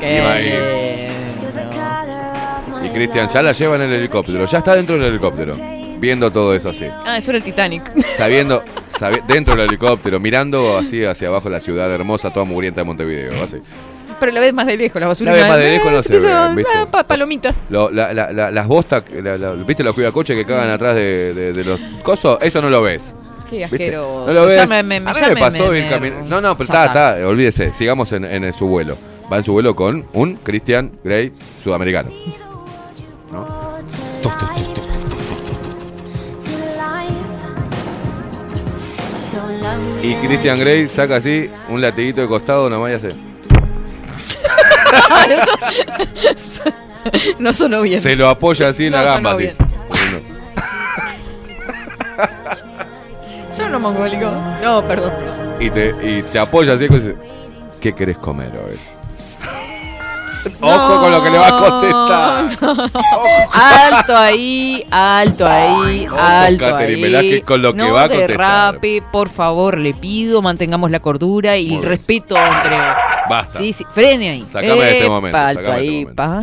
Ahí. 0.01 1.08
Y 2.89 2.93
Christian 2.93 3.27
ya 3.29 3.41
la 3.41 3.51
lleva 3.51 3.75
en 3.75 3.81
el 3.83 3.93
helicóptero, 3.93 4.45
ya 4.45 4.57
está 4.57 4.75
dentro 4.75 4.95
del 4.97 5.05
helicóptero, 5.05 5.55
viendo 5.99 6.31
todo 6.31 6.53
eso 6.55 6.69
así. 6.69 6.85
Ah, 7.05 7.17
eso 7.17 7.31
era 7.31 7.37
el 7.37 7.43
Titanic. 7.43 7.83
Sabiendo, 8.03 8.63
sabi- 8.87 9.21
dentro 9.27 9.55
del 9.55 9.67
helicóptero, 9.67 10.19
mirando 10.19 10.77
así 10.77 11.03
hacia 11.05 11.27
abajo 11.27 11.49
la 11.49 11.59
ciudad 11.59 11.91
hermosa, 11.91 12.31
toda 12.31 12.45
mugrienta 12.45 12.81
de 12.81 12.85
Montevideo, 12.85 13.43
así. 13.43 13.57
Pero 14.19 14.31
la 14.33 14.39
ves 14.41 14.53
más 14.53 14.67
de 14.67 14.75
lejos, 14.75 14.99
la 15.01 15.07
basura. 15.07 15.31
La 15.31 15.37
ves 15.37 15.47
más 15.47 15.57
de 15.59 15.69
lejos, 15.69 15.91
no 15.91 16.03
se 16.03 16.13
ve, 16.13 16.19
son, 16.19 16.55
¿viste? 16.55 16.71
ah, 16.75 16.85
pa- 16.89 17.03
palomitas. 17.03 17.63
Lo- 17.69 17.89
la- 17.89 18.13
la- 18.13 18.31
la- 18.33 18.51
las 18.51 18.67
bostas, 18.67 19.03
¿viste 19.65 19.83
los 19.83 19.93
cuidacoches 19.95 20.35
que 20.35 20.45
cagan 20.45 20.69
atrás 20.69 20.95
de, 20.95 21.33
de- 21.33 21.53
de 21.53 21.63
los 21.63 21.79
cosos? 22.03 22.37
Eso 22.41 22.61
no 22.61 22.69
lo 22.69 22.81
ves. 22.81 23.13
Qué 23.49 23.63
asqueroso. 23.65 24.25
No 24.27 24.33
lo 24.33 24.45
ves. 24.45 24.57
Ya 24.57 24.67
me, 24.67 24.83
me, 24.83 24.97
a 24.97 25.13
mí 25.13 25.19
ya 25.19 25.27
me 25.29 25.35
me- 25.35 25.39
pasó 25.39 25.69
me- 25.71 26.11
No, 26.27 26.41
no, 26.41 26.55
pero 26.57 26.65
está, 26.65 26.85
está, 26.85 27.27
olvídese, 27.27 27.73
sigamos 27.73 28.11
en, 28.11 28.25
en 28.25 28.51
su 28.53 28.67
vuelo. 28.67 28.97
Va 29.31 29.37
en 29.37 29.43
su 29.43 29.53
vuelo 29.53 29.73
con 29.75 30.05
un 30.13 30.35
Christian 30.43 30.91
Grey 31.03 31.31
sudamericano. 31.63 32.09
¿No? 33.31 33.47
Y 40.01 40.15
Christian 40.15 40.59
Grey 40.59 40.87
saca 40.87 41.17
así 41.17 41.49
un 41.69 41.81
latiguito 41.81 42.21
de 42.21 42.27
costado 42.27 42.69
nomás 42.69 42.91
y 42.91 42.93
hace. 42.95 43.15
No 47.39 47.53
sonó 47.53 47.81
bien. 47.81 48.01
Se 48.01 48.15
lo 48.15 48.29
apoya 48.29 48.69
así 48.69 48.85
en 48.87 48.93
la 48.93 49.03
gamba. 49.03 49.31
sonó 49.31 49.37
Así. 49.37 49.43
bien. 49.43 49.55
Yo 53.57 53.69
no 53.69 53.79
mongólico. 53.79 54.31
No, 54.63 54.81
perdón. 54.87 55.11
Y 55.59 55.69
te, 55.69 55.93
y 56.01 56.21
te 56.23 56.39
apoya 56.39 56.73
así 56.73 56.85
y 56.85 56.87
dice, 56.89 57.15
¿qué 57.81 57.93
querés 57.93 58.17
comer 58.17 58.51
hoy? 58.57 58.79
Ojo 60.61 60.99
con 61.01 61.11
lo 61.11 61.23
que 61.23 61.29
le 61.29 61.37
va 61.37 61.47
a 61.47 61.59
contestar. 61.59 62.89
Alto 63.51 64.15
ahí, 64.15 64.85
alto 64.89 65.45
ahí, 65.47 66.05
alto 66.17 66.65
Catherine 66.65 67.17
ahí. 67.17 67.41
Con 67.41 67.61
lo 67.61 67.73
que 67.73 67.77
no 67.77 67.93
va 67.93 68.03
a 68.03 68.07
contestar. 68.09 68.37
derrape, 68.73 69.03
por 69.11 69.29
favor, 69.29 69.77
le 69.77 69.93
pido, 69.93 70.41
mantengamos 70.41 70.91
la 70.91 70.99
cordura 70.99 71.57
y 71.57 71.73
el 71.75 71.83
respeto 71.83 72.35
entre... 72.37 72.77
Basta. 73.29 73.59
Sí, 73.59 73.73
sí, 73.73 73.85
frene 73.89 74.29
ahí. 74.31 74.45
Sacame 74.47 74.81
de 74.81 74.89
este 74.91 74.99
Epa, 75.05 75.09
momento, 75.13 75.37
alto 75.37 75.59
sacame 75.65 75.77
ahí, 75.79 75.99
este 76.01 76.13
pa. 76.15 76.41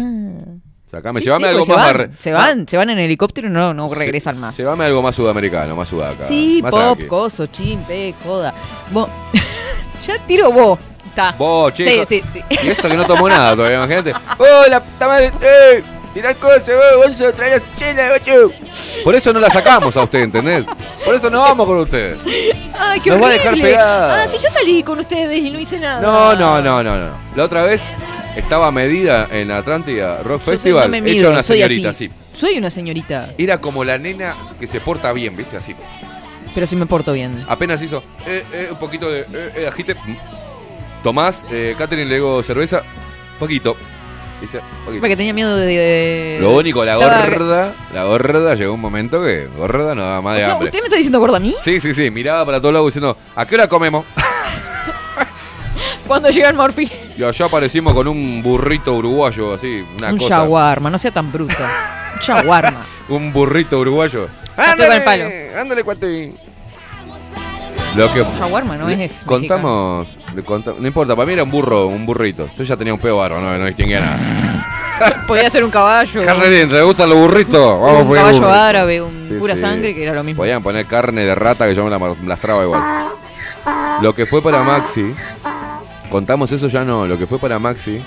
Sacame, 0.89 1.20
Sí, 1.20 1.24
llévame 1.27 1.44
sí, 1.48 1.51
algo 1.51 1.66
pues 1.66 1.78
más. 1.78 1.86
se 1.89 1.93
van, 1.98 2.10
se 2.20 2.32
van, 2.32 2.68
se 2.68 2.77
van 2.77 2.90
en 2.90 2.98
helicóptero 3.01 3.48
y 3.48 3.51
no, 3.51 3.74
no 3.74 3.93
regresan 3.93 4.39
más. 4.39 4.56
Llévame 4.56 4.85
algo 4.85 5.02
más 5.02 5.16
sudamericano, 5.16 5.74
más 5.74 5.89
sudaca. 5.89 6.23
Sí, 6.23 6.60
más 6.62 6.70
pop, 6.70 6.81
tranqui. 6.97 7.06
coso, 7.06 7.47
chimpe, 7.47 8.14
joda. 8.24 8.55
Vos- 8.93 9.09
ya 10.06 10.18
tiro 10.27 10.52
vos. 10.52 10.78
Está. 11.16 11.32
Vos, 11.38 11.72
chico. 11.72 11.90
Sí, 12.06 12.20
sí, 12.20 12.24
sí. 12.30 12.44
Y 12.62 12.68
eso 12.68 12.88
que 12.88 12.94
no 12.94 13.06
tomó 13.06 13.26
nada 13.30 13.56
todavía, 13.56 13.78
imagínate. 13.78 14.12
¡Oh, 14.36 14.68
la 14.68 14.82
puta 14.82 15.06
madre! 15.09 15.32
¡Eh! 15.40 15.82
¡Tirá 16.12 16.30
el 16.30 16.36
coche, 16.36 16.72
bolso! 16.98 17.32
¡Trae 17.32 17.52
la 17.59 17.62
chela, 17.74 18.10
bocho! 18.12 18.52
Por 19.02 19.14
eso 19.14 19.32
no 19.32 19.40
la 19.40 19.48
sacamos 19.48 19.97
a 19.97 20.02
usted, 20.02 20.20
¿entendés? 20.20 20.66
Por 21.05 21.14
eso 21.14 21.30
no 21.30 21.40
vamos 21.40 21.66
con 21.66 21.78
usted. 21.78 22.18
Ay, 22.78 23.01
qué 23.01 23.10
Nos 23.10 23.20
va 23.22 23.28
a 23.28 23.28
horrible. 23.30 23.51
dejar 23.51 23.55
pegada. 23.55 24.22
Ah, 24.24 24.28
si 24.28 24.36
yo 24.38 24.51
salí 24.51 24.82
con 24.82 24.98
ustedes 24.98 25.38
y 25.43 25.48
no 25.51 25.59
hice 25.59 25.78
nada. 25.78 26.01
No, 26.02 26.34
no, 26.36 26.60
no, 26.60 26.82
no, 26.82 26.97
no. 26.98 27.10
La 27.34 27.44
otra 27.44 27.64
vez 27.64 27.88
estaba 28.36 28.70
medida 28.70 29.26
en 29.30 29.51
Atlántida 29.51 30.18
Rock 30.22 30.40
Yo 30.40 30.44
soy- 30.44 30.55
Festival. 30.56 30.84
no 30.84 30.90
me 30.90 30.98
hecha 30.98 31.05
mido, 31.18 31.30
una 31.30 31.43
soy 31.43 31.56
señorita, 31.60 31.90
así. 31.90 32.05
así. 32.06 32.14
Soy 32.38 32.59
una 32.59 32.68
señorita, 32.70 33.30
Era 33.38 33.59
como 33.59 33.84
la 33.84 33.97
nena 33.97 34.34
que 34.60 34.66
se 34.66 34.80
porta 34.80 35.12
bien, 35.12 35.34
¿viste? 35.34 35.56
Así. 35.56 35.74
pero 36.55 36.66
sí 36.66 36.76
me 36.76 36.84
porto 36.86 37.12
bien. 37.14 37.43
Apenas 37.48 37.80
hizo 37.80 38.02
eh, 38.26 38.44
eh, 38.52 38.68
un 38.70 38.76
poquito 38.78 39.10
de 39.10 39.20
eh, 39.20 39.52
eh, 39.56 39.66
agite. 39.68 39.97
Tomás, 41.06 41.46
eh, 41.52 41.76
Catherine 41.78 42.08
le 42.08 42.16
digo 42.16 42.42
cerveza. 42.42 42.82
Poquito. 43.38 43.76
Dice, 44.40 44.58
poquito. 44.84 45.00
Porque 45.00 45.16
tenía 45.16 45.32
miedo 45.32 45.56
de... 45.56 45.64
de- 45.64 46.38
Lo 46.40 46.50
único, 46.56 46.84
la 46.84 46.94
Estaba- 46.94 47.26
gorda, 47.28 47.72
la 47.94 48.04
gorda 48.06 48.54
llegó 48.56 48.74
un 48.74 48.80
momento 48.80 49.22
que 49.22 49.46
gorda 49.56 49.94
no 49.94 50.02
daba 50.02 50.20
más 50.20 50.32
O 50.32 50.34
de 50.34 50.40
sea, 50.44 50.52
hambre. 50.54 50.66
¿usted 50.66 50.80
me 50.80 50.86
está 50.86 50.96
diciendo 50.96 51.20
gorda 51.20 51.36
a 51.36 51.40
mí? 51.40 51.54
Sí, 51.62 51.78
sí, 51.78 51.94
sí, 51.94 52.10
miraba 52.10 52.44
para 52.44 52.60
todos 52.60 52.74
lados 52.74 52.88
diciendo, 52.88 53.16
¿a 53.36 53.46
qué 53.46 53.54
hora 53.54 53.68
comemos? 53.68 54.04
Cuando 56.08 56.28
llega 56.30 56.48
el 56.50 56.56
Morphy. 56.56 56.90
Y 57.16 57.22
allá 57.22 57.46
aparecimos 57.46 57.94
con 57.94 58.08
un 58.08 58.42
burrito 58.42 58.94
uruguayo, 58.94 59.54
así, 59.54 59.84
una 59.98 60.10
Un 60.10 60.18
cosa. 60.18 60.38
shawarma, 60.38 60.90
no 60.90 60.98
sea 60.98 61.12
tan 61.12 61.30
bruto. 61.30 61.54
Un 62.14 62.20
shawarma. 62.20 62.84
Un 63.10 63.32
burrito 63.32 63.78
uruguayo. 63.78 64.28
El 64.56 65.02
palo. 65.04 65.24
Ándale, 65.56 65.84
cuate. 65.84 66.30
Lo 67.97 68.12
que 68.12 68.23
Shawarma 68.39 68.77
no 68.77 68.89
es 68.90 69.23
contamos, 69.24 70.18
le 70.35 70.43
conta- 70.43 70.74
no 70.78 70.86
importa, 70.86 71.16
para 71.16 71.27
mí 71.27 71.32
era 71.32 71.43
un 71.44 71.51
burro, 71.51 71.86
un 71.86 72.05
burrito. 72.05 72.48
Yo 72.56 72.64
ya 72.64 72.77
tenía 72.77 72.93
un 72.93 73.01
peo 73.01 73.16
barro, 73.16 73.40
no, 73.40 73.56
no 73.56 73.64
distinguía 73.66 74.01
nada. 74.01 75.24
Podía 75.27 75.48
ser 75.51 75.64
un 75.64 75.70
caballo. 75.70 76.23
Carne, 76.24 76.66
¿te 76.66 76.82
gustan 76.82 77.09
los 77.09 77.18
burritos? 77.18 77.81
Vamos 77.81 77.98
a 77.98 78.02
un 78.02 78.09
poner 78.09 78.24
caballo 78.24 78.51
árabe, 78.52 79.02
un 79.02 79.27
Sí, 79.27 79.35
pura 79.35 79.55
sí. 79.55 79.60
sangre, 79.62 79.94
que 79.94 80.02
era 80.02 80.12
lo 80.14 80.23
mismo. 80.24 80.43
Podían 80.43 80.62
poner 80.62 80.86
carne 80.86 81.24
de 81.24 81.35
rata 81.35 81.66
que 81.66 81.74
yo 81.74 81.85
me 81.85 81.90
la 81.90 81.98
mar- 81.98 82.16
lastraba 82.27 82.62
igual. 82.64 82.82
Lo 84.02 84.14
que 84.14 84.27
fue 84.27 84.43
para 84.43 84.62
Maxi, 84.62 85.12
contamos 86.10 86.52
eso 86.52 86.68
ya 86.68 86.85
no, 86.85 87.06
lo 87.06 87.18
que 87.18 87.27
fue 87.27 87.39
para 87.39 87.59
Maxi 87.59 88.01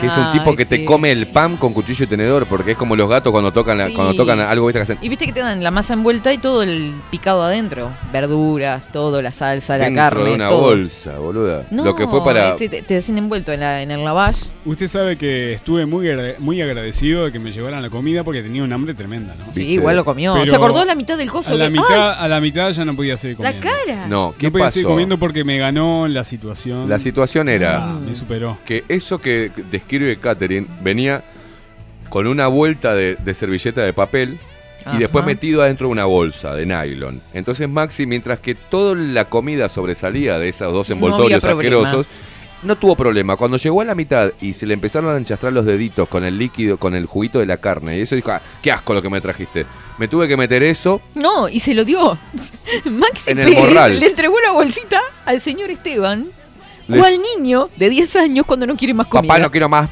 Que 0.00 0.06
es 0.06 0.16
un 0.16 0.24
Ay, 0.24 0.38
tipo 0.38 0.54
que 0.56 0.64
te 0.64 0.84
come 0.84 1.12
el 1.12 1.26
pan 1.28 1.56
con 1.56 1.72
cuchillo 1.72 2.04
y 2.04 2.08
tenedor, 2.08 2.46
porque 2.46 2.72
es 2.72 2.76
como 2.76 2.96
los 2.96 3.08
gatos 3.08 3.30
cuando 3.30 3.52
tocan, 3.52 3.78
la- 3.78 3.88
Sí. 3.88 3.94
cuando 3.94 4.14
tocan 4.14 4.40
algo, 4.40 4.66
¿viste? 4.66 4.78
Que 4.78 4.82
hacen. 4.82 4.98
Y 5.02 5.08
viste 5.08 5.26
que 5.26 5.32
te 5.32 5.40
dan 5.40 5.62
la 5.62 5.70
masa 5.70 5.94
envuelta 5.94 6.32
y 6.32 6.38
todo 6.38 6.62
el 6.62 6.92
picado 7.10 7.42
adentro. 7.42 7.90
Verduras, 8.12 8.88
todo, 8.92 9.20
la 9.22 9.32
salsa, 9.32 9.76
la 9.78 9.84
dentro 9.84 10.02
carne, 10.02 10.24
de 10.24 10.34
una 10.34 10.48
todo. 10.48 10.60
bolsa, 10.62 11.18
boluda. 11.18 11.66
No, 11.70 11.84
Lo 11.84 11.96
que 11.96 12.06
fue 12.06 12.24
para. 12.24 12.56
Te, 12.56 12.68
te- 12.68 12.82
te 12.82 12.96
hacen 12.96 13.18
envuelto 13.18 13.52
en, 13.52 13.60
la, 13.60 13.82
en 13.82 13.90
el 13.90 14.04
lavage. 14.04 14.44
Usted 14.64 14.86
sabe 14.88 15.16
que 15.18 15.52
estuve 15.54 15.86
muy, 15.86 16.08
agra- 16.08 16.34
muy 16.38 16.60
agradecido 16.62 17.24
de 17.24 17.32
que 17.32 17.38
me 17.38 17.52
llevaran 17.52 17.82
la 17.82 17.90
comida 17.90 18.22
porque 18.24 18.42
tenía 18.42 18.62
un 18.62 18.72
hambre 18.72 18.94
tremenda, 18.94 19.34
¿no? 19.38 19.52
Sí, 19.52 19.62
igual 19.62 19.96
lo 19.96 20.04
comió. 20.04 20.34
Pero 20.34 20.46
Se 20.46 20.56
acordó 20.56 20.84
la 20.84 20.94
mitad 20.94 21.16
del 21.18 21.30
coso. 21.30 21.50
A 21.50 21.54
la, 21.54 21.64
que- 21.66 21.70
mitad, 21.70 22.10
¡Ay! 22.12 22.16
a 22.24 22.28
la 22.28 22.40
mitad 22.40 22.70
ya 22.70 22.84
no 22.84 22.94
podía 22.94 23.16
seguir 23.16 23.38
La 23.40 23.52
comiendo. 23.52 23.70
cara. 23.86 24.06
No, 24.06 24.34
¿qué 24.38 24.46
no 24.46 24.52
podía 24.52 24.64
pasó? 24.66 24.74
seguir 24.74 24.86
comiendo 24.88 25.18
porque 25.18 25.44
me 25.44 25.58
ganó 25.58 26.06
la 26.08 26.24
situación. 26.24 26.88
La 26.88 26.98
situación 26.98 27.48
era 27.48 27.82
Ah, 27.84 27.98
me 28.04 28.14
superó. 28.14 28.58
que 28.64 28.84
eso 28.88 29.18
que 29.18 29.50
describe 29.82 30.16
Catherine 30.16 30.66
venía 30.82 31.22
con 32.08 32.26
una 32.26 32.46
vuelta 32.46 32.94
de, 32.94 33.16
de 33.16 33.34
servilleta 33.34 33.82
de 33.82 33.92
papel 33.92 34.38
Ajá. 34.84 34.96
y 34.96 35.00
después 35.00 35.24
metido 35.24 35.62
adentro 35.62 35.86
de 35.86 35.92
una 35.92 36.04
bolsa 36.04 36.54
de 36.54 36.66
nylon. 36.66 37.20
Entonces 37.32 37.68
Maxi, 37.68 38.04
mientras 38.06 38.38
que 38.40 38.54
toda 38.54 38.94
la 38.94 39.26
comida 39.26 39.68
sobresalía 39.68 40.38
de 40.38 40.48
esos 40.48 40.72
dos 40.72 40.88
No 40.90 40.94
envoltorios 40.96 41.40
problema. 41.42 41.60
asquerosos, 41.86 42.06
no 42.64 42.76
tuvo 42.76 42.94
problema. 42.96 43.36
Cuando 43.36 43.56
llegó 43.56 43.80
a 43.80 43.84
la 43.84 43.94
mitad 43.94 44.30
y 44.40 44.52
se 44.52 44.66
le 44.66 44.74
empezaron 44.74 45.12
a 45.14 45.16
enchastrar 45.18 45.52
los 45.52 45.64
deditos 45.64 46.08
con 46.08 46.24
el 46.24 46.38
líquido, 46.38 46.76
con 46.76 46.94
el 46.94 47.06
juguito 47.06 47.38
de 47.40 47.46
la 47.46 47.56
carne, 47.56 47.98
y 47.98 48.02
eso 48.02 48.14
dijo, 48.14 48.30
"Ah, 48.30 48.40
qué 48.62 48.70
asco 48.70 48.92
lo 48.94 49.02
que 49.02 49.10
me 49.10 49.20
trajiste. 49.20 49.66
Me 49.98 50.06
tuve 50.08 50.26
que 50.28 50.36
meter 50.36 50.62
eso 50.62 51.00
No, 51.14 51.48
y 51.48 51.60
se 51.60 51.74
lo 51.74 51.84
dio. 51.84 52.18
Maxi 52.84 53.30
En 53.32 53.38
el 53.40 53.46
Pérez 53.48 53.58
morral. 53.64 54.00
le 54.00 54.06
entregó 54.06 54.38
la 54.40 54.52
bolsita 54.52 55.00
al 55.24 55.40
señor 55.40 55.70
Esteban. 55.70 56.26
Les- 56.88 57.00
Cual 57.00 57.18
niño 57.36 57.68
de 57.76 57.88
10 57.90 58.16
años 58.16 58.46
cuando 58.46 58.66
no 58.66 58.76
quiere 58.76 58.94
más 58.94 59.06
comida. 59.06 59.28
Papá, 59.28 59.40
no 59.40 59.50
quiero 59.50 59.68
más. 59.68 59.88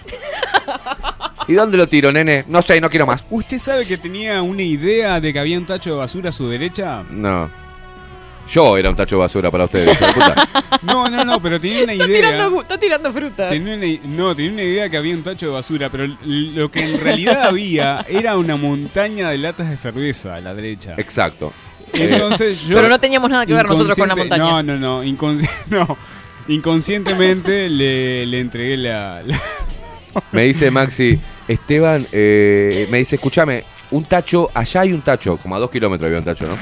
¿Y 1.49 1.55
dónde 1.55 1.77
lo 1.77 1.89
tiro, 1.89 2.13
nene? 2.13 2.45
No 2.49 2.63
sé, 2.63 2.81
no 2.81 2.89
quiero 2.91 3.07
más. 3.07 3.25
¿Usted 3.31 3.59
sabe 3.59 3.87
que 3.87 3.97
tenía 3.99 4.41
una 4.43 4.63
idea 4.63 5.21
de 5.21 5.33
que 5.33 5.39
había 5.39 5.59
un 5.59 5.67
tacho 5.67 5.91
de 5.91 5.97
basura 5.97 6.31
a 6.31 6.33
su 6.33 6.49
derecha? 6.49 7.03
No. 7.11 7.51
Yo 8.49 8.77
era 8.77 8.91
un 8.91 8.97
tacho 8.97 9.17
de 9.17 9.21
basura 9.21 9.51
para 9.51 9.65
ustedes. 9.65 9.95
hijo 9.95 10.07
de 10.07 10.13
puta. 10.13 10.49
No, 10.83 11.09
no, 11.11 11.25
no, 11.25 11.41
pero 11.43 11.61
tenía 11.61 11.85
una 11.85 11.93
Está 11.93 12.07
idea. 12.07 12.31
tirando, 12.31 12.63
está 12.63 12.79
tirando 12.79 13.13
fruta. 13.13 13.49
Tenía 13.49 13.75
una, 13.75 13.87
i- 13.87 14.01
no, 14.05 14.35
tenía 14.35 14.51
una 14.53 14.63
idea 14.63 14.89
que 14.89 14.97
había 14.97 15.15
un 15.15 15.23
tacho 15.23 15.47
de 15.47 15.53
basura, 15.53 15.91
pero 15.91 16.05
l- 16.05 16.17
lo 16.25 16.71
que 16.71 16.81
en 16.83 16.99
realidad 17.01 17.43
había 17.49 18.05
era 18.09 18.37
una 18.39 18.57
montaña 18.57 19.29
de 19.31 19.39
latas 19.39 19.69
de 19.69 19.77
cerveza 19.77 20.37
a 20.37 20.41
la 20.41 20.55
derecha. 20.55 20.95
Exacto. 20.97 21.53
Entonces 21.93 22.63
yo. 22.67 22.77
Pero 22.77 22.89
no 22.89 22.99
teníamos 22.99 23.29
nada 23.31 23.45
que 23.45 23.53
ver 23.53 23.67
nosotros 23.69 23.97
con 23.99 24.09
la 24.09 24.15
inconsciente- 24.15 24.39
montaña. 24.39 24.63
No, 24.63 24.79
no, 24.79 25.03
no. 25.03 25.05
inconsci- 25.05 25.49
no. 25.69 25.97
Inconscientemente 26.51 27.69
le, 27.69 28.27
le 28.27 28.41
entregué 28.41 28.77
la. 28.77 29.23
la- 29.25 29.41
Me 30.33 30.43
dice 30.45 30.71
Maxi, 30.71 31.19
Esteban, 31.47 32.07
eh, 32.13 32.89
me 32.91 32.99
dice, 32.99 33.15
escúchame, 33.17 33.63
un 33.93 34.05
tacho, 34.05 34.51
allá 34.53 34.81
hay 34.81 34.93
un 34.93 35.01
tacho, 35.03 35.37
como 35.37 35.55
a 35.55 35.59
dos 35.61 35.71
kilómetros 35.71 36.07
había 36.07 36.19
un 36.19 36.25
tacho, 36.25 36.47
¿no? 36.47 36.57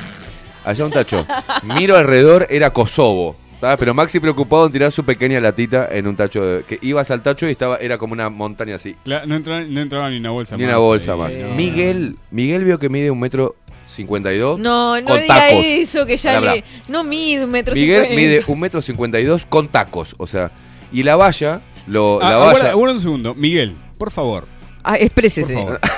Allá 0.65 0.85
un 0.85 0.91
tacho. 0.93 1.27
Miro 1.63 1.97
alrededor, 1.97 2.47
era 2.51 2.71
Kosovo. 2.71 3.37
¿tá? 3.61 3.77
Pero 3.77 3.93
Maxi 3.95 4.21
preocupado 4.21 4.67
en 4.67 4.73
tirar 4.73 4.93
su 4.93 5.03
pequeña 5.05 5.41
latita 5.41 5.89
en 5.91 6.07
un 6.07 6.15
tacho, 6.15 6.45
de- 6.45 6.63
que 6.65 6.79
ibas 6.83 7.11
al 7.11 7.23
tacho 7.23 7.49
y 7.49 7.53
estaba 7.53 7.79
era 7.79 7.97
como 7.97 8.13
una 8.13 8.29
montaña 8.29 8.77
así. 8.77 8.95
No, 9.07 9.35
entraba, 9.35 9.63
no 9.63 9.81
entraba 9.81 10.11
ni 10.11 10.19
una 10.19 10.31
bolsa 10.31 10.57
Ni 10.57 10.65
más. 10.65 10.69
una 10.75 10.79
bolsa 10.79 11.13
ahí, 11.15 11.19
más. 11.19 11.35
sí, 11.35 11.41
no. 11.41 11.55
Miguel, 11.55 12.17
Miguel 12.31 12.65
vio 12.65 12.79
que 12.79 12.89
mide 12.91 13.11
un 13.11 13.19
metro 13.19 13.57
cincuenta 13.99 14.33
y 14.33 14.39
dos. 14.39 14.59
No, 14.59 14.99
no 15.01 15.07
con 15.07 15.21
diga 15.21 15.35
tacos. 15.35 15.65
eso, 15.65 16.07
que 16.07 16.17
ya 16.17 16.31
Bla, 16.33 16.41
bla. 16.41 16.55
le. 16.55 16.65
No 16.89 17.05
mide 17.05 17.45
un 17.45 17.51
metro 17.51 17.75
Miguel 17.75 18.07
cincuenta. 18.07 18.17
mide 18.17 18.45
un 18.47 18.61
metro 18.61 18.81
cincuenta 18.81 19.21
y 19.21 19.25
dos 19.25 19.45
con 19.47 19.69
tacos, 19.69 20.15
o 20.19 20.27
sea, 20.27 20.51
y 20.93 21.03
la 21.03 21.17
valla, 21.17 21.61
lo, 21.87 22.19
Ah, 22.23 22.31
la 22.31 22.37
aguarda- 22.37 22.59
valla, 22.61 22.71
aguarda 22.71 22.95
un 22.95 23.01
segundo. 23.01 23.35
Miguel, 23.35 23.77
por 23.99 24.11
favor. 24.11 24.47
Ah, 24.85 24.97
exprésese. 24.97 25.53
Por 25.55 25.63
favor. 25.65 25.81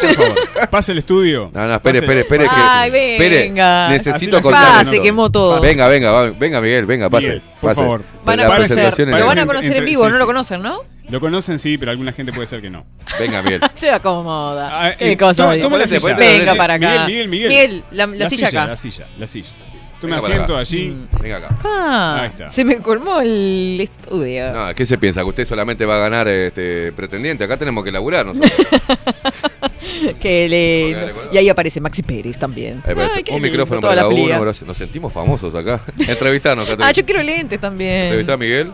Por 0.00 0.14
favor. 0.14 0.70
Pase 0.70 0.90
el 0.92 0.98
estudio. 0.98 1.50
No, 1.54 1.66
no, 1.68 1.74
espere, 1.74 2.00
Pase- 2.00 2.04
espere, 2.04 2.20
espere. 2.22 2.44
que- 2.44 2.50
Ay, 2.52 2.88
espere, 2.88 3.38
venga. 3.48 3.88
necesito 3.90 4.16
Así 4.16 4.30
la 4.36 4.42
contar 4.42 4.86
gente 4.86 5.02
quemó 5.02 5.30
todo. 5.30 5.60
Venga, 5.60 5.86
venga, 5.88 6.10
va- 6.10 6.30
venga, 6.30 6.60
Miguel, 6.60 6.86
venga, 6.86 7.08
pase. 7.10 7.26
Miguel, 7.28 7.42
por 7.60 7.70
pase. 7.70 7.80
favor. 7.82 8.02
Van 8.24 8.40
a 8.40 8.42
La 8.42 8.48
conocer. 8.48 8.66
presentación 8.68 9.08
en 9.14 9.26
van 9.26 9.38
a 9.38 9.46
conocer 9.46 9.70
en 9.70 9.76
Entre- 9.76 9.84
vivo, 9.90 10.02
sí, 10.04 10.08
no 10.08 10.14
sí. 10.14 10.18
lo 10.20 10.26
conocen, 10.26 10.62
¿no? 10.62 10.80
Lo 11.10 11.20
conocen, 11.20 11.58
sí, 11.58 11.78
pero 11.78 11.90
alguna 11.90 12.12
gente 12.12 12.32
puede 12.32 12.46
ser 12.46 12.60
que 12.60 12.68
no. 12.70 12.84
Venga, 13.18 13.42
Miguel. 13.42 13.60
Se 13.74 13.90
acomoda. 13.90 14.68
Ah, 14.70 14.92
Qué 14.98 15.12
eh, 15.12 15.16
cosa. 15.16 15.44
toma- 15.44 15.60
toma 15.60 15.78
la 15.78 15.86
silla. 15.86 16.14
Venga 16.14 16.54
para 16.54 16.74
acá. 16.74 17.06
Miguel, 17.06 17.28
Miguel, 17.28 17.48
Miguel. 17.50 17.84
la, 17.92 18.06
la 18.06 18.28
silla 18.30 18.48
acá. 18.48 18.66
La 18.66 18.76
silla, 18.76 19.06
la 19.18 19.26
silla. 19.26 19.48
Para 20.00 20.18
asiento 20.18 20.52
acá. 20.52 20.58
allí. 20.60 21.08
Venga 21.20 21.38
acá. 21.38 21.54
Ah, 21.64 22.18
Ahí 22.22 22.28
está. 22.28 22.48
se 22.48 22.64
me 22.64 22.78
colmó 22.78 23.20
el 23.20 23.78
estudio. 23.80 24.52
No, 24.52 24.72
¿qué 24.74 24.86
se 24.86 24.96
piensa? 24.96 25.22
¿Que 25.22 25.28
usted 25.28 25.44
solamente 25.44 25.84
va 25.84 25.96
a 25.96 25.98
ganar 25.98 26.28
este 26.28 26.92
pretendiente? 26.92 27.42
Acá 27.42 27.56
tenemos 27.56 27.82
que 27.82 27.90
laburar 27.90 28.24
nosotros. 28.26 28.52
Dale, 30.22 30.94
dale, 30.94 31.14
Y 31.32 31.38
ahí 31.38 31.48
aparece 31.48 31.80
Maxi 31.80 32.02
Pérez 32.02 32.38
también. 32.38 32.82
Ay, 32.86 33.22
qué 33.24 33.32
un 33.32 33.42
lindo, 33.42 33.48
micrófono 33.50 33.80
toda 33.80 33.94
para 33.96 34.02
la 34.02 34.08
uno. 34.08 34.40
bro. 34.40 34.52
Nos 34.66 34.76
sentimos 34.76 35.12
famosos 35.12 35.52
acá. 35.54 35.80
Entrevistanos, 35.98 36.66
Caterina. 36.66 36.88
Ah, 36.88 36.92
yo 36.92 37.04
quiero 37.04 37.22
lentes 37.22 37.58
también. 37.60 38.04
¿Entrevistá 38.04 38.34
a 38.34 38.36
Miguel? 38.36 38.72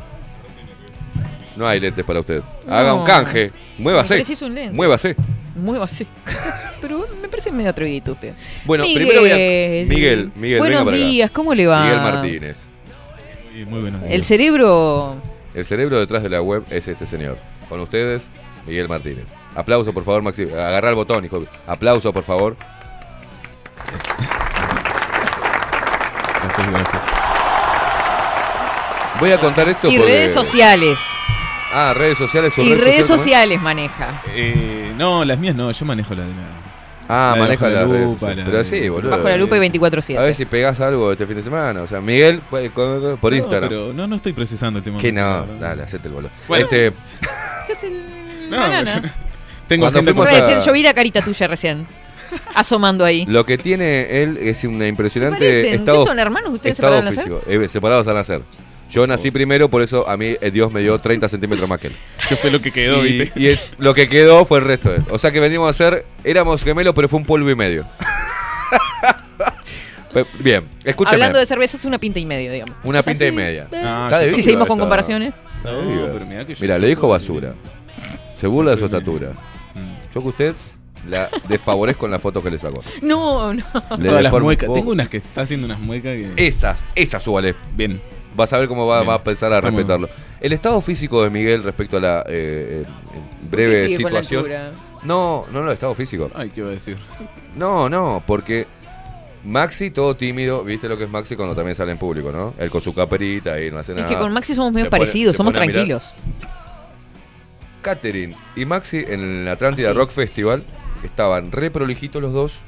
No 1.57 1.67
hay 1.67 1.79
lentes 1.81 2.05
para 2.05 2.21
usted. 2.21 2.43
Haga 2.69 2.89
No. 2.89 2.97
un 3.01 3.05
canje. 3.07 3.53
Muévase. 3.79 4.23
Un 4.45 4.55
lente. 4.55 4.75
Muévase. 4.75 5.17
Muevo 5.55 5.85
así. 5.85 6.07
Pero 6.81 7.07
me 7.23 7.29
parece 7.29 7.53
medio 7.53 7.71
atrevido 7.71 8.13
usted. 8.15 8.35
Bueno, 8.65 8.85
Miguel. 8.85 8.99
primero 9.03 9.21
voy 9.21 9.31
a. 9.31 9.35
Miguel, 9.37 10.33
Miguel, 10.35 10.59
Buenos 10.59 10.79
venga 10.81 10.85
para 10.85 10.97
acá. 10.97 11.07
días, 11.07 11.31
¿cómo 11.31 11.55
le 11.55 11.67
va? 11.67 11.83
Miguel 11.85 12.01
Martínez. 12.01 12.67
Muy 13.69 13.81
buenos 13.81 14.01
días. 14.01 14.13
El 14.13 14.25
cerebro. 14.25 15.17
El 15.55 15.65
cerebro 15.65 16.01
detrás 16.01 16.23
de 16.25 16.29
la 16.31 16.43
web 16.43 16.65
es 16.71 16.89
este 16.89 17.07
señor. 17.07 17.39
Con 17.69 17.79
ustedes, 17.81 18.31
Miguel 18.67 18.89
Martínez. 18.89 19.33
Aplauso, 19.55 19.93
por 19.93 20.03
favor, 20.05 20.23
Maxi. 20.23 20.43
Agarra 20.43 20.89
el 20.89 20.97
botón, 20.97 21.25
hijo. 21.25 21.45
Aplauso, 21.69 22.13
por 22.13 22.25
favor. 22.25 22.57
Gracias, 26.43 26.71
gracias. 26.71 27.03
Voy 29.21 29.31
a 29.33 29.39
contar 29.39 29.69
esto 29.69 29.89
Y 29.89 29.97
porque- 29.97 30.13
redes 30.13 30.33
sociales. 30.33 30.99
Ah, 31.75 31.93
redes 31.95 32.19
sociales. 32.19 32.57
Y 32.59 32.75
red 32.75 32.81
redes 32.85 33.07
social, 33.07 33.19
sociales 33.19 33.61
maneja. 33.63 34.23
Eh, 34.35 34.93
no, 34.97 35.25
las 35.25 35.39
mías 35.39 35.55
no, 35.57 35.71
yo 35.71 35.85
manejo 35.87 36.15
las 36.15 36.27
de 36.27 36.33
la. 36.33 36.39
¿cómo 36.39 36.49
es? 36.49 36.65
Ah, 37.09 37.35
maneja 37.39 37.65
bajo 37.67 37.75
la 37.75 37.81
las 37.83 37.91
redes 37.91 38.07
lupa, 38.07 38.21
sociales. 38.21 38.39
la 38.39 38.45
Pero 38.45 38.59
de- 38.59 38.65
sí, 38.65 38.89
boludo. 38.89 39.11
Bajo 39.11 39.29
la 39.29 39.37
lupa 39.37 39.57
y 39.57 39.61
24-7. 39.61 40.19
A 40.19 40.23
ver 40.23 40.35
si 40.35 40.45
pegás 40.47 40.81
algo 40.81 41.13
este 41.13 41.27
fin 41.27 41.37
de 41.37 41.43
semana. 41.43 41.83
O 41.83 41.87
sea, 41.87 42.01
Miguel, 42.01 42.41
pues, 42.49 42.71
por 42.71 43.33
No, 43.33 43.37
Instagram. 43.37 43.69
pero 43.69 43.93
no, 43.93 44.07
no 44.07 44.17
estoy 44.17 44.33
procesando 44.33 44.79
el 44.79 44.85
tema. 44.85 44.99
Que 44.99 45.13
no, 45.13 45.47
dale, 45.61 45.83
hacete 45.83 46.09
el 46.09 46.15
boludo. 46.15 46.31
Bueno, 46.49 46.65
este, 46.65 46.91
¿Qué 47.67 47.73
es 47.73 47.83
el 47.83 48.51
No, 48.51 48.57
banana? 48.59 49.03
Tengo 49.69 49.83
Cuando 49.91 50.03
gente 50.03 50.21
a- 50.23 50.41
Recién, 50.41 50.61
yo 50.61 50.73
vi 50.73 50.83
la 50.83 50.95
carita 50.95 51.23
tuya 51.23 51.47
recién. 51.47 51.87
Asomando 52.55 53.05
ahí. 53.05 53.25
lo 53.27 53.45
que 53.47 53.59
tiene 53.59 54.23
él 54.23 54.39
es 54.39 54.65
una 54.65 54.89
impresionante 54.89 55.39
¿Se 55.63 55.75
estado, 55.75 56.03
¿Qué 56.05 56.09
son, 56.09 56.19
hermanos? 56.19 56.53
¿Ustedes 56.53 56.73
estado 56.75 56.95
separados 56.95 57.19
al 57.19 57.25
físico. 57.25 57.43
Eh, 57.65 57.69
separados 57.69 58.09
al 58.09 58.15
nacer. 58.15 58.43
Yo 58.91 59.07
nací 59.07 59.31
primero, 59.31 59.69
por 59.69 59.83
eso 59.83 60.09
a 60.09 60.17
mí 60.17 60.37
eh, 60.41 60.51
Dios 60.51 60.71
me 60.73 60.81
dio 60.81 60.99
30 60.99 61.29
centímetros 61.29 61.69
más 61.69 61.81
que 61.81 61.89
él. 61.89 61.97
Yo 62.31 62.37
fue 62.37 62.51
lo 62.51 62.61
que 62.63 62.71
quedó, 62.71 63.05
y, 63.05 63.21
¿viste? 63.21 63.41
y 63.41 63.47
el- 63.49 63.59
lo 63.79 63.95
que 63.95 64.09
quedó 64.09 64.45
fue 64.45 64.59
el 64.59 64.65
resto 64.67 64.91
de 64.91 64.97
él. 64.99 65.05
O 65.11 65.19
sea 65.19 65.33
que 65.33 65.41
venimos 65.41 65.69
a 65.69 65.73
ser, 65.73 66.05
éramos 66.23 66.63
gemelos, 66.63 66.95
pero 66.95 67.09
fue 67.09 67.19
un 67.19 67.25
polvo 67.27 67.51
y 67.51 67.55
medio. 67.57 67.87
Pe- 70.13 70.27
Bien, 70.39 70.63
escúchame. 70.85 71.15
Hablando 71.17 71.39
de 71.41 71.47
cerveza, 71.47 71.77
es 71.77 71.85
una 71.85 71.99
pinta 71.99 72.21
y 72.21 72.27
medio, 72.27 72.53
digamos. 72.53 72.77
Una 72.85 73.01
O 73.01 73.03
sea, 73.03 73.13
pinta 73.13 73.25
y 73.27 73.31
sí. 73.31 73.35
media. 73.37 73.67
Ah, 73.73 74.03
Está 74.07 74.21
de 74.21 74.33
si 74.33 74.43
seguimos 74.43 74.69
con 74.69 74.79
comparaciones. 74.79 75.35
No, 75.65 75.71
pero 76.13 76.27
mirá 76.27 76.45
que 76.45 76.55
yo 76.55 76.61
Mira, 76.63 76.75
soy 76.77 76.83
le 76.83 76.89
dijo 76.89 77.09
basura. 77.09 77.55
Se 78.37 78.47
burla 78.47 78.73
de 78.73 78.77
su 78.79 78.85
estatura. 78.85 79.31
Mm. 79.75 79.95
Yo 80.15 80.21
que 80.23 80.29
usted 80.29 80.55
la 81.09 81.29
desfavorezco 81.49 82.05
en 82.07 82.13
la 82.13 82.19
foto 82.21 82.43
que 82.43 82.51
le 82.51 82.59
sacó. 82.61 82.83
No, 83.03 83.53
no. 83.53 83.63
Le 83.99 84.09
Todas 84.09 84.23
las 84.23 84.23
deformo 84.25 84.37
un 84.37 84.43
muecas. 84.45 84.67
poco. 84.69 84.79
Tengo 84.79 84.93
unas 84.93 85.09
que 85.09 85.17
está 85.17 85.41
haciendo 85.43 85.67
unas 85.67 85.81
muecas 85.81 86.13
que. 86.13 86.33
Esa, 86.37 86.77
esa 86.95 87.19
súbale. 87.19 87.55
Bien. 87.75 88.01
Vas 88.37 88.53
a 88.53 88.59
ver 88.59 88.69
cómo 88.69 88.87
va, 88.87 89.03
va 89.03 89.15
a 89.15 89.17
empezar 89.19 89.53
a 89.53 89.61
respetarlo. 89.61 90.09
El 90.41 90.53
estado 90.53 90.81
físico 90.81 91.23
de 91.23 91.31
Miguel 91.31 91.63
respecto 91.63 91.97
a 91.99 92.01
la 92.01 92.21
eh, 92.29 92.85
eh, 92.85 92.87
breve 93.51 93.89
Sigue 93.89 94.03
con 94.03 94.13
la 94.13 94.23
situación. 94.23 94.53
altura. 94.63 94.73
No, 95.05 95.47
no, 95.53 95.61
no, 95.61 95.67
el 95.69 95.75
estado 95.75 95.95
físico. 95.95 96.31
Ay, 96.35 96.51
¿qué 96.51 96.61
iba 96.61 96.69
a 96.71 96.73
decir? 96.73 96.97
No, 97.57 97.89
no, 97.89 98.23
porque 98.27 98.67
Maxi 99.45 99.91
todo 99.91 100.17
tímido, 100.17 100.65
viste 100.65 100.89
lo 100.89 100.97
que 100.99 101.05
es 101.05 101.11
Maxi 101.11 101.37
cuando 101.37 101.55
también 101.55 101.75
sale 101.77 101.93
en 101.93 101.99
público, 101.99 102.33
¿no? 102.33 102.55
Él 102.59 102.71
con 102.71 102.81
su 102.81 102.93
caperita 102.95 103.61
y 103.61 103.71
no 103.71 103.79
hace 103.79 103.93
Es 103.93 103.97
nada. 103.99 104.09
que 104.09 104.17
con 104.17 104.33
Maxi 104.33 104.55
somos 104.55 104.73
medio 104.73 104.87
Se 104.87 104.91
pone- 104.91 105.01
parecidos, 105.01 105.33
se 105.35 105.37
somos 105.37 105.53
pone 105.53 105.65
a 105.65 105.69
mirar. 105.69 105.85
tranquilos. 105.87 106.15
Catherine 107.83 108.35
y 108.57 108.65
Maxi 108.65 109.05
en 109.07 109.43
el 109.43 109.49
Atlántida 109.49 109.89
Ah, 109.91 109.93
sí. 109.93 109.99
Rock 109.99 110.11
Festival 110.11 110.65
estaban 111.03 111.53
re 111.53 111.71
prolijitos 111.71 112.21
los 112.23 112.33
dos. 112.33 112.59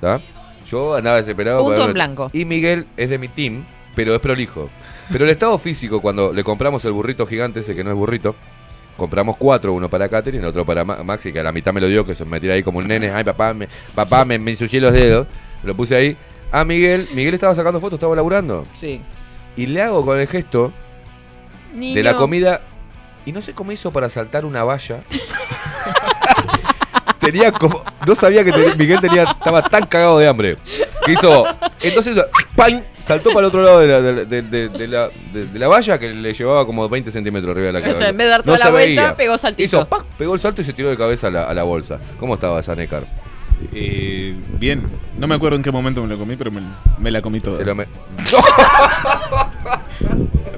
¿tá? 0.00 0.20
Yo 0.66 0.94
andaba 0.94 1.16
desesperado. 1.18 1.58
Punto 1.58 1.74
para- 1.76 1.86
en 1.88 1.92
blanco. 1.94 2.30
Y 2.32 2.44
Miguel 2.46 2.86
es 2.96 3.10
de 3.10 3.18
mi 3.18 3.28
team, 3.28 3.64
pero 3.94 4.14
es 4.14 4.20
prolijo. 4.20 4.70
Pero 5.12 5.24
el 5.24 5.30
estado 5.30 5.56
físico, 5.58 6.00
cuando 6.00 6.32
le 6.32 6.42
compramos 6.44 6.84
el 6.84 6.92
burrito 6.92 7.26
gigante, 7.26 7.60
ese 7.60 7.74
que 7.74 7.84
no 7.84 7.90
es 7.90 7.96
burrito, 7.96 8.34
compramos 8.96 9.36
cuatro, 9.36 9.72
uno 9.72 9.88
para 9.90 10.08
Catherine, 10.08 10.46
otro 10.46 10.64
para 10.64 10.84
Ma- 10.84 11.02
Maxi, 11.02 11.32
que 11.32 11.40
a 11.40 11.42
la 11.42 11.52
mitad 11.52 11.72
me 11.72 11.80
lo 11.80 11.88
dio, 11.88 12.06
que 12.06 12.14
se 12.14 12.24
me 12.24 12.40
tira 12.40 12.54
ahí 12.54 12.62
como 12.62 12.78
un 12.78 12.86
nene. 12.86 13.10
Ay, 13.10 13.24
papá, 13.24 13.52
me, 13.54 13.68
papá, 13.94 14.24
me, 14.24 14.38
me 14.38 14.52
ensucié 14.52 14.80
los 14.80 14.92
dedos. 14.92 15.26
Lo 15.62 15.74
puse 15.76 15.94
ahí. 15.96 16.16
A 16.52 16.64
Miguel, 16.64 17.08
Miguel 17.14 17.34
estaba 17.34 17.54
sacando 17.54 17.80
fotos, 17.80 17.96
estaba 17.98 18.14
laburando. 18.16 18.66
Sí. 18.74 19.00
Y 19.56 19.66
le 19.66 19.82
hago 19.82 20.04
con 20.04 20.18
el 20.18 20.26
gesto 20.28 20.72
Niño. 21.74 21.94
de 21.96 22.02
la 22.02 22.14
comida 22.16 22.60
y 23.26 23.32
no 23.32 23.42
sé 23.42 23.52
cómo 23.54 23.72
hizo 23.72 23.92
para 23.92 24.08
saltar 24.08 24.44
una 24.44 24.62
valla. 24.64 25.00
tenía 27.24 27.52
como. 27.52 27.82
No 28.06 28.14
sabía 28.14 28.44
que 28.44 28.52
Miguel 28.78 29.00
tenía, 29.00 29.24
estaba 29.24 29.62
tan 29.62 29.86
cagado 29.86 30.18
de 30.18 30.26
hambre. 30.28 30.56
Que 31.04 31.12
hizo. 31.12 31.44
Entonces, 31.80 32.16
¡pam! 32.56 32.82
Saltó 33.00 33.28
para 33.30 33.40
el 33.40 33.46
otro 33.46 33.62
lado 33.62 33.80
de 33.80 33.86
la, 33.88 34.00
de, 34.00 34.24
de- 34.24 34.42
de- 34.42 34.68
de 34.70 34.88
la, 34.88 35.08
de- 35.32 35.46
de 35.46 35.58
la 35.58 35.68
valla 35.68 35.98
que 35.98 36.08
le 36.14 36.32
llevaba 36.32 36.64
como 36.64 36.88
20 36.88 37.10
centímetros 37.10 37.50
arriba 37.52 37.66
de 37.66 37.72
la 37.74 37.78
O 37.80 37.82
cabeza. 37.82 37.98
sea, 38.00 38.08
en 38.08 38.16
vez 38.16 38.26
de 38.26 38.30
dar 38.30 38.42
toda 38.42 38.56
No 38.58 38.64
la 38.64 38.70
vuelta, 38.70 39.02
veía. 39.02 39.16
pegó 39.16 39.36
saltito. 39.36 39.64
Hizo 39.66 39.86
¡pac! 39.88 40.04
Pegó 40.16 40.32
el 40.34 40.40
salto 40.40 40.62
y 40.62 40.64
se 40.64 40.72
tiró 40.72 40.88
de 40.88 40.96
cabeza 40.96 41.26
a 41.26 41.30
la, 41.30 41.44
a 41.44 41.52
la 41.54 41.62
bolsa. 41.64 41.98
¿Cómo 42.18 42.34
estaba 42.34 42.60
esa 42.60 42.74
Necar? 42.74 43.06
Eh, 43.74 44.34
bien. 44.58 44.86
No 45.18 45.26
me 45.26 45.34
acuerdo 45.34 45.56
en 45.56 45.62
qué 45.62 45.70
momento 45.70 46.00
me 46.02 46.08
lo 46.08 46.18
comí, 46.18 46.36
pero 46.36 46.50
me, 46.50 46.62
me 46.98 47.10
la 47.10 47.20
comí 47.20 47.40
toda. 47.40 47.58
Se 47.58 47.64
lo 47.64 47.74
me- 47.74 47.86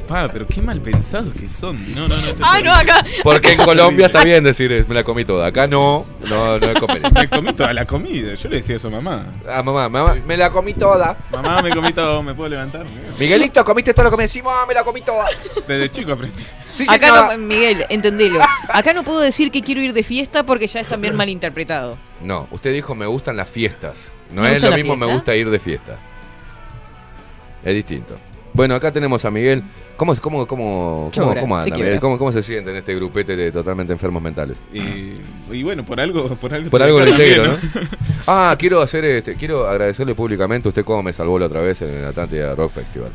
Pa, 0.06 0.28
pero 0.28 0.46
qué 0.46 0.62
mal 0.62 0.80
pensados 0.80 1.34
que 1.34 1.48
son. 1.48 1.76
No, 1.94 2.06
no, 2.06 2.16
no. 2.16 2.32
Ah, 2.40 2.60
no, 2.62 2.72
acá. 2.72 3.04
Porque 3.24 3.52
en 3.52 3.58
Colombia 3.64 4.06
está 4.06 4.22
bien 4.22 4.44
decir, 4.44 4.84
me 4.88 4.94
la 4.94 5.02
comí 5.02 5.24
toda. 5.24 5.48
Acá 5.48 5.66
no, 5.66 6.06
no, 6.28 6.58
no. 6.58 6.68
Me 7.12 7.28
comí 7.28 7.52
toda 7.52 7.72
la 7.72 7.84
comida. 7.86 8.34
Yo 8.34 8.48
le 8.48 8.56
decía 8.56 8.76
eso 8.76 8.88
a 8.88 8.92
mamá. 8.92 9.26
Ah, 9.48 9.62
mamá, 9.64 9.88
mamá, 9.88 10.14
me 10.24 10.36
la 10.36 10.50
comí 10.50 10.74
toda. 10.74 11.16
Mamá, 11.30 11.60
me 11.60 11.70
comí 11.70 11.92
todo, 11.92 12.22
¿me 12.22 12.34
puedo 12.34 12.50
levantar? 12.50 12.86
Miguelito, 13.18 13.64
comiste 13.64 13.92
todo 13.92 14.04
lo 14.04 14.10
que 14.12 14.16
me 14.16 14.22
decimos, 14.24 14.54
me 14.68 14.74
la 14.74 14.84
comí 14.84 15.00
toda. 15.00 15.26
Desde 15.66 15.90
chico 15.90 16.12
aprendí. 16.12 16.42
Acá 16.88 17.32
no, 17.32 17.38
Miguel, 17.38 17.84
entendelo. 17.88 18.38
Acá 18.68 18.92
no 18.92 19.02
puedo 19.02 19.20
decir 19.20 19.50
que 19.50 19.62
quiero 19.62 19.80
ir 19.80 19.92
de 19.92 20.02
fiesta 20.04 20.44
porque 20.44 20.68
ya 20.68 20.80
es 20.80 20.86
también 20.86 21.16
malinterpretado. 21.16 21.98
No, 22.20 22.46
usted 22.50 22.72
dijo 22.72 22.94
me 22.94 23.06
gustan 23.06 23.36
las 23.36 23.48
fiestas. 23.48 24.12
No 24.30 24.42
¿Me 24.42 24.56
es 24.56 24.62
lo 24.62 24.70
mismo 24.72 24.96
me 24.96 25.06
gusta 25.06 25.34
ir 25.34 25.50
de 25.50 25.58
fiesta. 25.58 25.96
Es 27.64 27.74
distinto. 27.74 28.16
Bueno, 28.56 28.74
acá 28.74 28.90
tenemos 28.90 29.22
a 29.26 29.30
Miguel. 29.30 29.62
¿Cómo, 29.98 30.14
cómo, 30.16 30.46
cómo, 30.46 31.10
cómo, 31.14 31.34
cómo 31.34 31.56
anda. 31.56 31.76
Miguel? 31.76 32.00
¿Cómo, 32.00 32.16
¿Cómo 32.16 32.32
se 32.32 32.42
siente 32.42 32.70
en 32.70 32.76
este 32.78 32.94
grupete 32.94 33.36
de 33.36 33.52
totalmente 33.52 33.92
enfermos 33.92 34.22
mentales? 34.22 34.56
Y, 34.72 35.54
y 35.54 35.62
bueno, 35.62 35.84
por 35.84 36.00
algo. 36.00 36.26
Por 36.36 36.54
algo, 36.54 36.70
Por 36.70 36.82
algo 36.82 37.00
lo 37.00 37.08
integro, 37.08 37.48
¿no? 37.48 37.56
Ah, 38.28 38.56
quiero 38.58 38.80
hacer 38.80 39.04
este, 39.04 39.34
quiero 39.36 39.68
agradecerle 39.68 40.14
públicamente 40.16 40.66
a 40.66 40.70
usted 40.70 40.84
cómo 40.84 41.00
me 41.02 41.12
salvó 41.12 41.38
la 41.38 41.46
otra 41.46 41.60
vez 41.60 41.80
en 41.82 41.90
el 41.90 42.04
Atlántida 42.06 42.54
Rock 42.56 42.72
Festival. 42.72 43.12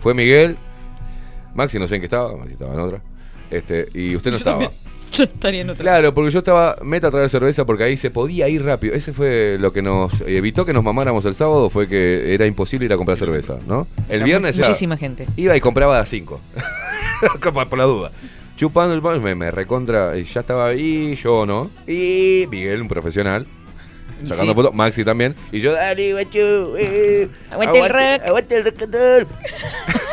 Fue 0.00 0.12
Miguel, 0.12 0.58
Maxi 1.54 1.78
no 1.78 1.86
sé 1.86 1.94
en 1.94 2.02
qué 2.02 2.06
estaba, 2.06 2.36
Maxi 2.36 2.52
estaba 2.52 2.74
en 2.74 2.80
otra. 2.80 3.00
Este, 3.50 3.88
y 3.94 4.14
usted 4.16 4.32
no 4.32 4.36
Yo 4.36 4.38
estaba. 4.38 4.58
también. 4.64 4.89
Yo 5.12 5.24
estaría 5.24 5.62
en 5.62 5.70
otra. 5.70 5.82
Claro, 5.82 6.14
porque 6.14 6.30
yo 6.30 6.38
estaba 6.38 6.76
meta 6.82 7.08
a 7.08 7.10
traer 7.10 7.28
cerveza 7.28 7.64
porque 7.64 7.84
ahí 7.84 7.96
se 7.96 8.10
podía 8.10 8.48
ir 8.48 8.64
rápido. 8.64 8.94
Ese 8.94 9.12
fue 9.12 9.56
lo 9.58 9.72
que 9.72 9.82
nos 9.82 10.20
evitó 10.22 10.64
que 10.64 10.72
nos 10.72 10.84
mamáramos 10.84 11.24
el 11.24 11.34
sábado, 11.34 11.68
fue 11.70 11.88
que 11.88 12.32
era 12.34 12.46
imposible 12.46 12.86
ir 12.86 12.92
a 12.92 12.96
comprar 12.96 13.16
cerveza, 13.18 13.58
¿no? 13.66 13.86
El 14.08 14.22
viernes 14.22 14.56
Muchísima 14.58 14.96
gente. 14.96 15.26
iba 15.36 15.56
y 15.56 15.60
compraba 15.60 15.98
a 15.98 16.06
cinco. 16.06 16.40
Por 17.68 17.78
la 17.78 17.84
duda. 17.84 18.10
Chupando 18.56 18.94
el 18.94 19.00
pan, 19.02 19.22
me, 19.22 19.34
me 19.34 19.50
recontra, 19.50 20.16
y 20.18 20.24
ya 20.24 20.40
estaba 20.40 20.66
ahí, 20.68 21.16
yo 21.16 21.46
no. 21.46 21.70
Y 21.86 22.46
Miguel, 22.50 22.82
un 22.82 22.88
profesional. 22.88 23.46
Sacando 24.24 24.52
Sí. 24.52 24.54
fotos, 24.54 24.74
Maxi 24.74 25.02
también. 25.02 25.34
Y 25.50 25.60
yo, 25.60 25.72
dale, 25.72 26.12
guacho, 26.12 26.76
eh, 26.76 27.28
Aguante 27.50 27.78
el 27.80 27.88
rock. 27.88 28.26
Aguante 28.28 28.54
el 28.56 28.64
rock 28.64 28.82
and 28.82 28.94
roll. 28.94 29.26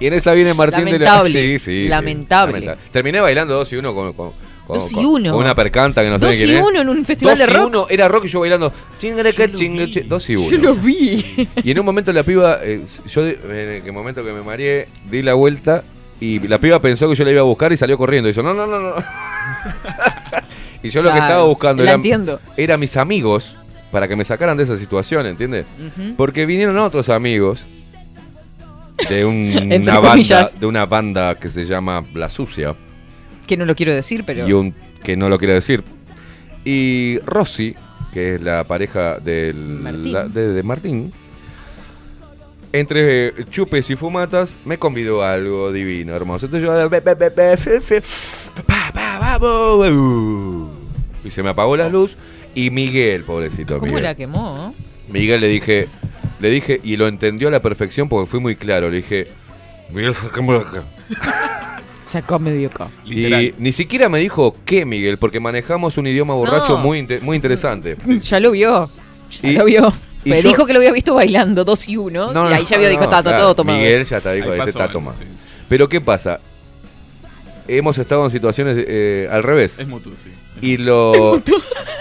Y 0.00 0.06
en 0.06 0.14
esa 0.14 0.32
viene 0.32 0.54
Martín 0.54 0.84
de 0.84 0.98
la. 0.98 1.06
Lamentable. 1.06 1.30
Sí, 1.30 1.58
sí, 1.58 1.88
Lamentable. 1.88 2.76
Terminé 2.92 3.20
bailando 3.20 3.54
2 3.54 3.72
y 3.72 3.76
1 3.76 3.94
con, 3.94 4.12
con, 4.12 4.32
con- 4.66 4.78
Dos 4.78 4.92
y 4.92 4.96
uno. 4.96 5.32
con 5.32 5.40
una 5.42 5.54
percanta 5.54 6.02
que 6.02 6.10
no 6.10 6.18
sé 6.18 6.26
Dos 6.26 6.36
quién 6.36 6.48
y 6.50 6.52
es. 6.54 6.62
uno 6.62 6.80
en 6.82 6.88
un 6.90 7.04
festival 7.04 7.36
Dos 7.38 7.46
de 7.46 7.52
y 7.52 7.56
rock. 7.56 7.66
uno, 7.68 7.86
era 7.88 8.06
rock 8.08 8.24
y 8.26 8.28
yo 8.28 8.40
bailando. 8.40 8.72
Chingareca, 8.98 9.50
chingache, 9.52 10.02
2 10.02 10.30
y 10.30 10.36
1. 10.36 10.50
Yo 10.50 10.58
lo 10.58 10.74
vi. 10.74 11.48
Y 11.64 11.70
en 11.70 11.78
un 11.80 11.86
momento 11.86 12.12
la 12.12 12.22
piba, 12.22 12.58
eh, 12.62 12.84
yo 13.06 13.26
en 13.26 13.82
el 13.86 13.92
momento 13.92 14.22
que 14.24 14.32
me 14.32 14.42
mareé, 14.42 14.88
di 15.10 15.22
la 15.22 15.34
vuelta 15.34 15.82
y 16.20 16.40
la 16.46 16.58
piba 16.58 16.80
pensó 16.80 17.08
que 17.08 17.14
yo 17.14 17.24
la 17.24 17.30
iba 17.30 17.40
a 17.40 17.44
buscar 17.44 17.72
y 17.72 17.76
salió 17.76 17.96
corriendo. 17.96 18.28
Y 18.28 18.32
yo, 18.32 18.42
no, 18.42 18.52
no, 18.54 18.66
no, 18.66 18.78
no. 18.78 18.94
y 20.82 20.90
yo 20.90 21.02
lo 21.02 21.12
que 21.12 21.18
estaba 21.18 21.44
buscando 21.44 21.82
era, 21.82 21.92
entiendo. 21.92 22.40
era 22.56 22.76
mis 22.76 22.96
amigos 22.96 23.56
para 23.90 24.06
que 24.06 24.16
me 24.16 24.24
sacaran 24.24 24.56
de 24.56 24.64
esa 24.64 24.76
situación, 24.76 25.26
¿entiendes? 25.26 25.64
Porque 26.16 26.44
vinieron 26.46 26.78
otros 26.78 27.08
amigos 27.08 27.64
de 29.08 29.24
un- 29.24 29.72
una 29.82 30.00
banda, 30.00 30.50
de 30.58 30.66
una 30.66 30.86
banda 30.86 31.34
que 31.38 31.48
se 31.48 31.64
llama 31.64 32.04
La 32.14 32.28
Sucia 32.28 32.74
Que 33.46 33.56
no 33.56 33.64
lo 33.64 33.74
quiero 33.74 33.94
decir, 33.94 34.24
pero. 34.26 34.46
y 34.48 34.52
un 34.52 34.74
que 35.02 35.16
no 35.16 35.28
lo 35.28 35.38
quiero 35.38 35.54
decir. 35.54 35.84
Y 36.64 37.18
Rosy, 37.24 37.74
que 38.12 38.34
es 38.34 38.42
la 38.42 38.64
pareja 38.64 39.18
del, 39.20 39.54
Martín. 39.56 40.12
la- 40.12 40.28
de, 40.28 40.48
de 40.52 40.62
Martín, 40.62 41.12
entre 42.72 43.32
chupes 43.50 43.88
y 43.90 43.96
fumatas, 43.96 44.56
me 44.64 44.78
convidó 44.78 45.22
a 45.22 45.32
algo 45.34 45.72
divino, 45.72 46.14
hermoso. 46.14 46.46
Entonces 46.46 46.68
yo, 46.68 46.74
y 51.24 51.30
se 51.30 51.42
me 51.42 51.50
apagó 51.50 51.76
la 51.76 51.88
luz. 51.88 52.16
Y 52.54 52.70
Miguel, 52.70 53.24
pobrecito 53.24 53.74
¿Cómo 53.78 53.86
Miguel. 53.86 54.02
la 54.04 54.14
quemó? 54.14 54.74
Miguel 55.08 55.40
le 55.40 55.48
dije, 55.48 55.86
le 56.40 56.50
dije, 56.50 56.80
y 56.84 56.96
lo 56.96 57.06
entendió 57.08 57.48
a 57.48 57.50
la 57.50 57.60
perfección 57.62 58.08
porque 58.08 58.30
fui 58.30 58.40
muy 58.40 58.56
claro. 58.56 58.90
Le 58.90 58.98
dije, 58.98 59.28
Miguel, 59.90 60.14
sacámoslo 60.14 60.60
acá. 60.60 60.84
Sacó 62.04 62.38
medio 62.38 62.68
acá. 62.68 62.88
Y 63.04 63.52
ni 63.58 63.70
siquiera 63.70 64.08
me 64.08 64.18
dijo 64.18 64.56
qué, 64.64 64.86
Miguel, 64.86 65.18
porque 65.18 65.40
manejamos 65.40 65.98
un 65.98 66.06
idioma 66.06 66.32
borracho 66.34 66.78
No. 66.78 66.78
muy, 66.78 66.98
inte- 67.00 67.20
muy 67.20 67.36
interesante. 67.36 67.96
Ya 68.22 68.40
lo 68.40 68.52
vio. 68.52 68.88
Ya 69.42 69.50
Y- 69.50 69.52
lo 69.52 69.64
vio. 69.66 69.92
y 70.24 70.30
Me 70.30 70.40
yo- 70.42 70.48
dijo 70.48 70.64
que 70.64 70.72
lo 70.72 70.78
había 70.78 70.92
visto 70.92 71.14
bailando 71.14 71.64
dos 71.66 71.86
y 71.86 71.98
uno. 71.98 72.32
No, 72.32 72.46
y 72.46 72.50
no, 72.50 72.54
ahí 72.56 72.64
ya 72.64 72.78
vio, 72.78 72.88
dijo, 72.88 73.04
está, 73.04 73.22
todo 73.22 73.54
tomado. 73.54 73.76
Miguel 73.78 74.04
ya 74.04 74.16
está, 74.18 74.32
dijo, 74.32 74.46
Ahí 74.46 74.52
este 74.52 74.58
pasó 74.58 74.70
está 74.70 74.82
algo, 74.84 74.92
tomado. 74.94 75.18
sí, 75.18 75.24
Pero 75.68 75.86
¿qué 75.88 76.00
pasa? 76.00 76.40
Hemos 77.68 77.98
estado 77.98 78.24
en 78.24 78.30
situaciones 78.30 78.76
eh, 78.88 79.28
al 79.30 79.42
revés. 79.42 79.78
Es 79.78 79.86
mutuo, 79.86 80.12
sí. 80.16 80.30
Y 80.60 80.78
lo 80.78 81.40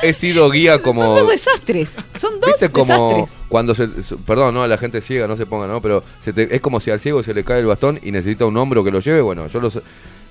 he 0.01 0.13
sido 0.13 0.49
guía 0.49 0.73
Son 0.75 0.81
como 0.81 1.03
dos 1.19 1.29
desastres. 1.29 1.97
Son 2.15 2.39
dos 2.39 2.49
¿Viste 2.51 2.69
como 2.69 3.09
desastres. 3.17 3.39
cuando 3.49 3.75
se 3.75 3.87
perdón, 4.25 4.53
no, 4.53 4.63
a 4.63 4.67
la 4.67 4.77
gente 4.77 5.01
ciega 5.01 5.27
no 5.27 5.35
se 5.37 5.45
ponga, 5.45 5.67
¿no? 5.67 5.81
Pero 5.81 6.03
se 6.19 6.33
te- 6.33 6.53
es 6.55 6.61
como 6.61 6.79
si 6.79 6.89
al 6.91 6.99
ciego 6.99 7.21
se 7.21 7.33
le 7.33 7.43
cae 7.43 7.59
el 7.59 7.65
bastón 7.65 7.99
y 8.01 8.11
necesita 8.11 8.45
un 8.45 8.55
hombro 8.57 8.83
que 8.83 8.91
lo 8.91 8.99
lleve, 8.99 9.21
bueno, 9.21 9.47
yo 9.47 9.59
los 9.59 9.79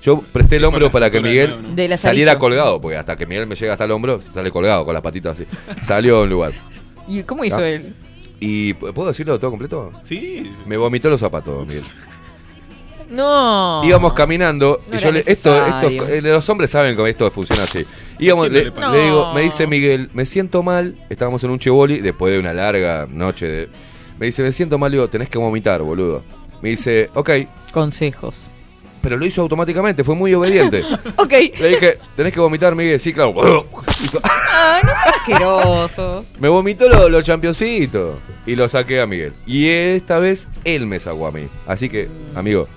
yo 0.03 0.21
presté 0.31 0.57
el 0.57 0.65
hombro 0.65 0.91
para 0.91 1.09
que 1.09 1.19
Miguel 1.21 1.75
De 1.75 1.95
saliera 1.97 2.37
colgado, 2.37 2.79
porque 2.81 2.97
hasta 2.97 3.15
que 3.15 3.25
Miguel 3.25 3.47
me 3.47 3.55
llega 3.55 3.73
hasta 3.73 3.85
el 3.85 3.91
hombro, 3.91 4.19
sale 4.33 4.51
colgado 4.51 4.85
con 4.85 4.93
las 4.93 5.01
patitas 5.03 5.37
así. 5.39 5.47
Salió 5.81 6.17
a 6.17 6.21
un 6.23 6.29
lugar. 6.29 6.51
¿Y 7.07 7.23
cómo 7.23 7.43
hizo 7.45 7.57
No. 7.59 7.63
él? 7.65 7.93
¿Y 8.39 8.73
puedo 8.73 9.07
decirlo 9.07 9.39
todo 9.39 9.49
completo? 9.49 9.91
Sí. 10.03 10.51
Me 10.67 10.77
vomitó 10.77 11.09
los 11.09 11.19
zapatos, 11.19 11.65
Miguel. 11.65 11.83
No. 13.09 13.81
Íbamos 13.83 14.13
caminando 14.13 14.81
No 14.89 14.97
y 14.97 14.99
yo 14.99 15.11
le, 15.11 15.23
esto, 15.25 15.55
eh, 15.87 16.21
los 16.21 16.47
hombres 16.49 16.71
saben 16.71 16.95
que 16.95 17.09
esto 17.09 17.29
funciona 17.31 17.63
así. 17.63 17.85
Íbamos, 18.19 18.47
¿A 18.47 18.49
quién 18.49 18.73
no 18.75 18.91
le, 18.91 18.97
le 18.97 19.03
digo, 19.05 19.33
me 19.33 19.41
dice 19.41 19.67
Miguel, 19.67 20.09
me 20.13 20.25
siento 20.25 20.63
mal, 20.63 20.95
estábamos 21.09 21.43
en 21.43 21.51
un 21.51 21.59
chevoli 21.59 21.99
después 22.01 22.33
de 22.33 22.39
una 22.39 22.53
larga 22.53 23.07
noche 23.09 23.47
de, 23.47 23.69
me 24.19 24.25
dice, 24.25 24.43
me 24.43 24.51
siento 24.51 24.77
mal, 24.77 24.91
digo, 24.91 25.07
tenés 25.07 25.29
que 25.29 25.37
vomitar, 25.37 25.81
boludo. 25.81 26.23
Me 26.61 26.69
dice, 26.69 27.09
ok, 27.13 27.29
Consejos. 27.71 28.45
pero 29.01 29.15
lo 29.15 29.25
hizo 29.27 29.41
automáticamente, 29.41 30.03
fue 30.03 30.15
muy 30.15 30.33
obediente. 30.33 30.83
Ok. 31.17 31.33
Le 31.59 31.69
dije, 31.69 31.97
tenés 32.15 32.31
que 32.33 32.39
vomitar, 32.39 32.73
Miguel, 32.75 32.99
sí, 32.99 33.13
claro. 33.13 33.33
Ay, 34.23 34.81
no 34.83 34.89
seas 34.89 35.15
asqueroso. 35.19 36.25
me 36.39 36.47
vomitó 36.47 36.87
los 36.89 37.09
los 37.11 37.23
championcitos 37.25 38.17
y 38.45 38.55
lo 38.55 38.67
saqué 38.69 39.01
a 39.01 39.07
Miguel. 39.07 39.33
Y 39.45 39.67
esta 39.67 40.19
vez 40.19 40.47
él 40.63 40.85
me 40.87 40.99
sacó 40.99 41.27
a 41.27 41.31
mí. 41.31 41.47
Así 41.67 41.89
que, 41.89 42.09
amigo, 42.35 42.67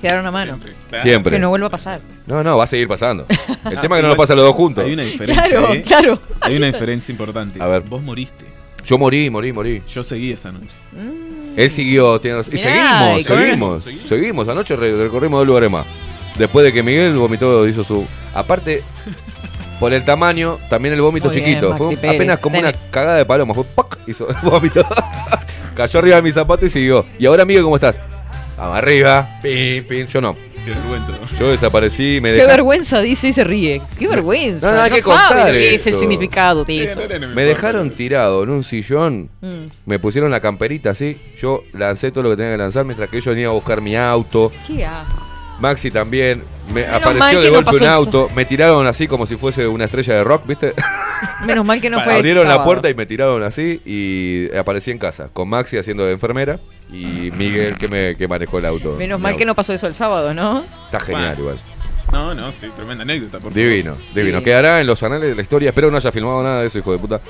Quedaron 0.00 0.26
a 0.26 0.30
mano. 0.30 0.58
Siempre. 1.02 1.32
Que 1.32 1.38
no 1.38 1.48
vuelva 1.48 1.68
a 1.68 1.70
pasar. 1.70 2.00
no, 2.26 2.42
no, 2.44 2.56
va 2.56 2.64
a 2.64 2.66
seguir 2.66 2.86
pasando. 2.88 3.26
El 3.70 3.78
Ah, 3.78 3.80
tema 3.80 3.96
es 3.96 4.00
que 4.00 4.02
no 4.02 4.08
lo 4.08 4.16
pasan 4.16 4.36
los 4.36 4.44
dos 4.46 4.54
juntos. 4.54 4.84
Hay 4.84 4.92
una 4.92 5.02
diferencia. 5.02 5.42
Claro, 5.48 5.72
¿eh? 5.74 5.82
claro. 5.82 6.20
Hay 6.40 6.56
una 6.56 6.66
diferencia 6.66 7.10
importante. 7.12 7.60
A 7.62 7.66
ver. 7.66 7.82
Vos 7.82 8.02
moriste. 8.02 8.44
Yo 8.84 8.98
morí, 8.98 9.28
morí, 9.30 9.52
morí. 9.52 9.82
Yo 9.88 10.04
seguí 10.04 10.30
esa 10.32 10.52
noche. 10.52 10.66
Él 11.56 11.70
siguió, 11.70 12.20
tiene 12.20 12.36
razón. 12.36 12.54
Y 12.54 12.58
seguimos, 12.58 13.20
y 13.20 13.24
con- 13.24 13.38
seguimos, 13.38 13.84
seguimos. 14.06 14.48
Anoche 14.48 14.76
re- 14.76 14.96
recorrimos 15.04 15.40
dos 15.40 15.46
lugares 15.46 15.70
más. 15.70 15.86
Después 16.38 16.64
de 16.64 16.72
que 16.72 16.82
Miguel 16.82 17.14
vomitó, 17.14 17.66
hizo 17.66 17.82
su. 17.82 18.06
Aparte, 18.34 18.82
por 19.80 19.92
el 19.92 20.04
tamaño, 20.04 20.58
también 20.70 20.94
el 20.94 21.00
vómito 21.00 21.28
Muy 21.28 21.36
chiquito. 21.36 21.74
Fue 21.76 21.96
Pérez. 21.96 22.14
apenas 22.16 22.40
como 22.40 22.56
Tenés- 22.56 22.60
una 22.60 22.72
cagada 22.90 23.16
de 23.16 23.24
paloma. 23.26 23.54
Fue 23.54 23.64
¡pac! 23.64 23.98
Hizo 24.06 24.28
el 24.28 24.36
vómito. 24.42 24.84
Cayó 25.74 25.98
arriba 25.98 26.16
de 26.16 26.22
mi 26.22 26.30
zapato 26.32 26.64
y 26.66 26.70
siguió. 26.70 27.04
Y 27.18 27.26
ahora, 27.26 27.44
Miguel, 27.44 27.62
¿cómo 27.64 27.76
estás? 27.76 28.00
Vamos 28.56 28.76
arriba. 28.78 29.38
Pim, 29.42 29.84
pim. 29.84 30.06
Yo 30.06 30.20
no. 30.20 30.36
Qué 30.64 30.72
vergüenza. 30.72 31.12
Yo 31.38 31.50
desaparecí, 31.50 32.18
me 32.20 32.30
Qué 32.30 32.34
dejaron. 32.36 32.56
vergüenza, 32.56 33.00
dice 33.00 33.28
y 33.28 33.32
se 33.32 33.44
ríe. 33.44 33.82
Qué 33.98 34.08
vergüenza. 34.08 34.66
No, 34.66 34.72
No, 34.72 34.78
no, 34.78 34.84
hay 34.84 34.90
que 34.90 35.00
sabe 35.00 35.16
contar 35.16 35.36
lo 35.46 35.52
que 35.52 35.74
es 35.74 35.86
el 35.86 35.92
esto. 35.94 36.00
significado 36.00 36.64
de 36.64 36.84
eso. 36.84 37.00
Me 37.34 37.44
dejaron 37.44 37.90
tirado 37.90 38.42
en 38.42 38.50
un 38.50 38.64
sillón. 38.64 39.28
Mm. 39.40 39.66
Me 39.84 39.98
pusieron 40.00 40.30
la 40.32 40.40
camperita 40.40 40.90
así. 40.90 41.16
Yo 41.40 41.62
lancé 41.72 42.10
todo 42.10 42.24
lo 42.24 42.30
que 42.30 42.36
tenía 42.36 42.52
que 42.52 42.58
lanzar 42.58 42.84
mientras 42.84 43.08
que 43.08 43.18
ellos 43.18 43.26
venían 43.32 43.50
a 43.50 43.52
buscar 43.52 43.80
mi 43.80 43.94
auto. 43.96 44.50
¿Qué 44.66 44.84
asco. 44.84 45.22
Maxi 45.60 45.90
también. 45.90 46.42
Me 46.68 46.82
Menos 46.84 46.96
apareció 47.00 47.40
de 47.40 47.48
golpe 47.50 47.76
un 47.76 47.84
auto. 47.86 48.28
Me 48.34 48.44
tiraron 48.44 48.86
así 48.88 49.06
como 49.06 49.24
si 49.26 49.36
fuese 49.36 49.66
una 49.68 49.84
estrella 49.84 50.14
de 50.14 50.24
rock, 50.24 50.46
¿viste? 50.48 50.74
Menos 51.46 51.64
mal 51.64 51.80
que 51.80 51.88
no 51.90 52.00
fue. 52.04 52.14
Abrieron 52.14 52.44
la 52.44 52.54
sábado. 52.54 52.64
puerta 52.66 52.90
y 52.90 52.94
me 52.94 53.06
tiraron 53.06 53.42
así. 53.44 53.80
Y 53.86 54.54
aparecí 54.56 54.90
en 54.90 54.98
casa. 54.98 55.28
Con 55.32 55.48
Maxi 55.48 55.78
haciendo 55.78 56.04
de 56.04 56.12
enfermera. 56.12 56.58
Y 56.90 57.30
Miguel 57.36 57.76
que, 57.76 57.88
me, 57.88 58.16
que 58.16 58.28
manejó 58.28 58.58
el 58.58 58.66
auto. 58.66 58.92
Menos 58.96 59.20
mal 59.20 59.30
auto. 59.32 59.38
que 59.40 59.44
no 59.44 59.54
pasó 59.54 59.72
eso 59.72 59.86
el 59.86 59.94
sábado, 59.94 60.32
¿no? 60.34 60.64
Está 60.86 61.00
genial 61.00 61.36
igual. 61.38 61.58
No, 62.12 62.32
no, 62.34 62.52
sí, 62.52 62.68
tremenda 62.76 63.02
anécdota. 63.02 63.32
Por 63.40 63.50
favor. 63.50 63.54
Divino, 63.54 63.96
divino. 64.14 64.40
Quedará 64.40 64.80
en 64.80 64.86
los 64.86 65.02
anales 65.02 65.28
de 65.30 65.34
la 65.34 65.42
historia. 65.42 65.70
Espero 65.70 65.90
no 65.90 65.96
haya 65.96 66.12
filmado 66.12 66.40
nada 66.44 66.60
de 66.60 66.68
eso, 66.68 66.78
hijo 66.78 66.92
de 66.92 66.98
puta. 66.98 67.20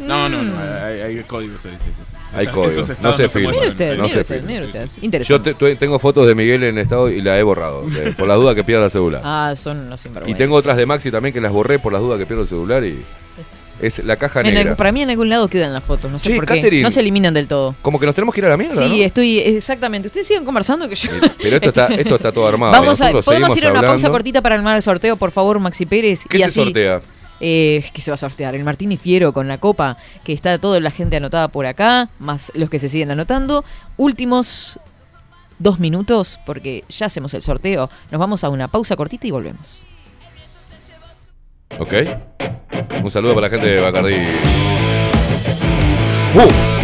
No, 0.00 0.28
no, 0.28 0.42
no, 0.42 0.58
hay, 0.58 1.00
hay 1.02 1.22
códigos, 1.22 1.60
sí, 1.62 1.68
sí, 1.70 1.90
sí. 2.04 2.16
Hay 2.34 2.46
Esos- 2.46 2.54
códigos. 2.54 2.88
esos 2.90 3.00
No 3.00 3.12
se 3.12 3.28
filma. 3.28 3.52
Mire 3.52 3.68
usted, 3.68 3.96
No 3.96 4.02
mire 4.02 4.14
se 4.14 4.20
usted, 4.22 4.40
filma. 4.44 4.52
Yo 4.84 4.88
Interesante. 5.02 5.54
te- 5.54 5.70
tu- 5.74 5.76
tengo 5.78 6.00
fotos 6.00 6.26
de 6.26 6.34
Miguel 6.34 6.64
en 6.64 6.78
estado 6.78 7.08
y 7.08 7.22
la 7.22 7.38
he 7.38 7.44
borrado. 7.44 7.86
eh, 7.96 8.12
por 8.18 8.26
la 8.26 8.34
duda 8.34 8.56
que 8.56 8.64
pierda 8.64 8.86
el 8.86 8.90
celular. 8.90 9.22
Ah, 9.24 9.52
son 9.56 9.92
y 9.92 9.96
sinvergüenzas. 9.98 10.38
tengo 10.38 10.56
otras 10.56 10.76
de 10.76 10.84
Maxi 10.86 11.12
también 11.12 11.32
que 11.32 11.40
las 11.40 11.52
borré 11.52 11.78
por 11.78 11.92
las 11.92 12.02
dudas 12.02 12.18
que 12.18 12.26
pierdo 12.26 12.42
el 12.42 12.48
celular 12.48 12.82
y. 12.84 13.04
Es 13.84 14.02
la 14.02 14.16
caja 14.16 14.40
En 14.40 14.54
negra. 14.54 14.76
para 14.76 14.92
mí 14.92 15.02
en 15.02 15.10
algún 15.10 15.28
lado 15.28 15.46
quedan 15.48 15.72
las 15.72 15.84
fotos, 15.84 16.10
no 16.10 16.18
sé 16.18 16.30
Sí, 16.30 16.36
por 16.36 16.46
qué. 16.46 16.82
No 16.82 16.90
se 16.90 17.00
eliminan 17.00 17.34
del 17.34 17.46
todo. 17.46 17.74
Como 17.82 18.00
que 18.00 18.06
nos 18.06 18.14
tenemos 18.14 18.34
que 18.34 18.40
ir 18.40 18.46
a 18.46 18.48
la 18.48 18.56
mierda. 18.56 18.76
Sí, 18.76 18.98
¿no? 18.98 19.04
estoy 19.04 19.38
exactamente. 19.40 20.08
Ustedes 20.08 20.26
sigan 20.26 20.44
conversando 20.44 20.88
que 20.88 20.94
yo. 20.94 21.10
Pero 21.40 21.56
esto 21.56 21.68
está, 21.68 21.86
esto 21.88 22.14
está 22.14 22.32
todo 22.32 22.46
armado. 22.46 22.72
Vamos 22.72 23.00
a, 23.00 23.10
podemos 23.12 23.56
ir 23.56 23.66
a 23.66 23.70
una 23.70 23.82
pausa 23.82 24.08
cortita 24.10 24.40
para 24.40 24.54
armar 24.54 24.76
el 24.76 24.82
sorteo, 24.82 25.16
por 25.16 25.30
favor, 25.30 25.58
Maxi 25.58 25.84
Pérez. 25.86 26.24
¿Qué 26.28 26.38
y 26.38 26.40
se 26.40 26.46
así, 26.46 26.64
sortea? 26.64 27.02
Eh, 27.40 27.84
¿Qué 27.92 28.00
se 28.00 28.10
va 28.10 28.14
a 28.14 28.18
sortear? 28.18 28.54
El 28.54 28.64
Martini 28.64 28.96
Fiero 28.96 29.32
con 29.32 29.48
la 29.48 29.58
copa, 29.58 29.98
que 30.24 30.32
está 30.32 30.56
toda 30.58 30.80
la 30.80 30.90
gente 30.90 31.16
anotada 31.16 31.48
por 31.48 31.66
acá, 31.66 32.08
más 32.18 32.50
los 32.54 32.70
que 32.70 32.78
se 32.78 32.88
siguen 32.88 33.10
anotando. 33.10 33.64
Últimos 33.96 34.78
dos 35.58 35.78
minutos, 35.78 36.38
porque 36.46 36.84
ya 36.88 37.06
hacemos 37.06 37.34
el 37.34 37.42
sorteo. 37.42 37.90
Nos 38.10 38.18
vamos 38.18 38.44
a 38.44 38.48
una 38.48 38.68
pausa 38.68 38.96
cortita 38.96 39.26
y 39.26 39.30
volvemos. 39.30 39.84
Ok. 41.78 41.92
Un 43.02 43.10
saludo 43.10 43.34
para 43.34 43.48
la 43.48 43.50
gente 43.50 43.66
de 43.66 43.80
Bacardí. 43.80 44.14
¡Uh! 46.34 46.83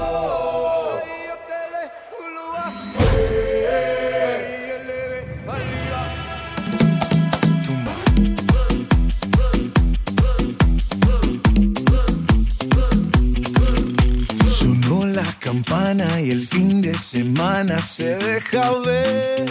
Campana 15.51 16.21
y 16.21 16.31
el 16.31 16.47
fin 16.47 16.81
de 16.81 16.97
semana 16.97 17.81
se 17.81 18.15
deja 18.15 18.71
ver. 18.85 19.43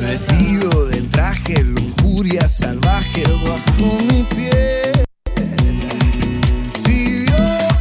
Vestido 0.00 0.86
de 0.86 1.02
traje, 1.14 1.64
lujuria 1.64 2.48
salvaje 2.48 3.24
bajo 3.44 3.98
mi 4.08 4.22
piel. 4.22 4.92
Si 6.84 7.24
Dios 7.24 7.72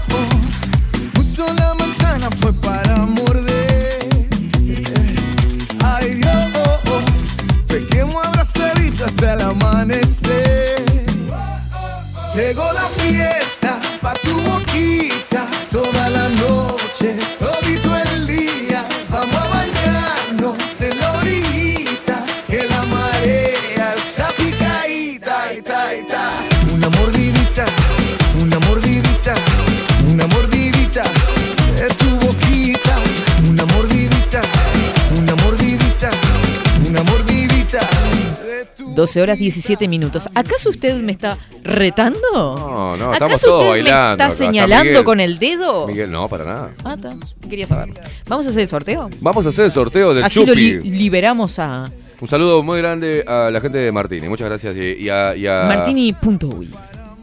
puso 1.13 1.45
la 1.53 1.75
manzana 1.75 2.31
fue 2.31 2.51
para 2.53 3.05
morder. 3.05 3.99
Ay 5.83 6.15
Dios, 6.15 7.11
pequemos 7.67 8.25
abrazadito 8.25 9.05
hasta 9.05 9.33
el 9.33 9.41
amanecer. 9.41 10.85
Llegó 12.33 12.67
la 12.73 12.87
fiesta 12.97 13.79
pa' 14.01 14.15
tu 14.23 14.41
boquita 14.41 15.45
toda 15.71 16.00
la 17.03 17.50
12 39.01 39.21
horas 39.21 39.39
17 39.39 39.87
minutos. 39.87 40.29
¿Acaso 40.35 40.69
usted 40.69 40.95
me 41.01 41.11
está 41.11 41.37
retando? 41.63 42.19
No, 42.33 42.97
no, 42.97 43.13
estamos 43.13 43.15
¿Acaso 43.33 43.47
todos 43.47 43.59
usted 43.63 43.69
bailando. 43.71 44.07
me 44.07 44.11
está 44.13 44.25
acá. 44.27 44.35
señalando 44.35 44.85
Miguel. 44.89 45.03
con 45.03 45.19
el 45.19 45.39
dedo? 45.39 45.87
Miguel, 45.87 46.11
no, 46.11 46.27
para 46.27 46.45
nada. 46.45 46.69
Ah, 46.83 46.93
está. 46.93 47.15
Quería 47.49 47.65
saberlo. 47.67 47.95
¿Vamos 48.27 48.45
a 48.45 48.49
hacer 48.49 48.61
el 48.63 48.69
sorteo? 48.69 49.09
Vamos 49.21 49.45
a 49.45 49.49
hacer 49.49 49.65
el 49.65 49.71
sorteo 49.71 50.13
del 50.13 50.23
Así 50.23 50.39
lo 50.45 50.53
Chupi. 50.53 50.73
li- 50.81 50.91
liberamos 50.91 51.57
a 51.59 51.89
Un 52.19 52.27
saludo 52.27 52.61
muy 52.63 52.77
grande 52.79 53.23
a 53.27 53.49
la 53.51 53.59
gente 53.61 53.77
de 53.79 53.91
Martini. 53.91 54.29
Muchas 54.29 54.47
gracias. 54.47 54.75
Y, 54.77 55.03
y 55.03 55.09
a, 55.09 55.35
y 55.35 55.47
a- 55.47 55.63
Martini.uy 55.63 56.69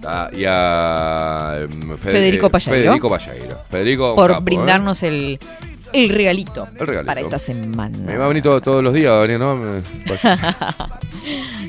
a- 0.05 0.31
y 0.33 0.45
a 0.47 1.57
em, 1.61 1.97
Fede- 1.99 2.13
Federico 2.13 2.51
Pallairo. 2.51 2.83
Federico 2.83 3.09
Pallairo. 3.11 3.59
Federico, 3.71 4.11
un 4.11 4.17
por 4.17 4.29
capo, 4.31 4.41
¿eh? 4.41 4.45
brindarnos 4.45 5.03
el, 5.03 5.39
el 5.93 6.09
regalito, 6.11 6.69
El 6.79 6.87
regalito. 6.87 7.07
para 7.07 7.21
esta 7.21 7.39
semana. 7.39 7.99
Me 7.99 8.17
va 8.17 8.25
a 8.27 8.29
venir 8.29 8.43
todo- 8.43 8.61
todos 8.61 8.83
los 8.85 8.93
días, 8.95 9.29
¿no? 9.39 9.59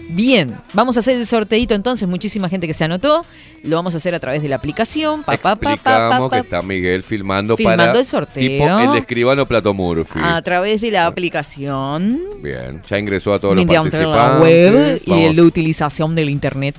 Bien, 0.09 0.55
vamos 0.73 0.97
a 0.97 0.99
hacer 1.01 1.17
el 1.17 1.25
sorteito 1.25 1.73
entonces. 1.73 2.07
Muchísima 2.07 2.49
gente 2.49 2.67
que 2.67 2.73
se 2.73 2.83
anotó. 2.83 3.25
Lo 3.63 3.75
vamos 3.75 3.93
a 3.93 3.97
hacer 3.97 4.15
a 4.15 4.19
través 4.19 4.41
de 4.41 4.49
la 4.49 4.55
aplicación. 4.55 5.23
Pa, 5.23 5.37
pa, 5.37 5.55
pa, 5.55 5.73
Explicamos 5.73 6.31
que 6.31 6.39
está 6.39 6.61
Miguel 6.61 7.03
filmando, 7.03 7.57
Filmando 7.57 7.83
para 7.85 7.99
el 7.99 8.05
sorteo. 8.05 8.41
tipo 8.41 8.79
el 8.79 8.91
de 8.93 8.99
escribano 8.99 9.45
Plato 9.45 9.73
Murphy. 9.73 10.19
A 10.21 10.41
través 10.41 10.81
de 10.81 10.91
la 10.91 11.05
aplicación. 11.05 12.21
Bien, 12.41 12.81
ya 12.89 12.97
ingresó 12.97 13.33
a 13.33 13.39
todos 13.39 13.55
los 13.55 13.65
participantes. 13.65 14.07
la 14.15 14.39
web 14.39 15.01
y 15.05 15.09
Vamos- 15.09 15.35
la 15.35 15.43
utilización 15.43 16.15
del 16.15 16.29
internet. 16.29 16.75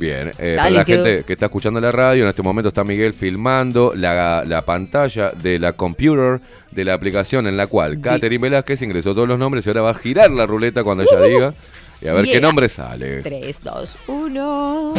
Bien, 0.00 0.32
eh, 0.38 0.54
para 0.56 0.70
la 0.70 0.82
gente 0.86 1.24
que 1.24 1.34
está 1.34 1.44
escuchando 1.44 1.78
la 1.78 1.92
radio, 1.92 2.22
en 2.22 2.30
este 2.30 2.40
momento 2.40 2.68
está 2.68 2.84
Miguel 2.84 3.12
filmando 3.12 3.92
la, 3.94 4.44
la 4.46 4.64
pantalla 4.64 5.30
de 5.32 5.58
la 5.58 5.74
computer 5.74 6.40
de 6.70 6.84
la 6.86 6.94
aplicación 6.94 7.46
en 7.46 7.58
la 7.58 7.66
cual 7.66 8.00
Catherine 8.00 8.40
Velázquez 8.40 8.80
ingresó 8.80 9.14
todos 9.14 9.28
los 9.28 9.38
nombres 9.38 9.66
y 9.66 9.68
ahora 9.68 9.82
va 9.82 9.90
a 9.90 9.94
girar 9.94 10.30
la 10.30 10.46
ruleta 10.46 10.82
cuando 10.84 11.02
ella 11.02 11.20
diga 11.22 11.54
y 12.00 12.08
a 12.08 12.14
ver 12.14 12.24
qué 12.24 12.40
nombre 12.40 12.70
sale. 12.70 13.20
3, 13.20 13.60
2, 13.62 13.96
1. 14.06 14.94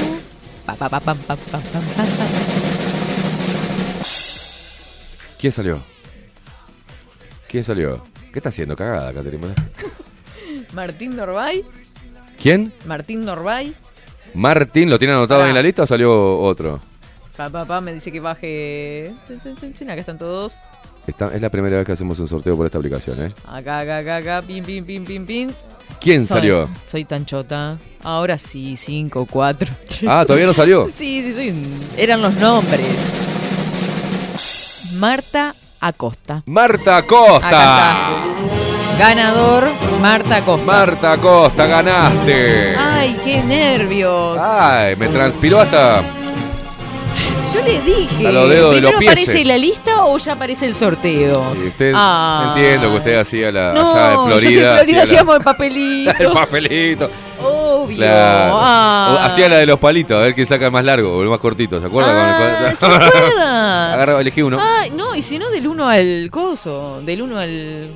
Pa, 0.68 0.76
pa, 0.76 0.88
pa, 0.88 1.00
pam, 1.00 1.18
pam, 1.18 1.38
pam, 1.52 1.62
pam, 1.64 1.84
pam. 1.84 2.06
¿Quién 5.40 5.52
salió? 5.52 5.80
¿Quién 7.48 7.64
salió? 7.64 8.04
¿Qué 8.32 8.38
está 8.38 8.50
haciendo? 8.50 8.76
Cagada, 8.76 9.12
Catherine 9.16 9.48
Velázquez. 9.48 9.92
Martín 10.74 11.16
Norbay. 11.16 11.66
¿Quién? 12.40 12.72
Martín 12.86 13.26
Norbay. 13.26 13.74
Martín, 14.34 14.90
¿lo 14.90 14.98
tiene 14.98 15.14
anotado 15.14 15.42
Pará. 15.42 15.50
en 15.50 15.56
la 15.56 15.62
lista 15.62 15.84
o 15.84 15.88
salió 15.88 16.40
otro? 16.40 16.80
Pa, 17.36 17.50
pa, 17.50 17.66
pa, 17.66 17.82
me 17.82 17.94
dice 17.94 18.12
que 18.12 18.20
baje. 18.20 19.12
Acá 19.84 19.94
están 19.96 20.18
todos. 20.18 20.56
Esta- 21.08 21.34
es 21.34 21.42
la 21.42 21.50
primera 21.50 21.78
vez 21.78 21.86
que 21.86 21.92
hacemos 21.94 22.20
un 22.20 22.28
sorteo 22.28 22.56
por 22.56 22.66
esta 22.66 22.78
aplicación, 22.78 23.22
¿eh? 23.24 23.34
Acá, 23.48 23.80
acá, 23.80 23.98
acá, 23.98 24.16
acá. 24.18 24.42
Pim, 24.46 24.64
pim, 24.64 24.86
pim, 24.86 25.04
pim, 25.06 25.26
pim. 25.26 25.52
¿Quién 26.00 26.26
Soy- 26.28 26.38
salió? 26.38 26.70
Soy 26.86 27.06
tan 27.06 27.26
chota. 27.26 27.78
Ahora 28.04 28.38
sí, 28.38 28.76
5, 28.78 29.28
4. 29.30 29.74
Ah, 30.08 30.24
¿todavía 30.26 30.46
no 30.48 30.54
salió? 30.54 30.88
Sí, 30.92 31.22
sí, 31.24 31.34
sí. 31.34 31.54
Eran 31.98 32.22
los 32.22 32.34
nombres. 32.36 32.86
Marta 35.00 35.54
Acosta. 35.80 36.44
Marta 36.46 36.98
Acá 36.98 37.08
Costa. 37.08 37.48
está. 37.48 38.61
Ganador, 39.02 39.68
Marta 40.00 40.36
Acosta. 40.36 40.64
Marta 40.66 41.18
Costa, 41.18 41.66
ganaste. 41.66 42.76
Ay, 42.78 43.18
qué 43.24 43.42
nervios. 43.42 44.38
Ay, 44.40 44.96
me 44.96 45.08
transpiró 45.08 45.60
hasta. 45.60 46.04
Yo 47.52 47.62
le 47.64 47.82
dije. 47.82 48.28
A 48.28 48.32
los 48.32 48.48
dedos 48.48 48.76
de 48.76 48.78
¿Primero 48.78 48.92
los 48.92 49.00
pies. 49.00 49.12
aparece 49.12 49.44
la 49.46 49.58
lista 49.58 50.06
o 50.06 50.18
ya 50.20 50.34
aparece 50.34 50.68
el 50.68 50.76
sorteo? 50.76 51.52
Y 51.62 51.68
usted, 51.70 51.94
Ah. 51.96 52.54
entiendo 52.56 52.92
que 52.92 52.98
usted 52.98 53.20
hacía 53.20 53.52
la, 53.52 53.74
No, 53.74 53.92
allá 53.92 54.08
en 54.10 54.14
yo 54.16 54.26
Florida. 54.26 54.50
en 54.50 54.52
Florida 54.52 54.82
hacía 54.82 54.96
la- 54.98 55.04
hacíamos 55.04 55.36
el 55.36 55.42
papelito. 55.46 56.12
el 56.20 56.32
papelito. 56.32 57.10
Obvio. 57.44 57.98
Claro. 57.98 58.58
Ah. 58.62 59.20
Hacía 59.26 59.50
la 59.50 59.58
de 59.58 59.66
los 59.66 59.80
palitos, 59.80 60.16
a 60.16 60.22
ver 60.22 60.36
quién 60.36 60.46
saca 60.46 60.66
el 60.68 60.72
más 60.72 60.86
largo 60.86 61.18
o 61.18 61.24
el 61.24 61.28
más 61.30 61.40
cortito, 61.40 61.82
¿se 61.82 61.88
acuerdan? 61.88 62.16
Ah, 62.16 62.74
¿se 62.76 62.86
acuerdan? 62.86 63.12
Agarraba, 63.94 64.22
elegí 64.22 64.44
uno. 64.44 64.60
Ay, 64.62 64.92
no, 64.92 65.16
y 65.16 65.24
si 65.24 65.40
no, 65.40 65.50
del 65.50 65.68
1 65.68 65.90
al 65.90 66.30
coso. 66.32 67.02
Del 67.02 67.24
1 67.24 67.40
al 67.40 67.92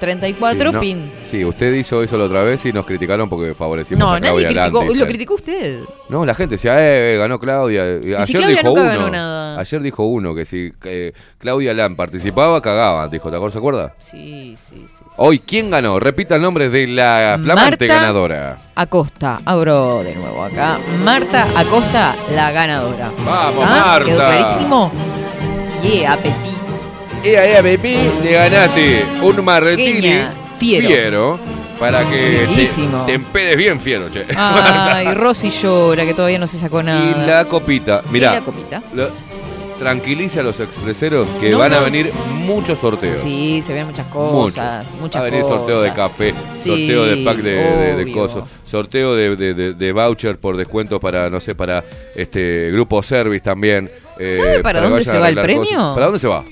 34 0.00 0.70
Sí, 0.70 0.72
no. 0.74 0.80
pin. 0.80 1.12
Sí, 1.30 1.44
usted 1.44 1.72
hizo 1.74 2.02
eso 2.02 2.18
la 2.18 2.24
otra 2.24 2.42
vez 2.42 2.64
y 2.66 2.72
nos 2.72 2.84
criticaron 2.86 3.28
porque 3.28 3.54
favorecimos 3.54 4.00
No, 4.00 4.14
a 4.14 4.18
nadie 4.18 4.30
Claudia 4.30 4.46
criticó. 4.48 4.78
Land, 4.78 4.88
Lo 4.88 4.92
dice. 4.94 5.06
criticó 5.06 5.34
usted. 5.34 5.80
No, 6.08 6.24
la 6.26 6.34
gente 6.34 6.54
decía, 6.56 6.74
eh, 6.78 7.16
ganó 7.18 7.38
Claudia. 7.38 7.82
Ayer 7.84 8.26
si 8.26 8.32
Claudia 8.34 8.56
dijo 8.62 8.72
uno. 8.72 8.82
ganó 8.82 9.10
nada. 9.10 9.60
Ayer 9.60 9.82
dijo 9.82 10.02
uno 10.04 10.34
que 10.34 10.44
si 10.44 10.72
eh, 10.84 11.12
Claudia 11.38 11.72
Lam 11.74 11.94
participaba, 11.94 12.60
cagaba. 12.60 13.06
Dijo, 13.08 13.30
¿te 13.30 13.36
acuerdas? 13.36 13.52
¿Se 13.52 13.58
acuerda? 13.58 13.94
Sí, 13.98 14.56
sí, 14.68 14.76
sí. 14.88 15.04
Hoy, 15.16 15.38
¿quién 15.38 15.70
ganó? 15.70 16.00
Repita 16.00 16.36
el 16.36 16.42
nombre 16.42 16.70
de 16.70 16.86
la 16.86 17.38
flamante 17.42 17.86
Marta 17.86 18.00
ganadora. 18.00 18.58
Acosta. 18.74 19.40
Abro 19.44 20.02
de 20.02 20.14
nuevo 20.14 20.42
acá. 20.42 20.78
Marta 21.04 21.46
Acosta, 21.54 22.14
la 22.34 22.50
ganadora. 22.52 23.10
Vamos, 23.26 23.64
¿Ah? 23.68 23.84
Marta. 23.86 24.04
¿Quedó 24.06 24.16
clarísimo? 24.18 24.92
Yeah, 25.82 26.16
Pepi. 26.16 26.69
Ea, 27.22 27.46
ea, 27.46 27.62
baby, 27.62 27.96
le 28.24 28.32
ganaste 28.32 29.04
un 29.22 29.44
martini 29.44 29.92
Pequeña, 29.94 30.32
fiero. 30.58 31.38
para 31.78 32.02
que 32.08 32.46
te, 32.56 32.66
te 33.06 33.12
empedes 33.14 33.56
bien 33.56 33.78
fiero, 33.78 34.08
che. 34.10 34.24
Ay, 34.36 35.12
Rosy 35.14 35.50
llora 35.50 36.04
que 36.06 36.14
todavía 36.14 36.38
no 36.38 36.46
se 36.46 36.58
sacó 36.58 36.82
nada. 36.82 37.24
y 37.24 37.26
la 37.26 37.44
copita. 37.44 38.02
Mirá, 38.10 38.32
Y 38.32 38.34
la 38.36 38.40
copita. 38.40 38.82
lo- 38.94 39.30
tranquilice 39.78 40.40
a 40.40 40.42
los 40.42 40.60
expreseros 40.60 41.26
que 41.40 41.48
No, 41.50 41.58
van 41.58 41.72
a 41.72 41.78
no. 41.78 41.84
venir 41.86 42.12
muchos 42.44 42.78
sorteos. 42.78 43.22
Sí, 43.22 43.62
se 43.66 43.72
ven 43.72 43.86
muchas 43.86 44.06
cosas. 44.08 44.86
Mucho. 44.92 44.96
Muchas 45.00 45.22
Va 45.22 45.26
a 45.26 45.30
venir 45.30 45.40
cosas. 45.40 45.56
sorteo 45.56 45.82
de 45.82 45.92
café, 45.94 46.34
Sí, 46.52 46.68
sorteo 46.68 47.04
de 47.06 47.16
pack 47.24 47.36
de, 47.38 47.50
de, 47.52 47.96
de 47.96 48.02
obvio. 48.02 48.14
coso, 48.14 48.48
sorteo 48.66 49.14
de, 49.14 49.36
de, 49.36 49.54
de- 49.54 49.72
de 49.74 49.92
voucher 49.92 50.38
por 50.38 50.58
descuento 50.58 51.00
para, 51.00 51.30
no 51.30 51.40
sé, 51.40 51.54
para 51.54 51.82
este 52.14 52.70
grupo 52.72 53.02
service 53.02 53.40
también. 53.42 53.90
eh, 54.18 54.36
¿Sabe 54.36 54.60
para 54.62 54.80
que 54.80 54.84
dónde 54.84 54.98
vayan 54.98 55.10
se 55.12 55.16
a 55.16 55.20
va 55.20 55.28
el 55.30 55.38
arreglar 55.38 55.62
premio? 55.64 55.78
cosas. 55.80 55.94
¿Para 55.94 56.06
dónde 56.06 56.18
se 56.20 56.28
va? 56.28 56.44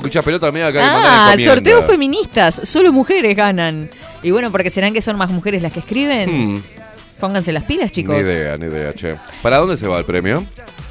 Pelota, 0.00 0.50
que 0.50 0.52
mandar 0.52 0.80
Ah, 0.82 1.34
sorteo 1.38 1.82
feministas. 1.82 2.60
Solo 2.64 2.92
mujeres 2.92 3.36
ganan. 3.36 3.88
Y 4.22 4.30
bueno, 4.30 4.50
porque 4.50 4.70
serán 4.70 4.92
que 4.92 5.02
son 5.02 5.16
más 5.16 5.30
mujeres 5.30 5.62
las 5.62 5.72
que 5.72 5.80
escriben. 5.80 6.54
Hmm, 6.56 6.62
Pónganse 7.20 7.52
las 7.52 7.64
pilas, 7.64 7.92
chicos. 7.92 8.16
Ni 8.16 8.22
idea, 8.22 8.56
ni 8.56 8.66
idea, 8.66 8.92
che. 8.94 9.16
¿Para 9.42 9.58
dónde 9.58 9.76
se 9.76 9.86
va 9.86 9.98
el 9.98 10.04
premio? 10.04 10.44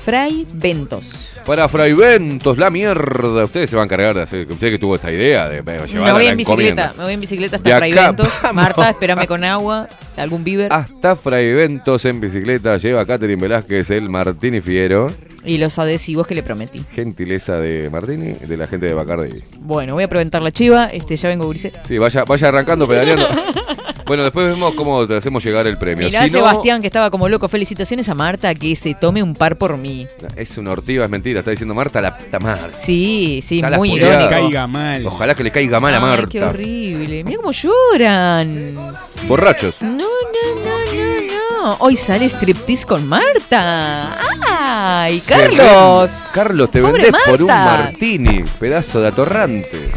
Fray 0.05 0.47
Ventos. 0.53 1.29
Para 1.45 1.67
Fraiventos, 1.67 2.57
la 2.57 2.69
mierda. 2.69 3.43
Ustedes 3.43 3.69
se 3.69 3.75
van 3.75 3.83
a 3.83 3.85
encargar 3.85 4.15
de 4.15 4.21
hacer. 4.21 4.49
Usted 4.49 4.71
que 4.71 4.79
tuvo 4.79 4.95
esta 4.95 5.11
idea 5.11 5.49
de 5.49 5.57
eh, 5.57 5.63
llevar 5.63 5.89
Me 5.89 6.11
voy 6.13 6.25
en 6.27 6.37
bicicleta. 6.37 6.93
Me 6.97 7.03
voy 7.03 7.13
en 7.13 7.19
bicicleta 7.19 7.57
hasta 7.57 7.77
Fray 7.77 7.91
acá, 7.91 8.07
Ventos. 8.07 8.27
Marta, 8.53 8.89
espérame 8.89 9.27
con 9.27 9.43
agua. 9.43 9.87
Algún 10.15 10.43
víver. 10.43 10.71
Hasta 10.71 11.15
Fraiventos 11.17 12.05
en 12.05 12.21
bicicleta 12.21 12.77
lleva 12.77 13.01
a 13.01 13.05
Catherine 13.05 13.41
Velázquez 13.41 13.91
el 13.91 14.09
Martini 14.09 14.61
Fiero. 14.61 15.11
Y 15.45 15.57
los 15.57 15.77
adhesivos 15.79 16.25
que 16.27 16.35
le 16.35 16.43
prometí. 16.43 16.83
Gentileza 16.93 17.57
de 17.57 17.89
Martini, 17.89 18.33
de 18.33 18.57
la 18.57 18.67
gente 18.67 18.85
de 18.85 18.93
Bacardi. 18.93 19.43
Bueno, 19.59 19.93
voy 19.93 20.03
a 20.03 20.07
preventar 20.07 20.41
la 20.41 20.51
chiva. 20.51 20.85
Este, 20.85 21.15
ya 21.17 21.29
vengo, 21.29 21.47
Grisel. 21.49 21.73
Sí, 21.83 21.97
vaya, 21.97 22.23
vaya 22.23 22.47
arrancando, 22.47 22.87
pedaleando. 22.87 23.27
bueno, 24.05 24.23
después 24.23 24.47
vemos 24.47 24.73
cómo 24.75 25.05
te 25.07 25.15
hacemos 25.17 25.43
llegar 25.43 25.67
el 25.67 25.77
premio. 25.77 26.05
Mirá, 26.07 26.19
Si 26.27 26.33
no, 26.33 26.39
Sebastián, 26.39 26.79
que 26.81 26.87
estaba 26.87 27.11
como 27.11 27.27
loco. 27.27 27.47
Felicitaciones 27.49 28.07
a 28.09 28.13
Marta, 28.15 28.55
que 28.55 28.75
se 28.75 28.93
tome 28.95 29.21
un 29.21 29.35
par 29.35 29.57
por 29.57 29.77
mí. 29.77 30.07
es 30.35 30.57
una 30.57 30.71
ortiva, 30.71 31.03
es 31.05 31.11
mentira. 31.11 31.39
Está 31.39 31.51
diciendo 31.51 31.73
Marta 31.73 31.99
la 32.01 32.17
puta 32.17 32.39
madre. 32.39 32.73
Sí, 32.77 33.41
sí, 33.45 33.59
Está 33.59 33.77
muy 33.77 33.91
irónico. 33.93 34.29
Caiga 34.29 34.65
mal. 34.67 35.05
Ojalá 35.05 35.35
que 35.35 35.43
le 35.43 35.51
caiga 35.51 35.79
mal 35.79 35.93
a 35.93 35.97
Ay, 35.97 36.03
Marta. 36.03 36.27
qué 36.31 36.43
horrible. 36.43 37.23
Mira 37.25 37.37
cómo 37.37 37.51
lloran. 37.51 38.75
Borrachos. 39.27 39.81
No, 39.81 39.97
no, 39.97 40.05
no, 40.05 40.82
Hoy 41.79 41.95
sale 41.95 42.25
striptease 42.27 42.85
con 42.85 43.07
Marta. 43.07 44.17
¡Ay, 44.49 45.19
Se 45.21 45.33
Carlos! 45.33 46.11
ven- 46.11 46.31
Carlos, 46.33 46.71
te 46.71 46.81
Pobre 46.81 47.03
vendés 47.03 47.21
por 47.25 47.41
un 47.41 47.47
Marta. 47.47 47.83
martini, 47.83 48.43
pedazo 48.59 48.99
de 49.01 49.07
atorrante. 49.07 49.91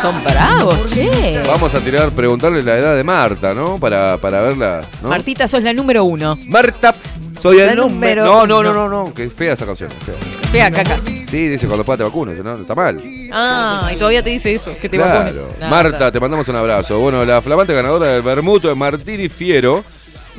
Son 0.00 0.22
bravos, 0.24 0.86
che. 0.92 1.40
Vamos 1.46 1.74
a 1.74 1.80
tirar, 1.80 2.10
preguntarle 2.10 2.62
la 2.62 2.76
edad 2.76 2.96
de 2.96 3.04
Marta, 3.04 3.54
¿no? 3.54 3.78
Para, 3.78 4.16
para 4.18 4.40
verla. 4.42 4.82
¿no? 5.02 5.08
Martita, 5.08 5.46
sos 5.46 5.62
la 5.62 5.72
número 5.72 6.04
uno. 6.04 6.36
Marta, 6.46 6.92
soy 7.40 7.58
el 7.60 7.76
número. 7.76 8.24
No, 8.24 8.46
no, 8.46 8.62
no, 8.62 8.72
no, 8.74 8.88
no, 8.88 9.14
que 9.14 9.28
fea 9.30 9.52
esa 9.54 9.66
canción. 9.66 9.90
fea. 9.90 10.14
Fea, 10.50 10.70
caca. 10.70 10.98
Sí, 11.04 11.48
dice 11.48 11.66
cuando 11.66 11.84
pueda 11.84 11.98
te 11.98 12.02
vacuno, 12.04 12.32
no, 12.34 12.52
está 12.54 12.74
mal. 12.74 13.00
Ah, 13.32 13.90
y 13.92 13.96
todavía 13.96 14.22
te 14.22 14.30
dice 14.30 14.54
eso, 14.54 14.76
que 14.80 14.88
te 14.88 14.96
claro. 14.98 15.48
Nada, 15.58 15.70
Marta, 15.70 16.12
te 16.12 16.20
mandamos 16.20 16.46
un 16.48 16.56
abrazo. 16.56 16.98
Bueno, 16.98 17.24
la 17.24 17.40
flamante 17.40 17.72
ganadora 17.72 18.08
del 18.08 18.22
Bermudo 18.22 18.68
de 18.68 18.74
Martini 18.74 19.28
Fiero. 19.28 19.78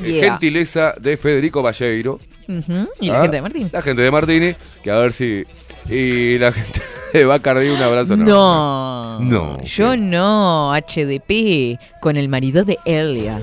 eh, 0.02 0.12
Yeah. 0.12 0.30
Gentileza 0.30 0.94
de 1.00 1.16
Federico 1.16 1.62
Valleiro. 1.62 2.18
Y 3.00 3.08
la 3.08 3.18
Ah, 3.18 3.22
gente 3.22 3.36
de 3.36 3.42
Martín. 3.42 3.70
La 3.72 3.80
gente 3.82 4.02
de 4.02 4.10
Martini, 4.10 4.54
que 4.82 4.90
a 4.90 4.98
ver 4.98 5.12
si. 5.12 5.44
Y 5.88 6.36
la 6.38 6.50
gente 6.52 6.80
de 7.12 7.24
Bacardi, 7.24 7.68
un 7.68 7.80
abrazo. 7.82 8.16
No. 8.16 9.18
No. 9.20 9.60
Yo 9.62 9.96
no, 9.96 10.72
HDP, 10.74 11.78
con 12.00 12.16
el 12.16 12.28
marido 12.28 12.64
de 12.64 12.78
Elia. 12.84 13.40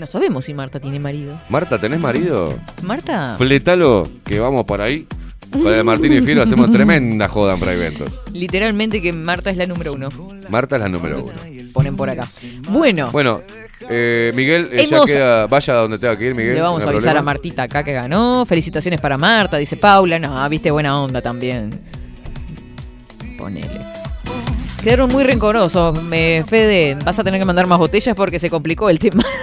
No 0.00 0.06
sabemos 0.06 0.46
si 0.46 0.54
Marta 0.54 0.80
tiene 0.80 0.98
marido. 0.98 1.38
Marta, 1.50 1.78
¿tenés 1.78 2.00
marido? 2.00 2.58
Marta. 2.80 3.34
Fletalo, 3.36 4.08
que 4.24 4.40
vamos 4.40 4.64
por 4.64 4.80
ahí. 4.80 5.06
Con 5.52 5.74
el 5.74 5.84
Martín 5.84 6.14
y 6.14 6.22
Fiero 6.22 6.42
hacemos 6.42 6.72
tremenda 6.72 7.28
joda 7.28 7.54
en 7.54 7.62
Eventos. 7.68 8.18
Literalmente 8.32 9.02
que 9.02 9.12
Marta 9.12 9.50
es 9.50 9.58
la 9.58 9.66
número 9.66 9.92
uno. 9.92 10.08
Marta 10.48 10.76
es 10.76 10.82
la 10.82 10.88
número 10.88 11.22
uno. 11.24 11.34
Ponen 11.74 11.98
por 11.98 12.08
acá. 12.08 12.26
Bueno, 12.70 13.10
Bueno, 13.10 13.42
eh, 13.90 14.32
Miguel, 14.34 14.70
eh, 14.72 14.86
ya 14.90 15.04
queda, 15.04 15.46
vaya 15.46 15.74
donde 15.74 15.98
tenga 15.98 16.16
que 16.16 16.28
ir, 16.28 16.34
Miguel. 16.34 16.54
le 16.54 16.62
vamos 16.62 16.82
no 16.82 16.88
a 16.88 16.92
avisar 16.92 17.18
a. 17.18 17.22
Martita 17.22 17.64
acá 17.64 17.84
que 17.84 17.92
ganó. 17.92 18.46
Felicitaciones 18.46 19.02
para 19.02 19.18
Marta, 19.18 19.58
dice 19.58 19.76
Paula. 19.76 20.18
No, 20.18 20.48
viste 20.48 20.70
buena 20.70 20.98
onda 20.98 21.20
también. 21.20 21.78
Ponele. 23.36 23.99
Quedaron 24.82 25.10
muy 25.10 25.24
rencorosos. 25.24 26.02
Me, 26.02 26.44
Fede, 26.48 26.96
vas 27.04 27.18
a 27.18 27.24
tener 27.24 27.38
que 27.40 27.44
mandar 27.44 27.66
más 27.66 27.78
botellas 27.78 28.16
porque 28.16 28.38
se 28.38 28.48
complicó 28.50 28.88
el 28.90 28.98
tema. 28.98 29.24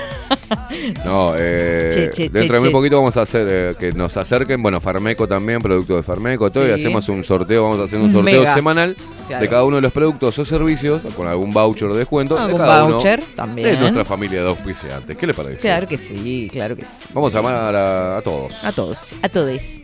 No, 1.03 1.34
eh, 1.38 1.89
Che, 1.93 2.11
che, 2.11 2.30
dentro 2.30 2.47
che, 2.47 2.53
de 2.53 2.59
muy 2.61 2.69
poquito 2.69 2.95
vamos 2.97 3.18
a 3.18 3.22
hacer 3.22 3.47
eh, 3.49 3.76
que 3.77 3.91
nos 3.91 4.15
acerquen, 4.15 4.61
bueno, 4.64 4.80
Farmeco 4.80 5.27
también, 5.27 5.61
producto 5.61 5.97
de 5.97 6.03
Farmeco, 6.03 6.49
todo, 6.49 6.65
y 6.68 6.72
hacemos 6.72 7.07
un 7.09 7.23
sorteo, 7.26 7.64
vamos 7.64 7.80
a 7.81 7.84
hacer 7.84 7.99
un 7.99 8.14
sorteo 8.14 8.39
Mega. 8.41 8.53
semanal 8.53 8.95
Claro. 9.27 9.41
de 9.41 9.49
cada 9.49 9.64
uno 9.65 9.76
de 9.77 9.81
los 9.81 9.91
productos 9.91 10.39
o 10.39 10.45
servicios, 10.45 11.01
con 11.15 11.27
algún 11.27 11.51
voucher 11.51 11.89
de 11.89 11.97
descuento. 11.99 12.35
de 12.35 12.41
Algún 12.43 12.57
cada 12.59 12.85
uno 12.85 12.93
voucher 12.95 13.22
también. 13.35 13.72
De 13.72 13.77
nuestra 13.77 14.05
familia 14.05 14.41
de 14.41 14.47
auspiciantes. 14.49 15.18
¿Qué 15.18 15.27
le 15.27 15.34
parece? 15.34 15.57
Claro 15.59 15.88
que 15.88 15.97
sí, 15.97 16.49
claro 16.51 16.76
que 16.77 16.85
sí. 16.85 17.05
Vamos 17.14 17.34
a 17.35 17.38
llamar 17.39 17.76
a, 17.76 18.18
a 18.18 18.22
todos. 18.22 18.64
A 18.64 18.72
todos, 18.72 19.15
a 19.22 19.27
todos. 19.30 19.80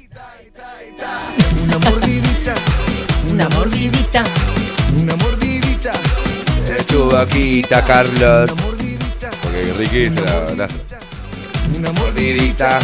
Una 1.65 1.80
mordidita, 1.80 2.53
Una 3.30 3.49
mordidita. 3.49 4.23
una 5.01 5.15
mordidita. 5.17 5.43
De 5.84 6.84
tu 6.88 7.10
boquita, 7.11 7.84
Carlos. 7.84 8.49
Porque 9.41 9.73
Ricky 9.73 10.10
se 10.11 10.22
la, 10.55 10.68
Una 11.77 11.91
mordidita 11.91 12.80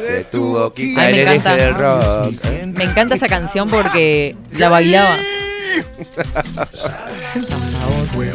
de 0.00 0.24
tu 0.24 0.54
boquita. 0.54 1.00
Ay, 1.02 1.14
me 1.14 1.22
él 1.22 1.28
es 1.28 1.34
encanta. 1.34 1.64
el 1.64 1.74
rock. 1.74 2.34
Me 2.74 2.84
encanta 2.84 3.14
esa 3.14 3.28
canción 3.28 3.70
porque 3.70 4.34
la 4.56 4.68
bailaba. 4.68 5.16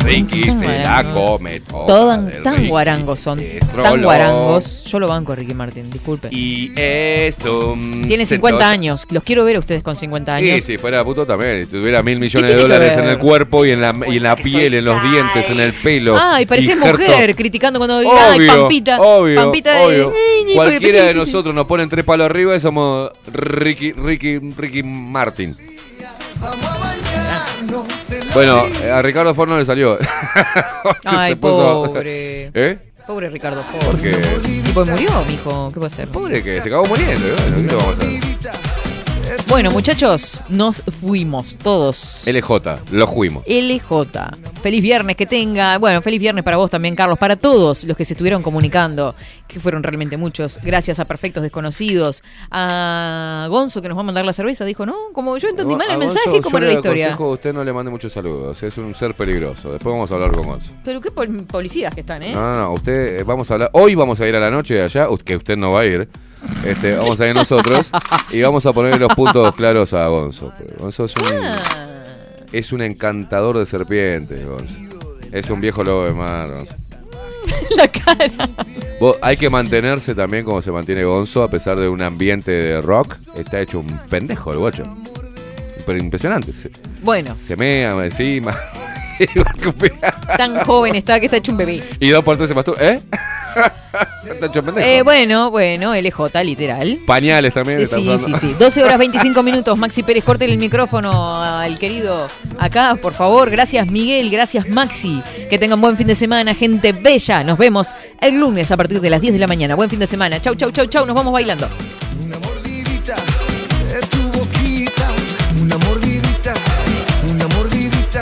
Ricky 0.03 0.43
se 0.43 0.79
la 0.79 1.03
come 1.13 1.59
toda. 1.59 1.85
Todos 1.87 2.25
del 2.25 2.43
tan 2.43 2.55
Ricky. 2.55 2.67
guarangos 2.69 3.19
son. 3.19 3.41
Tan 3.81 4.01
guarangos. 4.01 4.83
Yo 4.85 4.99
lo 4.99 5.07
banco 5.07 5.33
a 5.33 5.35
Ricky 5.35 5.53
Martin, 5.53 5.89
disculpe. 5.91 6.29
Y 6.31 6.71
eso. 6.75 7.77
Tiene 8.07 8.25
50 8.25 8.69
años. 8.69 9.05
Los 9.09 9.23
quiero 9.23 9.43
ver 9.45 9.57
a 9.57 9.59
ustedes 9.59 9.83
con 9.83 9.95
50 9.95 10.39
Sí, 10.39 10.49
años. 10.51 10.63
si 10.63 10.77
fuera 10.77 11.03
puto 11.03 11.25
también. 11.25 11.65
Si 11.65 11.71
tuviera 11.71 12.01
mil 12.01 12.19
millones 12.19 12.49
¿Qué 12.49 12.55
de 12.55 12.61
tiene 12.63 12.69
que 12.69 12.73
dólares 12.73 12.97
en 12.97 13.03
ver? 13.03 13.13
el 13.13 13.19
cuerpo 13.19 13.65
y 13.65 13.71
en 13.71 13.81
la, 13.81 13.93
y 14.07 14.17
en 14.17 14.23
la 14.23 14.35
piel, 14.35 14.73
en 14.75 14.85
los 14.85 15.01
dientes, 15.11 15.49
en 15.49 15.59
el 15.59 15.73
pelo. 15.73 16.17
Ay, 16.19 16.45
pareces 16.45 16.77
mujer 16.77 17.35
criticando 17.35 17.79
cuando 17.79 17.97
ay, 17.97 18.05
Obvio, 18.37 18.53
Pampita. 18.61 19.01
obvio, 19.01 19.41
Pampita 19.43 19.73
de- 19.73 19.85
obvio. 19.85 20.13
Ay, 20.15 20.43
ni- 20.45 20.53
Cualquiera 20.55 20.99
sí, 20.99 21.05
de 21.07 21.07
sí, 21.07 21.13
sí. 21.13 21.17
nosotros 21.19 21.53
nos 21.53 21.67
ponen 21.67 21.89
tres 21.89 22.05
palos 22.05 22.25
arriba 22.25 22.55
y 22.55 22.59
somos 22.59 23.11
Ricky, 23.27 23.91
Ricky, 23.91 24.39
Ricky 24.39 24.83
Martin. 24.83 25.55
Bueno, 28.35 28.63
eh, 28.83 28.91
a 28.91 29.01
Ricardo 29.01 29.33
Ford 29.33 29.47
no 29.49 29.57
le 29.57 29.65
salió. 29.65 29.97
Ay, 31.05 31.33
puso- 31.35 31.85
pobre. 31.85 32.51
¿Eh? 32.53 32.77
Pobre 33.07 33.29
Ricardo 33.29 33.63
Ford. 33.63 33.85
Porque 33.91 34.09
Y 34.47 34.59
pues 34.73 34.89
murió, 34.89 35.09
mijo. 35.27 35.71
¿Qué 35.73 35.79
puede 35.79 35.89
ser? 35.89 36.07
pobre 36.09 36.43
que 36.43 36.61
se 36.61 36.67
acabó 36.69 36.85
muriendo. 36.85 37.25
y 37.27 37.31
Bueno, 37.31 37.67
¿qué 37.69 37.75
vamos 37.75 37.95
a 37.95 38.01
hacer? 38.01 38.74
Bueno, 39.47 39.69
muchachos, 39.69 40.41
nos 40.49 40.81
fuimos 40.99 41.55
todos. 41.57 42.25
LJ, 42.27 42.79
lo 42.91 43.07
fuimos. 43.07 43.43
LJ. 43.47 44.31
Feliz 44.63 44.81
viernes 44.81 45.15
que 45.15 45.27
tenga. 45.27 45.77
Bueno, 45.77 46.01
feliz 46.01 46.19
viernes 46.19 46.43
para 46.43 46.57
vos 46.57 46.71
también, 46.71 46.95
Carlos. 46.95 47.19
Para 47.19 47.35
todos 47.35 47.83
los 47.83 47.95
que 47.95 48.03
se 48.05 48.13
estuvieron 48.15 48.41
comunicando, 48.41 49.13
que 49.47 49.59
fueron 49.59 49.83
realmente 49.83 50.17
muchos. 50.17 50.59
Gracias 50.63 50.99
a 50.99 51.05
Perfectos 51.05 51.43
Desconocidos. 51.43 52.23
A 52.49 53.45
Gonzo, 53.49 53.81
que 53.83 53.87
nos 53.87 53.95
va 53.97 54.01
a 54.01 54.05
mandar 54.05 54.25
la 54.25 54.33
cerveza. 54.33 54.65
Dijo, 54.65 54.83
no, 54.85 54.95
como 55.13 55.37
yo 55.37 55.47
entendí 55.47 55.75
mal 55.75 55.87
el 55.87 55.93
A 55.93 55.97
Gonzo, 55.97 56.15
mensaje, 56.15 56.41
¿cómo 56.41 56.51
yo 56.53 56.57
era 56.57 56.67
la 56.67 56.73
historia? 56.73 57.05
aconsejo 57.05 57.29
usted 57.31 57.53
no 57.53 57.63
le 57.63 57.71
mande 57.71 57.91
muchos 57.91 58.11
saludos. 58.11 58.61
Es 58.63 58.77
un 58.79 58.95
ser 58.95 59.13
peligroso. 59.13 59.71
Después 59.71 59.93
vamos 59.93 60.11
a 60.11 60.15
hablar 60.15 60.31
con 60.31 60.47
Gonzo. 60.47 60.71
Pero 60.83 60.99
qué 60.99 61.11
pol- 61.11 61.45
policías 61.49 61.93
que 61.93 62.01
están, 62.01 62.23
¿eh? 62.23 62.31
No, 62.33 62.41
no, 62.41 62.55
no. 62.61 62.73
Usted, 62.73 63.19
eh, 63.19 63.23
vamos 63.23 63.49
a 63.51 63.53
hablar. 63.53 63.69
Hoy 63.73 63.93
vamos 63.93 64.19
a 64.19 64.27
ir 64.27 64.35
a 64.35 64.39
la 64.39 64.49
noche 64.49 64.81
allá, 64.81 65.07
u- 65.07 65.17
que 65.19 65.35
usted 65.35 65.55
no 65.55 65.71
va 65.73 65.81
a 65.81 65.85
ir. 65.85 66.09
Este, 66.65 66.95
vamos 66.95 67.19
a 67.19 67.27
ir 67.27 67.35
nosotros 67.35 67.91
y 68.31 68.41
vamos 68.41 68.65
a 68.65 68.73
poner 68.73 68.99
los 68.99 69.13
puntos 69.15 69.53
claros 69.55 69.93
a 69.93 70.07
Gonzo. 70.07 70.51
Gonzo 70.79 71.05
es 71.05 71.15
un, 71.15 71.43
Ah. 71.43 71.63
es 72.51 72.71
un 72.71 72.81
encantador 72.81 73.57
de 73.59 73.65
serpientes, 73.65 74.45
Gonzo. 74.47 74.73
Es 75.31 75.49
un 75.49 75.61
viejo 75.61 75.83
lobo 75.83 76.05
de 76.05 76.13
mar, 76.13 76.49
Gonzo. 76.51 76.73
la 77.75 77.87
cara. 77.87 78.49
Vos- 78.99 79.17
hay 79.21 79.37
que 79.37 79.49
mantenerse 79.49 80.15
también 80.15 80.45
como 80.45 80.61
se 80.61 80.71
mantiene 80.71 81.03
Gonzo, 81.03 81.43
a 81.43 81.49
pesar 81.49 81.79
de 81.79 81.87
un 81.87 82.01
ambiente 82.01 82.51
de 82.51 82.81
rock. 82.81 83.15
Está 83.35 83.59
hecho 83.61 83.79
un 83.79 83.99
pendejo 84.09 84.51
el 84.51 84.57
guacho. 84.59 84.83
Pero 85.85 85.99
impresionante. 85.99 86.51
Se, 86.53 86.71
Bueno, 87.03 87.35
se 87.35 87.55
mea 87.55 87.91
encima. 88.03 88.55
tan 90.37 90.59
joven 90.61 90.95
está 90.95 91.19
que 91.19 91.25
está 91.27 91.37
hecho 91.37 91.51
un 91.51 91.57
bebé. 91.57 91.83
y 91.99 92.09
dos 92.09 92.23
por 92.23 92.37
tres 92.37 92.49
se 92.49 92.55
masturba. 92.55 92.81
¿Eh? 92.83 93.01
Eh, 94.77 95.01
bueno, 95.03 95.51
bueno, 95.51 95.95
LJ, 95.95 96.43
literal. 96.43 96.99
Pañales 97.05 97.53
también. 97.53 97.85
Sí, 97.87 98.09
sí, 98.25 98.33
sí. 98.41 98.55
12 98.57 98.83
horas 98.83 98.97
25 98.99 99.43
minutos. 99.43 99.77
Maxi 99.77 100.03
Pérez, 100.03 100.23
córtele 100.23 100.53
el 100.53 100.59
micrófono 100.59 101.41
al 101.41 101.77
querido 101.77 102.27
acá, 102.57 102.95
por 103.01 103.13
favor. 103.13 103.49
Gracias, 103.49 103.87
Miguel. 103.87 104.29
Gracias, 104.31 104.67
Maxi. 104.67 105.21
Que 105.49 105.59
tengan 105.59 105.79
buen 105.79 105.95
fin 105.95 106.07
de 106.07 106.15
semana, 106.15 106.53
gente 106.55 106.91
bella. 106.91 107.43
Nos 107.43 107.57
vemos 107.57 107.93
el 108.19 108.39
lunes 108.39 108.71
a 108.71 108.77
partir 108.77 108.99
de 108.99 109.09
las 109.09 109.21
10 109.21 109.33
de 109.33 109.39
la 109.39 109.47
mañana. 109.47 109.75
Buen 109.75 109.89
fin 109.89 109.99
de 109.99 110.07
semana. 110.07 110.41
Chau, 110.41 110.55
chau, 110.55 110.71
chau, 110.71 110.87
chau. 110.87 111.05
Nos 111.05 111.15
vamos 111.15 111.31
bailando. 111.31 111.69
de 113.95 114.01
tu 114.07 114.31
boquita, 114.37 115.07
una 115.61 115.77
mordidita, 115.77 116.53
una 117.29 117.47
mordidita, 117.49 118.21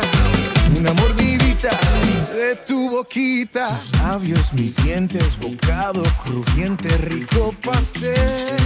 una 0.77 0.93
mordidita 0.93 1.69
de 2.35 2.55
tu 2.67 2.82
boquita. 2.93 3.67
Tus 3.67 3.99
labios, 3.99 4.53
mis 4.53 4.75
dientes, 4.83 5.39
bocado 5.39 6.03
crujiente, 6.23 6.89
rico 6.97 7.53
pastel. 7.63 8.57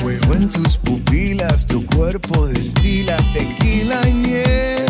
Fuego 0.00 0.34
en 0.34 0.48
tus 0.48 0.76
pupilas, 0.78 1.66
tu 1.66 1.84
cuerpo 1.86 2.46
destila 2.46 3.16
tequila 3.32 4.00
y 4.08 4.12
miel. 4.12 4.86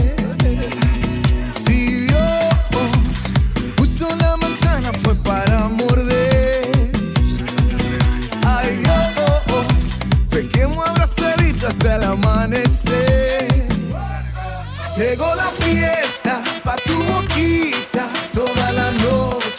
Si 1.64 2.06
Dios 2.06 2.54
puso 3.76 4.14
la 4.16 4.36
manzana 4.36 4.92
fue 5.02 5.14
para 5.14 5.68
morder. 5.68 6.90
Ay 8.44 8.76
Dios, 8.82 9.92
pequemos 10.28 10.86
abrazadito 10.86 11.68
hasta 11.68 11.96
el 11.96 12.04
amanecer. 12.04 13.48
Llegó 14.96 15.34
la 15.34 15.50
fiesta 15.64 16.25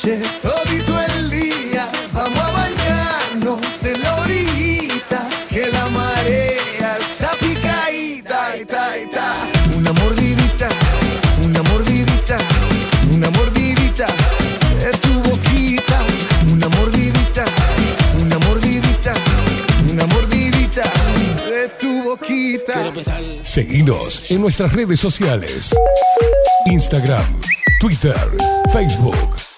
noche, 0.07 0.21
todito 0.41 0.99
el 1.01 1.29
día. 1.29 1.89
Vamos 2.13 2.39
a 2.39 2.51
bañarnos 2.51 3.83
en 3.83 4.01
la 4.01 4.15
orillita, 4.15 5.27
que 5.49 5.67
la 5.71 5.87
marea 5.87 6.97
está 6.99 7.31
picadita, 7.39 8.57
ita, 8.57 8.97
ita. 8.97 9.35
Una 9.75 9.93
mordidita, 9.93 10.69
una 11.43 11.61
mordidita, 11.63 12.37
una 13.11 13.29
mordidita 13.31 14.07
de 14.79 14.91
tu 14.97 15.29
boquita, 15.29 15.99
una 16.51 16.69
mordidita, 16.69 17.45
una 18.21 18.39
mordidita, 18.39 19.13
una 19.91 20.05
mordidita 20.07 20.83
de 21.49 21.69
tu 21.79 22.03
boquita. 22.03 22.93
Seguinos 23.43 24.31
en 24.31 24.41
nuestras 24.41 24.71
redes 24.73 24.99
sociales. 24.99 25.75
Instagram, 26.65 27.23
Twitter, 27.79 28.15
Facebook, 28.73 29.46